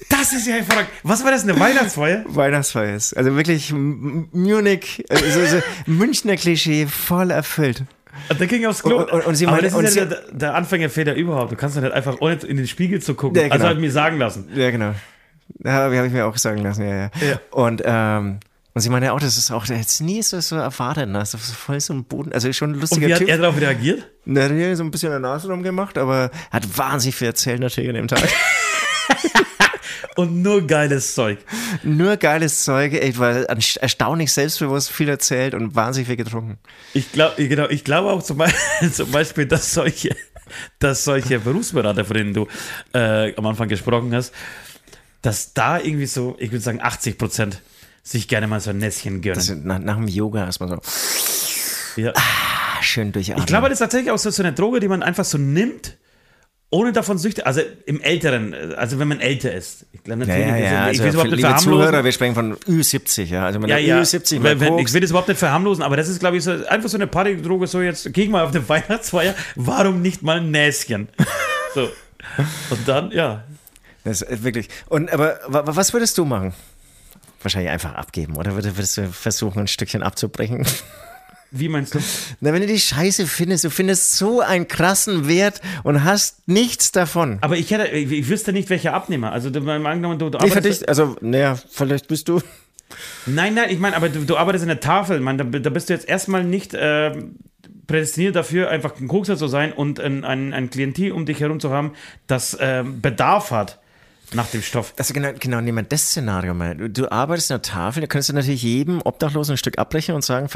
Das 0.08 0.32
ist 0.32 0.46
ja 0.46 0.54
hervorragend. 0.54 0.90
Was 1.02 1.24
war 1.24 1.30
das, 1.32 1.42
eine 1.42 1.58
Weihnachtsfeier? 1.58 2.24
Weihnachtsfeier. 2.28 2.94
ist. 2.94 3.16
Also 3.16 3.34
wirklich 3.36 3.72
Munich, 3.72 5.04
also 5.10 5.46
so 5.46 5.62
Münchner 5.86 6.36
Klischee 6.36 6.86
voll 6.86 7.30
erfüllt. 7.30 7.82
Und 8.28 8.48
ging 8.48 8.64
aufs 8.66 8.82
Klo. 8.82 8.98
Und- 9.00 9.12
und- 9.12 9.26
und 9.26 9.34
sie 9.34 9.46
Aber 9.46 9.56
meinte- 9.56 9.68
das 9.70 9.78
und 9.78 9.84
ist 9.84 9.96
ja 9.96 10.04
der, 10.06 10.22
der 10.32 10.54
Anfängerfehler 10.54 11.14
überhaupt. 11.14 11.52
Du 11.52 11.56
kannst 11.56 11.76
doch 11.76 11.82
nicht 11.82 11.92
einfach, 11.92 12.16
ohne 12.20 12.34
in 12.36 12.56
den 12.56 12.66
Spiegel 12.66 13.02
zu 13.02 13.14
gucken. 13.14 13.36
Ja, 13.36 13.42
genau. 13.44 13.54
Also 13.54 13.68
hat 13.68 13.78
mir 13.78 13.90
sagen 13.90 14.18
lassen. 14.18 14.48
Ja, 14.54 14.70
genau. 14.70 14.94
Ja, 15.64 15.72
habe 15.72 16.06
ich 16.06 16.12
mir 16.12 16.24
auch 16.26 16.36
sagen 16.38 16.62
lassen, 16.62 16.82
ja, 16.88 16.94
ja. 16.96 17.10
Ja. 17.20 17.40
Und, 17.50 17.82
ähm, 17.84 18.40
und 18.74 18.80
sie 18.80 18.88
meinte 18.90 19.12
auch, 19.12 19.20
das 19.20 19.36
ist 19.36 19.50
auch 19.50 19.64
jetzt 19.66 20.00
nie 20.00 20.22
so, 20.22 20.40
so 20.40 20.56
erwartet, 20.56 21.08
ne? 21.08 21.18
Das 21.18 21.34
ist 21.34 21.52
voll 21.52 21.78
so 21.80 21.92
ein 21.94 22.04
Boden, 22.04 22.32
also 22.32 22.52
schon 22.52 22.70
ein 22.70 22.74
Und 22.74 22.80
lustiger 22.80 23.06
wie 23.08 23.12
hat 23.12 23.18
Typ. 23.20 23.28
er 23.28 23.38
darauf 23.38 23.60
reagiert? 23.60 24.06
Na, 24.24 24.48
der 24.48 24.70
hat 24.70 24.76
so 24.76 24.82
ein 24.84 24.90
bisschen 24.90 25.12
an 25.12 25.22
der 25.22 25.30
Nase 25.30 25.48
rumgemacht, 25.48 25.96
aber 25.98 26.30
hat 26.50 26.66
wahnsinnig 26.78 27.16
viel 27.16 27.28
erzählt 27.28 27.60
natürlich 27.60 27.88
an 27.90 27.94
dem 27.96 28.08
Tag. 28.08 28.22
Und 30.16 30.42
nur 30.42 30.66
geiles 30.66 31.14
Zeug. 31.14 31.38
Nur 31.82 32.16
geiles 32.16 32.64
Zeug, 32.64 32.94
ey, 32.94 33.16
weil 33.18 33.44
erstaunlich 33.44 34.32
selbstbewusst 34.32 34.90
viel 34.90 35.08
erzählt 35.08 35.54
und 35.54 35.74
wahnsinnig 35.74 36.08
viel 36.08 36.16
getrunken. 36.16 36.58
Ich 36.94 37.12
glaube 37.12 37.48
genau, 37.48 37.68
ich 37.68 37.84
glaube 37.84 38.10
auch 38.10 38.22
zum 38.22 38.38
Beispiel, 38.38 38.92
zum 38.92 39.10
Beispiel, 39.10 39.46
dass 39.46 39.74
solche, 39.74 40.16
dass 40.78 41.04
solche 41.04 41.38
Berufsberater, 41.38 42.04
von 42.04 42.16
denen 42.16 42.34
du 42.34 42.46
äh, 42.94 43.34
am 43.36 43.46
Anfang 43.46 43.68
gesprochen 43.68 44.14
hast, 44.14 44.32
dass 45.22 45.52
da 45.54 45.78
irgendwie 45.78 46.06
so, 46.06 46.36
ich 46.38 46.50
würde 46.50 46.62
sagen, 46.62 46.80
80 46.80 47.18
Prozent 47.18 47.62
sich 48.02 48.28
gerne 48.28 48.46
mal 48.46 48.60
so 48.60 48.70
ein 48.70 48.78
Nässchen 48.78 49.20
gönnen. 49.20 49.38
Also 49.38 49.54
nach, 49.54 49.78
nach 49.78 49.96
dem 49.96 50.08
Yoga 50.08 50.46
erstmal 50.46 50.68
so 50.68 52.00
ja. 52.00 52.12
ah, 52.14 52.82
schön 52.82 53.12
durchatmen. 53.12 53.42
Ich 53.42 53.46
glaube, 53.46 53.68
das 53.68 53.76
ist 53.76 53.80
tatsächlich 53.80 54.10
auch 54.10 54.18
so, 54.18 54.30
so 54.30 54.42
eine 54.42 54.52
Droge, 54.52 54.80
die 54.80 54.88
man 54.88 55.02
einfach 55.02 55.24
so 55.24 55.38
nimmt, 55.38 55.96
ohne 56.70 56.92
davon 56.92 57.16
süchtig, 57.18 57.46
also 57.46 57.60
im 57.86 58.00
Älteren, 58.00 58.52
also 58.74 58.98
wenn 58.98 59.06
man 59.08 59.20
älter 59.20 59.52
ist. 59.52 59.86
Ich 59.92 60.02
glaube 60.02 60.24
ja, 60.24 60.26
natürlich, 60.26 60.48
ja, 60.48 60.56
ja. 60.56 60.90
ich 60.90 61.00
Also 61.00 61.02
will 61.02 61.08
es 61.08 61.14
überhaupt 61.14 61.28
für 61.30 61.36
nicht 61.36 61.36
liebe 61.36 61.48
verharmlosen. 61.48 61.86
Zuhörer, 61.86 62.04
wir 62.04 62.12
sprechen 62.12 62.34
von 62.34 62.56
Ü70, 62.56 63.22
ja. 63.24 63.46
Also 63.46 63.62
wenn 63.62 63.68
Ja, 63.68 63.78
ja. 63.78 64.00
Ü70 64.00 64.36
mal 64.40 64.44
Wenn, 64.44 64.60
wenn, 64.60 64.78
ich 64.80 64.92
will 64.92 65.00
das 65.00 65.10
überhaupt 65.10 65.28
nicht 65.28 65.38
verharmlosen, 65.38 65.84
aber 65.84 65.96
das 65.96 66.08
ist, 66.08 66.18
glaube 66.18 66.36
ich, 66.38 66.44
so, 66.44 66.50
einfach 66.66 66.88
so 66.88 66.96
eine 66.96 67.06
Partydroge, 67.06 67.66
so 67.68 67.80
jetzt, 67.80 68.12
geh 68.12 68.24
ich 68.24 68.28
mal 68.30 68.42
auf 68.44 68.50
eine 68.54 68.68
Weihnachtsfeier, 68.68 69.34
warum 69.54 70.02
nicht 70.02 70.22
mal 70.22 70.38
ein 70.38 70.50
Näschen? 70.50 71.08
So. 71.74 71.82
Und 72.70 72.88
dann, 72.88 73.12
ja. 73.12 73.44
das 74.02 74.22
ist 74.22 74.42
wirklich. 74.42 74.68
Und 74.88 75.12
aber 75.12 75.38
wa- 75.46 75.66
wa- 75.66 75.76
was 75.76 75.92
würdest 75.92 76.18
du 76.18 76.24
machen? 76.24 76.52
Wahrscheinlich 77.42 77.70
einfach 77.70 77.94
abgeben, 77.94 78.34
oder 78.36 78.54
würdest 78.56 78.96
du 78.96 79.06
versuchen, 79.12 79.60
ein 79.60 79.68
Stückchen 79.68 80.02
abzubrechen? 80.02 80.66
Wie 81.50 81.68
meinst 81.68 81.94
du? 81.94 82.00
Na, 82.40 82.52
wenn 82.52 82.60
du 82.62 82.66
die 82.66 82.78
Scheiße 82.78 83.26
findest, 83.26 83.64
du 83.64 83.70
findest 83.70 84.12
so 84.16 84.40
einen 84.40 84.68
krassen 84.68 85.28
Wert 85.28 85.60
und 85.84 86.04
hast 86.04 86.46
nichts 86.48 86.92
davon. 86.92 87.38
Aber 87.40 87.56
ich 87.56 87.70
hätte, 87.70 87.86
ich, 87.88 88.10
ich 88.10 88.28
wüsste 88.28 88.52
nicht, 88.52 88.68
welcher 88.68 88.94
Abnehmer. 88.94 89.32
Also, 89.32 89.50
du, 89.50 89.60
angenommen, 89.60 90.18
du, 90.18 90.28
du 90.30 90.38
arbeitest- 90.38 90.82
dich, 90.82 90.88
also, 90.88 91.16
naja, 91.20 91.56
vielleicht 91.70 92.08
bist 92.08 92.28
du. 92.28 92.40
Nein, 93.26 93.54
nein, 93.54 93.70
ich 93.70 93.78
meine, 93.78 93.96
aber 93.96 94.08
du, 94.08 94.24
du 94.24 94.36
arbeitest 94.36 94.62
in 94.62 94.68
der 94.68 94.80
Tafel, 94.80 95.20
man, 95.20 95.38
da, 95.38 95.44
da 95.44 95.70
bist 95.70 95.88
du 95.88 95.92
jetzt 95.92 96.08
erstmal 96.08 96.44
nicht 96.44 96.72
äh, 96.74 97.12
prädestiniert 97.86 98.36
dafür, 98.36 98.68
einfach 98.70 99.00
ein 99.00 99.08
Kokser 99.08 99.36
zu 99.36 99.48
sein 99.48 99.72
und 99.72 99.98
ein, 100.00 100.24
ein, 100.24 100.52
ein 100.52 100.70
Klientel 100.70 101.12
um 101.12 101.26
dich 101.26 101.40
herum 101.40 101.58
zu 101.60 101.70
haben, 101.70 101.92
das 102.26 102.56
ähm, 102.60 103.00
Bedarf 103.00 103.50
hat 103.50 103.80
nach 104.34 104.46
dem 104.48 104.62
Stoff. 104.62 104.94
Also 104.98 105.14
genau, 105.14 105.30
genau, 105.38 105.60
nehmen 105.60 105.78
wir 105.78 105.82
das 105.82 106.02
Szenario 106.10 106.54
mal. 106.54 106.76
Du, 106.76 106.88
du 106.88 107.10
arbeitest 107.10 107.50
in 107.50 107.54
der 107.54 107.62
Tafel, 107.62 108.00
da 108.02 108.06
könntest 108.06 108.28
du 108.28 108.34
natürlich 108.34 108.62
jedem 108.62 109.00
Obdachlosen 109.02 109.54
ein 109.54 109.58
Stück 109.58 109.78
abbrechen 109.78 110.14
und 110.14 110.24
sagen, 110.24 110.48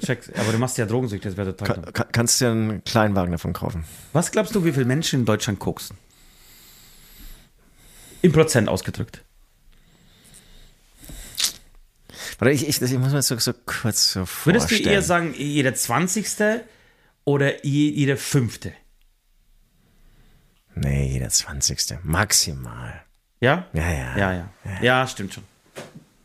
Check's. 0.00 0.30
Aber 0.36 0.52
du 0.52 0.58
machst 0.58 0.78
ja 0.78 0.86
Drogensüchte, 0.86 1.28
das 1.28 1.36
wäre 1.36 1.56
total 1.56 1.76
dumm. 1.82 1.92
Ka 1.92 2.04
kannst 2.04 2.40
du 2.40 2.44
dir 2.46 2.50
einen 2.50 2.84
Kleinwagen 2.84 3.32
davon 3.32 3.52
kaufen. 3.52 3.84
Was 4.12 4.30
glaubst 4.30 4.54
du, 4.54 4.64
wie 4.64 4.72
viele 4.72 4.86
Menschen 4.86 5.20
in 5.20 5.26
Deutschland 5.26 5.58
koksen? 5.58 5.96
In 8.22 8.32
Prozent 8.32 8.68
ausgedrückt. 8.68 9.22
Warte, 12.38 12.52
ich, 12.52 12.66
ich, 12.68 12.80
ich 12.80 12.98
muss 12.98 13.12
mir 13.12 13.22
so, 13.22 13.38
so 13.38 13.52
kurz 13.66 14.12
so 14.12 14.20
Würdest 14.44 14.68
vorstellen. 14.68 14.84
du 14.84 14.90
eher 14.90 15.02
sagen, 15.02 15.34
jeder 15.36 15.74
20. 15.74 16.26
oder 17.24 17.64
je- 17.64 17.90
jeder 17.90 18.16
fünfte? 18.16 18.72
Nee, 20.74 21.12
jeder 21.12 21.28
20. 21.28 21.98
Maximal. 22.02 23.02
Ja? 23.40 23.66
Ja, 23.72 23.90
ja. 23.92 24.16
Ja, 24.16 24.32
ja. 24.32 24.48
Ja, 24.82 25.06
stimmt 25.06 25.34
schon. 25.34 25.44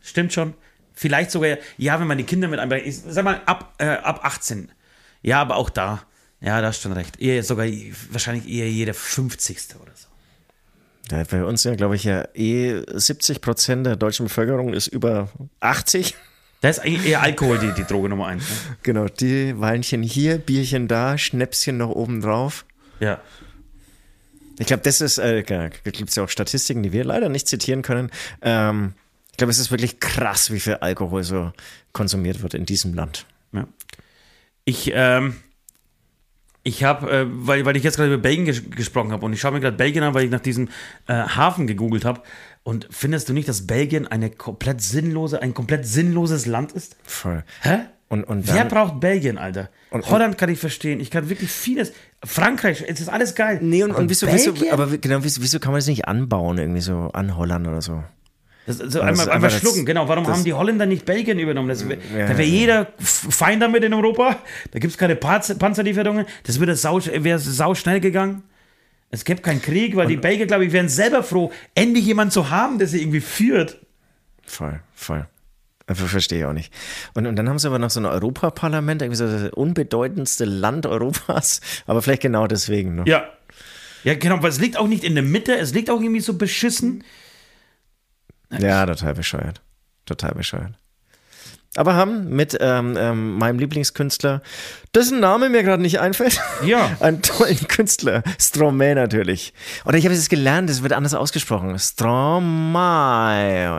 Stimmt 0.00 0.32
schon. 0.32 0.54
Vielleicht 0.98 1.30
sogar, 1.30 1.58
ja, 1.76 2.00
wenn 2.00 2.08
man 2.08 2.18
die 2.18 2.24
Kinder 2.24 2.48
mit 2.48 2.58
einbringt. 2.58 2.84
Ich 2.84 2.96
sag 2.96 3.24
mal, 3.24 3.40
ab, 3.46 3.72
äh, 3.78 3.86
ab 3.86 4.24
18. 4.24 4.72
Ja, 5.22 5.40
aber 5.40 5.54
auch 5.54 5.70
da. 5.70 6.02
Ja, 6.40 6.60
da 6.60 6.66
hast 6.66 6.82
schon 6.82 6.90
recht. 6.90 7.20
Eher 7.20 7.40
sogar, 7.44 7.66
wahrscheinlich 8.10 8.48
eher 8.48 8.68
jeder 8.68 8.94
50. 8.94 9.76
oder 9.80 9.92
so. 9.94 10.08
Ja, 11.14 11.22
bei 11.22 11.44
uns 11.44 11.62
ja, 11.62 11.76
glaube 11.76 11.94
ich, 11.94 12.02
ja 12.02 12.26
eh 12.34 12.82
70 12.92 13.40
Prozent 13.40 13.86
der 13.86 13.94
deutschen 13.94 14.26
Bevölkerung 14.26 14.74
ist 14.74 14.88
über 14.88 15.28
80. 15.60 16.16
Da 16.62 16.68
ist 16.68 16.80
eigentlich 16.80 17.06
eher 17.06 17.22
Alkohol 17.22 17.60
die, 17.60 17.70
die 17.70 17.84
Droge 17.84 18.08
Nummer 18.08 18.26
eins. 18.26 18.42
Ne? 18.42 18.56
Genau, 18.82 19.06
die 19.06 19.56
Weinchen 19.60 20.02
hier, 20.02 20.38
Bierchen 20.38 20.88
da, 20.88 21.16
Schnäpschen 21.16 21.76
noch 21.76 21.90
oben 21.90 22.20
drauf. 22.22 22.66
Ja. 22.98 23.20
Ich 24.58 24.66
glaube, 24.66 24.82
das 24.82 25.00
ist, 25.00 25.18
äh, 25.18 25.44
da 25.44 25.68
gibt 25.68 26.08
es 26.08 26.16
ja 26.16 26.24
auch 26.24 26.28
Statistiken, 26.28 26.82
die 26.82 26.90
wir 26.90 27.04
leider 27.04 27.28
nicht 27.28 27.46
zitieren 27.46 27.82
können. 27.82 28.10
Ähm, 28.42 28.94
glaube, 29.38 29.50
es 29.50 29.58
ist 29.58 29.70
wirklich 29.70 30.00
krass, 30.00 30.52
wie 30.52 30.60
viel 30.60 30.74
Alkohol 30.74 31.22
so 31.24 31.52
konsumiert 31.92 32.42
wird 32.42 32.54
in 32.54 32.66
diesem 32.66 32.92
Land. 32.94 33.26
Ja. 33.52 33.66
Ich, 34.64 34.92
ähm, 34.94 35.36
ich 36.62 36.84
habe, 36.84 37.10
äh, 37.10 37.26
weil, 37.28 37.64
weil 37.64 37.76
ich 37.76 37.82
jetzt 37.82 37.96
gerade 37.96 38.12
über 38.12 38.22
Belgien 38.22 38.44
ges 38.44 38.62
gesprochen 38.70 39.12
habe 39.12 39.24
und 39.24 39.32
ich 39.32 39.40
schaue 39.40 39.52
mir 39.52 39.60
gerade 39.60 39.76
Belgien 39.76 40.02
an, 40.02 40.12
weil 40.12 40.24
ich 40.24 40.30
nach 40.30 40.40
diesem 40.40 40.68
äh, 41.06 41.14
Hafen 41.14 41.66
gegoogelt 41.66 42.04
habe. 42.04 42.22
Und 42.62 42.86
findest 42.90 43.28
du 43.30 43.32
nicht, 43.32 43.48
dass 43.48 43.66
Belgien 43.66 44.06
eine 44.06 44.28
komplett 44.28 44.82
sinnlose, 44.82 45.40
ein 45.40 45.54
komplett 45.54 45.86
sinnloses 45.86 46.44
Land 46.44 46.72
ist? 46.72 46.96
Voll. 47.04 47.42
Hä? 47.62 47.78
Und, 48.08 48.24
und 48.24 48.46
Wer 48.46 48.54
dann, 48.56 48.68
braucht 48.68 49.00
Belgien, 49.00 49.38
Alter? 49.38 49.70
Und- 49.90 50.10
Holland 50.10 50.36
kann 50.36 50.50
ich 50.50 50.58
verstehen. 50.58 51.00
Ich 51.00 51.10
kann 51.10 51.28
wirklich 51.30 51.50
vieles. 51.50 51.92
Frankreich, 52.24 52.84
es 52.86 53.00
ist 53.00 53.08
alles 53.08 53.34
geil. 53.34 53.60
nee, 53.62 53.82
und, 53.82 53.90
Aber 53.92 54.00
und 54.00 54.10
wieso, 54.10 54.26
wieso, 54.30 54.52
aber 54.70 54.98
genau, 54.98 55.18
wieso, 55.22 55.42
wieso 55.42 55.60
kann 55.60 55.72
man 55.72 55.78
das 55.78 55.86
nicht 55.86 56.08
anbauen, 56.08 56.58
irgendwie 56.58 56.80
so 56.80 57.10
an 57.12 57.36
Holland 57.36 57.66
oder 57.66 57.80
so? 57.80 58.02
Das, 58.68 58.76
so 58.78 58.84
Das 58.84 58.96
einmal, 58.96 59.12
ist 59.14 59.20
einmal 59.22 59.34
einfach 59.36 59.50
das- 59.50 59.60
schlucken, 59.60 59.86
genau. 59.86 60.08
Warum 60.08 60.24
das- 60.24 60.34
haben 60.36 60.44
die 60.44 60.52
Holländer 60.52 60.84
nicht 60.86 61.04
Belgien 61.06 61.38
übernommen? 61.38 61.68
Das, 61.68 61.82
Ja, 61.82 61.88
da 61.88 62.28
wäre 62.36 62.42
ja. 62.42 62.48
jeder 62.48 62.80
f- 63.00 63.26
fein 63.30 63.58
damit 63.60 63.82
in 63.82 63.94
Europa. 63.94 64.36
Da 64.70 64.78
gibt 64.78 64.92
es 64.92 64.98
keine 64.98 65.16
Panzer 65.16 65.54
Panzerlieferungen. 65.54 66.26
Das 66.44 66.60
wäre 66.60 66.76
sau, 66.76 67.00
wär 67.04 67.38
sau 67.38 67.74
schnell 67.74 68.00
gegangen. 68.00 68.42
Es 69.10 69.24
gäbe 69.24 69.40
keinen 69.40 69.62
Krieg, 69.62 69.96
weil 69.96 70.06
die 70.06 70.18
Belgier, 70.18 70.46
glaube 70.46 70.66
ich, 70.66 70.72
wären 70.72 70.90
selber 70.90 71.22
froh, 71.22 71.50
endlich 71.74 72.04
jemanden 72.04 72.30
zu 72.30 72.50
haben, 72.50 72.78
der 72.78 72.86
sie 72.88 73.00
irgendwie 73.00 73.20
führt. 73.22 73.78
Voll, 74.44 74.80
voll. 74.94 75.26
Also, 75.86 76.06
verstehe 76.06 76.40
ich 76.40 76.44
auch 76.44 76.52
nicht. 76.52 76.70
Und, 77.14 77.26
und 77.26 77.34
dann 77.36 77.48
haben 77.48 77.58
sie 77.58 77.66
aber 77.68 77.78
noch 77.78 77.88
so 77.88 78.00
ein 78.00 78.04
Europaparlament, 78.04 79.00
irgendwie 79.00 79.16
so 79.16 79.26
das 79.26 79.50
unbedeutendste 79.54 80.44
Land 80.44 80.84
Europas, 80.84 81.62
aber 81.86 82.02
vielleicht 82.02 82.20
genau 82.20 82.46
deswegen. 82.46 82.96
Ne? 82.96 83.04
Ja. 83.06 83.24
Ja, 84.04 84.14
genau, 84.14 84.34
aber 84.36 84.48
es 84.48 84.60
liegt 84.60 84.76
auch 84.76 84.86
nicht 84.86 85.02
in 85.04 85.14
der 85.14 85.24
Mitte, 85.24 85.56
es 85.56 85.72
liegt 85.72 85.88
auch 85.88 86.00
irgendwie 86.02 86.20
so 86.20 86.34
beschissen. 86.34 87.02
Ja, 88.50 88.86
total 88.86 89.14
bescheuert. 89.14 89.60
Total 90.06 90.32
bescheuert. 90.32 90.74
Aber 91.76 91.94
haben 91.94 92.30
mit 92.30 92.56
ähm, 92.60 92.96
ähm, 92.98 93.34
meinem 93.34 93.58
Lieblingskünstler, 93.58 94.40
dessen 94.94 95.20
Name 95.20 95.50
mir 95.50 95.62
gerade 95.62 95.82
nicht 95.82 96.00
einfällt, 96.00 96.40
Ja. 96.64 96.96
einen 97.00 97.20
tollen 97.20 97.68
Künstler, 97.68 98.22
Stromae 98.40 98.94
natürlich. 98.94 99.52
Oder 99.84 99.98
ich 99.98 100.04
habe 100.04 100.14
es 100.14 100.30
gelernt, 100.30 100.70
es 100.70 100.82
wird 100.82 100.94
anders 100.94 101.12
ausgesprochen. 101.14 101.78
Stromae. 101.78 103.04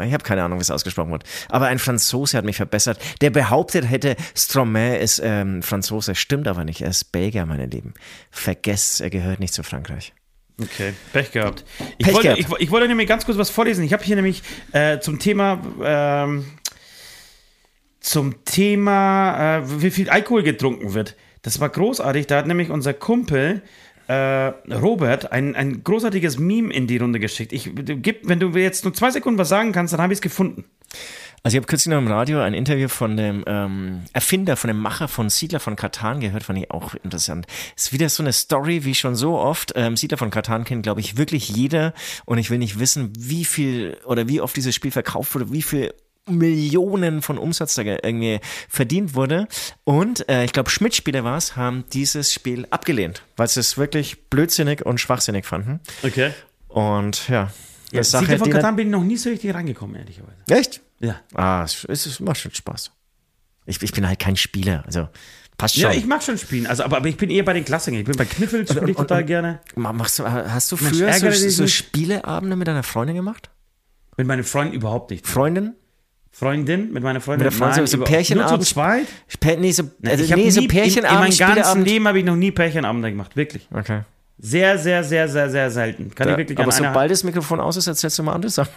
Ich 0.06 0.14
habe 0.14 0.24
keine 0.24 0.44
Ahnung, 0.44 0.60
wie 0.60 0.62
es 0.62 0.72
ausgesprochen 0.72 1.12
wird. 1.12 1.24
Aber 1.50 1.66
ein 1.66 1.80
Franzose 1.80 2.38
hat 2.38 2.46
mich 2.46 2.58
verbessert, 2.58 3.00
der 3.22 3.32
behauptet 3.32 3.90
hätte, 3.90 4.16
Stromae 4.36 4.98
ist 4.98 5.20
ähm, 5.24 5.64
Franzose. 5.64 6.14
Stimmt 6.14 6.48
aber 6.48 6.64
nicht. 6.64 6.82
Er 6.82 6.92
ist 6.92 7.12
Belgier, 7.12 7.48
meine 7.48 7.66
Lieben. 7.66 7.96
Vergesst, 8.30 9.02
er 9.02 9.10
gehört 9.10 9.40
nicht 9.40 9.54
zu 9.54 9.64
Frankreich. 9.64 10.14
Okay, 10.62 10.94
Pech 11.14 11.32
gehabt. 11.32 11.64
Ich, 11.98 12.06
Pech 12.06 12.16
wollte, 12.16 12.36
gehabt. 12.36 12.40
Ich, 12.40 12.60
ich 12.60 12.72
wollte 12.72 12.88
nämlich 12.88 13.08
ganz 13.08 13.26
kurz 13.26 13.38
was 13.38 13.50
vorlesen. 13.50 13.84
Ich 13.84 13.94
habe 13.94 14.04
hier 14.04 14.16
nämlich 14.16 14.44
äh, 14.74 15.00
zum 15.00 15.20
Thema 15.20 15.62
ähm, 15.82 16.46
zum 18.00 18.44
Thema, 18.46 19.58
äh, 19.58 19.82
wie 19.82 19.92
viel 19.92 20.10
Alkohol 20.10 20.44
getrunken 20.44 20.94
wird. 20.94 21.16
Das 21.42 21.60
war 21.60 21.70
großartig. 21.70 22.28
Da 22.28 22.38
hat 22.38 22.48
nämlich 22.48 22.70
unser 22.70 22.94
Kumpel 22.94 23.62
äh, 24.08 24.14
Robert 24.74 25.32
ein, 25.32 25.56
ein 25.56 25.84
großartiges 25.84 26.40
Meme 26.40 26.74
in 26.74 26.88
die 26.88 26.98
Runde 26.98 27.20
geschickt. 27.20 27.54
Ich, 27.54 27.70
gib, 27.76 28.28
wenn 28.28 28.40
du 28.40 28.50
jetzt 28.58 28.84
nur 28.84 28.94
zwei 28.94 29.12
Sekunden 29.12 29.38
was 29.38 29.50
sagen 29.50 29.72
kannst, 29.72 29.94
dann 29.94 30.02
habe 30.02 30.14
ich 30.14 30.18
es 30.18 30.22
gefunden. 30.22 30.66
Also 31.44 31.56
ich 31.56 31.60
habe 31.62 31.68
kürzlich 31.68 31.92
noch 31.92 32.00
im 32.00 32.08
Radio 32.08 32.42
ein 32.42 32.54
Interview 32.54 32.88
von 32.90 33.16
dem 33.18 33.44
ähm, 33.48 34.02
Erfinder, 34.14 34.58
von 34.58 34.68
dem 34.68 34.78
Macher 34.80 35.08
von 35.08 35.30
Siedler 35.30 35.60
von 35.60 35.76
Katan 35.76 36.20
gehört, 36.20 36.44
fand 36.44 36.60
ich 36.60 36.70
auch 36.72 36.96
interessant. 36.96 37.46
Ist 37.76 37.94
wieder 37.94 38.10
so 38.10 38.24
eine 38.24 38.34
Story 38.34 38.84
wie 38.86 38.94
schon 38.96 39.16
so 39.16 39.38
oft. 39.38 39.72
Ähm, 39.76 39.96
Siedler 39.96 40.18
von 40.18 40.32
Katan 40.32 40.64
kennt, 40.66 40.84
glaube 40.84 41.00
ich, 41.00 41.18
wirklich 41.18 41.50
jeder. 41.50 41.94
Und 42.26 42.38
ich 42.40 42.50
will 42.50 42.58
nicht 42.58 42.80
wissen, 42.80 43.14
wie 43.18 43.46
viel 43.46 43.98
oder 44.06 44.28
wie 44.28 44.42
oft 44.42 44.56
dieses 44.56 44.76
Spiel 44.76 44.92
verkauft 44.92 45.34
wurde, 45.36 45.52
wie 45.52 45.62
viel 45.62 45.94
Millionen 46.28 47.22
von 47.22 47.38
Umsatz 47.38 47.76
da 47.76 47.82
irgendwie 47.82 48.40
verdient 48.68 49.16
wurde. 49.16 49.48
Und 49.84 50.28
äh, 50.30 50.44
ich 50.46 50.54
glaube, 50.54 50.70
Schmidt-Spieler 50.70 51.24
war 51.24 51.38
es, 51.38 51.56
haben 51.56 51.86
dieses 51.94 52.34
Spiel 52.34 52.68
abgelehnt, 52.70 53.24
weil 53.36 53.48
sie 53.48 53.60
es 53.60 53.78
wirklich 53.78 54.30
blödsinnig 54.30 54.86
und 54.86 55.00
schwachsinnig 55.00 55.46
fanden. 55.46 55.80
Okay. 56.04 56.32
Und 56.68 57.28
ja, 57.30 57.52
Ja, 57.92 58.04
Siedler 58.04 58.38
von 58.38 58.46
die- 58.46 58.52
Katan 58.52 58.76
bin 58.76 58.88
ich 58.88 58.92
noch 58.92 59.04
nie 59.04 59.18
so 59.18 59.30
richtig 59.30 59.54
reingekommen, 59.54 59.96
ehrlicherweise. 59.96 60.38
Echt? 60.50 60.82
Ja. 61.00 61.20
Ah, 61.34 61.64
es, 61.64 61.86
es, 61.86 62.20
macht 62.20 62.38
schon 62.40 62.54
Spaß. 62.54 62.92
Ich, 63.66 63.82
ich 63.82 63.92
bin 63.92 64.08
halt 64.08 64.20
kein 64.20 64.36
Spieler, 64.36 64.84
also 64.86 65.08
passt 65.58 65.76
schon. 65.76 65.84
Ja, 65.84 65.92
ich 65.92 66.06
mag 66.06 66.24
schon 66.24 66.38
spielen, 66.38 66.68
also, 66.68 66.84
aber, 66.84 66.98
aber 66.98 67.08
ich 67.08 67.18
bin 67.18 67.30
eher 67.30 67.44
bei 67.46 67.54
den 67.54 67.64
Klassikern. 67.66 68.00
Ich 68.00 68.06
bin 68.06 68.18
bei 68.18 68.26
Kniffel, 68.26 68.68
spiele 68.68 68.92
ich 68.92 68.98
und- 68.98 69.08
total 69.08 69.22
und- 69.22 69.28
gerne. 69.28 69.60
Ma- 69.76 69.94
Machst 69.94 70.20
du, 70.20 70.26
hast 70.26 70.72
du 70.72 70.76
Mensch, 70.78 70.98
früher 70.98 71.14
so, 71.14 71.28
dich 71.30 71.56
so 71.56 71.64
nicht. 71.64 71.76
Spieleabende 71.76 72.56
mit 72.56 72.68
deiner 72.68 72.84
Freundin 72.84 73.16
gemacht? 73.16 73.50
Mit 74.18 74.28
meinen 74.28 74.44
Freunden 74.44 74.74
überhaupt 74.74 75.12
nicht. 75.12 75.26
Freundin? 75.28 75.76
Freundin, 76.32 76.92
mit 76.92 77.04
meiner 77.04 77.22
Freundin. 77.22 77.46
Mit 77.46 77.54
der 77.54 77.58
Freundin, 77.58 77.84
Nein, 77.84 77.88
so 77.88 78.04
Pärchenabend? 78.04 78.52
Nur 78.52 78.60
zu 78.62 78.74
zweit? 78.74 79.08
Pär, 79.40 79.58
nee, 79.58 79.72
so, 79.72 79.84
also, 80.06 80.24
ich 80.24 80.36
nee, 80.36 80.50
so 80.50 80.60
nie, 80.60 80.66
in, 80.66 80.72
in 80.72 80.78
Pärchenabend, 80.78 81.40
meinem 81.40 81.56
ganzen. 81.56 81.86
Leben 81.86 82.08
habe 82.08 82.20
ich 82.20 82.26
noch 82.26 82.36
nie 82.36 82.52
Pärchenabende 82.52 83.10
gemacht, 83.10 83.36
wirklich. 83.36 83.68
Okay. 83.74 84.02
Sehr, 84.38 84.78
sehr, 84.78 85.04
sehr, 85.04 85.28
sehr, 85.28 85.50
sehr 85.50 85.70
selten. 85.72 86.14
Kann 86.16 86.30
ich 86.30 86.38
wirklich 86.38 86.58
aber 86.58 86.72
sobald 86.72 87.12
das 87.12 87.24
Mikrofon 87.24 87.60
aus 87.60 87.76
ist, 87.76 87.88
erzählst 87.88 88.20
du 88.20 88.24
mal 88.24 88.34
andere 88.34 88.50
Sachen. 88.50 88.72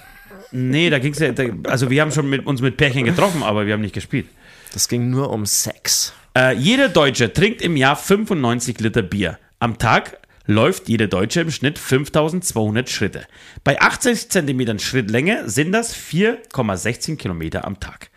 Nee, 0.53 0.91
da 0.91 0.99
ging 0.99 1.13
es 1.13 1.19
ja, 1.19 1.33
da, 1.33 1.45
also 1.65 1.91
wir 1.91 2.01
haben 2.03 2.13
schon 2.13 2.29
mit, 2.29 2.47
uns 2.47 2.61
mit 2.61 2.77
Pärchen 2.77 3.05
getroffen, 3.05 3.43
aber 3.43 3.67
wir 3.67 3.73
haben 3.73 3.81
nicht 3.81 3.95
gespielt. 3.95 4.27
Das 4.73 4.89
ging 4.89 5.11
nur 5.11 5.31
um 5.31 5.47
Sex. 5.47 6.13
Äh, 6.37 6.55
jeder 6.57 6.89
Deutsche 6.89 7.33
trinkt 7.33 7.63
im 7.63 7.77
Jahr 7.77 7.97
95 7.97 8.81
Liter 8.81 9.03
Bier. 9.03 9.39
Am 9.59 9.79
Tag 9.79 10.19
läuft 10.47 10.89
jeder 10.89 11.07
Deutsche 11.07 11.41
im 11.41 11.51
Schnitt 11.51 11.79
5200 11.79 12.89
Schritte. 12.89 13.27
Bei 13.65 13.81
80 13.81 14.31
Zentimetern 14.31 14.79
Schrittlänge 14.79 15.49
sind 15.49 15.73
das 15.73 15.95
4,16 15.95 17.17
Kilometer 17.17 17.65
am 17.65 17.81
Tag. 17.81 18.11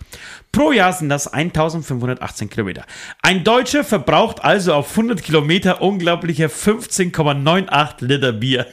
Pro 0.51 0.71
Jahr 0.71 0.93
sind 0.93 1.09
das 1.09 1.27
1518 1.27 2.49
Kilometer. 2.49 2.85
Ein 3.21 3.43
Deutscher 3.43 3.83
verbraucht 3.83 4.43
also 4.43 4.73
auf 4.73 4.91
100 4.91 5.21
Kilometer 5.21 5.81
unglaubliche 5.81 6.47
15,98 6.47 8.05
Liter 8.05 8.31
Bier. 8.31 8.65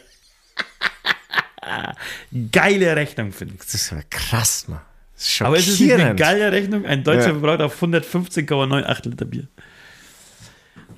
Geile 2.50 2.96
Rechnung, 2.96 3.32
finde 3.32 3.54
ich. 3.54 3.60
Das 3.60 3.74
ist 3.74 3.90
ja 3.90 3.98
krass, 4.10 4.66
Mann. 4.68 4.80
Das 5.14 5.26
ist 5.26 5.42
Aber 5.42 5.56
ist 5.56 5.68
es 5.68 5.78
nicht 5.80 5.92
eine 5.92 6.14
geile 6.16 6.50
Rechnung? 6.50 6.84
Ein 6.86 7.04
Deutscher 7.04 7.28
Ja. 7.28 7.32
verbraucht 7.38 7.60
auf 7.60 7.80
115,98 7.80 9.08
Liter 9.08 9.24
Bier. 9.24 9.46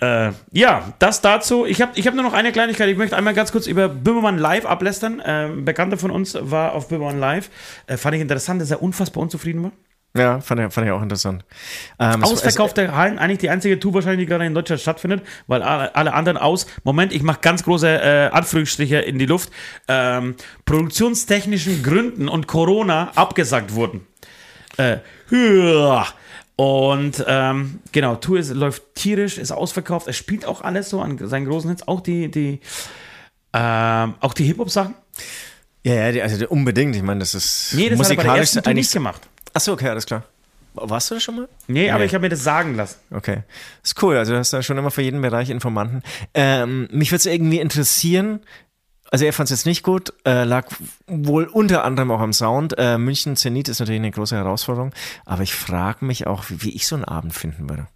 Äh, 0.00 0.32
ja, 0.52 0.92
das 0.98 1.20
dazu. 1.20 1.66
Ich 1.66 1.80
habe 1.80 1.92
ich 1.94 2.06
hab 2.06 2.14
nur 2.14 2.24
noch 2.24 2.32
eine 2.32 2.50
Kleinigkeit. 2.52 2.88
Ich 2.88 2.96
möchte 2.96 3.16
einmal 3.16 3.34
ganz 3.34 3.52
kurz 3.52 3.66
über 3.66 3.88
Böhmermann 3.88 4.38
Live 4.38 4.66
ablästern. 4.66 5.20
Äh, 5.20 5.46
ein 5.46 5.64
Bekannter 5.64 5.98
von 5.98 6.10
uns 6.10 6.36
war 6.40 6.72
auf 6.72 6.88
Böhmermann 6.88 7.20
Live. 7.20 7.50
Äh, 7.86 7.96
fand 7.96 8.16
ich 8.16 8.22
interessant, 8.22 8.60
dass 8.60 8.70
er 8.70 8.82
unfassbar 8.82 9.22
unzufrieden 9.22 9.62
war. 9.62 9.72
Ja, 10.16 10.40
fand 10.40 10.60
ich, 10.60 10.72
fand 10.72 10.86
ich 10.86 10.92
auch 10.92 11.02
interessant. 11.02 11.44
Ähm, 11.98 12.22
Ausverkaufte 12.22 12.94
Hallen, 12.94 13.18
eigentlich 13.18 13.38
die 13.38 13.50
einzige 13.50 13.80
Tour 13.80 13.94
wahrscheinlich, 13.94 14.20
die 14.20 14.26
gerade 14.26 14.46
in 14.46 14.54
Deutschland 14.54 14.80
stattfindet, 14.80 15.22
weil 15.48 15.60
alle, 15.62 15.94
alle 15.96 16.12
anderen 16.12 16.38
aus, 16.38 16.66
Moment, 16.84 17.12
ich 17.12 17.24
mache 17.24 17.40
ganz 17.40 17.64
große 17.64 17.88
äh, 17.88 18.30
Anführungsstriche 18.30 18.98
in 18.98 19.18
die 19.18 19.26
Luft, 19.26 19.50
ähm, 19.88 20.36
produktionstechnischen 20.66 21.82
Gründen 21.82 22.28
und 22.28 22.46
Corona 22.46 23.10
abgesagt 23.16 23.74
wurden. 23.74 24.06
Äh, 24.76 24.98
und 26.56 27.24
ähm, 27.26 27.80
genau, 27.90 28.14
Tour 28.14 28.38
ist, 28.38 28.54
läuft 28.54 28.94
tierisch, 28.94 29.38
ist 29.38 29.50
ausverkauft, 29.50 30.06
es 30.06 30.16
spielt 30.16 30.46
auch 30.46 30.60
alles 30.62 30.90
so 30.90 31.00
an 31.00 31.18
seinen 31.18 31.46
großen 31.46 31.70
Hits, 31.70 31.88
auch 31.88 32.00
die, 32.00 32.30
die, 32.30 32.60
ähm, 33.52 34.14
auch 34.20 34.32
die 34.32 34.44
Hip-Hop-Sachen. 34.44 34.94
Ja, 35.82 36.08
ja, 36.08 36.22
also 36.22 36.48
unbedingt. 36.48 36.94
Ich 36.94 37.02
meine, 37.02 37.20
das 37.20 37.34
ist 37.34 37.74
Nee, 37.74 37.90
das 37.90 37.98
hat 37.98 38.10
er 38.10 38.16
bei 38.16 38.22
der 38.22 38.32
musikalisch 38.32 38.56
eigentlich. 38.56 38.74
nicht 38.74 38.92
gemacht. 38.92 39.28
Achso, 39.54 39.72
okay, 39.72 39.88
alles 39.88 40.06
klar. 40.06 40.24
Warst 40.74 41.10
du 41.10 41.14
das 41.14 41.22
schon 41.22 41.36
mal? 41.36 41.48
Nee, 41.68 41.88
aber 41.90 42.00
Nee. 42.00 42.06
ich 42.06 42.14
habe 42.14 42.22
mir 42.22 42.28
das 42.30 42.42
sagen 42.42 42.74
lassen. 42.74 42.98
Okay. 43.12 43.44
Ist 43.84 44.02
cool. 44.02 44.16
Also, 44.16 44.32
du 44.32 44.38
hast 44.38 44.52
da 44.52 44.60
schon 44.60 44.76
immer 44.76 44.90
für 44.90 45.02
jeden 45.02 45.20
Bereich 45.22 45.48
Informanten. 45.50 46.02
Ähm, 46.34 46.88
mich 46.90 47.12
würde 47.12 47.18
es 47.18 47.26
irgendwie 47.26 47.60
interessieren. 47.60 48.40
Also, 49.12 49.24
er 49.24 49.32
fand 49.32 49.46
es 49.50 49.58
jetzt 49.60 49.66
nicht 49.66 49.84
gut, 49.84 50.12
äh, 50.26 50.42
lag 50.42 50.66
wohl 51.06 51.44
unter 51.44 51.84
anderem 51.84 52.10
auch 52.10 52.18
am 52.18 52.32
Sound. 52.32 52.74
Äh, 52.76 52.98
München 52.98 53.36
Zenit 53.36 53.68
ist 53.68 53.78
natürlich 53.78 54.00
eine 54.00 54.10
große 54.10 54.34
Herausforderung, 54.34 54.92
aber 55.24 55.44
ich 55.44 55.54
frage 55.54 56.04
mich 56.04 56.26
auch, 56.26 56.44
wie, 56.48 56.62
wie 56.64 56.74
ich 56.74 56.88
so 56.88 56.96
einen 56.96 57.04
Abend 57.04 57.32
finden 57.34 57.70
würde. 57.70 57.86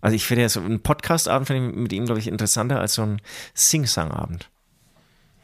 Also, 0.00 0.14
ich 0.14 0.24
finde 0.24 0.42
ja 0.42 0.48
so 0.48 0.60
einen 0.60 0.80
Podcast-Abend 0.80 1.50
mit 1.76 1.92
ihm, 1.92 2.04
glaube 2.04 2.20
ich, 2.20 2.28
interessanter 2.28 2.78
als 2.78 2.94
so 2.94 3.02
einen 3.02 3.20
Sing-Sang-Abend. 3.54 4.48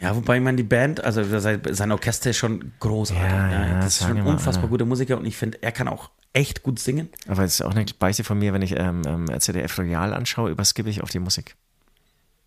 Ja, 0.01 0.14
wobei 0.14 0.40
man 0.40 0.57
die 0.57 0.62
Band, 0.62 1.03
also 1.03 1.22
sein, 1.40 1.92
Orchester 1.92 2.30
ist 2.30 2.36
schon 2.36 2.72
großartig. 2.80 3.24
Ja, 3.24 3.68
ja, 3.68 3.74
das 3.80 4.01
ist 4.01 4.07
schon 4.07 4.16
ein 4.18 4.24
mal, 4.24 4.30
unfassbar 4.30 4.64
Alter. 4.64 4.68
guter 4.68 4.84
Musiker 4.84 5.16
und 5.18 5.24
ich 5.24 5.36
finde, 5.36 5.59
er 5.62 5.72
kann 5.72 5.88
auch 5.88 6.11
echt 6.34 6.62
gut 6.62 6.78
singen. 6.78 7.09
Aber 7.28 7.44
es 7.44 7.55
ist 7.55 7.62
auch 7.62 7.70
eine 7.74 7.86
Beichte 7.99 8.22
von 8.22 8.38
mir, 8.38 8.53
wenn 8.53 8.61
ich 8.62 8.72
ähm, 8.76 9.03
ähm, 9.07 9.26
ZDF 9.40 9.78
Royal 9.78 10.12
anschaue, 10.12 10.51
überskippe 10.51 10.90
ich 10.90 11.03
auf 11.03 11.11
die 11.11 11.18
Musik. 11.18 11.57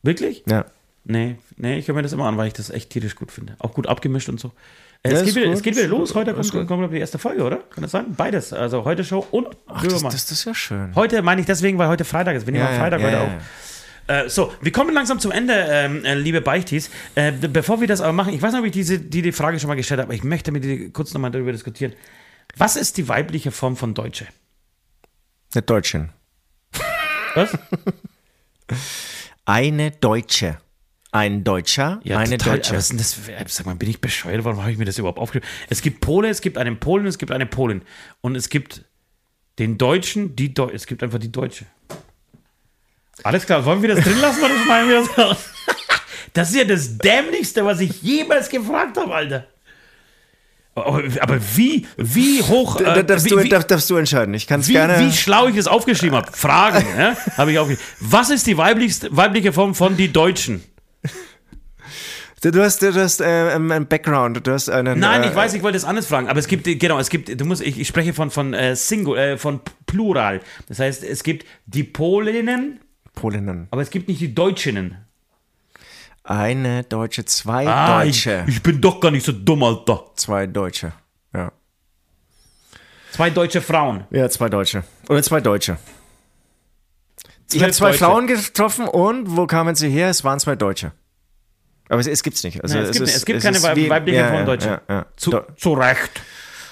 Wirklich? 0.04 0.44
Ja. 0.48 0.66
Nee, 1.06 1.38
nee, 1.58 1.78
ich 1.80 1.88
höre 1.88 1.96
mir 1.96 2.04
das 2.04 2.14
immer 2.14 2.26
an, 2.28 2.38
weil 2.38 2.48
ich 2.48 2.54
das 2.54 2.70
echt 2.70 2.92
tierisch 2.92 3.16
gut 3.16 3.32
finde. 3.32 3.56
Auch 3.60 3.74
gut 3.74 3.88
abgemischt 3.88 4.30
und 4.30 4.40
so. 4.40 4.52
Äh, 5.02 5.12
Ja, 5.12 5.18
es, 5.20 5.26
geht 5.26 5.36
wieder, 5.36 5.52
es 5.52 5.62
geht 5.64 5.76
wieder 5.76 5.88
los. 5.88 6.14
Heute 6.14 6.34
kommt, 6.34 6.52
kommt, 6.52 6.68
kommt 6.68 6.94
die 6.94 7.00
erste 7.00 7.18
Folge, 7.18 7.44
oder? 7.44 7.58
Kann 7.58 7.82
das 7.82 7.92
sein? 7.92 8.14
Beides. 8.16 8.54
Also 8.54 8.84
heute 8.84 9.04
Show 9.04 9.26
und 9.32 9.48
Ach, 9.66 9.82
das, 9.84 10.04
das, 10.04 10.12
das 10.28 10.32
ist 10.32 10.46
ja 10.46 10.54
schön. 10.54 10.94
Heute 10.96 11.22
meine 11.24 11.42
ich 11.42 11.48
deswegen, 11.48 11.78
weil 11.80 11.88
heute 11.88 12.06
Freitag 12.06 12.36
ist. 12.36 12.46
Wir 12.46 12.52
nehmen 12.52 12.66
Ja, 12.66 12.70
am 12.70 12.76
ja, 12.76 12.80
Freitag 12.80 13.00
ja, 13.00 13.08
heute 13.08 13.16
ja, 13.18 13.24
auf. 13.24 13.32
Äh, 14.10 14.28
so, 14.28 14.52
wir 14.60 14.72
kommen 14.72 14.92
langsam 14.94 15.20
zum 15.20 15.32
Ende, 15.32 15.54
ähm, 15.70 16.04
äh, 16.04 16.16
liebe 16.16 16.42
Beichtis. 16.42 16.90
Äh, 17.14 17.32
bevor 17.32 17.80
wir 17.80 17.88
das 17.88 18.02
aber 18.02 18.12
machen, 18.12 18.34
ich 18.34 18.42
weiß 18.42 18.52
nicht, 18.54 18.60
ob 18.60 18.66
ich 18.66 18.72
diese, 18.72 18.98
die, 19.00 19.22
die 19.22 19.32
Frage 19.32 19.60
schon 19.60 19.68
mal 19.68 19.76
gestellt 19.76 20.00
habe, 20.00 20.08
aber 20.08 20.16
ich 20.16 20.24
möchte 20.24 20.52
mit 20.52 20.64
dir 20.64 20.90
kurz 20.92 21.14
nochmal 21.14 21.30
darüber 21.30 21.52
diskutieren. 21.52 21.94
Was 22.58 22.76
ist 22.76 22.98
die 22.98 23.08
weibliche 23.08 23.52
Form 23.52 23.78
von 23.78 23.94
Deutsche? 23.94 24.26
Eine 25.54 25.62
Deutschin. 25.62 26.10
Was? 27.36 27.56
Eine 29.46 29.92
Deutsche. 29.92 30.58
Ein 31.12 31.44
Deutscher, 31.44 32.00
eine 32.06 32.38
total. 32.38 32.58
Deutsche. 32.58 32.74
Was 32.76 32.84
ist 32.86 32.90
denn 32.92 32.98
das? 33.00 33.14
für- 33.14 33.34
Sag 33.48 33.66
mal, 33.66 33.76
bin 33.76 33.90
ich 33.90 34.00
bescheuert? 34.02 34.44
Warum 34.44 34.62
habe 34.62 34.72
ich 34.72 34.78
mir 34.78 34.86
das 34.86 34.98
überhaupt 35.00 35.18
aufgeschrieben? 35.20 35.48
Es 35.70 35.82
gibt 35.82 36.02
Pole, 36.02 36.30
es 36.30 36.42
gibt 36.42 36.58
einen 36.58 36.80
Polen, 36.80 37.06
es 37.08 37.18
gibt 37.18 37.32
eine 37.32 37.46
Polin. 37.48 37.82
Und 38.22 38.36
es 38.36 38.50
gibt 38.50 38.86
den 39.58 39.78
Deutschen, 39.80 40.36
die 40.36 40.54
Deu 40.54 40.70
es 40.72 40.86
gibt 40.86 41.02
einfach 41.04 41.18
die 41.20 41.32
Deutsche. 41.32 41.66
Alles 43.24 43.46
klar, 43.46 43.64
wollen 43.66 43.82
wir 43.82 43.96
das 43.96 44.04
drin 44.04 44.20
lassen 44.22 44.44
oder 44.44 44.54
schneiden 44.64 44.90
wir 44.90 45.02
das 45.02 45.18
raus? 45.18 45.38
Das 46.34 46.50
ist 46.50 46.56
ja 46.56 46.64
das 46.64 46.98
Dämlichste, 46.98 47.66
was 47.66 47.80
ich 47.80 48.02
jemals 48.02 48.50
gefragt 48.50 48.98
habe, 48.98 49.14
Alter. 49.14 49.48
Aber, 50.76 51.02
aber 51.20 51.40
wie, 51.56 51.86
wie 51.98 52.42
hoch. 52.42 52.78
Da- 52.78 52.96
Äh, 52.96 53.04
darfst, 53.04 53.26
wie, 53.26 53.30
du, 53.30 53.44
darf, 53.50 53.66
darfst 53.66 53.90
du 53.90 53.98
entscheiden. 53.98 54.34
Ich 54.34 54.48
kann 54.48 54.62
es 54.62 54.68
wie, 54.70 54.74
gerne. 54.74 55.00
wie 55.00 55.12
schlau 55.12 55.48
ich 55.48 55.56
das 55.56 55.68
aufgeschrieben 55.68 56.16
habe. 56.16 56.32
Fragen, 56.32 56.86
ja, 56.98 57.18
habe 57.36 57.52
ich 57.52 57.60
aufgeschrieben. 57.60 57.92
Was 58.00 58.30
ist 58.30 58.48
die 58.48 58.58
weiblichste, 58.58 59.10
weibliche 59.16 59.52
Form 59.52 59.76
von 59.76 59.98
die 59.98 60.12
Deutschen? 60.14 60.64
Du, 62.42 62.62
hast, 62.64 62.82
du 62.82 62.94
hast 62.94 63.20
äh, 63.20 63.54
ähm, 63.54 63.70
einen 63.70 63.88
Background. 63.88 64.48
Du 64.48 64.52
hast 64.54 64.70
einen. 64.70 64.98
Nein, 65.00 65.24
äh, 65.24 65.28
ich 65.30 65.36
weiß, 65.36 65.54
ich 65.56 65.62
wollte 65.64 65.76
es 65.78 65.84
anders 65.84 66.06
fragen, 66.06 66.30
aber 66.30 66.40
es 66.40 66.48
gibt, 66.48 66.64
genau, 66.80 66.98
es 66.98 67.10
gibt, 67.10 67.42
du 67.42 67.44
musst, 67.46 67.62
ich, 67.62 67.78
ich 67.78 67.88
spreche 67.88 68.14
von, 68.14 68.32
von 68.32 68.54
äh, 68.54 68.78
Single, 68.78 69.18
äh, 69.18 69.38
von 69.38 69.60
Plural. 69.88 70.40
Das 70.70 70.80
heißt, 70.80 71.04
es 71.04 71.24
gibt 71.24 71.46
die 71.66 71.84
Polinnen, 71.84 72.80
Polinnen. 73.22 73.68
aber 73.72 73.82
es 73.82 73.90
gibt 73.90 74.08
nicht 74.08 74.22
die 74.22 74.34
Deutschinnen. 74.34 74.98
Eine 76.24 76.84
Deutsche, 76.84 77.26
zwei 77.26 77.68
Ah, 77.68 78.04
ich, 78.04 78.24
Deutsche. 78.24 78.46
ich 78.48 78.62
bin 78.62 78.80
doch 78.82 79.00
gar 79.00 79.12
nicht 79.12 79.26
so 79.26 79.32
dumm, 79.32 79.64
Alter. 79.64 80.06
Zwei 80.16 80.46
Deutsche. 80.48 80.92
Ja. 81.34 81.52
Zwei 83.12 83.30
deutsche 83.32 83.62
Frauen. 83.62 84.04
Ja, 84.12 84.30
zwei 84.30 84.50
Deutsche. 84.50 84.84
Oder 85.10 85.24
zwei 85.24 85.42
Deutsche. 85.42 85.78
Ich 87.52 87.62
habe 87.64 87.72
zwei 87.74 87.88
Deutsche. 87.88 88.04
Frauen 88.06 88.28
getroffen 88.28 88.88
und 88.88 89.36
wo 89.36 89.48
kamen 89.48 89.74
sie 89.76 89.90
her? 89.90 90.10
Es 90.10 90.24
waren 90.24 90.40
zwei 90.40 90.56
Deutsche. 90.56 90.92
Aber 91.90 92.00
es, 92.00 92.06
es 92.06 92.22
gibt's 92.22 92.44
nicht. 92.44 92.62
Also 92.64 92.76
Nein, 92.76 92.86
es, 92.86 92.92
gibt, 92.92 93.08
ist- 93.08 93.16
es 93.16 93.26
gibt 93.26 93.38
es 93.40 93.44
keine 93.44 93.58
ist 93.58 93.64
Weib- 93.64 93.76
wie- 93.78 93.90
weibliche 93.90 94.20
ja, 94.20 94.34
ja, 94.34 94.46
Deutsche. 94.46 94.70
Ja, 94.88 94.96
ja. 94.96 95.06
Zu, 95.18 95.32
zu 95.58 95.74
Recht. 95.74 96.22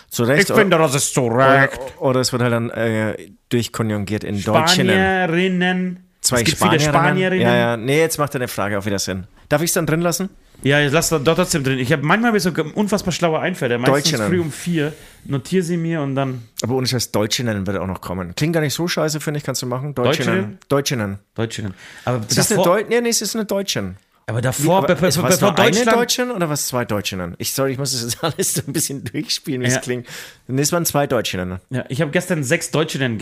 zu 0.09 0.23
Recht. 0.25 0.47
Ich 0.49 0.55
finde, 0.55 0.77
das 0.77 0.93
ist 0.93 1.11
zu 1.15 1.21
oder, 1.23 1.61
Recht. 1.63 1.79
oder 1.97 2.19
es 2.19 2.31
wird 2.31 2.43
halt 2.43 2.53
dann 2.53 2.69
äh, 2.69 3.31
durchkonjugiert 3.49 4.23
in 4.23 4.43
Deutschinnen. 4.43 4.93
Spanierinnen. 4.93 6.03
Zwei 6.27 6.37
es 6.41 6.45
gibt 6.45 6.57
viele 6.57 6.79
Spanierinnen. 6.79 7.41
Ja, 7.47 7.55
ja. 7.55 7.77
Nee, 7.77 7.99
jetzt 7.99 8.17
macht 8.17 8.35
deine 8.35 8.47
Frage 8.47 8.77
auch 8.77 8.85
wieder 8.85 8.99
Sinn. 8.99 9.27
Darf 9.49 9.61
ich 9.61 9.69
es 9.69 9.73
dann 9.73 9.85
drin 9.85 10.01
lassen? 10.01 10.29
Ja, 10.63 10.79
jetzt 10.79 10.91
lass 10.91 11.09
doch 11.09 11.21
trotzdem 11.23 11.63
drin. 11.63 11.77
Ich 11.77 11.91
habe 11.93 12.03
manchmal 12.03 12.31
hab 12.31 12.35
ich 12.35 12.43
so 12.43 12.51
unfassbar 12.73 13.11
schlaue 13.13 13.39
Einfälle. 13.39 13.77
Meistens 13.77 14.11
Deutschinnen. 14.11 14.27
früh 14.27 14.39
um 14.41 14.51
vier. 14.51 14.91
Notiere 15.25 15.61
sie 15.63 15.77
mir 15.77 16.01
und 16.01 16.15
dann 16.15 16.41
Aber 16.63 16.73
ohne 16.75 16.87
Scheiß, 16.87 17.11
Deutschinnen 17.11 17.67
wird 17.67 17.77
auch 17.77 17.85
noch 17.87 18.01
kommen. 18.01 18.33
Klingt 18.35 18.53
gar 18.53 18.61
nicht 18.61 18.73
so 18.73 18.87
scheiße, 18.87 19.19
finde 19.19 19.37
ich, 19.37 19.43
kannst 19.43 19.61
du 19.61 19.67
machen. 19.67 19.93
Deutschinnen. 19.93 20.57
Deutschinnen. 20.67 21.19
Deutschinnen. 21.35 21.73
Aber 22.05 22.21
Es 22.27 22.37
ist 22.37 22.51
eine 22.51 22.63
Deu 22.63 22.83
nee, 22.89 22.99
nee, 23.01 23.09
es 23.09 23.21
ist 23.21 23.35
eine 23.35 23.45
Deutschin. 23.45 23.97
Aber 24.25 24.41
davor, 24.41 24.79
Aber 24.79 24.87
be- 24.87 24.95
be- 24.95 25.07
es 25.07 25.17
war 25.21 25.29
bevor 25.29 25.51
nur 25.51 25.59
eine 25.59 25.71
Deutschland. 25.71 25.97
Deutsche 25.97 26.33
oder 26.33 26.49
was 26.49 26.67
zwei 26.67 26.83
Deutsche 26.83 27.15
dann? 27.17 27.35
Ich 27.37 27.53
sorry, 27.53 27.71
ich 27.73 27.77
muss 27.77 27.91
das 27.93 28.01
jetzt 28.01 28.21
alles 28.23 28.55
so 28.55 28.61
ein 28.67 28.73
bisschen 28.73 29.03
durchspielen, 29.05 29.61
wie 29.61 29.67
Ja. 29.69 29.75
es 29.77 29.81
klingt. 29.81 30.07
Nee, 30.47 30.61
es 30.63 30.73
waren 30.73 30.85
zwei 30.85 31.07
Deutsche 31.07 31.37
dann. 31.37 31.59
Ja, 31.69 31.85
ich 31.87 32.01
habe 32.01 32.11
gestern 32.11 32.43
sechs 32.43 32.71
Deutschinnen 32.71 33.17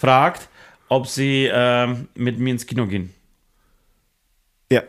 gefragt, 0.00 0.48
ob 0.94 1.06
sie 1.08 1.48
ähm, 1.52 2.08
mit 2.14 2.38
mir 2.38 2.50
ins 2.52 2.66
Kino 2.66 2.86
gehen. 2.86 3.12
Ja. 4.70 4.82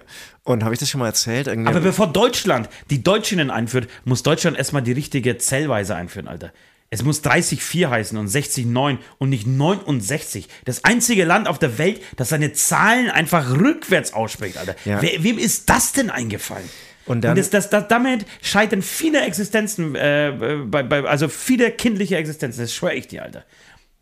Und 0.44 0.64
habe 0.64 0.74
ich 0.74 0.80
das 0.80 0.90
schon 0.90 1.00
mal 1.00 1.08
erzählt? 1.08 1.48
Irgendwie 1.48 1.70
Aber 1.70 1.80
bevor 1.80 2.08
Deutschland 2.08 2.70
die 2.90 3.04
Deutschinnen 3.04 3.50
einführt, 3.50 3.90
muss 4.04 4.24
Deutschland 4.24 4.58
erstmal 4.58 4.84
die 4.84 4.92
richtige 4.92 5.38
Zählweise 5.38 5.96
einführen, 5.96 6.28
Alter. 6.28 6.54
Es 6.92 7.04
muss 7.04 7.24
30,4 7.24 7.90
heißen 7.90 8.18
und 8.18 8.28
60,9 8.30 9.00
und 9.18 9.30
nicht 9.30 9.48
69. 9.48 10.48
Das 10.66 10.84
einzige 10.84 11.26
Land 11.26 11.48
auf 11.48 11.58
der 11.58 11.78
Welt, 11.80 12.02
das 12.16 12.30
seine 12.30 12.54
Zahlen 12.54 13.10
einfach 13.10 13.58
rückwärts 13.60 14.14
ausspricht, 14.14 14.58
Alter. 14.58 14.76
Ja. 14.86 15.02
Wer, 15.02 15.24
wem 15.24 15.40
ist 15.40 15.70
das 15.70 15.94
denn 15.94 16.12
eingefallen? 16.12 16.70
Und 17.08 17.22
dann- 17.22 17.36
das, 17.36 17.50
das, 17.50 17.70
das, 17.72 17.88
damit 17.88 18.26
scheitern 18.42 18.82
viele 18.84 19.22
Existenzen, 19.22 19.96
äh, 19.96 20.32
bei, 20.66 20.84
bei, 20.84 21.04
also 21.04 21.28
viele 21.28 21.72
kindliche 21.72 22.18
Existenzen, 22.18 22.62
das 22.64 22.74
schwöre 22.74 22.94
ich 22.94 23.08
dir, 23.08 23.24
Alter. 23.24 23.44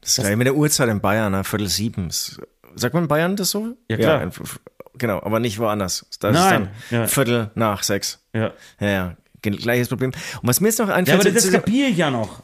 Das 0.03 0.17
ist 0.17 0.23
gleich 0.23 0.35
mit 0.37 0.47
der 0.47 0.55
Uhrzeit 0.55 0.89
in 0.89 1.01
Bayern, 1.01 1.31
ne? 1.31 1.43
Viertel 1.43 1.67
sieben. 1.67 2.09
Sagt 2.75 2.93
man 2.93 3.03
in 3.03 3.07
Bayern 3.07 3.35
das 3.35 3.49
so? 3.51 3.75
Ja, 3.89 3.97
klar. 3.97 4.21
in- 4.23 4.31
genau, 4.97 5.21
aber 5.21 5.39
nicht 5.39 5.59
woanders. 5.59 6.05
Da 6.19 6.31
Nein, 6.31 6.43
ist 6.43 6.49
dann 6.91 6.99
ja. 7.01 7.07
Viertel 7.07 7.51
nach 7.55 7.83
sechs. 7.83 8.19
Ja. 8.33 8.51
Ja, 8.79 8.87
ja. 8.89 9.17
Gleiches 9.41 9.89
Problem. 9.89 10.11
Und 10.41 10.47
was 10.47 10.61
mir 10.61 10.67
jetzt 10.69 10.79
noch 10.79 10.87
Ja, 10.87 10.95
einfällt, 10.95 11.19
aber 11.21 11.31
das 11.31 11.51
kapiere 11.51 11.89
ich 11.89 11.97
ja 11.97 12.09
noch. 12.09 12.43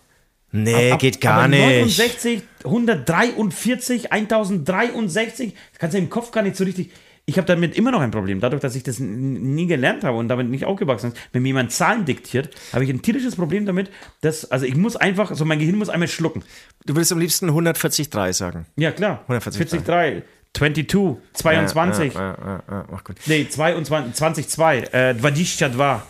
nee, 0.51 0.91
Ab- 0.91 0.99
geht 0.99 1.21
gar 1.21 1.39
aber 1.39 1.47
nicht. 1.47 1.97
69, 1.97 2.43
143, 2.65 4.11
1063, 4.11 5.53
das 5.71 5.79
kannst 5.79 5.93
du 5.93 5.97
im 5.99 6.09
Kopf 6.09 6.31
gar 6.31 6.41
nicht 6.43 6.55
so 6.57 6.63
richtig. 6.63 6.91
Ich 7.29 7.37
habe 7.37 7.45
damit 7.45 7.75
immer 7.77 7.91
noch 7.91 8.01
ein 8.01 8.09
Problem. 8.09 8.39
Dadurch, 8.39 8.59
dass 8.59 8.75
ich 8.75 8.81
das 8.81 8.97
nie 8.99 9.67
gelernt 9.67 10.03
habe 10.03 10.17
und 10.17 10.29
damit 10.29 10.49
nicht 10.49 10.65
aufgewachsen 10.65 11.11
bin, 11.11 11.19
wenn 11.31 11.41
mir 11.43 11.49
jemand 11.49 11.71
Zahlen 11.71 12.03
diktiert, 12.03 12.49
habe 12.73 12.83
ich 12.83 12.89
ein 12.89 13.03
tierisches 13.03 13.35
Problem 13.35 13.67
damit, 13.67 13.91
dass, 14.21 14.49
also 14.49 14.65
ich 14.65 14.75
muss 14.75 14.95
einfach, 14.95 15.35
so 15.35 15.45
mein 15.45 15.59
Gehirn 15.59 15.75
muss 15.77 15.89
einmal 15.89 16.07
schlucken. 16.07 16.41
Du 16.85 16.95
würdest 16.95 17.11
am 17.11 17.19
liebsten 17.19 17.45
143 17.49 18.09
sagen. 18.35 18.65
Ja, 18.77 18.91
klar. 18.91 19.21
143. 19.27 19.83
43, 19.83 20.87
22, 21.33 21.33
22, 21.35 22.13
Ja, 22.15 22.35
ja, 22.43 22.63
ja, 22.67 22.85
mach 22.89 23.03
gut. 23.03 23.17
nee, 23.27 23.47
22, 23.47 24.15
22, 24.15 24.91
äh, 24.91 25.15
22. 25.15 26.01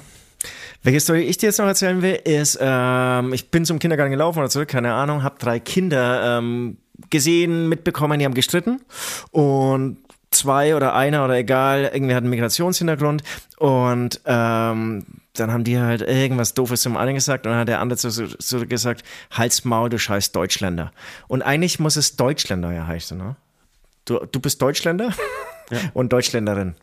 Welche 0.81 0.99
Story 1.01 1.23
ich 1.23 1.37
dir 1.37 1.47
jetzt 1.47 1.59
noch 1.59 1.65
erzählen 1.67 2.01
will, 2.01 2.17
ist, 2.23 2.57
ähm, 2.61 3.33
ich 3.33 3.51
bin 3.51 3.65
zum 3.65 3.79
Kindergarten 3.79 4.11
gelaufen 4.11 4.39
oder 4.39 4.49
zurück, 4.49 4.69
keine 4.69 4.93
Ahnung, 4.93 5.23
habe 5.23 5.35
drei 5.37 5.59
Kinder 5.59 6.37
ähm, 6.37 6.77
gesehen, 7.09 7.67
mitbekommen, 7.67 8.19
die 8.19 8.23
haben 8.25 8.33
gestritten 8.33 8.79
und 9.31 9.97
zwei 10.31 10.75
oder 10.75 10.93
einer 10.93 11.25
oder 11.25 11.35
egal, 11.37 11.89
irgendwie 11.93 12.13
hat 12.13 12.21
einen 12.23 12.29
Migrationshintergrund 12.29 13.23
und 13.57 14.21
ähm, 14.25 15.05
dann 15.33 15.51
haben 15.51 15.63
die 15.63 15.79
halt 15.79 16.01
irgendwas 16.01 16.53
Doofes 16.53 16.81
zum 16.81 16.97
einen 16.97 17.15
gesagt 17.15 17.45
und 17.45 17.51
dann 17.51 17.61
hat 17.61 17.67
der 17.67 17.79
andere 17.79 17.97
so, 17.97 18.09
so 18.09 18.65
gesagt, 18.65 19.03
Hals 19.31 19.63
Maul, 19.65 19.89
du 19.89 19.97
scheiß 19.97 20.31
Deutschländer. 20.31 20.91
Und 21.27 21.41
eigentlich 21.41 21.79
muss 21.79 21.95
es 21.95 22.15
Deutschländer 22.15 22.71
ja 22.73 22.85
heißen, 22.87 23.17
ne? 23.17 23.35
Du, 24.05 24.19
du 24.25 24.39
bist 24.39 24.61
Deutschländer 24.61 25.13
und 25.93 26.11
Deutschländerin. 26.11 26.75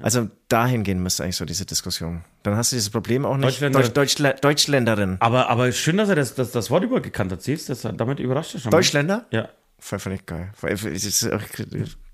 Also 0.00 0.28
dahin 0.48 0.84
gehen 0.84 1.02
müsste 1.02 1.24
eigentlich 1.24 1.36
so 1.36 1.44
diese 1.44 1.66
Diskussion. 1.66 2.24
Dann 2.44 2.56
hast 2.56 2.72
du 2.72 2.76
dieses 2.76 2.90
Problem 2.90 3.24
auch 3.26 3.36
nicht. 3.36 3.46
Deutschländer- 3.60 3.80
Deutsch, 3.80 3.92
Deutschlä 3.94 4.34
Deutschländerin. 4.40 5.16
Aber, 5.20 5.48
aber 5.50 5.70
schön, 5.72 5.96
dass 5.98 6.08
er 6.08 6.14
das, 6.14 6.34
das, 6.34 6.52
das 6.52 6.70
Wort 6.70 6.84
übergekannt 6.84 7.32
hat, 7.32 7.42
siehst 7.42 7.68
du? 7.68 7.92
Damit 7.92 8.20
überrascht 8.20 8.54
er 8.54 8.60
schon. 8.60 8.70
mal. 8.70 8.76
Deutschländer? 8.76 9.26
Ja. 9.30 9.48
Voll 9.80 9.98
ich 10.12 10.26
geil. 10.26 10.50
Voll- 10.54 10.76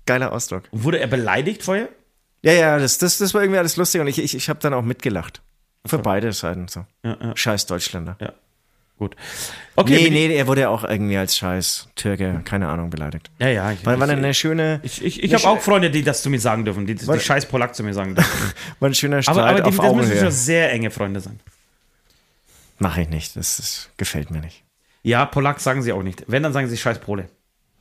Geiler 0.05 0.31
Ausdruck. 0.31 0.63
Und 0.71 0.83
wurde 0.83 0.99
er 0.99 1.07
beleidigt 1.07 1.63
vorher? 1.63 1.89
Ja, 2.41 2.53
ja, 2.53 2.77
das, 2.77 2.97
das, 2.99 3.17
das 3.17 3.33
war 3.33 3.41
irgendwie 3.41 3.59
alles 3.59 3.75
lustig 3.75 4.01
und 4.01 4.07
ich, 4.07 4.19
ich, 4.19 4.35
ich 4.35 4.49
habe 4.49 4.59
dann 4.59 4.73
auch 4.73 4.83
mitgelacht. 4.83 5.41
Für 5.85 5.99
beide 5.99 6.31
Seiten 6.31 6.67
so. 6.67 6.85
Ja, 7.03 7.17
ja. 7.21 7.35
Scheiß 7.35 7.65
Deutschländer. 7.65 8.17
Ja. 8.19 8.33
Gut. 8.97 9.15
Okay. 9.75 10.09
Nee, 10.09 10.27
nee, 10.27 10.35
er 10.35 10.47
wurde 10.47 10.61
ja 10.61 10.69
auch 10.69 10.85
irgendwie 10.85 11.17
als 11.17 11.35
Scheiß 11.35 11.89
Türke, 11.95 12.41
keine 12.45 12.69
Ahnung, 12.69 12.89
beleidigt. 12.89 13.29
Ja, 13.39 13.49
ja. 13.49 13.71
Ich, 13.71 13.85
War, 13.85 13.99
war 13.99 14.07
ich, 14.07 14.13
eine 14.13 14.33
schöne, 14.33 14.79
ich, 14.83 15.03
ich, 15.03 15.21
ich 15.21 15.33
habe 15.33 15.47
auch 15.47 15.59
Freunde, 15.59 15.91
die 15.91 16.01
das 16.01 16.21
zu 16.21 16.29
mir 16.29 16.39
sagen 16.39 16.63
dürfen, 16.63 16.85
die, 16.85 16.95
die 16.95 17.05
Warte. 17.05 17.21
scheiß 17.21 17.47
Polak 17.47 17.75
zu 17.75 17.83
mir 17.83 17.93
sagen 17.93 18.15
dürfen. 18.15 18.53
war 18.79 18.89
ein 18.89 18.95
schöner 18.95 19.21
Streit 19.21 19.37
aber 19.37 19.47
aber 19.47 19.61
die, 19.61 19.67
auf 19.67 19.77
das 19.77 19.95
müssen 19.95 20.17
schon 20.17 20.31
sehr 20.31 20.71
enge 20.71 20.91
Freunde 20.91 21.19
sein. 21.19 21.39
Mache 22.79 23.01
ich 23.01 23.09
nicht, 23.09 23.35
das, 23.35 23.57
das 23.57 23.89
gefällt 23.97 24.31
mir 24.31 24.39
nicht. 24.39 24.63
Ja, 25.03 25.25
Polak 25.25 25.59
sagen 25.59 25.81
sie 25.81 25.91
auch 25.91 26.03
nicht. 26.03 26.23
Wenn, 26.27 26.43
dann 26.43 26.53
sagen 26.53 26.67
sie 26.67 26.77
scheiß 26.77 26.99
Pole. 26.99 27.27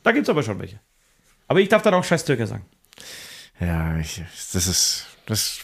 Da 0.03 0.13
gibt 0.13 0.25
es 0.25 0.31
aber 0.31 0.43
schon 0.43 0.59
welche. 0.59 0.81
Aber 1.49 1.61
ich 1.61 1.69
darf 1.69 1.83
dann 1.83 1.95
auch 1.95 2.05
scheiß 2.05 2.25
Türke 2.25 2.47
sagen. 2.47 2.65
Ja, 3.61 3.97
ich, 3.99 4.23
das 4.53 4.67
ist, 4.67 5.07
das 5.27 5.61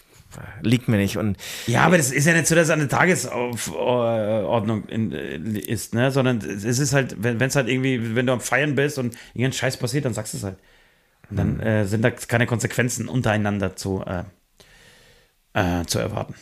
liegt 0.62 0.86
mir 0.88 0.96
nicht 0.98 1.16
und 1.16 1.36
Ja, 1.66 1.82
aber 1.82 1.96
das 1.96 2.12
ist 2.12 2.24
ja 2.26 2.34
nicht 2.34 2.46
so, 2.46 2.54
dass 2.54 2.64
es 2.68 2.70
eine 2.70 2.86
Tagesordnung 2.86 4.88
äh, 4.88 5.36
ist, 5.58 5.94
ne? 5.94 6.10
Sondern 6.12 6.38
es 6.38 6.64
ist 6.64 6.92
halt, 6.92 7.16
wenn 7.22 7.40
es 7.40 7.56
halt 7.56 7.68
irgendwie, 7.68 8.14
wenn 8.14 8.26
du 8.26 8.32
am 8.32 8.40
Feiern 8.40 8.74
bist 8.76 8.98
und 8.98 9.16
irgendein 9.34 9.52
Scheiß 9.54 9.76
passiert, 9.78 10.04
dann 10.04 10.14
sagst 10.14 10.34
du 10.34 10.38
es 10.38 10.44
halt. 10.44 10.58
Und 11.30 11.36
dann 11.36 11.54
Mhm. 11.54 11.60
äh, 11.60 11.84
sind 11.86 12.02
da 12.02 12.10
keine 12.10 12.46
Konsequenzen 12.46 13.08
untereinander 13.08 13.76
zu, 13.76 14.04
äh, 14.04 14.24
äh, 15.54 15.84
zu 15.86 15.98
erwarten. 15.98 16.34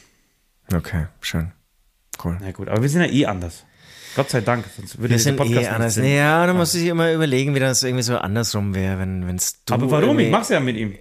okay, 0.73 1.07
schön. 1.21 1.53
Cool. 2.23 2.37
Na 2.41 2.51
gut, 2.53 2.69
aber 2.69 2.83
wir 2.83 2.89
sind 2.89 3.03
ja 3.03 3.09
eh 3.09 3.27
anders. 3.27 3.65
Gott 4.19 4.31
sei 4.31 4.41
Dank, 4.41 4.65
sonst 4.77 4.99
würde 4.99 5.11
Wir 5.11 5.17
dieser 5.17 5.31
sind 5.31 5.37
Podcast 5.37 5.57
eh 5.57 5.61
nicht 5.61 5.71
anders. 5.71 5.95
Sinn. 5.95 6.05
Ja, 6.13 6.45
da 6.45 6.53
muss 6.53 6.75
ich 6.75 6.87
immer 6.87 7.13
überlegen, 7.13 7.55
wie 7.55 7.61
das 7.61 7.85
irgendwie 7.85 8.03
so 8.03 8.19
andersrum 8.19 8.75
wäre, 8.75 8.99
wenn 8.99 9.37
es 9.37 9.63
du. 9.65 9.75
Aber 9.75 9.89
warum? 9.93 10.19
Ich 10.19 10.29
mach's 10.29 10.49
ja 10.49 10.59
mit 10.59 10.77
ihm. 10.77 10.97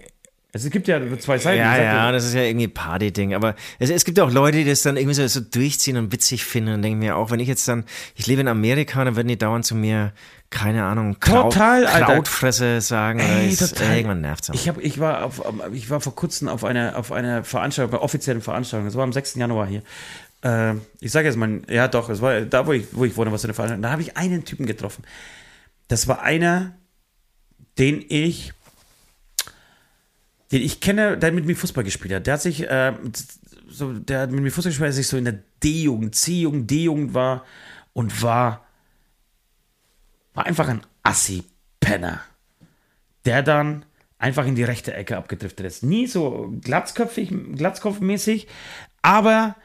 Es 0.53 0.69
gibt 0.69 0.87
ja 0.87 0.99
zwei 1.17 1.39
Seiten. 1.39 1.57
Ja, 1.57 1.75
Ich 1.75 1.83
ja, 1.83 2.11
das 2.11 2.25
ist 2.25 2.35
ja 2.35 2.43
irgendwie 2.43 2.67
Party-Ding. 2.67 3.33
Aber 3.33 3.55
es, 3.79 3.89
es 3.89 4.05
gibt 4.05 4.19
ja 4.19 4.23
auch 4.23 4.31
Leute, 4.31 4.59
die 4.59 4.65
das 4.65 4.83
dann 4.83 4.97
irgendwie 4.97 5.15
so, 5.15 5.27
so 5.27 5.39
durchziehen 5.39 5.97
und 5.97 6.11
witzig 6.11 6.45
finden 6.45 6.75
und 6.75 6.83
denken 6.83 6.99
mir 6.99 7.15
auch, 7.15 7.31
wenn 7.31 7.39
ich 7.39 7.47
jetzt 7.47 7.67
dann, 7.67 7.85
ich 8.15 8.27
lebe 8.27 8.41
in 8.41 8.47
Amerika, 8.47 9.03
dann 9.03 9.15
würden 9.15 9.27
die 9.27 9.37
dauernd 9.37 9.65
zu 9.65 9.73
mir, 9.73 10.13
keine 10.49 10.85
Ahnung, 10.85 11.17
Kraut, 11.19 11.53
Total. 11.53 11.85
Krautfresse 11.85 12.81
sagen. 12.81 13.19
Ey, 13.19 13.49
ist, 13.49 13.59
total. 13.59 13.97
Irgendwann 13.97 14.21
nervt's 14.21 14.49
auch. 14.49 14.53
Ich, 14.53 14.69
hab, 14.69 14.77
ich, 14.77 14.99
war 14.99 15.25
auf, 15.25 15.41
ich 15.73 15.89
war 15.89 16.01
vor 16.01 16.15
kurzem 16.15 16.47
auf 16.47 16.63
einer, 16.63 16.97
auf 16.97 17.11
einer 17.11 17.43
Veranstaltung, 17.43 17.91
bei 17.91 18.03
offiziellen 18.03 18.41
Veranstaltung, 18.41 18.85
das 18.85 18.95
war 18.95 19.03
am 19.03 19.13
6. 19.13 19.35
Januar 19.35 19.67
hier. 19.67 19.81
Äh, 20.43 20.75
ich 20.99 21.11
sage 21.11 21.27
jetzt 21.27 21.37
mal, 21.37 21.61
ja 21.69 21.87
doch, 21.87 22.09
es 22.09 22.21
war 22.21 22.41
da, 22.41 22.65
wo 22.67 22.73
ich, 22.73 22.87
wo 22.91 23.05
ich 23.05 23.15
wohne, 23.15 23.31
was 23.31 23.43
eine 23.43 23.53
Veranstaltung. 23.53 23.83
Da 23.83 23.91
habe 23.91 24.01
ich 24.01 24.17
einen 24.17 24.45
Typen 24.45 24.65
getroffen. 24.65 25.03
Das 25.87 26.07
war 26.07 26.21
einer, 26.21 26.75
den 27.77 28.03
ich, 28.07 28.53
den 30.51 30.61
ich 30.61 30.79
kenne, 30.79 31.17
der 31.17 31.31
mit 31.31 31.45
mir 31.45 31.55
Fußball 31.55 31.83
gespielt 31.83 32.13
hat. 32.13 32.27
Der 32.27 32.35
hat 32.35 32.41
sich, 32.41 32.69
äh, 32.69 32.93
so, 33.69 33.93
der 33.93 34.21
hat 34.21 34.31
mit 34.31 34.41
mir 34.41 34.51
Fußball 34.51 34.71
gespielt, 34.71 34.87
der 34.87 34.93
sich 34.93 35.07
so 35.07 35.17
in 35.17 35.25
der 35.25 35.39
D-Jugend, 35.63 36.15
C-Jugend, 36.15 36.69
D-Jugend 36.69 37.13
war 37.13 37.45
und 37.93 38.21
war, 38.21 38.65
war 40.33 40.45
einfach 40.45 40.67
ein 40.67 40.81
Assi-Penner 41.03 42.21
der 43.27 43.43
dann 43.43 43.85
einfach 44.17 44.47
in 44.47 44.55
die 44.55 44.63
rechte 44.63 44.93
Ecke 44.93 45.17
abgedriftet 45.17 45.65
ist. 45.65 45.83
Nie 45.83 46.07
so 46.07 46.53
glatzköpfig, 46.61 47.29
glatzkopfmäßig, 47.55 48.47
aber, 49.01 49.57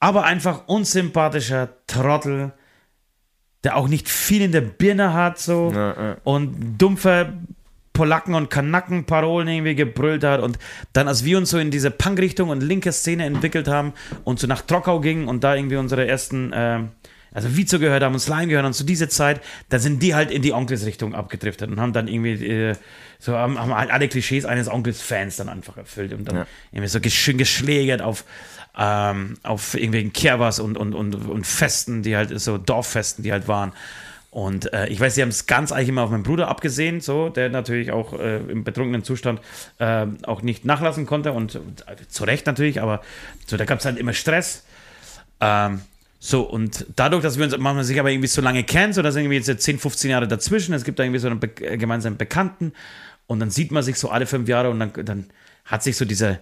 aber 0.00 0.24
einfach 0.24 0.66
unsympathischer 0.66 1.68
Trottel, 1.86 2.52
der 3.64 3.76
auch 3.76 3.88
nicht 3.88 4.08
viel 4.08 4.42
in 4.42 4.52
der 4.52 4.62
Birne 4.62 5.12
hat, 5.12 5.38
so 5.38 5.70
und 6.24 6.78
dumpfe 6.78 7.34
Polacken 7.92 8.34
und 8.34 8.48
Kanaken-Parolen 8.48 9.48
irgendwie 9.48 9.74
gebrüllt 9.74 10.24
hat 10.24 10.40
und 10.40 10.58
dann, 10.94 11.06
als 11.08 11.24
wir 11.24 11.36
uns 11.36 11.50
so 11.50 11.58
in 11.58 11.70
diese 11.70 11.90
Punk-Richtung 11.90 12.48
und 12.48 12.62
linke 12.62 12.92
Szene 12.92 13.24
entwickelt 13.26 13.68
haben 13.68 13.92
und 14.24 14.38
so 14.40 14.46
nach 14.46 14.62
Trockau 14.62 15.00
gingen 15.00 15.28
und 15.28 15.44
da 15.44 15.54
irgendwie 15.54 15.76
unsere 15.76 16.06
ersten, 16.06 16.50
ähm, 16.54 16.88
also 17.32 17.54
Vizo 17.56 17.78
gehört 17.78 18.02
haben 18.02 18.14
und 18.14 18.20
Slime 18.20 18.46
gehört 18.46 18.64
und 18.64 18.72
zu 18.72 18.84
dieser 18.84 19.10
Zeit, 19.10 19.42
da 19.68 19.78
sind 19.78 20.02
die 20.02 20.14
halt 20.14 20.30
in 20.30 20.40
die 20.40 20.52
Onkels-Richtung 20.54 21.14
abgedriftet 21.14 21.68
und 21.70 21.78
haben 21.78 21.92
dann 21.92 22.08
irgendwie 22.08 22.46
äh, 22.46 22.74
so 23.18 23.36
haben, 23.36 23.58
haben 23.58 23.72
alle 23.72 24.08
Klischees 24.08 24.46
eines 24.46 24.68
Onkels-Fans 24.70 25.36
dann 25.36 25.50
einfach 25.50 25.76
erfüllt 25.76 26.14
und 26.14 26.26
dann 26.26 26.36
Ja. 26.36 26.46
irgendwie 26.72 26.88
so 26.88 27.00
schön 27.10 27.36
geschlägert 27.36 28.00
auf 28.00 28.24
ähm, 28.78 29.36
auf 29.42 29.74
irgendwelchen 29.74 30.12
Kerbers 30.12 30.60
und, 30.60 30.76
und, 30.76 30.94
und, 30.94 31.14
und 31.14 31.46
Festen, 31.46 32.02
die 32.02 32.16
halt 32.16 32.38
so 32.40 32.58
Dorffesten, 32.58 33.22
die 33.22 33.32
halt 33.32 33.48
waren. 33.48 33.72
Und 34.30 34.72
äh, 34.72 34.86
ich 34.86 35.00
weiß, 35.00 35.16
sie 35.16 35.22
haben 35.22 35.30
es 35.30 35.46
ganz 35.46 35.72
eigentlich 35.72 35.88
immer 35.88 36.02
auf 36.02 36.10
meinen 36.10 36.22
Bruder 36.22 36.46
abgesehen, 36.48 37.00
so, 37.00 37.30
der 37.30 37.48
natürlich 37.48 37.90
auch 37.90 38.12
äh, 38.12 38.36
im 38.36 38.62
betrunkenen 38.62 39.02
Zustand 39.02 39.40
äh, 39.78 40.06
auch 40.22 40.42
nicht 40.42 40.64
nachlassen 40.64 41.04
konnte 41.04 41.32
und 41.32 41.56
äh, 41.56 41.60
zu 42.08 42.24
Recht 42.24 42.46
natürlich, 42.46 42.80
aber 42.80 43.02
so, 43.46 43.56
da 43.56 43.64
gab 43.64 43.80
es 43.80 43.84
halt 43.84 43.98
immer 43.98 44.12
Stress. 44.12 44.64
Ähm, 45.40 45.80
so, 46.20 46.42
und 46.42 46.86
dadurch, 46.94 47.22
dass 47.22 47.38
wir 47.38 47.44
uns 47.44 47.56
manchmal 47.58 47.82
sich 47.82 47.98
aber 47.98 48.10
irgendwie 48.10 48.28
so 48.28 48.40
lange 48.40 48.62
kennen, 48.62 48.92
so, 48.92 49.02
da 49.02 49.10
sind 49.10 49.24
irgendwie 49.24 49.38
jetzt 49.38 49.62
10, 49.62 49.80
15 49.80 50.10
Jahre 50.10 50.28
dazwischen, 50.28 50.74
es 50.74 50.84
gibt 50.84 51.00
da 51.00 51.02
irgendwie 51.02 51.18
so 51.18 51.26
einen 51.26 51.40
be 51.40 51.50
äh, 51.62 51.76
gemeinsamen 51.76 52.16
Bekannten 52.16 52.72
und 53.26 53.40
dann 53.40 53.50
sieht 53.50 53.72
man 53.72 53.82
sich 53.82 53.96
so 53.96 54.10
alle 54.10 54.26
fünf 54.26 54.48
Jahre 54.48 54.70
und 54.70 54.78
dann, 54.78 54.92
dann 55.04 55.26
hat 55.64 55.82
sich 55.82 55.96
so 55.96 56.04
diese, 56.04 56.38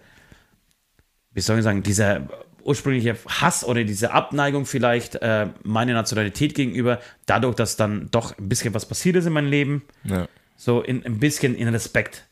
wie 1.32 1.40
soll 1.40 1.59
ich 1.59 1.64
sagen, 1.64 1.82
dieser 1.82 2.28
ursprüngliche 2.64 3.16
Hass 3.40 3.64
oder 3.64 3.84
diese 3.84 4.12
Abneigung 4.12 4.66
vielleicht 4.66 5.14
äh, 5.16 5.46
meiner 5.62 5.94
Nationalität 5.94 6.55
gegenüber, 6.55 7.00
dadurch, 7.26 7.55
dass 7.55 7.76
dann 7.76 8.09
doch 8.10 8.36
ein 8.36 8.48
bisschen 8.48 8.74
was 8.74 8.86
passiert 8.86 9.16
ist 9.16 9.26
in 9.26 9.32
meinem 9.32 9.48
Leben, 9.50 9.82
Ja. 10.05 10.26
so 10.56 10.82
in, 10.82 11.05
ein 11.06 11.18
bisschen 11.18 11.55
in 11.55 11.68
Respekt 11.68 12.26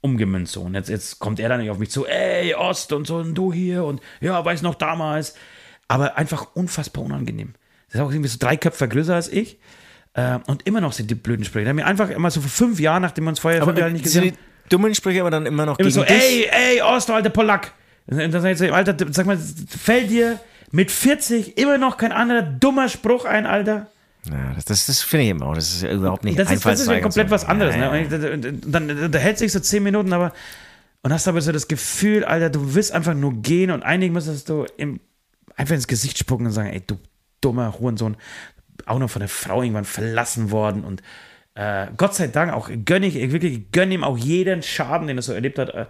umgemünzt. 0.00 0.52
So. 0.52 0.62
Und 0.62 0.74
jetzt, 0.74 0.88
jetzt 0.88 1.18
kommt 1.18 1.38
er 1.40 1.48
dann 1.48 1.60
nicht 1.60 1.70
auf 1.70 1.78
mich 1.78 1.90
zu, 1.90 2.06
ey, 2.06 2.54
Ost 2.54 2.92
und 2.92 3.06
so, 3.06 3.16
und 3.16 3.34
du 3.34 3.52
hier 3.52 3.84
und 3.84 4.00
ja, 4.20 4.42
weiß 4.44 4.62
noch 4.62 4.74
damals. 4.74 5.34
Aber 5.88 6.16
einfach 6.16 6.48
unfassbar 6.54 7.04
unangenehm. 7.04 7.54
Das 7.88 7.96
ist 7.96 8.00
auch 8.00 8.10
irgendwie 8.12 8.28
so 8.28 8.38
drei 8.40 8.56
Köpfe 8.56 8.88
größer 8.88 9.14
als 9.14 9.28
ich. 9.28 9.58
Äh, 10.14 10.38
und 10.46 10.66
immer 10.66 10.80
noch 10.80 10.92
sind 10.92 11.10
die 11.10 11.16
blöden 11.16 11.44
Sprüche. 11.44 11.64
Der 11.64 11.70
hat 11.70 11.76
mir 11.76 11.86
einfach 11.86 12.10
immer 12.10 12.30
so 12.30 12.40
vor 12.40 12.50
fünf 12.50 12.80
Jahren, 12.80 13.02
nachdem 13.02 13.24
wir 13.24 13.30
uns 13.30 13.40
vorher 13.40 13.62
fünf 13.64 13.78
Jahre 13.78 13.90
nicht 13.92 14.04
gesehen 14.04 14.22
die 14.22 14.34
dummen 14.68 14.94
Sprüche 14.94 15.20
aber 15.20 15.30
dann 15.30 15.46
immer 15.46 15.66
noch 15.66 15.78
Immer 15.78 15.88
gegen 15.90 16.00
so, 16.00 16.04
dich? 16.04 16.10
ey, 16.12 16.48
ey, 16.76 16.82
Ost, 16.82 17.10
alter 17.10 17.30
Polack. 17.30 17.72
Und 18.10 18.18
dann 18.18 18.42
sag 18.42 18.50
ich 18.52 18.58
so, 18.58 18.66
Alter, 18.66 18.94
sag 19.10 19.26
mal, 19.26 19.38
fällt 19.38 20.10
dir 20.10 20.40
mit 20.72 20.90
40 20.90 21.56
immer 21.58 21.78
noch 21.78 21.96
kein 21.96 22.12
anderer 22.12 22.42
dummer 22.42 22.88
Spruch 22.88 23.24
ein, 23.24 23.46
Alter? 23.46 23.86
Ja, 24.28 24.52
das, 24.54 24.66
das, 24.66 24.86
das 24.86 25.00
finde 25.00 25.24
ich 25.24 25.30
immer 25.30 25.46
auch. 25.46 25.54
Das 25.54 25.72
ist 25.72 25.82
überhaupt 25.82 26.24
nicht 26.24 26.38
Das 26.38 26.50
ist, 26.50 26.64
das 26.64 26.80
ist 26.80 26.88
ja 26.88 27.00
komplett 27.00 27.28
so. 27.28 27.34
was 27.34 27.44
anderes. 27.44 27.74
Ja, 27.74 27.94
ja, 27.94 28.02
Ne? 28.02 28.32
Und 28.32 28.74
dann, 28.74 28.88
dann 28.88 29.20
hält 29.20 29.38
sich 29.38 29.52
so 29.52 29.60
zehn 29.60 29.82
Minuten, 29.82 30.12
aber 30.12 30.32
und 31.02 31.12
hast 31.12 31.28
aber 31.28 31.40
so 31.40 31.52
das 31.52 31.68
Gefühl, 31.68 32.24
Alter, 32.24 32.50
du 32.50 32.74
willst 32.74 32.92
einfach 32.92 33.14
nur 33.14 33.32
gehen 33.40 33.70
und 33.70 33.82
eigentlich 33.82 34.10
müsstest 34.10 34.48
du 34.50 34.66
im, 34.76 35.00
einfach 35.56 35.74
ins 35.74 35.86
Gesicht 35.86 36.18
spucken 36.18 36.46
und 36.46 36.52
sagen, 36.52 36.68
ey, 36.68 36.82
du 36.86 36.98
dummer 37.40 37.78
Hurensohn, 37.78 38.16
auch 38.84 38.98
noch 38.98 39.08
von 39.08 39.20
der 39.20 39.28
Frau 39.28 39.62
irgendwann 39.62 39.86
verlassen 39.86 40.50
worden 40.50 40.84
und 40.84 41.02
äh, 41.60 41.88
Gott 41.96 42.14
sei 42.14 42.28
Dank 42.28 42.52
auch 42.52 42.70
gönne 42.84 43.06
ich, 43.06 43.16
ich 43.16 43.32
wirklich 43.32 43.70
gönne 43.70 43.94
ihm 43.94 44.04
auch 44.04 44.16
jeden 44.16 44.62
Schaden, 44.62 45.06
den 45.06 45.18
er 45.18 45.22
so 45.22 45.32
erlebt 45.32 45.58
hat. 45.58 45.68
Äh, 45.70 45.86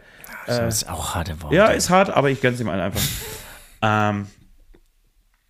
Das 0.47 0.83
ist 0.83 0.89
auch 0.89 1.15
harte 1.15 1.41
Worte. 1.43 1.55
ja, 1.55 1.69
ist 1.69 1.91
hart, 1.91 2.11
aber 2.11 2.31
ich 2.31 2.41
gönn's 2.41 2.61
ihm 2.61 2.69
halt 2.71 2.81
einfach. 2.81 3.03
ähm, 3.83 4.27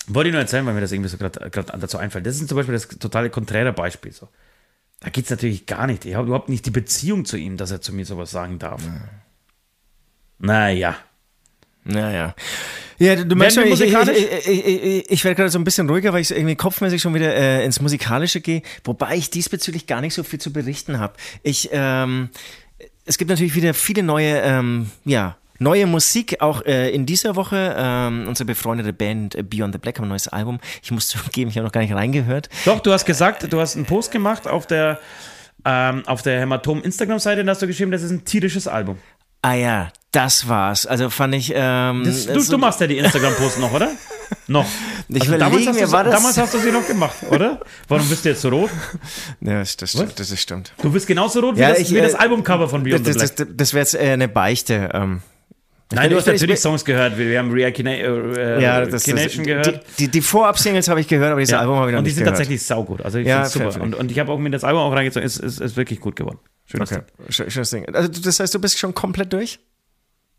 wollte 0.09 0.29
ich 0.29 0.33
nur 0.33 0.43
erzählen, 0.43 0.67
weil 0.67 0.75
mir 0.75 0.81
das 0.81 0.93
irgendwie 0.93 1.09
so 1.09 1.17
gerade 1.17 1.51
dazu 1.79 1.97
einfällt. 1.99 2.27
Das 2.27 2.37
ist 2.37 2.49
zum 2.49 2.57
Beispiel 2.57 2.75
das 2.75 2.89
totale 2.89 3.31
konträre 3.31 3.73
Beispiel. 3.73 4.13
So. 4.13 4.29
Da 5.01 5.09
geht 5.09 5.25
es 5.25 5.31
natürlich 5.31 5.67
gar 5.67 5.87
nicht. 5.87 6.05
Ich 6.05 6.15
habe 6.15 6.27
überhaupt 6.27 6.49
nicht 6.49 6.67
die 6.67 6.71
Beziehung 6.71 7.25
zu 7.25 7.37
ihm, 7.37 7.57
dass 7.57 7.71
er 7.71 7.81
zu 7.81 7.95
mir 7.95 8.05
sowas 8.05 8.31
sagen 8.31 8.59
darf. 8.59 8.83
Naja. 10.39 10.97
Naja. 11.85 12.35
Ja, 13.01 13.17
du, 13.17 13.35
merkst 13.35 13.57
schon, 13.57 13.67
ich, 13.67 13.81
ich, 13.81 14.47
ich, 14.47 15.11
ich, 15.11 15.25
werde 15.25 15.35
gerade 15.35 15.49
so 15.49 15.59
ein 15.59 15.65
bisschen 15.65 15.89
ruhiger, 15.89 16.13
weil 16.13 16.21
ich 16.21 16.31
irgendwie 16.31 16.55
kopfmäßig 16.55 17.01
schon 17.01 17.15
wieder 17.15 17.35
äh, 17.35 17.65
ins 17.65 17.81
Musikalische 17.81 18.43
gehe, 18.43 18.61
wobei 18.85 19.17
ich 19.17 19.31
diesbezüglich 19.31 19.87
gar 19.87 20.03
nicht 20.03 20.13
so 20.13 20.23
viel 20.23 20.39
zu 20.39 20.53
berichten 20.53 21.01
habe. 21.01 21.15
Ich, 21.43 21.71
ähm, 21.73 22.29
es 23.07 23.17
gibt 23.17 23.31
natürlich 23.31 23.55
wieder 23.55 23.73
viele 23.73 24.03
neue, 24.03 24.43
ähm, 24.43 24.91
ja, 25.07 25.39
neue 25.59 25.87
Musik, 25.87 26.43
auch 26.43 26.63
äh, 26.67 26.91
in 26.91 27.07
dieser 27.07 27.37
Woche. 27.37 27.75
Ähm, 27.75 28.27
unsere 28.29 28.45
befreundete 28.45 28.93
Band 28.93 29.49
Beyond 29.49 29.73
the 29.73 29.79
Black 29.79 29.97
haben 29.97 30.05
ein 30.05 30.11
neues 30.11 30.29
Album. 30.29 30.61
Ich 30.83 30.91
muss 30.91 31.09
zugeben, 31.09 31.49
ich 31.49 31.57
habe 31.57 31.65
noch 31.65 31.73
gar 31.73 31.81
nicht 31.81 31.95
reingehört. 31.95 32.51
Doch, 32.67 32.81
du 32.81 32.93
hast 32.93 33.07
gesagt, 33.07 33.51
du 33.51 33.61
hast 33.61 33.77
einen 33.77 33.87
Post 33.87 34.11
gemacht 34.11 34.47
auf 34.47 34.67
der, 34.67 35.01
ähm, 35.65 36.03
auf 36.07 36.21
der 36.21 36.39
Hämatom 36.39 36.83
Instagram-Seite 36.83 37.41
und 37.41 37.49
hast 37.49 37.63
du 37.63 37.67
geschrieben, 37.67 37.93
das 37.93 38.03
ist 38.03 38.11
ein 38.11 38.27
tierisches 38.27 38.69
Album. 38.69 38.99
Ah 39.41 39.55
ja, 39.55 39.91
das 40.13 40.49
war's. 40.49 40.87
Also 40.87 41.09
fand 41.11 41.35
ich. 41.35 41.53
Ähm, 41.55 42.03
Das, 42.05 42.27
du, 42.27 42.43
du 42.43 42.59
machst 42.59 42.81
ja 42.81 42.87
die 42.87 42.99
Instagram-Posts 42.99 43.59
noch, 43.61 43.73
oder? 43.73 43.91
Noch. 44.49 44.67
Ich 45.13 45.23
Also 45.23 45.39
damals, 45.39 45.67
hast 45.67 45.75
mir, 45.81 45.87
du, 45.87 45.93
war 45.93 46.05
das- 46.05 46.15
damals 46.15 46.39
hast 46.39 46.55
du 46.55 46.59
sie 46.61 46.71
noch 46.71 46.87
gemacht, 46.87 47.17
oder? 47.31 47.59
Warum 47.89 48.09
bist 48.09 48.25
du 48.25 48.29
jetzt 48.29 48.43
so 48.43 48.49
rot? 48.49 48.71
Ja, 49.41 49.59
das, 49.59 49.77
das 49.77 49.91
stimmt. 49.91 50.21
Das 50.21 50.31
ist 50.31 50.41
stimmt. 50.41 50.73
Du 50.81 50.93
bist 50.93 51.09
genauso 51.09 51.41
rot 51.41 51.57
wie, 51.57 51.61
Ja, 51.63 51.71
das, 51.71 51.81
ich, 51.81 51.93
wie 51.93 51.99
das 52.01 52.15
äh, 52.15 52.19
Albumcover 52.19 52.69
von 52.69 52.85
Beyond 52.85 53.05
Das, 53.09 53.15
the 53.15 53.19
das, 53.21 53.33
Black. 53.35 53.49
das, 53.49 53.57
das 53.57 53.75
wäre 53.75 53.81
jetzt 53.83 53.95
äh, 53.97 54.13
eine 54.13 54.29
Beichte. 54.29 54.89
Ähm, 54.95 55.23
Nein, 55.93 56.11
du 56.11 56.17
hast 56.17 56.29
ich- 56.29 56.35
ich- 56.35 56.41
natürlich 56.43 56.61
Songs 56.61 56.85
gehört. 56.85 57.19
Wir 57.19 57.41
haben 57.41 57.51
Reactina 57.51 57.91
äh, 57.91 58.63
Ja, 58.63 58.85
das, 58.85 59.03
das, 59.05 59.17
Reaction 59.17 59.43
die, 59.43 59.51
gehört. 59.51 59.85
die, 59.99 60.07
die 60.07 60.21
Vorab-Singles 60.21 60.87
habe 60.87 61.01
ich 61.01 61.09
gehört, 61.09 61.33
aber 61.33 61.41
dieses 61.41 61.53
Ja. 61.55 61.59
Album 61.61 61.77
habe 61.79 61.91
ich 61.91 61.93
noch 61.95 61.99
und 61.99 62.05
die 62.05 62.11
nicht 62.11 62.15
sind 62.15 62.23
gehört. 62.25 62.37
tatsächlich 62.39 62.63
saugut. 62.63 63.03
Also 63.03 63.19
ich 63.19 63.27
Ja, 63.27 63.45
super. 63.47 63.73
fair. 63.73 63.83
Und, 63.83 63.97
und 63.97 64.13
ich 64.13 64.19
habe 64.21 64.31
auch 64.31 64.39
mir 64.39 64.51
das 64.51 64.63
Album 64.63 64.83
auch 64.83 64.93
reingezogen. 64.95 65.27
Es 65.27 65.39
ist, 65.39 65.61
ist 65.61 65.77
wirklich 65.77 65.99
gut 65.99 66.15
geworden. 66.15 66.39
Schönes 66.67 66.93
Okay, 66.93 67.01
Ding. 67.19 67.27
Sch- 67.31 67.51
schönes 67.51 67.71
Ding. 67.71 67.93
Also 67.93 68.09
das 68.09 68.39
heißt, 68.39 68.55
du 68.55 68.61
bist 68.61 68.79
schon 68.79 68.95
komplett 68.95 69.33
durch? 69.33 69.59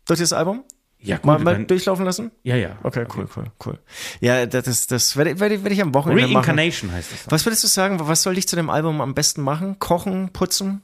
Durch 0.06 0.20
das 0.20 0.32
Album? 0.32 0.64
Ja, 0.98 1.16
gut. 1.16 1.24
Mal, 1.26 1.38
mal 1.40 1.52
können- 1.54 1.66
durchlaufen 1.66 2.04
lassen? 2.04 2.30
ja, 2.44 2.54
ja. 2.56 2.76
Okay, 2.84 3.04
cool, 3.16 3.28
cool, 3.36 3.46
cool. 3.66 3.78
Ja, 4.20 4.46
das, 4.46 4.64
das, 4.64 4.86
das 4.86 5.16
werde 5.16 5.32
ich, 5.32 5.40
werde 5.40 5.62
werde 5.62 5.74
ich 5.74 5.82
am 5.82 5.92
Wochenende 5.94 6.22
machen. 6.28 6.36
Reincarnation 6.36 6.92
heißt 6.92 7.10
das. 7.12 7.30
Was 7.30 7.44
würdest 7.44 7.64
du 7.64 7.68
sagen, 7.68 7.98
was 8.00 8.22
soll 8.22 8.38
ich 8.38 8.46
zu 8.46 8.54
dem 8.54 8.70
Album 8.70 9.00
am 9.00 9.12
besten 9.14 9.42
machen? 9.42 9.78
Kochen, 9.80 10.28
putzen? 10.32 10.80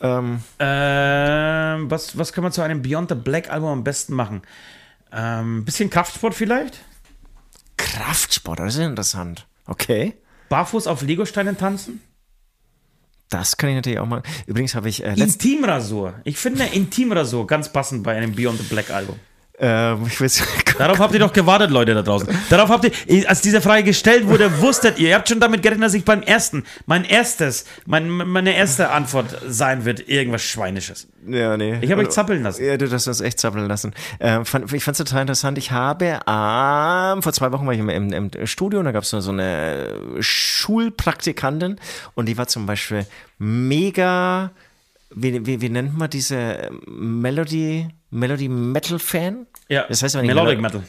Ähm, 0.00 0.40
Ähm, 0.58 1.90
was, 1.90 2.16
was 2.16 2.32
kann 2.32 2.42
man 2.42 2.52
zu 2.52 2.62
einem 2.62 2.80
Beyond 2.80 3.10
the 3.10 3.14
Black 3.14 3.50
Album 3.50 3.68
am 3.68 3.84
besten 3.84 4.14
machen? 4.14 4.40
Ähm, 5.12 5.64
bisschen 5.66 5.90
Kraftsport 5.90 6.34
vielleicht? 6.34 6.78
Kraftsport, 7.76 8.60
das 8.60 8.74
ist 8.76 8.80
interessant. 8.80 9.46
Okay. 9.66 10.14
Barfuß 10.48 10.86
auf 10.86 11.02
Legosteinen 11.02 11.56
tanzen? 11.58 12.00
Das 13.30 13.56
kann 13.56 13.70
ich 13.70 13.76
natürlich 13.76 14.00
auch 14.00 14.06
machen. 14.06 14.24
Übrigens 14.46 14.74
habe 14.74 14.88
ich 14.88 15.04
äh, 15.04 15.14
Intimrasur. 15.14 16.14
Ich 16.24 16.36
finde 16.36 16.64
Intimrasur 16.64 17.46
ganz 17.46 17.72
passend 17.72 18.02
bei 18.02 18.16
einem 18.16 18.34
Beyond 18.34 18.58
the 18.58 18.64
Black 18.64 18.90
Album. 18.90 19.16
Ähm, 19.60 20.10
will's, 20.18 20.42
Darauf 20.78 20.98
habt 20.98 21.12
ihr 21.12 21.20
doch 21.20 21.34
gewartet, 21.34 21.70
Leute 21.70 21.92
da 21.92 22.00
draußen. 22.00 22.28
Darauf 22.48 22.70
habt 22.70 22.86
ihr, 22.86 23.28
als 23.28 23.42
diese 23.42 23.60
Frage 23.60 23.84
gestellt 23.84 24.26
wurde, 24.26 24.62
wusstet 24.62 24.98
ihr, 24.98 25.10
ihr 25.10 25.14
habt 25.14 25.28
schon 25.28 25.38
damit 25.38 25.62
gerechnet, 25.62 25.84
dass 25.84 25.92
ich 25.92 26.06
beim 26.06 26.22
ersten, 26.22 26.64
mein 26.86 27.04
erstes, 27.04 27.66
mein, 27.84 28.08
meine 28.08 28.56
erste 28.56 28.88
Antwort 28.88 29.36
sein 29.46 29.84
wird, 29.84 30.08
irgendwas 30.08 30.42
Schweinisches. 30.42 31.08
Ja, 31.26 31.58
nee. 31.58 31.78
Ich 31.82 31.92
habe 31.92 32.00
euch 32.00 32.08
zappeln 32.08 32.42
lassen. 32.42 32.64
Ja, 32.64 32.78
du 32.78 32.90
hast 32.90 33.06
uns 33.06 33.20
echt 33.20 33.38
zappeln 33.38 33.68
lassen. 33.68 33.92
Ähm, 34.18 34.46
fand, 34.46 34.72
ich 34.72 34.82
fand 34.82 34.98
es 34.98 35.04
total 35.04 35.20
interessant. 35.20 35.58
Ich 35.58 35.70
habe 35.70 36.20
ähm, 36.26 37.22
vor 37.22 37.34
zwei 37.34 37.52
Wochen 37.52 37.66
war 37.66 37.74
ich 37.74 37.80
im, 37.80 37.90
im, 37.90 38.12
im 38.12 38.46
Studio 38.46 38.78
und 38.78 38.86
da 38.86 38.92
gab 38.92 39.02
es 39.02 39.10
so, 39.10 39.20
so 39.20 39.32
eine 39.32 40.00
Schulpraktikantin 40.20 41.76
und 42.14 42.26
die 42.26 42.38
war 42.38 42.46
zum 42.46 42.64
Beispiel 42.64 43.04
mega, 43.38 44.50
wie, 45.14 45.44
wie, 45.44 45.60
wie 45.60 45.68
nennt 45.68 45.98
man 45.98 46.08
diese 46.08 46.70
Melody, 46.86 47.88
Melody 48.10 48.48
Metal 48.48 48.98
Fan? 48.98 49.46
Ja, 49.68 49.84
Das 49.88 50.02
heißt 50.02 50.16
aber 50.16 50.22
nicht 50.22 50.34
Melodic 50.34 50.60
Melo- 50.60 50.78
Metal. 50.80 50.82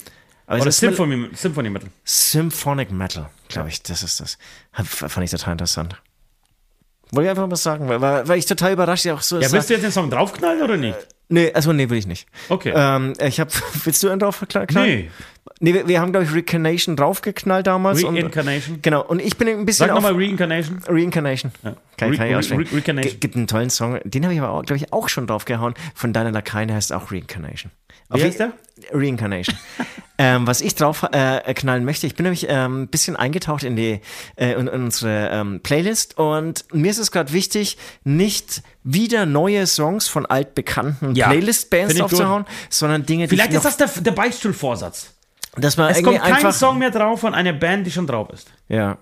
Aber 0.48 0.62
Oder 0.62 0.72
Symphony, 0.72 1.30
Symphony 1.34 1.70
Metal. 1.70 1.90
Symphonic 2.04 2.92
Metal, 2.92 3.30
glaube 3.48 3.70
ich, 3.70 3.82
das 3.84 4.04
ist 4.04 4.20
das. 4.20 4.38
Hab, 4.74 4.86
fand 4.88 5.24
ich 5.24 5.32
total 5.32 5.54
interessant. 5.54 5.96
Wollte 7.12 7.26
ich 7.28 7.30
einfach 7.30 7.48
mal 7.48 7.56
sagen, 7.56 7.88
weil, 7.90 8.02
weil, 8.28 8.38
ich 8.38 8.46
total 8.46 8.74
überrascht 8.74 9.08
auch 9.08 9.22
so. 9.22 9.40
Ja, 9.40 9.52
willst 9.52 9.70
du 9.70 9.74
jetzt 9.74 9.84
den 9.84 9.92
Song 9.92 10.10
draufknallen 10.10 10.62
oder 10.62 10.78
nicht? 10.78 10.98
Nee, 11.30 11.52
also 11.54 11.72
nee, 11.72 11.90
will 11.90 11.98
ich 11.98 12.08
nicht. 12.08 12.28
Okay. 12.50 12.74
Ähm, 12.76 13.14
ich 13.22 13.40
habe, 13.40 13.52
willst 13.84 14.02
du 14.04 14.10
einen 14.10 14.20
drauf 14.20 14.44
knallen? 14.48 14.68
Nee. 14.74 15.12
Nee, 15.60 15.74
wir, 15.74 15.88
wir 15.88 16.00
haben, 16.00 16.12
glaube 16.12 16.26
ich, 16.26 16.34
Reincarnation 16.34 16.96
draufgeknallt 16.96 17.66
damals. 17.68 18.04
Reincarnation. 18.04 18.76
Und, 18.76 18.84
genau, 18.84 19.04
und 19.04 19.20
ich 19.22 19.38
bin 19.38 19.48
ein 19.48 19.66
bisschen 19.66 19.88
Sag 19.88 19.96
auf 19.98 20.04
nochmal 20.04 20.14
Reincarnation. 20.16 20.82
Reincarnation. 20.88 21.52
Ja. 21.64 21.76
Kann, 21.98 22.10
Re- 22.12 22.18
kann 22.18 22.28
ich 22.28 22.34
Re- 22.34 22.38
aussprechen. 22.38 22.62
Re- 22.68 22.74
Reincarnation. 22.76 23.20
Gibt 23.20 23.36
einen 23.36 23.48
tollen 23.48 23.70
Song, 23.70 24.00
den 24.04 24.24
habe 24.24 24.34
ich 24.36 24.42
aber, 24.42 24.62
glaube 24.64 24.78
ich, 24.78 24.94
auch 24.94 25.10
schon 25.10 25.28
draufgehauen. 25.28 25.74
Von 25.96 26.14
Daniel 26.14 26.34
Lakaien, 26.34 26.68
der 26.68 26.78
heißt 26.78 26.94
auch 26.94 27.12
Reincarnation. 27.12 27.72
Auf 28.10 28.18
Wie 28.18 28.22
je- 28.24 28.28
heißt 28.30 28.40
der? 28.40 28.54
Reincarnation. 28.92 29.58
ähm, 30.18 30.46
was 30.48 30.62
ich 30.62 30.76
drauf 30.76 31.06
äh, 31.12 31.54
knallen 31.54 31.86
möchte, 31.86 32.08
ich 32.08 32.16
bin 32.16 32.24
nämlich 32.24 32.46
ähm, 32.50 32.84
ein 32.84 32.88
bisschen 32.88 33.16
eingetaucht 33.16 33.64
in 33.64 33.76
die 33.76 34.00
äh, 34.36 34.54
in, 34.54 34.68
in 34.68 34.84
unsere 34.84 35.30
ähm, 35.32 35.60
Playlist 35.62 36.18
und 36.18 36.66
mir 36.74 36.90
ist 36.92 36.98
es 36.98 37.12
gerade 37.12 37.32
wichtig, 37.34 37.78
nicht 38.04 38.64
wieder 38.84 39.26
neue 39.26 39.66
Songs 39.68 40.08
von 40.08 40.26
altbekannten 40.26 41.14
Ja, 41.16 41.28
Playlist-Bands 41.30 42.00
aufzuhauen, 42.02 42.46
sondern 42.70 43.06
Dinge, 43.06 43.26
die 43.26 43.30
Vielleicht 43.36 43.52
ich 43.52 43.58
ist 43.58 43.66
das 43.66 43.78
der, 43.78 43.88
der 44.04 44.12
Beichtstuhlvorsatz. 44.12 45.14
Dass 45.58 45.78
man 45.78 45.92
Es 45.92 46.02
kommt 46.04 46.20
kein 46.22 46.34
einfach 46.34 46.54
Song 46.54 46.78
mehr 46.80 46.92
drauf 46.92 47.20
von 47.22 47.34
einer 47.34 47.54
Band, 47.54 47.86
die 47.88 47.92
schon 47.92 48.08
drauf 48.08 48.30
ist. 48.32 48.52
Ja. 48.70 48.98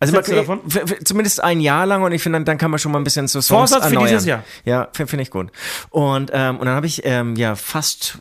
Also 0.00 0.14
man, 0.14 0.22
du 0.22 0.32
davon? 0.32 0.60
zumindest 1.04 1.42
ein 1.42 1.58
Jahr 1.58 1.84
lang 1.84 2.04
und 2.04 2.12
ich 2.12 2.22
finde, 2.22 2.36
dann, 2.38 2.44
dann 2.44 2.56
kann 2.56 2.70
man 2.70 2.78
schon 2.78 2.92
mal 2.92 2.98
ein 3.00 3.04
bisschen 3.04 3.26
so 3.26 3.40
Songs 3.40 3.70
Vorsatz 3.72 3.88
für 3.88 3.94
erneuern. 3.94 4.06
dieses 4.08 4.26
Jahr. 4.26 4.44
Ja, 4.64 4.88
finde 4.92 5.10
find 5.10 5.22
ich 5.22 5.30
gut. 5.32 5.50
Und, 5.90 6.30
ähm, 6.32 6.58
und 6.60 6.66
dann 6.66 6.76
habe 6.76 6.86
ich 6.86 7.04
ähm, 7.04 7.34
ja 7.34 7.56
fast 7.56 8.18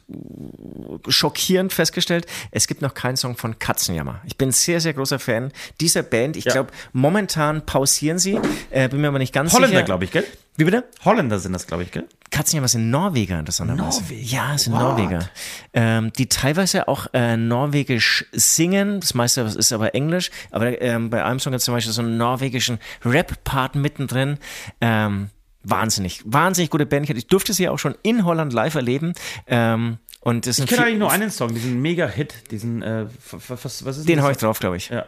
schockierend 1.07 1.73
festgestellt, 1.73 2.25
es 2.49 2.65
gibt 2.65 2.81
noch 2.81 2.95
keinen 2.95 3.15
Song 3.15 3.37
von 3.37 3.59
Katzenjammer. 3.59 4.21
Ich 4.25 4.37
bin 4.37 4.51
sehr, 4.51 4.81
sehr 4.81 4.93
großer 4.93 5.19
Fan 5.19 5.51
dieser 5.79 6.01
Band. 6.01 6.35
Ich 6.35 6.45
Ja. 6.45 6.53
glaube, 6.53 6.71
momentan 6.93 7.63
pausieren 7.65 8.17
sie. 8.17 8.39
Äh, 8.71 8.89
bin 8.89 9.01
mir 9.01 9.09
aber 9.09 9.19
nicht 9.19 9.33
ganz 9.33 9.53
Holländer, 9.53 9.69
sicher. 9.77 9.83
glaube 9.83 10.05
ich, 10.05 10.11
gell? 10.11 10.25
Wie 10.57 10.63
bitte? 10.63 10.85
Holländer 11.05 11.37
sind 11.37 11.53
das, 11.53 11.67
glaube 11.67 11.83
ich, 11.83 11.91
gell? 11.91 12.07
Katzenjammer 12.31 12.67
sind 12.67 12.89
Norweger, 12.89 13.39
interessanterweise. 13.39 14.01
Norweger? 14.01 14.21
Ja, 14.21 14.55
es 14.55 14.63
sind 14.63 14.73
What? 14.73 14.81
Norweger. 14.81 15.29
Ähm, 15.73 16.11
die 16.13 16.27
teilweise 16.27 16.87
auch 16.87 17.07
äh, 17.13 17.37
norwegisch 17.37 18.25
singen. 18.31 18.99
Das 18.99 19.13
meiste 19.13 19.41
ist 19.41 19.71
aber 19.71 19.93
Englisch. 19.93 20.31
Aber 20.51 20.81
ähm, 20.81 21.11
bei 21.11 21.23
einem 21.23 21.39
Song 21.39 21.53
es 21.53 21.63
zum 21.63 21.75
Beispiel 21.75 21.93
so 21.93 22.01
einen 22.01 22.17
norwegischen 22.17 22.79
Rap-Part 23.05 23.75
mittendrin. 23.75 24.39
Ähm, 24.81 25.29
wahnsinnig, 25.63 26.21
wahnsinnig 26.25 26.71
gute 26.71 26.85
Band. 26.85 27.09
Ich 27.09 27.27
durfte 27.27 27.53
sie 27.53 27.69
auch 27.69 27.79
schon 27.79 27.95
in 28.01 28.25
Holland 28.25 28.51
live 28.51 28.75
erleben. 28.75 29.13
Ähm, 29.45 29.99
und 30.27 30.45
das 30.45 30.59
Ich 30.59 30.67
kenne 30.67 30.83
eigentlich 30.85 30.99
nur 30.99 31.11
einen 31.11 31.31
Song, 31.31 31.53
diesen 31.53 31.81
Mega-Hit, 31.81 32.51
diesen, 32.51 32.81
äh, 32.81 33.05
was, 33.31 33.85
was 33.85 33.97
ist 33.97 34.09
den 34.09 34.21
habe 34.21 34.33
ich 34.33 34.37
drauf, 34.37 34.59
glaube 34.59 34.75
ich. 34.75 34.89
Ja. 34.89 35.05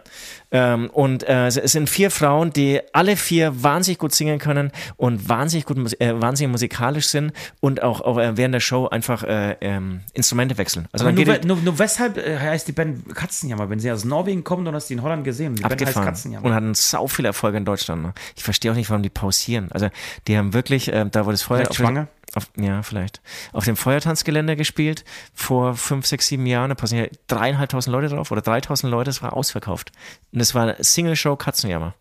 Ähm, 0.52 0.90
und 0.91 1.24
äh, 1.24 1.48
es 1.48 1.56
sind 1.56 1.90
vier 1.90 2.10
Frauen, 2.10 2.52
die 2.54 2.80
alle 2.94 3.18
vier 3.18 3.62
wahnsinnig 3.62 3.98
gut 4.00 4.16
singen 4.16 4.40
können 4.40 4.72
und 4.96 5.28
wahnsinnig 5.28 5.66
gut 5.66 5.78
äh, 6.02 6.20
wahnsinnig 6.22 6.52
musikalisch 6.52 7.08
sind 7.08 7.34
und 7.60 7.84
auch, 7.84 8.02
auch 8.02 8.18
äh, 8.18 8.38
während 8.38 8.54
der 8.54 8.62
Show 8.62 8.88
einfach 8.88 9.24
äh, 9.24 9.58
ähm, 9.62 10.00
Instrumente 10.14 10.58
wechseln. 10.58 10.88
Also 10.94 11.06
dann 11.06 11.16
nur, 11.16 11.28
we- 11.28 11.41
nur, 11.46 11.58
nur 11.58 11.78
weshalb 11.80 12.18
äh, 12.18 12.38
heißt 12.40 12.68
die 12.68 12.72
Band 12.72 13.14
Katzenjammer? 13.14 13.70
Wenn 13.70 13.80
sie 13.80 13.91
aus 13.91 14.06
Norwegen 14.06 14.44
kommt 14.46 14.68
und 14.68 14.74
hast 14.74 14.90
die 14.90 14.94
in 14.94 15.04
Holland 15.04 15.24
gesehen. 15.26 15.56
Die 15.56 15.62
Band 15.64 15.74
heißt 15.74 15.82
abgefahren 15.84 16.08
Katzenjammer. 16.08 16.46
und 16.46 16.54
hatten 16.54 16.74
sau 16.74 17.08
viel 17.08 17.26
Erfolg 17.26 17.56
in 17.56 17.66
Deutschland. 17.66 18.02
Ne? 18.04 18.14
Ich 18.38 18.44
verstehe 18.44 18.72
auch 18.72 18.76
nicht, 18.76 18.90
warum 18.90 19.04
die 19.04 19.10
pausieren. 19.10 19.70
Also 19.72 19.90
die 20.28 20.38
haben 20.38 20.54
wirklich, 20.54 20.91
äh, 20.94 21.06
da 21.12 21.26
wurde 21.26 21.36
es 21.36 21.41
vorher 21.41 21.66
Vielleicht 21.66 21.78
schwanger? 21.82 22.08
Auf, 22.35 22.49
ja, 22.57 22.84
vielleicht, 22.84 23.22
auf 23.53 23.65
dem 23.65 23.76
Feuertanzgelände 23.76 24.56
gespielt 24.56 25.03
vor 25.34 25.76
fünf, 25.76 26.06
sechs, 26.06 26.27
sieben 26.27 26.45
Jahren. 26.45 26.69
Da 26.69 26.76
passen 26.76 26.97
ja 26.97 27.07
dreieinhalbtausend 27.27 27.91
Leute 27.91 28.10
drauf 28.10 28.31
oder 28.31 28.41
dreitausend 28.41 28.91
Leute, 28.91 29.10
es 29.10 29.22
war 29.22 29.34
ausverkauft. 29.34 29.91
Und 30.31 30.39
es 30.39 30.53
war 30.56 30.76
Single-Show 30.80 31.35
Katzenjammer. 31.35 31.95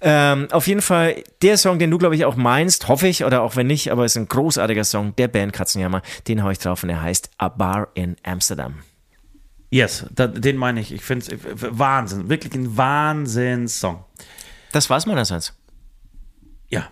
Ähm, 0.00 0.48
auf 0.50 0.66
jeden 0.66 0.82
Fall 0.82 1.22
der 1.42 1.58
Song, 1.58 1.78
den 1.78 1.90
du, 1.90 1.98
glaube 1.98 2.14
ich, 2.14 2.24
auch 2.24 2.36
meinst, 2.36 2.88
hoffe 2.88 3.08
ich, 3.08 3.24
oder 3.24 3.42
auch 3.42 3.56
wenn 3.56 3.66
nicht, 3.66 3.90
aber 3.90 4.04
es 4.04 4.12
ist 4.12 4.22
ein 4.22 4.28
großartiger 4.28 4.84
Song 4.84 5.16
der 5.16 5.28
Band 5.28 5.52
Katzenjammer. 5.52 6.02
Den 6.28 6.42
haue 6.42 6.52
ich 6.52 6.58
drauf 6.58 6.82
und 6.82 6.90
er 6.90 7.02
heißt 7.02 7.30
A 7.38 7.48
Bar 7.48 7.88
in 7.94 8.16
Amsterdam. 8.22 8.82
Yes, 9.70 10.06
da, 10.10 10.26
den 10.26 10.58
meine 10.58 10.80
ich. 10.80 10.92
Ich 10.92 11.02
finde 11.02 11.34
es 11.34 11.40
Wahnsinn, 11.56 12.28
wirklich 12.28 12.54
ein 12.54 12.76
Wahnsinns-Song. 12.76 14.04
Das 14.70 14.90
war's 14.90 15.06
meinerseits. 15.06 15.54
Ja. 16.68 16.88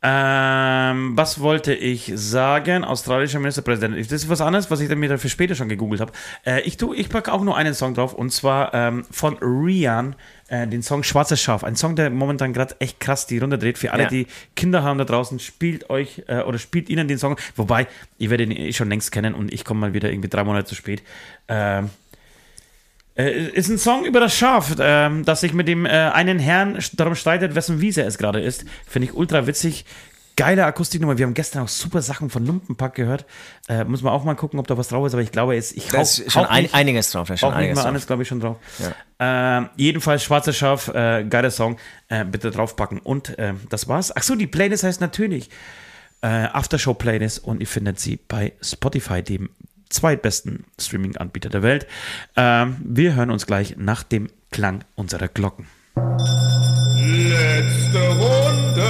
Ähm, 0.00 1.16
was 1.16 1.40
wollte 1.40 1.74
ich 1.74 2.12
sagen? 2.14 2.84
Australischer 2.84 3.40
Ministerpräsident. 3.40 3.98
Das 3.98 4.12
ist 4.12 4.28
was 4.28 4.40
anderes, 4.40 4.70
was 4.70 4.78
ich 4.80 4.88
dann 4.88 4.98
mir 5.00 5.08
dafür 5.08 5.28
später 5.28 5.56
schon 5.56 5.68
gegoogelt 5.68 6.00
habe. 6.00 6.12
Äh, 6.46 6.60
ich 6.60 6.80
ich 6.80 7.08
packe 7.08 7.32
auch 7.32 7.42
nur 7.42 7.56
einen 7.56 7.74
Song 7.74 7.94
drauf 7.94 8.14
und 8.14 8.30
zwar 8.30 8.72
ähm, 8.74 9.04
von 9.10 9.36
Rian, 9.38 10.14
äh, 10.46 10.68
den 10.68 10.82
Song 10.82 11.02
Schwarzes 11.02 11.40
Schaf. 11.40 11.64
Ein 11.64 11.74
Song, 11.74 11.96
der 11.96 12.10
momentan 12.10 12.52
gerade 12.52 12.76
echt 12.78 13.00
krass 13.00 13.26
die 13.26 13.38
Runde 13.38 13.58
dreht. 13.58 13.76
Für 13.76 13.92
alle, 13.92 14.04
Ja. 14.04 14.08
die 14.08 14.28
Kinder 14.54 14.84
haben 14.84 14.98
da 14.98 15.04
draußen, 15.04 15.40
spielt 15.40 15.90
euch 15.90 16.22
äh, 16.28 16.42
oder 16.42 16.58
spielt 16.58 16.88
ihnen 16.90 17.08
den 17.08 17.18
Song. 17.18 17.36
Wobei, 17.56 17.88
ihr 18.18 18.30
werdet 18.30 18.50
ihn 18.50 18.56
eh 18.56 18.72
schon 18.72 18.88
längst 18.88 19.10
kennen 19.10 19.34
und 19.34 19.52
ich 19.52 19.64
komme 19.64 19.80
mal 19.80 19.94
wieder 19.94 20.12
irgendwie 20.12 20.28
drei 20.28 20.44
Monate 20.44 20.66
zu 20.68 20.76
spät. 20.76 21.02
Ähm, 21.48 21.86
äh, 21.86 21.88
ist 23.22 23.68
ein 23.68 23.78
Song 23.78 24.04
über 24.04 24.20
das 24.20 24.34
Schaf, 24.34 24.76
ähm, 24.78 25.24
das 25.24 25.40
sich 25.40 25.52
mit 25.52 25.66
dem 25.66 25.86
äh, 25.86 25.88
einen 25.88 26.38
Herrn 26.38 26.78
darum 26.92 27.14
streitet, 27.14 27.54
wessen 27.54 27.80
Wiese 27.80 28.02
es 28.02 28.16
gerade 28.18 28.40
ist. 28.40 28.64
Finde 28.86 29.08
ich 29.08 29.14
ultra 29.14 29.46
witzig. 29.46 29.84
Geile 30.36 30.64
Akustiknummer. 30.66 31.18
Wir 31.18 31.26
haben 31.26 31.34
gestern 31.34 31.64
auch 31.64 31.68
super 31.68 32.00
Sachen 32.00 32.30
von 32.30 32.46
Lumpenpack 32.46 32.94
gehört. 32.94 33.26
Äh, 33.68 33.82
muss 33.82 34.02
man 34.02 34.12
auch 34.12 34.22
mal 34.22 34.36
gucken, 34.36 34.60
ob 34.60 34.68
da 34.68 34.78
was 34.78 34.86
drauf 34.86 35.04
ist, 35.04 35.14
aber 35.14 35.22
ich 35.22 35.32
glaube, 35.32 35.56
jetzt, 35.56 35.76
ich 35.76 35.88
Da 35.88 36.00
ist 36.00 36.30
schon 36.30 36.46
ein, 36.46 36.72
einiges 36.72 37.10
drauf. 37.10 37.26
Da 37.26 37.34
ist 37.34 37.40
schon 37.40 37.48
nicht 37.48 37.56
einiges 37.58 37.74
mal 37.74 37.82
drauf. 37.82 37.90
alles, 37.90 38.06
glaube 38.06 38.22
ich, 38.22 38.28
schon 38.28 38.38
drauf. 38.38 38.56
Ähm, 39.18 39.68
jedenfalls 39.74 40.22
Schwarzes 40.22 40.56
Schaf, 40.56 40.86
äh, 40.94 41.24
geiler 41.24 41.50
Song. 41.50 41.76
Äh, 42.06 42.24
bitte 42.24 42.52
draufpacken. 42.52 43.00
Und 43.00 43.36
äh, 43.36 43.54
das 43.68 43.88
war's. 43.88 44.14
Achso, 44.14 44.36
die 44.36 44.46
Playlist 44.46 44.84
heißt 44.84 45.00
natürlich 45.00 45.50
äh, 46.22 46.26
Aftershow 46.26 46.94
Playlist 46.94 47.42
und 47.42 47.60
ihr 47.60 47.66
findet 47.66 47.98
sie 47.98 48.20
bei 48.28 48.52
Spotify, 48.62 49.24
dem 49.24 49.50
zweitbesten 49.88 50.64
Streaming-Anbieter 50.80 51.48
der 51.48 51.62
Welt. 51.62 51.86
Ähm, 52.36 52.76
wir 52.84 53.14
hören 53.14 53.30
uns 53.30 53.46
gleich 53.46 53.76
nach 53.76 54.02
dem 54.02 54.28
Klang 54.50 54.84
unserer 54.94 55.28
Glocken. 55.28 55.66
Letzte 56.96 57.98
Runde. 58.08 58.88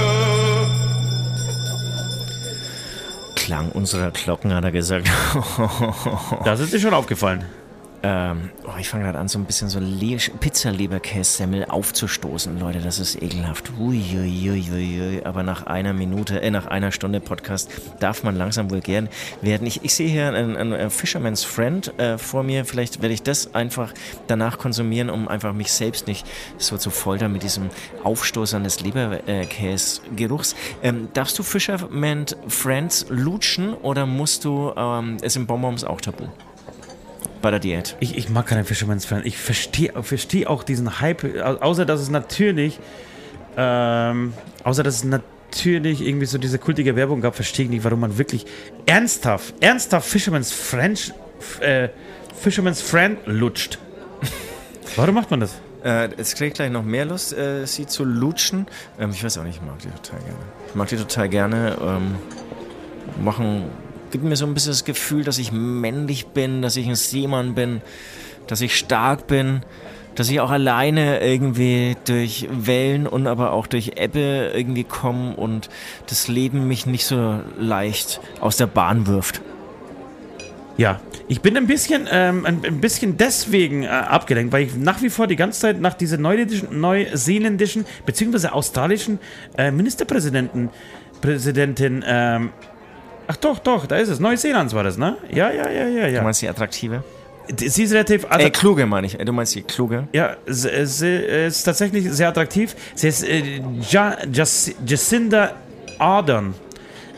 Klang 3.35 3.71
unserer 3.71 4.11
Glocken, 4.11 4.53
hat 4.53 4.63
er 4.63 4.71
gesagt. 4.71 5.09
Das 6.45 6.59
ist 6.59 6.73
dir 6.73 6.79
schon 6.79 6.93
aufgefallen. 6.93 7.43
Ähm, 8.01 8.49
oh, 8.65 8.77
ich 8.79 8.87
fange 8.87 9.03
gerade 9.03 9.19
an, 9.19 9.27
so 9.27 9.37
ein 9.39 9.45
bisschen 9.45 9.67
so 9.67 9.79
Le 9.79 10.17
Pizza-Leberkässemmel 10.39 11.65
aufzustoßen, 11.65 12.59
Leute. 12.59 12.79
Das 12.79 12.99
ist 12.99 13.21
ekelhaft. 13.21 13.71
Uiuiuiui. 13.77 15.21
Aber 15.25 15.43
nach 15.43 15.65
einer 15.65 15.93
Minute, 15.93 16.41
äh, 16.41 16.49
nach 16.49 16.67
einer 16.67 16.91
Stunde 16.91 17.19
Podcast 17.19 17.69
darf 17.99 18.23
man 18.23 18.35
langsam 18.35 18.71
wohl 18.71 18.79
gern 18.79 19.09
werden. 19.41 19.67
Ich, 19.67 19.83
ich 19.83 19.93
sehe 19.93 20.09
hier 20.09 20.27
einen, 20.27 20.55
einen, 20.55 20.89
Fisherman's 20.89 21.43
Friend 21.43 21.99
äh, 21.99 22.17
vor 22.17 22.43
mir. 22.43 22.63
Vielleicht 22.63 23.01
werde 23.01 23.13
ich 23.13 23.23
das 23.23 23.53
einfach 23.53 23.93
danach 24.27 24.57
konsumieren, 24.57 25.09
um 25.09 25.27
einfach 25.27 25.53
mich 25.53 25.71
selbst 25.71 26.07
nicht 26.07 26.25
so 26.57 26.77
zu 26.77 26.91
foltern 26.91 27.33
mit 27.33 27.43
diesem 27.43 27.69
Aufstoßern 28.03 28.63
des 28.63 28.79
Leberkäse-Geruchs. 28.79 30.55
Ähm, 30.83 31.09
darfst 31.13 31.37
du 31.37 31.43
Fisherman's 31.43 32.35
Friends 32.47 33.07
lutschen 33.09 33.73
oder 33.73 34.05
musst 34.05 34.45
du 34.45 34.71
ähm, 34.75 35.17
es 35.21 35.35
in 35.35 35.45
Bonbons 35.45 35.83
auch 35.83 35.99
tabu? 35.99 36.25
Bei 37.41 37.51
der 37.51 37.59
Diät. 37.59 37.95
Ich, 37.99 38.17
ich 38.17 38.29
mag 38.29 38.47
keinen 38.47 38.65
Fisherman's 38.65 39.05
Friend. 39.05 39.25
Ich 39.25 39.37
verstehe 39.37 39.93
versteh 40.03 40.45
auch 40.45 40.63
diesen 40.63 40.99
Hype, 40.99 41.23
au- 41.23 41.57
außer 41.61 41.85
dass 41.85 42.01
es 42.01 42.09
natürlich, 42.09 42.79
ähm, 43.55 44.33
außer 44.63 44.83
dass 44.83 44.95
es 44.95 45.03
natürlich 45.05 46.01
irgendwie 46.01 46.25
so 46.25 46.37
diese 46.37 46.59
kultige 46.59 46.95
Werbung 46.97 47.21
gab, 47.21 47.35
verstehe 47.35 47.65
ich 47.65 47.71
nicht, 47.71 47.83
warum 47.85 48.01
man 48.01 48.17
wirklich 48.17 48.45
ernsthaft, 48.85 49.53
ernsthaft 49.61 50.09
Fisherman's 50.09 50.51
French, 50.51 51.13
äh, 51.61 51.89
Fisherman's 52.41 52.81
Friend 52.81 53.17
lutscht. 53.25 53.79
Warum 54.95 55.15
macht 55.15 55.31
man 55.31 55.39
das? 55.39 55.55
Äh, 55.83 56.09
kriege 56.09 56.47
ich 56.47 56.53
gleich 56.55 56.71
noch 56.71 56.83
mehr 56.83 57.05
Lust, 57.05 57.31
äh, 57.31 57.65
sie 57.65 57.85
zu 57.85 58.03
lutschen. 58.03 58.67
Ähm, 58.99 59.11
ich 59.11 59.23
weiß 59.23 59.37
auch 59.37 59.43
nicht, 59.43 59.55
ich 59.55 59.65
mag 59.65 59.79
die 59.79 59.87
total 59.87 60.19
gerne. 60.19 60.39
Ich 60.67 60.75
mag 60.75 60.87
die 60.89 60.97
total 60.97 61.29
gerne. 61.29 61.77
Ähm, 61.81 62.15
machen, 63.23 63.65
gibt 64.11 64.23
mir 64.23 64.35
so 64.35 64.45
ein 64.45 64.53
bisschen 64.53 64.71
das 64.71 64.85
Gefühl, 64.85 65.23
dass 65.23 65.37
ich 65.37 65.51
männlich 65.51 66.27
bin, 66.27 66.61
dass 66.61 66.75
ich 66.75 66.87
ein 66.87 66.95
Seemann 66.95 67.55
bin, 67.55 67.81
dass 68.47 68.61
ich 68.61 68.77
stark 68.77 69.27
bin, 69.27 69.61
dass 70.15 70.29
ich 70.29 70.41
auch 70.41 70.51
alleine 70.51 71.21
irgendwie 71.21 71.95
durch 72.05 72.47
Wellen 72.51 73.07
und 73.07 73.27
aber 73.27 73.53
auch 73.53 73.67
durch 73.67 73.93
Ebbe 73.95 74.51
irgendwie 74.53 74.83
komme 74.83 75.35
und 75.35 75.69
das 76.07 76.27
Leben 76.27 76.67
mich 76.67 76.85
nicht 76.85 77.05
so 77.05 77.39
leicht 77.57 78.19
aus 78.41 78.57
der 78.57 78.67
Bahn 78.67 79.07
wirft. 79.07 79.41
Ja, 80.77 81.01
ich 81.27 81.41
bin 81.41 81.57
ein 81.57 81.67
bisschen, 81.67 82.07
ähm, 82.09 82.45
ein, 82.45 82.79
bisschen 82.79 83.17
deswegen 83.17 83.83
äh, 83.83 83.87
abgelenkt, 83.87 84.53
weil 84.53 84.63
ich 84.63 84.75
nach 84.77 85.01
wie 85.01 85.09
vor 85.09 85.27
die 85.27 85.35
ganze 85.35 85.59
Zeit 85.59 85.81
nach 85.81 85.93
dieser 85.93 86.17
neuseeländischen, 86.17 87.85
beziehungsweise 88.05 88.53
australischen 88.53 89.19
äh, 89.57 89.71
Ministerpräsidenten, 89.71 90.69
Präsidentin, 91.21 92.03
ähm, 92.07 92.51
ach 93.31 93.37
doch, 93.37 93.59
doch, 93.59 93.85
da 93.85 93.95
ist 93.97 94.09
es, 94.09 94.19
Neuseelands 94.19 94.73
war 94.73 94.83
das, 94.83 94.97
ne? 94.97 95.15
Ja, 95.31 95.49
ja, 95.51 95.69
ja, 95.69 95.87
ja, 95.87 96.07
Du 96.07 96.13
ja. 96.15 96.21
meinst 96.23 96.41
die 96.41 96.49
attraktive? 96.49 97.03
Sie 97.55 97.83
ist 97.83 97.93
relativ, 97.93 98.25
also, 98.29 98.45
Äh, 98.47 98.49
kluge 98.51 98.85
meine 98.85 99.07
ich. 99.07 99.19
Äh, 99.19 99.25
Du 99.25 99.31
meinst 99.33 99.55
die 99.55 99.61
kluge? 99.63 100.07
ja, 100.13 100.35
sie, 100.45 100.85
sie 100.85 101.15
ist 101.15 101.63
tatsächlich 101.63 102.11
sehr 102.11 102.27
attraktiv. 102.29 102.75
Sie 102.95 103.07
ist 103.07 103.23
äh, 103.23 103.61
ja, 103.89 104.17
Jac 104.31 104.47
Jacinda 104.85 105.53
Ardern. 105.97 106.53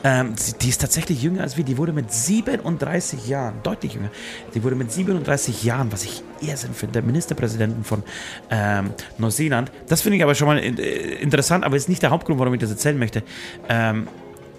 Ähm, 0.03 0.33
die 0.61 0.69
ist 0.69 0.81
tatsächlich 0.81 1.21
jünger 1.21 1.43
als 1.43 1.57
wir. 1.57 1.63
Die 1.63 1.77
wurde 1.77 1.93
mit 1.93 2.11
37 2.11 3.27
Jahren, 3.27 3.55
deutlich 3.61 3.93
jünger, 3.93 4.09
die 4.55 4.63
wurde 4.63 4.75
mit 4.75 4.91
37 4.91 5.63
Jahren, 5.63 5.91
was 5.91 6.03
ich 6.05 6.23
Irrsinn 6.41 6.73
finde, 6.73 7.01
Ministerpräsidentin 7.03 7.83
von 7.83 8.01
ähm, 8.49 8.91
Neuseeland. 9.19 9.71
Das 9.89 10.01
finde 10.01 10.17
ich 10.17 10.23
aber 10.23 10.33
schon 10.33 10.47
mal 10.47 10.57
in, 10.57 10.77
äh, 10.79 10.81
interessant, 11.21 11.63
aber 11.63 11.75
ist 11.77 11.87
nicht 11.89 12.01
der 12.01 12.09
Hauptgrund, 12.09 12.39
warum 12.39 12.53
ich 12.55 12.59
das 12.61 12.71
erzählen 12.71 12.97
möchte. 12.97 13.21
Ähm, 13.69 14.07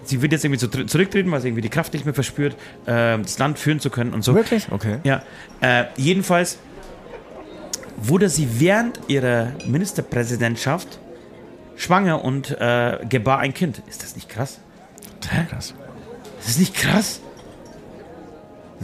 sie 0.03 0.21
wird 0.21 0.31
jetzt 0.31 0.43
irgendwie 0.45 0.59
so 0.59 0.67
zurück- 0.67 0.89
zurücktreten, 0.89 1.31
weil 1.31 1.41
sie 1.41 1.47
irgendwie 1.49 1.61
die 1.61 1.69
Kraft 1.69 1.93
nicht 1.93 2.05
mehr 2.05 2.13
verspürt, 2.13 2.55
ähm, 2.87 3.23
das 3.23 3.37
Land 3.39 3.59
führen 3.59 3.79
zu 3.79 3.89
können 3.89 4.13
und 4.13 4.23
so. 4.23 4.35
Wirklich? 4.35 4.67
Okay. 4.71 4.97
Ja, 5.03 5.23
äh, 5.61 5.85
jedenfalls 5.97 6.57
wurde 7.97 8.29
sie 8.29 8.59
während 8.59 8.99
ihrer 9.07 9.51
Ministerpräsidentschaft 9.65 10.99
schwanger 11.75 12.23
und 12.23 12.51
äh, 12.59 12.99
gebar 13.07 13.39
ein 13.39 13.53
Kind. 13.53 13.81
Ist 13.87 14.03
das 14.03 14.15
nicht 14.15 14.29
krass? 14.29 14.59
Krass. 15.49 15.73
Ist 16.39 16.49
das 16.49 16.57
nicht 16.59 16.75
krass? 16.75 17.21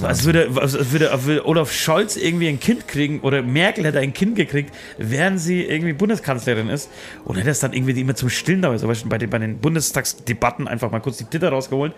Als 0.03 0.25
würde, 0.25 0.49
als 0.55 0.91
würde, 0.91 1.11
als 1.11 1.25
würde 1.25 1.45
Olaf 1.45 1.71
Scholz 1.71 2.15
irgendwie 2.15 2.47
ein 2.47 2.59
Kind 2.59 2.87
kriegen 2.87 3.19
oder 3.21 3.41
Merkel 3.41 3.85
hätte 3.85 3.99
ein 3.99 4.13
Kind 4.13 4.35
gekriegt, 4.35 4.73
während 4.97 5.39
sie 5.39 5.63
irgendwie 5.63 5.93
Bundeskanzlerin 5.93 6.69
ist 6.69 6.89
und 7.25 7.37
hätte 7.37 7.49
es 7.49 7.59
dann 7.59 7.73
irgendwie 7.73 7.99
immer 7.99 8.15
zum 8.15 8.29
Stillen 8.29 8.61
dabei, 8.61 8.77
so 8.77 8.91
bei 9.05 9.17
den, 9.17 9.29
bei 9.29 9.37
den 9.39 9.57
Bundestagsdebatten 9.59 10.67
einfach 10.67 10.91
mal 10.91 10.99
kurz 10.99 11.17
die 11.17 11.25
Titter 11.25 11.49
rausgeholt, 11.49 11.93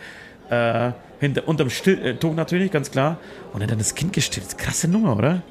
äh, 0.49 0.91
hinter, 1.19 1.47
unterm 1.47 1.69
Still, 1.69 2.05
äh, 2.05 2.15
Tuch 2.15 2.35
natürlich, 2.35 2.71
ganz 2.71 2.91
klar, 2.91 3.17
und 3.53 3.61
hätte 3.61 3.71
dann 3.71 3.79
das 3.79 3.95
Kind 3.95 4.13
gestillt. 4.13 4.57
Krasse 4.57 4.87
Nummer, 4.87 5.15
oder? 5.15 5.41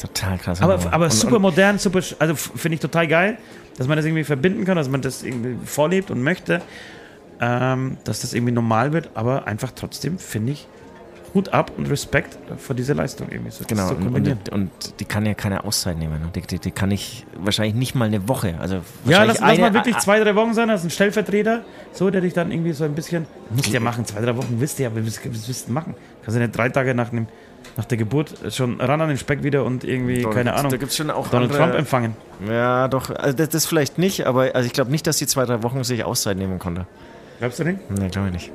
Total 0.00 0.36
krass. 0.38 0.60
Aber, 0.60 0.76
Nummer. 0.76 0.92
aber 0.92 1.10
super 1.10 1.38
modern, 1.38 1.78
super, 1.78 2.00
also 2.18 2.34
finde 2.34 2.74
ich 2.74 2.80
total 2.80 3.08
geil, 3.08 3.38
dass 3.78 3.86
man 3.86 3.96
das 3.96 4.04
irgendwie 4.04 4.24
verbinden 4.24 4.64
kann, 4.64 4.76
dass 4.76 4.88
man 4.88 5.00
das 5.00 5.22
irgendwie 5.22 5.56
vorlebt 5.64 6.10
und 6.10 6.22
möchte, 6.22 6.60
ähm, 7.40 7.96
dass 8.04 8.20
das 8.20 8.34
irgendwie 8.34 8.52
normal 8.52 8.92
wird, 8.92 9.10
aber 9.14 9.46
einfach 9.46 9.72
trotzdem 9.74 10.18
finde 10.18 10.52
ich 10.52 10.66
Hut 11.34 11.48
ab 11.54 11.72
und 11.78 11.88
Respekt 11.90 12.36
vor 12.58 12.76
dieser 12.76 12.94
Leistung 12.94 13.28
irgendwie 13.30 13.50
so, 13.50 13.64
Genau, 13.66 13.88
und, 13.90 14.14
und, 14.28 14.48
und 14.50 14.70
die 15.00 15.04
kann 15.06 15.24
ja 15.24 15.32
keine 15.34 15.64
Auszeit 15.64 15.96
nehmen. 15.98 16.20
ne? 16.20 16.28
Die, 16.34 16.42
die, 16.42 16.58
die 16.58 16.70
kann 16.70 16.90
ich 16.90 17.24
wahrscheinlich 17.38 17.74
nicht 17.74 17.94
mal 17.94 18.04
eine 18.04 18.28
Woche. 18.28 18.54
Also 18.60 18.80
ja, 19.06 19.22
lass, 19.24 19.40
lass 19.40 19.58
mal 19.58 19.66
eine- 19.66 19.74
wirklich 19.74 19.96
zwei, 19.98 20.20
drei 20.22 20.34
Wochen 20.34 20.52
sein, 20.52 20.68
das 20.68 20.80
ist 20.80 20.86
ein 20.88 20.90
Stellvertreter, 20.90 21.62
so, 21.92 22.10
der 22.10 22.20
dich 22.20 22.34
dann 22.34 22.52
irgendwie 22.52 22.72
so 22.72 22.84
ein 22.84 22.94
bisschen, 22.94 23.26
musst 23.50 23.68
du 23.68 23.72
ja 23.72 23.80
machen, 23.80 24.04
zwei, 24.04 24.20
drei 24.20 24.36
Wochen 24.36 24.56
willst 24.58 24.78
du 24.78 24.82
ja, 24.82 24.90
willst 24.94 25.24
du 25.68 25.72
machen? 25.72 25.94
Kannst 26.22 26.36
du 26.36 26.40
nicht 26.42 26.56
drei 26.56 26.68
Tage 26.68 26.94
nach, 26.94 27.08
dem, 27.08 27.26
nach 27.78 27.86
der 27.86 27.96
Geburt 27.98 28.34
schon 28.50 28.80
ran 28.80 29.00
an 29.00 29.08
den 29.08 29.16
Speck 29.18 29.42
wieder 29.42 29.64
und 29.64 29.84
irgendwie, 29.84 30.22
Da 30.22 30.28
keine 30.30 30.44
gibt's- 30.44 30.58
Ahnung, 30.58 30.70
Da 30.72 30.76
gibt 30.76 30.90
es 30.90 30.96
schon 30.98 31.10
auch 31.10 31.28
Donald 31.28 31.50
andere, 31.50 31.64
Trump 31.66 31.78
empfangen. 31.78 32.16
Ja, 32.46 32.88
doch. 32.88 33.08
Also 33.10 33.36
das, 33.36 33.48
das 33.48 33.64
vielleicht 33.66 33.96
nicht, 33.98 34.26
aber 34.26 34.54
also 34.54 34.66
ich 34.66 34.72
glaube 34.74 34.90
nicht, 34.90 35.06
dass 35.06 35.16
die 35.16 35.26
zwei, 35.26 35.46
drei 35.46 35.62
Wochen 35.62 35.82
sich 35.82 36.04
Auszeit 36.04 36.36
nehmen 36.36 36.58
konnte. 36.58 36.86
Glaubst 37.38 37.58
du 37.58 37.64
nicht? 37.64 37.78
Nee, 37.90 38.08
glaube 38.08 38.28
ich 38.28 38.34
nicht. 38.34 38.52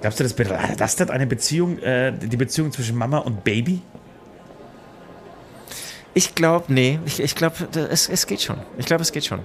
Glaubst 0.00 0.20
du, 0.20 0.24
das 0.24 0.34
belastet 0.34 1.10
eine 1.10 1.26
Beziehung, 1.26 1.78
äh, 1.78 2.12
die 2.12 2.36
Beziehung 2.36 2.72
zwischen 2.72 2.96
Mama 2.96 3.18
und 3.18 3.44
Baby? 3.44 3.82
Ich 6.14 6.34
glaube, 6.34 6.64
nee, 6.72 6.98
ich, 7.06 7.20
ich 7.20 7.34
glaube, 7.34 7.54
es, 7.90 8.08
es 8.08 8.26
geht 8.26 8.42
schon. 8.42 8.56
Ich 8.76 8.86
glaube, 8.86 9.02
es 9.02 9.12
geht 9.12 9.24
schon. 9.24 9.40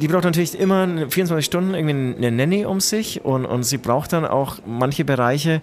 Die, 0.00 0.08
braucht 0.08 0.24
natürlich 0.24 0.58
immer 0.58 0.86
24 1.10 1.44
Stunden 1.44 1.74
irgendwie 1.74 2.16
eine 2.16 2.30
Nanny 2.30 2.64
um 2.64 2.80
sich 2.80 3.24
und, 3.24 3.44
und 3.44 3.64
sie 3.64 3.78
braucht 3.78 4.12
dann 4.14 4.24
auch 4.24 4.58
manche 4.64 5.04
Bereiche, 5.04 5.60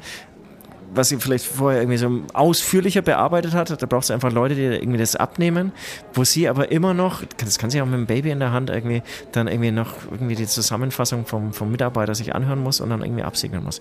was 0.93 1.09
sie 1.09 1.17
vielleicht 1.17 1.45
vorher 1.45 1.81
irgendwie 1.81 1.97
so 1.97 2.21
ausführlicher 2.33 3.01
bearbeitet 3.01 3.53
hat, 3.53 3.81
da 3.81 3.85
braucht 3.85 4.05
sie 4.05 4.13
einfach 4.13 4.31
Leute, 4.31 4.55
die 4.55 4.61
irgendwie 4.61 4.99
das 4.99 5.15
abnehmen, 5.15 5.71
wo 6.13 6.23
sie 6.23 6.49
aber 6.49 6.71
immer 6.71 6.93
noch, 6.93 7.23
das 7.37 7.57
kann 7.57 7.69
sie 7.69 7.81
auch 7.81 7.85
mit 7.85 7.95
dem 7.95 8.05
Baby 8.05 8.29
in 8.29 8.39
der 8.39 8.51
Hand 8.51 8.69
irgendwie 8.69 9.01
dann 9.31 9.47
irgendwie 9.47 9.71
noch 9.71 9.93
irgendwie 10.11 10.35
die 10.35 10.47
Zusammenfassung 10.47 11.25
vom, 11.25 11.53
vom 11.53 11.71
Mitarbeiter 11.71 12.13
sich 12.13 12.35
anhören 12.35 12.59
muss 12.59 12.81
und 12.81 12.89
dann 12.89 13.01
irgendwie 13.01 13.23
absegnen 13.23 13.63
muss. 13.63 13.79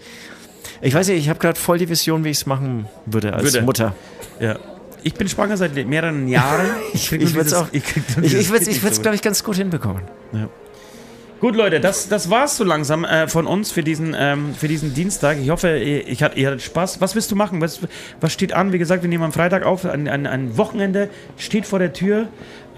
Ich 0.82 0.94
weiß 0.94 1.08
nicht, 1.08 1.18
ich 1.18 1.28
habe 1.28 1.38
gerade 1.38 1.58
voll 1.58 1.78
die 1.78 1.88
Vision, 1.88 2.24
wie 2.24 2.30
ich 2.30 2.38
es 2.38 2.46
machen 2.46 2.86
würde 3.06 3.34
als 3.34 3.44
Würde. 3.44 3.62
Mutter. 3.62 3.94
Ja. 4.38 4.58
Ich 5.02 5.14
bin 5.14 5.28
schwanger 5.28 5.56
seit 5.56 5.74
mehreren 5.86 6.28
Jahren. 6.28 6.66
Ich, 6.92 7.12
ich 7.12 7.34
würde 7.34 7.48
es 7.48 7.54
auch, 7.54 7.68
ich 7.72 7.82
ich, 8.22 8.34
ich 8.34 8.50
würde 8.50 8.64
es, 8.66 9.02
glaube 9.02 9.14
ich, 9.14 9.22
ganz 9.22 9.44
gut 9.44 9.56
hinbekommen. 9.56 10.02
Gut, 11.40 11.56
Leute, 11.56 11.80
das, 11.80 12.08
das 12.08 12.28
war's 12.28 12.58
so 12.58 12.64
langsam 12.64 13.04
äh, 13.04 13.26
von 13.26 13.46
uns 13.46 13.72
für 13.72 13.82
diesen, 13.82 14.14
ähm, 14.18 14.54
für 14.54 14.68
diesen 14.68 14.92
Dienstag. 14.92 15.38
Ich 15.38 15.48
hoffe, 15.48 15.78
ihr, 15.78 16.06
ich 16.06 16.22
hat, 16.22 16.36
ihr 16.36 16.48
hattet 16.48 16.60
Spaß. 16.60 17.00
Was 17.00 17.14
willst 17.14 17.30
du 17.30 17.36
machen? 17.36 17.62
Was, 17.62 17.80
was 18.20 18.32
steht 18.32 18.52
an? 18.52 18.74
Wie 18.74 18.78
gesagt, 18.78 19.02
wir 19.02 19.08
nehmen 19.08 19.24
am 19.24 19.32
Freitag 19.32 19.64
auf. 19.64 19.86
Ein, 19.86 20.06
ein, 20.06 20.26
ein 20.26 20.58
Wochenende 20.58 21.08
steht 21.38 21.64
vor 21.64 21.78
der 21.78 21.94
Tür, 21.94 22.28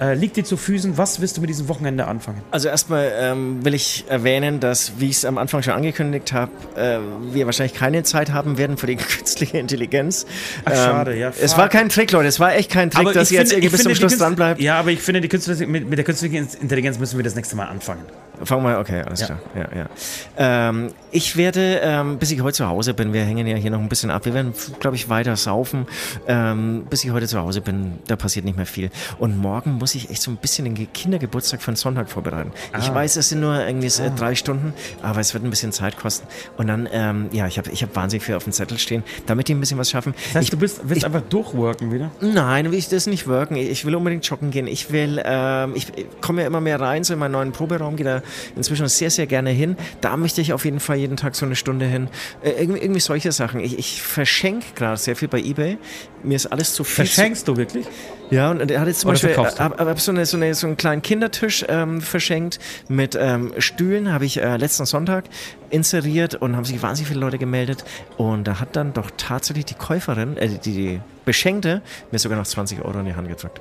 äh, 0.01 0.15
liegt 0.15 0.37
dir 0.37 0.45
zu 0.45 0.57
Füßen. 0.57 0.99
Was 0.99 1.21
willst 1.21 1.37
du 1.37 1.41
mit 1.41 1.51
diesem 1.51 1.69
Wochenende 1.69 2.07
anfangen? 2.07 2.41
Also 2.51 2.69
erstmal 2.69 3.11
ähm, 3.19 3.65
will 3.65 3.75
ich 3.75 4.05
erwähnen, 4.09 4.61
dass, 4.61 4.93
wie 4.99 5.07
ich 5.11 5.17
es 5.17 5.25
am 5.25 5.39
Anfang 5.39 5.63
schon 5.63 5.75
angekündigt 5.75 6.33
habe, 6.33 6.51
äh, 6.77 6.99
wir 7.33 7.47
wahrscheinlich 7.47 7.75
keine 7.75 8.03
Zeit 8.03 8.33
haben 8.33 8.59
werden 8.59 8.77
für 8.77 8.87
die 8.87 8.97
künstliche 8.97 9.59
Intelligenz. 9.59 10.25
Ähm, 10.25 10.63
Ach, 10.65 10.75
schade, 10.75 11.17
ja, 11.17 11.33
Es 11.41 11.57
war 11.57 11.69
kein 11.69 11.89
Trick, 11.89 12.11
Leute. 12.13 12.29
Es 12.29 12.41
war 12.41 12.55
echt 12.55 12.71
kein 12.71 12.91
Trick, 12.91 13.13
dass 13.13 13.31
ihr 13.31 13.41
jetzt 13.41 13.53
irgendwie 13.53 13.69
bis 13.71 13.83
zum 13.83 13.95
Schluss 13.95 14.19
dran 14.19 14.35
bleibt. 14.37 14.61
Ja, 14.61 14.79
aber 14.79 14.91
ich 14.91 15.01
finde, 15.01 15.21
die 15.21 15.29
künstliche, 15.29 15.67
mit, 15.67 15.89
mit 15.89 15.99
der 15.99 16.05
künstlichen 16.05 16.49
Intelligenz 16.61 16.99
müssen 16.99 17.17
wir 17.19 17.25
das 17.25 17.35
nächste 17.35 17.57
Mal 17.57 17.67
anfangen. 17.67 18.03
Fangen 18.45 18.65
wir, 18.65 18.79
okay, 18.81 19.03
alles 19.03 19.21
Ja. 19.21 19.27
klar. 19.27 19.39
Ja, 19.55 19.79
ja. 19.79 20.69
Ähm, 20.69 20.89
ich 21.13 21.37
werde, 21.37 21.81
ähm, 21.83 22.19
bis 22.19 22.31
ich 22.33 22.41
heute 22.43 22.57
zu 22.57 22.67
Hause 22.69 22.93
bin, 22.95 23.13
wir 23.13 23.23
hängen 23.23 23.47
ja 23.47 23.57
hier 23.57 23.71
noch 23.71 23.79
ein 23.79 23.89
bisschen 23.89 24.11
ab, 24.11 24.25
wir 24.25 24.35
werden, 24.35 24.53
glaube 24.81 24.97
ich, 24.97 25.09
weiter 25.09 25.37
saufen. 25.37 25.87
Ähm, 26.27 26.87
bis 26.91 27.05
ich 27.05 27.13
heute 27.13 27.29
zu 27.29 27.39
Hause 27.39 27.61
bin, 27.61 27.99
da 28.09 28.17
passiert 28.17 28.45
nicht 28.45 28.57
mehr 28.57 28.67
viel. 28.67 28.91
Und 29.19 29.39
morgen 29.39 29.79
muss 29.83 29.95
ich 29.97 30.11
echt 30.11 30.23
so 30.23 30.31
ein 30.31 30.37
bisschen 30.37 30.65
den 30.65 30.75
Ge- 30.75 30.87
Kindergeburtstag 30.95 31.65
den 31.65 31.75
Sonntag 31.77 32.09
vorbereiten. 32.09 32.53
Ich 32.79 32.89
Ah. 32.89 32.95
weiß, 32.95 33.17
es 33.17 33.29
sind 33.31 33.41
nur 33.41 33.55
irgendwie 33.67 33.89
äh, 33.89 34.11
drei 34.17 34.37
Stunden, 34.37 34.73
aber 35.03 35.19
es 35.21 35.35
wird 35.35 35.43
ein 35.45 35.51
bisschen 35.51 35.73
Zeit 35.73 35.97
kosten. 35.99 36.27
Und 36.57 36.69
dann, 36.69 36.89
ähm, 36.93 37.29
ja, 37.33 37.47
ich 37.49 37.59
habe 37.59 37.69
ich 37.71 37.83
hab 37.83 37.95
wahnsinnig 37.97 38.25
viel 38.25 38.37
auf 38.37 38.45
dem 38.45 38.53
Zettel 38.53 38.79
stehen, 38.79 39.03
damit 39.27 39.49
die 39.49 39.55
ein 39.55 39.61
bisschen 39.61 39.79
was 39.79 39.91
schaffen. 39.91 40.15
Das 40.27 40.37
heißt, 40.37 40.45
ich, 40.45 40.51
du 40.51 40.57
bist, 40.57 40.81
willst 40.85 41.05
einfach 41.05 41.23
durchworken 41.23 41.93
wieder? 41.93 42.11
Nein, 42.21 42.71
will 42.71 42.79
ich 42.79 42.89
das 42.89 43.07
nicht 43.07 43.27
wirken. 43.27 43.57
Ich 43.57 43.85
will 43.85 43.95
unbedingt 43.97 44.25
joggen 44.25 44.51
gehen. 44.53 44.69
Ich 44.69 44.93
will, 44.93 45.21
ähm, 45.25 45.73
ich 45.75 45.89
ich 45.97 46.07
komme 46.21 46.43
ja 46.43 46.47
immer 46.47 46.61
mehr 46.61 46.81
rein, 46.81 47.03
so 47.03 47.13
in 47.13 47.19
meinen 47.19 47.33
neuen 47.33 47.51
Proberaum, 47.53 47.97
gehe 47.97 48.07
da 48.07 48.23
inzwischen 48.57 48.87
sehr, 48.89 49.11
sehr 49.11 49.27
gerne 49.27 49.51
hin. 49.51 49.77
Da 50.01 50.17
möchte 50.17 50.41
ich 50.41 50.53
auf 50.53 50.65
jeden 50.65 50.79
Fall 50.81 50.97
jeden 50.97 51.17
Tag 51.17 51.35
so 51.35 51.45
eine 51.45 51.57
Stunde 51.57 51.87
hin. 51.87 52.09
Äh, 52.43 52.51
irgendwie, 52.53 52.81
irgendwie 52.81 53.01
solche 53.01 53.33
Sachen. 53.33 53.59
Ich, 53.61 53.79
ich 53.79 54.01
verschenke 54.01 54.67
gerade 54.77 54.97
sehr 54.97 55.17
viel 55.17 55.27
bei 55.29 55.41
Ebay. 55.41 55.77
Mir 56.23 56.37
ist 56.37 56.47
alles 56.47 56.73
zu 56.75 56.85
viel. 56.85 57.05
Verschenkst 57.07 57.49
du 57.49 57.57
wirklich? 57.57 57.87
Ja, 58.31 58.51
und 58.53 58.71
er 58.71 58.81
hat 58.81 58.87
jetzt 58.89 59.01
zum 59.01 59.11
Oder 59.11 59.15
Beispiel 59.15 59.35
du? 59.79 59.85
hab, 59.85 60.01
so, 60.01 60.13
eine, 60.13 60.25
so, 60.27 60.37
eine, 60.37 60.55
so 60.55 60.67
einen 60.67 60.77
kleinen 60.77 61.03
Kindertisch 61.03 61.65
ähm, 61.69 62.01
verschenkt 62.01 62.59
mit 62.89 63.17
ähm, 63.21 63.53
Stühlen, 63.59 64.13
habe 64.13 64.25
ich 64.25 64.41
äh, 64.41 64.57
letzten 64.57 64.87
Sonntag 64.87 65.25
inseriert 65.71 66.35
und 66.35 66.55
haben 66.57 66.65
sich 66.67 66.83
wahnsinnig 66.83 67.09
viele 67.09 67.21
Leute 67.21 67.39
gemeldet. 67.39 67.85
Und 68.19 68.45
da 68.45 68.61
hat 68.61 68.77
dann 68.77 68.93
doch 68.93 69.11
tatsächlich 69.17 69.65
die 69.65 69.75
Käuferin, 69.75 70.37
äh, 70.37 70.49
die, 70.49 70.59
die 70.73 71.01
Beschenkte, 71.25 71.83
mir 72.11 72.19
sogar 72.19 72.37
noch 72.37 72.47
20 72.47 72.85
Euro 72.85 72.99
in 72.99 73.07
die 73.07 73.15
Hand 73.15 73.29
gedrückt. 73.29 73.61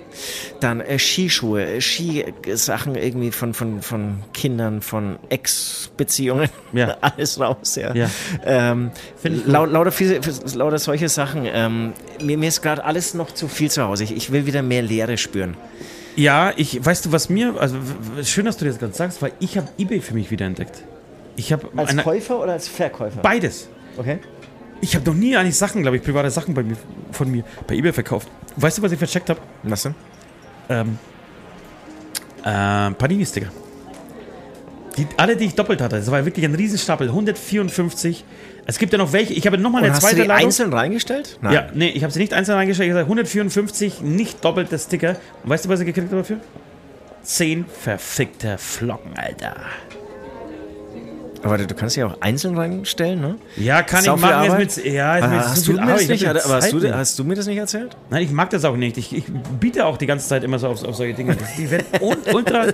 Dann 0.59 0.81
äh, 0.81 0.97
Skischuhe, 0.99 1.63
äh, 1.63 1.79
Skisachen 1.81 2.95
irgendwie 2.95 3.31
von, 3.31 3.53
von, 3.53 3.81
von 3.81 4.23
Kindern, 4.33 4.81
von 4.81 5.17
Ex-Beziehungen, 5.29 6.49
Ja. 6.73 6.97
alles 7.01 7.39
raus, 7.39 7.75
ja. 7.75 7.93
Ja. 7.93 8.09
Ähm, 8.43 8.91
lau 9.45 9.65
lauter, 9.65 9.91
fiese- 9.91 10.57
lauter 10.57 10.79
solche 10.79 11.07
Sachen. 11.07 11.43
Ähm, 11.45 11.93
mir, 12.21 12.38
mir 12.38 12.49
ist 12.49 12.61
gerade 12.61 12.83
alles 12.83 13.13
noch 13.13 13.31
zu 13.33 13.47
viel 13.47 13.69
zu 13.71 13.83
Hause. 13.83 14.03
Ich, 14.03 14.15
ich 14.15 14.31
will 14.31 14.45
wieder 14.45 14.61
mehr 14.63 14.81
Leere 14.81 15.17
spüren. 15.17 15.55
Ja, 16.15 16.51
ich, 16.57 16.83
weißt 16.85 17.05
du, 17.05 17.11
was 17.11 17.29
mir, 17.29 17.55
also 17.59 17.77
schön, 18.23 18.45
dass 18.45 18.57
du 18.57 18.65
das 18.65 18.79
gerade 18.79 18.93
sagst, 18.93 19.21
weil 19.21 19.31
ich 19.39 19.57
habe 19.57 19.67
eBay 19.77 20.01
für 20.01 20.13
mich 20.13 20.29
wieder 20.31 20.45
entdeckt. 20.45 20.83
Ich 21.38 21.53
habe 21.53 21.69
Als 21.75 21.89
eine- 21.91 22.03
Käufer 22.03 22.39
oder 22.41 22.53
als 22.53 22.67
Verkäufer? 22.67 23.21
beides. 23.21 23.69
Okay. 23.97 24.19
Ich 24.81 24.95
habe 24.95 25.05
noch 25.05 25.15
nie 25.17 25.35
eigentlich 25.38 25.55
Sachen, 25.57 25.81
glaube 25.83 25.97
ich, 25.97 26.03
private 26.03 26.29
Sachen 26.31 26.53
bei 26.53 26.63
mir, 26.63 26.75
von 27.11 27.29
mir 27.31 27.43
bei 27.67 27.75
eBay 27.75 27.93
verkauft. 27.93 28.27
Weißt 28.57 28.77
du, 28.77 28.81
was 28.81 28.91
ich 28.91 28.97
vercheckt 28.97 29.29
habe? 29.29 29.39
Was 29.63 29.83
denn? 29.83 29.95
Ähm, 30.69 30.97
ähm, 32.45 32.95
Panini-Sticker. 32.95 33.51
Die, 34.97 35.07
alle, 35.17 35.38
die 35.38 35.45
ich 35.45 35.55
doppelt 35.55 35.79
hatte, 35.81 35.95
das 35.97 36.11
war 36.11 36.25
wirklich 36.25 36.43
ein 36.45 36.55
Riesenstapel, 36.55 37.07
154. 37.07 38.25
Es 38.72 38.80
gibt 38.80 38.93
ja 38.93 38.98
noch 38.98 39.11
welche, 39.11 39.34
ich 39.34 39.45
habe 39.45 39.57
nochmal 39.57 39.84
eine 39.84 39.91
hast 39.91 40.02
du 40.02 40.07
zweite 40.07 40.22
die 40.22 40.27
Ladung. 40.30 40.45
einzeln 40.45 40.72
reingestellt? 40.73 41.38
Nein. 41.41 41.53
Ja, 41.53 41.68
nee, 41.73 41.89
ich 41.89 42.03
habe 42.03 42.14
sie 42.14 42.19
nicht 42.19 42.31
einzeln 42.34 42.56
reingestellt, 42.56 42.88
ich 42.88 42.93
habe 42.93 43.03
154 43.03 43.99
nicht 43.99 44.45
doppelte 44.45 44.80
Sticker. 44.80 45.18
Und 45.43 45.49
weißt 45.49 45.65
du, 45.65 45.69
was 45.69 45.81
ich 45.81 45.88
gekriegt 45.88 46.07
habe 46.07 46.22
dafür? 46.22 46.38
10 47.23 47.65
verfickte 47.65 48.57
Flocken, 48.57 49.11
Alter. 49.18 49.57
Aber 51.43 51.57
du 51.57 51.73
kannst 51.73 51.95
sie 51.95 52.03
auch 52.03 52.18
einzeln 52.22 52.55
reinstellen, 52.55 53.19
ne? 53.19 53.35
Ja, 53.55 53.81
kann 53.81 54.03
Sau 54.03 54.15
ich 54.15 54.22
machen, 54.22 54.34
Arbeit? 54.34 54.59
mit, 54.59 54.85
ja, 54.85 55.15
mit 55.15 55.23
Ah, 55.23 55.31
hast, 55.49 55.65
so 55.65 55.73
du 55.73 55.81
mir 55.81 55.88
das 55.93 56.01
ich 56.03 56.09
nicht, 56.09 56.27
aber 56.27 56.39
hast, 56.55 56.72
du, 56.72 56.93
hast 56.95 57.18
du 57.19 57.23
mir 57.23 57.34
das 57.35 57.47
nicht 57.47 57.57
erzählt? 57.57 57.97
Nein, 58.11 58.23
ich 58.23 58.31
mag 58.31 58.51
das 58.51 58.63
auch 58.63 58.76
nicht. 58.76 58.97
Ich, 58.97 59.11
ich 59.15 59.23
biete 59.59 59.85
auch 59.88 59.97
die 59.97 60.05
ganze 60.05 60.27
Zeit 60.27 60.43
immer 60.43 60.59
so 60.59 60.68
auf, 60.68 60.84
auf 60.84 60.95
solche 60.95 61.15
Dinge. 61.15 61.35
Die 61.57 61.72
werden 61.72 61.88
ultra, 62.34 62.65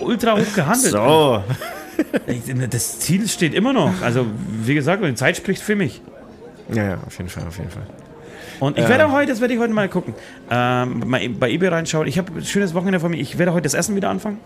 ultra 0.00 0.32
hoch 0.36 0.54
gehandelt. 0.54 0.92
So. 0.92 1.42
Ich- 2.28 2.42
Das 2.70 3.00
Ziel 3.00 3.26
steht 3.26 3.54
immer 3.54 3.72
noch. 3.72 3.92
Also, 4.02 4.24
wie 4.62 4.74
gesagt, 4.74 5.04
die 5.04 5.14
Zeit 5.16 5.36
spricht 5.36 5.60
für 5.60 5.74
mich. 5.74 6.00
Ja, 6.72 6.84
ja, 6.84 6.98
auf 7.04 7.16
jeden 7.18 7.28
Fall, 7.28 7.44
auf 7.48 7.58
jeden 7.58 7.70
Fall. 7.70 7.82
Und 8.60 8.78
ich 8.78 8.88
werde 8.88 9.10
heute, 9.10 9.30
das 9.32 9.40
werde 9.40 9.54
ich 9.54 9.60
heute 9.60 9.72
mal 9.72 9.88
gucken, 9.88 10.14
ähm, 10.50 11.02
mal 11.06 11.28
bei 11.28 11.50
eBay 11.50 11.68
reinschauen. 11.70 12.06
Ich 12.06 12.16
habe 12.18 12.32
ein 12.36 12.44
schönes 12.44 12.72
Wochenende 12.74 13.00
vor 13.00 13.08
mir. 13.08 13.16
Ich 13.16 13.38
werde 13.38 13.52
heute 13.52 13.62
das 13.64 13.74
Essen 13.74 13.96
wieder 13.96 14.10
anfangen. 14.10 14.38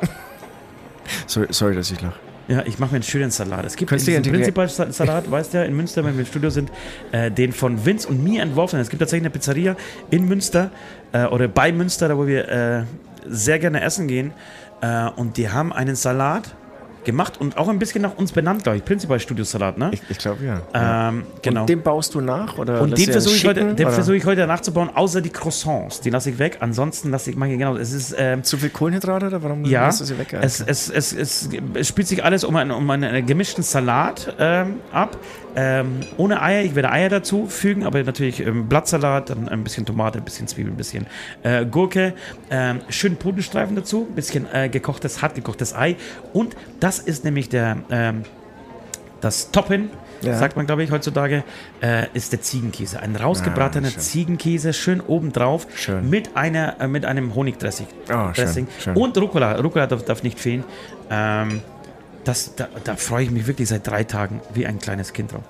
Sorry, 1.26 1.46
sorry 1.50 1.74
dass 1.74 1.90
ich 1.90 2.00
lache. 2.00 2.14
Ja, 2.50 2.64
ich 2.66 2.80
mache 2.80 2.90
mir 2.90 2.96
einen 2.96 3.04
schönen 3.04 3.30
Salat. 3.30 3.64
Es 3.64 3.76
gibt 3.76 3.92
Intelligenz- 3.92 4.28
Prinzipal-Salat, 4.28 5.30
weißt 5.30 5.54
du 5.54 5.58
ja, 5.58 5.64
in 5.64 5.76
Münster, 5.76 6.04
wenn 6.04 6.14
wir 6.14 6.20
im 6.22 6.26
Studio 6.26 6.50
sind, 6.50 6.68
äh, 7.12 7.30
den 7.30 7.52
von 7.52 7.86
Vince 7.86 8.08
und 8.08 8.24
mir 8.24 8.42
entworfen. 8.42 8.80
Es 8.80 8.88
gibt 8.90 8.98
tatsächlich 8.98 9.22
eine 9.22 9.30
Pizzeria 9.30 9.76
in 10.10 10.26
Münster 10.26 10.72
äh, 11.12 11.26
oder 11.26 11.46
bei 11.46 11.70
Münster, 11.70 12.08
da 12.08 12.18
wo 12.18 12.26
wir 12.26 12.48
äh, 12.48 12.82
sehr 13.24 13.60
gerne 13.60 13.80
essen 13.82 14.08
gehen. 14.08 14.32
Äh, 14.80 15.10
und 15.10 15.36
die 15.36 15.48
haben 15.48 15.72
einen 15.72 15.94
Salat 15.94 16.56
gemacht 17.04 17.40
und 17.40 17.56
auch 17.56 17.68
ein 17.68 17.78
bisschen 17.78 18.02
nach 18.02 18.16
uns 18.16 18.32
benannt, 18.32 18.62
glaube 18.62 18.78
ich. 18.78 18.84
Prinzipal-Studio-Salat, 18.84 19.78
ne? 19.78 19.90
Ich, 19.92 20.02
ich 20.08 20.18
glaube, 20.18 20.44
ja. 20.44 21.08
Ähm, 21.08 21.24
genau. 21.42 21.62
Und 21.62 21.68
den 21.68 21.82
baust 21.82 22.14
du 22.14 22.20
nach? 22.20 22.58
Oder 22.58 22.82
Und 22.82 22.96
den 22.96 23.10
versuche 23.10 23.34
ich, 23.34 23.46
heute, 23.46 23.74
den 23.74 23.90
versuch 23.90 24.14
ich 24.14 24.24
heute 24.24 24.46
nachzubauen, 24.46 24.90
außer 24.94 25.20
die 25.20 25.30
Croissants. 25.30 26.00
Die 26.00 26.10
lasse 26.10 26.30
ich 26.30 26.38
weg. 26.38 26.58
Ansonsten 26.60 27.10
lasse 27.10 27.30
ich, 27.30 27.36
mache 27.36 27.50
ich 27.50 27.58
genau. 27.58 27.76
Es 27.76 27.92
ist 27.92 28.14
ähm, 28.18 28.44
Zu 28.44 28.58
viel 28.58 28.70
Kohlenhydrate 28.70 29.26
oder 29.26 29.42
warum 29.42 29.64
ja, 29.64 29.86
lässt 29.86 30.00
du 30.00 30.04
sie 30.04 30.18
weg? 30.18 30.32
es, 30.40 30.60
es, 30.60 30.90
es, 30.90 31.12
es, 31.12 31.48
es 31.74 31.88
spielt 31.88 32.08
sich 32.08 32.24
alles 32.24 32.44
um 32.44 32.56
einen, 32.56 32.70
um 32.70 32.88
einen 32.90 33.24
gemischten 33.26 33.62
Salat 33.62 34.34
ähm, 34.38 34.76
ab. 34.92 35.16
Ähm, 35.56 36.00
ohne 36.16 36.40
Eier, 36.42 36.62
ich 36.62 36.74
werde 36.74 36.90
Eier 36.92 37.08
dazu 37.08 37.46
fügen, 37.46 37.84
aber 37.84 38.02
natürlich 38.02 38.40
ähm, 38.46 38.68
Blattsalat, 38.68 39.30
dann 39.30 39.48
ein 39.48 39.64
bisschen 39.64 39.84
Tomate, 39.84 40.18
ein 40.18 40.24
bisschen 40.24 40.46
Zwiebel, 40.46 40.72
ein 40.72 40.76
bisschen 40.76 41.06
äh, 41.42 41.64
Gurke, 41.66 42.14
ähm, 42.50 42.80
schön 42.88 43.16
Putenstreifen 43.16 43.74
dazu, 43.76 44.06
ein 44.08 44.14
bisschen 44.14 44.46
äh, 44.52 44.68
gekochtes, 44.68 45.22
hart 45.22 45.34
gekochtes 45.34 45.74
Ei. 45.74 45.96
Und 46.32 46.56
das 46.78 46.98
ist 47.00 47.24
nämlich 47.24 47.48
der, 47.48 47.78
ähm, 47.90 48.22
das 49.20 49.50
Topping, 49.50 49.90
Ja. 50.22 50.36
sagt 50.38 50.56
man 50.56 50.66
glaube 50.66 50.82
ich 50.84 50.90
heutzutage, 50.90 51.42
äh, 51.82 52.06
ist 52.14 52.32
der 52.32 52.40
Ziegenkäse. 52.42 53.00
Ein 53.00 53.16
rausgebratener 53.16 53.88
Ah, 53.88 53.90
schön. 53.90 54.00
Ziegenkäse, 54.00 54.72
schön 54.72 55.00
obendrauf, 55.00 55.66
Schön. 55.74 56.08
mit, 56.08 56.36
einer, 56.36 56.80
äh, 56.80 56.86
mit 56.86 57.04
einem 57.04 57.34
Honigdressing. 57.34 57.86
Oh, 58.12 58.32
schön, 58.34 58.66
schön. 58.78 58.96
Und 58.96 59.18
Rucola. 59.18 59.52
Rucola 59.60 59.86
darf, 59.86 60.04
darf 60.04 60.22
nicht 60.22 60.38
fehlen. 60.38 60.62
Ähm, 61.10 61.60
das, 62.24 62.54
da, 62.56 62.68
da 62.84 62.96
freue 62.96 63.24
ich 63.24 63.30
mich 63.30 63.46
wirklich 63.46 63.68
seit 63.68 63.86
drei 63.86 64.04
Tagen 64.04 64.40
wie 64.54 64.66
ein 64.66 64.78
kleines 64.78 65.12
Kind 65.12 65.32
drauf. 65.32 65.42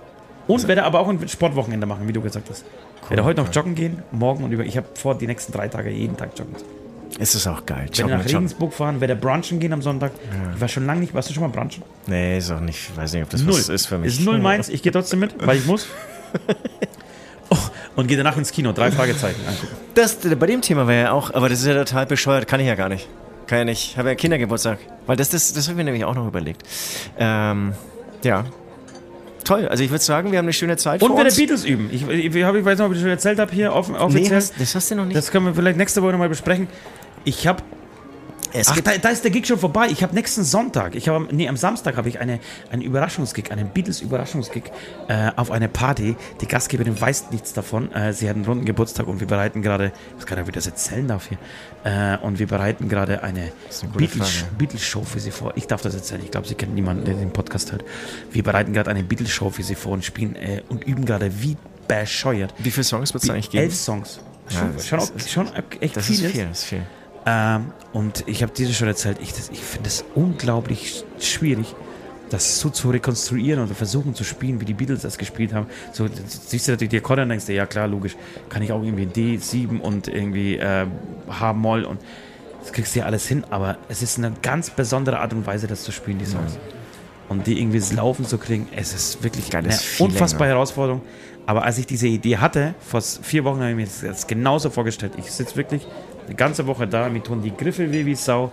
Und 0.47 0.67
werde 0.67 0.85
aber 0.85 1.01
auch 1.01 1.09
ein 1.09 1.29
Sportwochenende 1.29 1.87
machen, 1.87 2.09
wie 2.09 2.13
du 2.13 2.21
gesagt 2.21 2.51
hast. 2.51 2.65
werde 3.09 3.25
heute 3.25 3.43
noch 3.43 3.53
joggen 3.53 3.75
gehen, 3.75 4.03
morgen 4.11 4.45
und 4.45 4.53
über. 4.53 4.65
Ich 4.65 4.77
habe 4.77 4.87
vor, 4.95 5.17
die 5.17 5.27
nächsten 5.27 5.53
drei 5.53 5.69
Tage 5.69 5.91
jeden 5.91 6.17
Tag 6.17 6.31
joggen. 6.39 6.57
zu. 6.57 6.65
Es 7.19 7.35
ist 7.35 7.47
auch 7.47 7.67
geil. 7.67 7.83
Werde 7.83 7.93
Joggen, 8.01 8.19
nach. 8.19 8.25
Regensburg 8.25 8.73
fahren, 8.73 9.01
werde 9.01 9.17
brunchen 9.17 9.59
gehen 9.61 9.73
am 9.73 9.83
Sonntag. 9.83 10.13
Ich 10.55 10.61
war 10.61 10.69
schon 10.69 10.87
lange 10.87 11.01
nicht. 11.01 11.13
Warst 11.15 11.29
du 11.29 11.35
schon 11.35 11.43
mal 11.43 11.49
brunchen? 11.49 11.83
Nee, 12.07 12.39
ist 12.39 12.51
auch 12.51 12.61
nicht. 12.61 12.91
Ich 12.91 12.97
weiß 12.97 13.13
nicht, 13.13 13.23
ob 13.25 13.31
das 13.31 13.43
Null. 13.43 13.53
was 13.55 13.69
ist 13.69 13.87
für 13.87 13.99
mich. 13.99 14.09
Ist 14.09 14.21
null 14.25 14.39
meins. 14.43 14.69
Ich 14.69 14.83
gehe 14.83 14.93
trotzdem 14.93 15.21
mit, 15.21 15.35
weil 15.47 15.57
ich 15.59 15.67
muss. 15.67 15.87
Oh, 17.53 17.57
und 17.97 18.07
gehe 18.07 18.17
danach 18.17 18.37
ins 18.37 18.53
Kino. 18.53 18.71
Drei 18.73 18.93
Fragezeichen 18.93 19.41
angucken. 19.45 19.75
Das, 19.95 20.15
bei 20.17 20.47
dem 20.47 20.63
Thema 20.63 20.87
wäre 20.87 21.07
ja 21.07 21.11
auch, 21.13 21.35
aber 21.35 21.49
das 21.49 21.59
ist 21.59 21.67
ja 21.67 21.75
total 21.75 22.07
bescheuert, 22.07 22.47
kann 22.47 22.61
ich 22.61 22.67
ja 22.69 22.77
gar 22.77 22.89
nicht. 22.89 23.09
Kann 23.51 23.59
ja 23.59 23.65
nicht. 23.65 23.97
Habe 23.99 24.11
ja 24.11 24.15
Kindergeburtstag. 24.15 24.79
Weil 25.07 25.17
das, 25.17 25.29
das, 25.31 25.53
das 25.53 25.65
habe 25.67 25.73
ich 25.73 25.77
mir 25.79 25.85
nämlich 25.85 26.05
auch 26.05 26.15
noch 26.15 26.29
überlegt. 26.29 26.63
Ähm, 27.19 27.73
ja. 28.23 28.45
toll. 29.43 29.67
Also 29.67 29.83
ich 29.83 29.91
würde 29.91 30.05
sagen, 30.05 30.31
wir 30.31 30.39
haben 30.39 30.45
eine 30.45 30.53
schöne 30.53 30.77
Zeit 30.77 31.03
Und 31.03 31.17
wir 31.17 31.25
uns. 31.25 31.35
der 31.35 31.43
Beatles 31.43 31.65
üben. 31.65 31.91
Ich, 31.93 32.07
ich, 32.09 32.33
ich, 32.37 32.45
hab- 32.45 32.55
ich 32.55 32.65
weiß 32.65 32.79
nicht, 32.79 32.87
ob 32.87 32.93
ich 32.93 32.99
das 32.99 33.03
schon 33.03 33.11
erzählt 33.11 33.41
habe 33.41 33.51
hier 33.53 33.73
offen, 33.75 33.95
nee, 33.95 33.99
offiziell. 34.01 34.37
hast, 34.37 34.55
das 34.61 34.75
hast 34.77 34.91
du 34.93 34.95
noch 34.95 35.05
nicht. 35.05 35.17
das 35.17 35.33
können 35.33 35.47
wir 35.47 35.55
vielleicht 35.55 35.79
nächste 35.79 36.01
Woche 36.01 36.13
nochmal 36.13 36.29
besprechen. 36.29 36.69
Ich 37.25 37.49
habe 37.49 37.61
es 38.53 38.69
Ach, 38.69 38.81
da, 38.81 38.97
da 38.99 39.09
ist 39.11 39.23
der 39.25 39.31
Gig 39.31 39.47
schon 39.47 39.59
vorbei. 39.59 39.89
Ich 39.91 40.03
habe 40.03 40.15
nächsten 40.15 40.45
Sonntag, 40.45 40.95
ich 40.95 41.09
habe, 41.09 41.29
nee, 41.35 41.49
am 41.49 41.57
Samstag 41.57 41.97
habe 41.97 42.09
ich 42.09 42.21
eine, 42.21 42.41
einen 42.71 42.83
Überraschungsgig, 42.83 43.51
einen 43.53 43.69
Beatles-Überraschungsgig 43.69 44.65
äh, 45.09 45.31
auf 45.37 45.51
eine 45.51 45.69
Party. 45.69 46.17
Die 46.41 46.47
Gastgeberin 46.47 47.01
weiß 47.01 47.31
nichts 47.31 47.53
davon. 47.53 47.93
Äh, 47.93 48.13
sie 48.13 48.29
hat 48.29 48.37
einen 48.37 48.45
runden 48.45 48.65
Geburtstag 48.65 49.07
und 49.07 49.21
wir 49.21 49.27
bereiten 49.27 49.63
gerade, 49.63 49.93
ich 50.11 50.17
weiß 50.19 50.27
gar 50.27 50.37
nicht, 50.37 50.47
wie 50.49 50.53
das 50.53 50.67
erzählen 50.67 51.07
darf 51.07 51.29
hier, 51.29 51.39
äh, 51.85 52.19
und 52.19 52.39
wir 52.39 52.47
bereiten 52.47 52.89
gerade 52.89 53.23
eine, 53.23 53.41
eine 53.41 53.51
gute 53.93 53.99
Beatles-. 54.07 54.45
Beatles-Show 54.59 55.03
für 55.05 55.21
sie 55.21 55.31
vor. 55.31 55.53
Ich 55.57 55.67
darf 55.67 55.83
das 55.83 55.95
erzählen. 55.95 56.23
Ich 56.25 56.31
glaube, 56.31 56.47
sie 56.49 56.55
kennt 56.55 56.75
niemanden, 56.75 57.05
der 57.05 57.15
den 57.15 57.33
Podcast 57.33 57.73
hört. 57.73 57.85
Wir 58.33 58.43
bereiten 58.43 58.73
gerade 58.73 58.91
eine 58.91 59.03
Beatles-Show 59.03 59.51
für 59.51 59.63
sie 59.63 59.75
vor 59.75 59.93
und 59.93 60.05
spielen 60.05 60.35
äh, 60.37 60.63
und 60.69 60.85
üben 60.85 61.05
gerade 61.05 61.31
wie 61.43 61.57
bescheuert. 61.89 62.55
wie 62.59 62.71
viele 62.71 62.85
Songs 62.85 63.13
wird 63.15 63.25
es 63.25 63.31
eigentlich 63.31 63.51
geben? 63.51 63.65
Elf 63.65 63.75
Songs. 63.75 64.21
Ja, 64.51 64.59
Schon, 64.59 64.73
das 64.75 64.87
schon, 64.89 64.99
ist- 65.17 65.31
schon 65.31 65.49
echt 65.81 65.97
Das 65.97 66.07
vieles. 66.07 66.23
ist 66.23 66.33
viel, 66.33 66.47
das 66.47 66.59
ist 66.59 66.65
viel. 66.65 66.83
Ähm, 67.31 67.73
und 67.93 68.25
ich 68.27 68.43
habe 68.43 68.53
dir 68.53 68.69
schon 68.73 68.89
erzählt, 68.89 69.19
ich, 69.23 69.33
das- 69.33 69.51
ich 69.51 69.61
finde 69.61 69.89
es 69.89 70.05
unglaublich 70.15 71.05
schwierig, 71.21 71.75
das 72.31 72.61
so 72.61 72.71
zu 72.71 72.91
rekonstruieren 72.91 73.63
oder 73.65 73.75
versuchen 73.75 74.15
zu 74.15 74.23
spielen, 74.25 74.61
wie 74.61 74.65
die 74.65 74.75
Beatles 74.75 75.03
das 75.03 75.19
gespielt 75.19 75.53
haben. 75.53 75.67
So 75.93 76.07
siehst 76.27 76.69
du 76.69 76.73
natürlich 76.73 76.91
die 76.91 76.99
Akkorde 76.99 77.23
und 77.23 77.29
denkst 77.31 77.47
dir, 77.47 77.55
ja 77.55 77.67
klar, 77.67 77.89
logisch, 77.89 78.17
kann 78.49 78.63
ich 78.63 78.71
auch 78.73 78.83
irgendwie 78.83 79.07
D7 79.07 79.81
und 79.81 80.07
irgendwie 80.09 80.57
äh, 80.57 80.87
H-Moll 81.29 81.85
und 81.85 82.01
das 82.61 82.73
kriegst 82.73 82.95
du 82.95 83.01
ja 83.01 83.07
alles 83.07 83.27
hin, 83.27 83.43
aber 83.51 83.79
es 83.89 84.03
ist 84.03 84.19
eine 84.19 84.33
ganz 84.43 84.71
besondere 84.71 85.19
Art 85.19 85.33
und 85.33 85.47
Weise, 85.47 85.67
das 85.67 85.83
zu 85.83 85.93
spielen, 85.93 86.19
die 86.19 86.27
Songs. 86.27 86.59
Und 87.29 87.47
die 87.47 87.59
irgendwie 87.61 87.79
ins 87.79 87.93
Laufen 87.93 88.25
zu 88.27 88.39
kriegen, 88.39 88.69
es 88.75 88.93
ist 88.93 89.23
wirklich 89.23 89.51
Geiles 89.51 89.67
eine 89.75 89.79
Feeling, 89.81 90.13
unfassbare 90.13 90.51
Herausforderung. 90.51 91.01
Aber 91.47 91.65
als 91.65 91.79
ich 91.79 91.87
diese 91.87 92.07
Idee 92.07 92.37
hatte, 92.39 92.75
vor 92.81 93.01
vier 93.01 93.45
Wochen 93.45 93.61
habe 93.61 93.71
ich 93.71 93.77
mir 93.77 93.87
das 94.09 94.27
genauso 94.27 94.69
vorgestellt. 94.71 95.13
Ich 95.17 95.31
sitze 95.33 95.57
wirklich 95.57 95.87
eine 96.27 96.35
ganze 96.37 96.67
Woche 96.67 96.87
da, 96.87 97.09
mir 97.09 97.23
tun 97.23 97.43
die 97.43 97.55
Griffe 97.57 97.91
weh 97.93 98.05
wie 98.07 98.15
Sau 98.15 98.53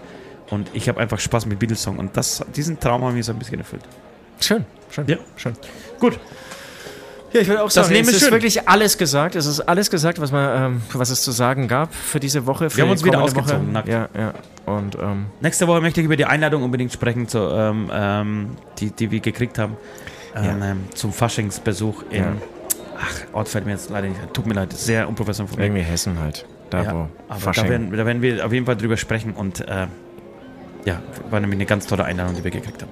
und 0.50 0.70
ich 0.74 0.88
habe 0.90 1.00
einfach 1.00 1.20
Spaß 1.20 1.46
mit 1.46 1.60
Beatles-Song. 1.60 1.98
Und 1.98 2.16
das, 2.18 2.44
diesen 2.56 2.80
Traum 2.80 3.04
haben 3.04 3.16
wir 3.16 3.24
so 3.24 3.32
ein 3.34 3.40
bisschen 3.40 3.60
erfüllt. 3.60 3.84
Schön, 4.40 4.66
schön. 4.92 5.06
Ja. 5.08 5.18
schön. 5.36 5.54
Gut, 6.00 6.20
Ja, 7.34 7.42
ich 7.42 7.48
würde 7.50 7.62
auch 7.62 7.70
sagen, 7.70 7.94
es 7.94 8.08
ist 8.08 8.20
schön. 8.22 8.32
wirklich 8.32 8.68
alles 8.70 8.98
gesagt. 8.98 9.36
Es 9.36 9.46
ist 9.46 9.60
alles 9.60 9.90
gesagt, 9.90 10.22
was, 10.22 10.32
man, 10.32 10.74
ähm, 10.76 10.82
was 10.94 11.10
es 11.10 11.22
zu 11.24 11.32
sagen 11.32 11.68
gab 11.68 11.94
für 11.94 12.20
diese 12.22 12.46
Woche. 12.46 12.70
Für 12.70 12.78
Wir 12.78 12.84
haben 12.84 12.90
die 12.90 12.92
uns 12.94 13.04
wieder 13.04 13.22
ausgezogen, 13.22 13.64
Woche. 13.66 13.72
nackt. 13.74 13.90
Ja, 13.90 14.08
ja. 14.18 14.34
Und 14.66 14.96
ähm, 14.96 15.26
nächste 15.42 15.68
Woche 15.68 15.82
möchte 15.82 16.00
ich 16.00 16.06
über 16.06 16.16
die 16.16 16.24
Einladung 16.26 16.64
unbedingt 16.64 16.94
sprechen, 16.94 17.28
zu, 17.28 17.40
ähm, 17.40 17.90
ähm, 17.94 18.50
die, 18.80 18.92
die 18.92 19.12
wir 19.12 19.20
gekriegt 19.20 19.58
haben, 19.60 19.76
ähm, 20.36 20.44
Ja. 20.62 20.72
ähm, 20.72 20.84
zum 20.96 21.12
Faschingsbesuch 21.12 22.04
in. 22.12 22.24
Ja. 22.24 22.34
Ach, 23.00 23.34
Ort 23.36 23.50
fällt 23.50 23.66
mir 23.66 23.74
jetzt 23.74 23.90
leider 23.90 24.08
nicht. 24.08 24.20
Tut 24.34 24.48
mir 24.48 24.54
leid, 24.54 24.72
sehr 24.74 25.08
unprofessionell 25.10 25.50
von 25.50 25.60
mir. 25.60 25.66
irgendwie 25.66 25.84
Hessen 25.84 26.20
halt. 26.20 26.46
Da 26.70 26.84
Ja, 26.84 26.94
wo 26.94 27.10
aber 27.30 27.52
da 27.52 27.70
werden, 27.70 27.92
da 27.92 28.06
werden 28.06 28.22
wir 28.22 28.46
auf 28.46 28.54
jeden 28.54 28.66
Fall 28.66 28.76
drüber 28.78 28.98
sprechen 28.98 29.34
und 29.34 29.62
äh, 29.68 29.88
ja, 30.86 31.02
war 31.30 31.40
nämlich 31.40 31.58
eine 31.58 31.66
ganz 31.66 31.88
tolle 31.88 32.06
Einladung, 32.06 32.36
die 32.36 32.44
wir 32.44 32.52
gekriegt 32.52 32.82
haben. 32.82 32.92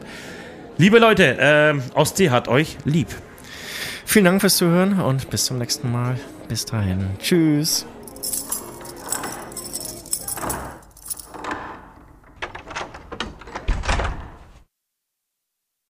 Liebe 0.77 0.99
Leute, 0.99 1.37
äh, 1.37 1.73
Ostsee 1.93 2.29
hat 2.29 2.47
euch 2.47 2.77
lieb. 2.83 3.07
Vielen 4.05 4.25
Dank 4.25 4.41
fürs 4.41 4.57
Zuhören 4.57 4.99
und 4.99 5.29
bis 5.29 5.45
zum 5.45 5.57
nächsten 5.57 5.91
Mal. 5.91 6.17
Bis 6.47 6.65
dahin. 6.65 7.11
Tschüss. 7.19 7.85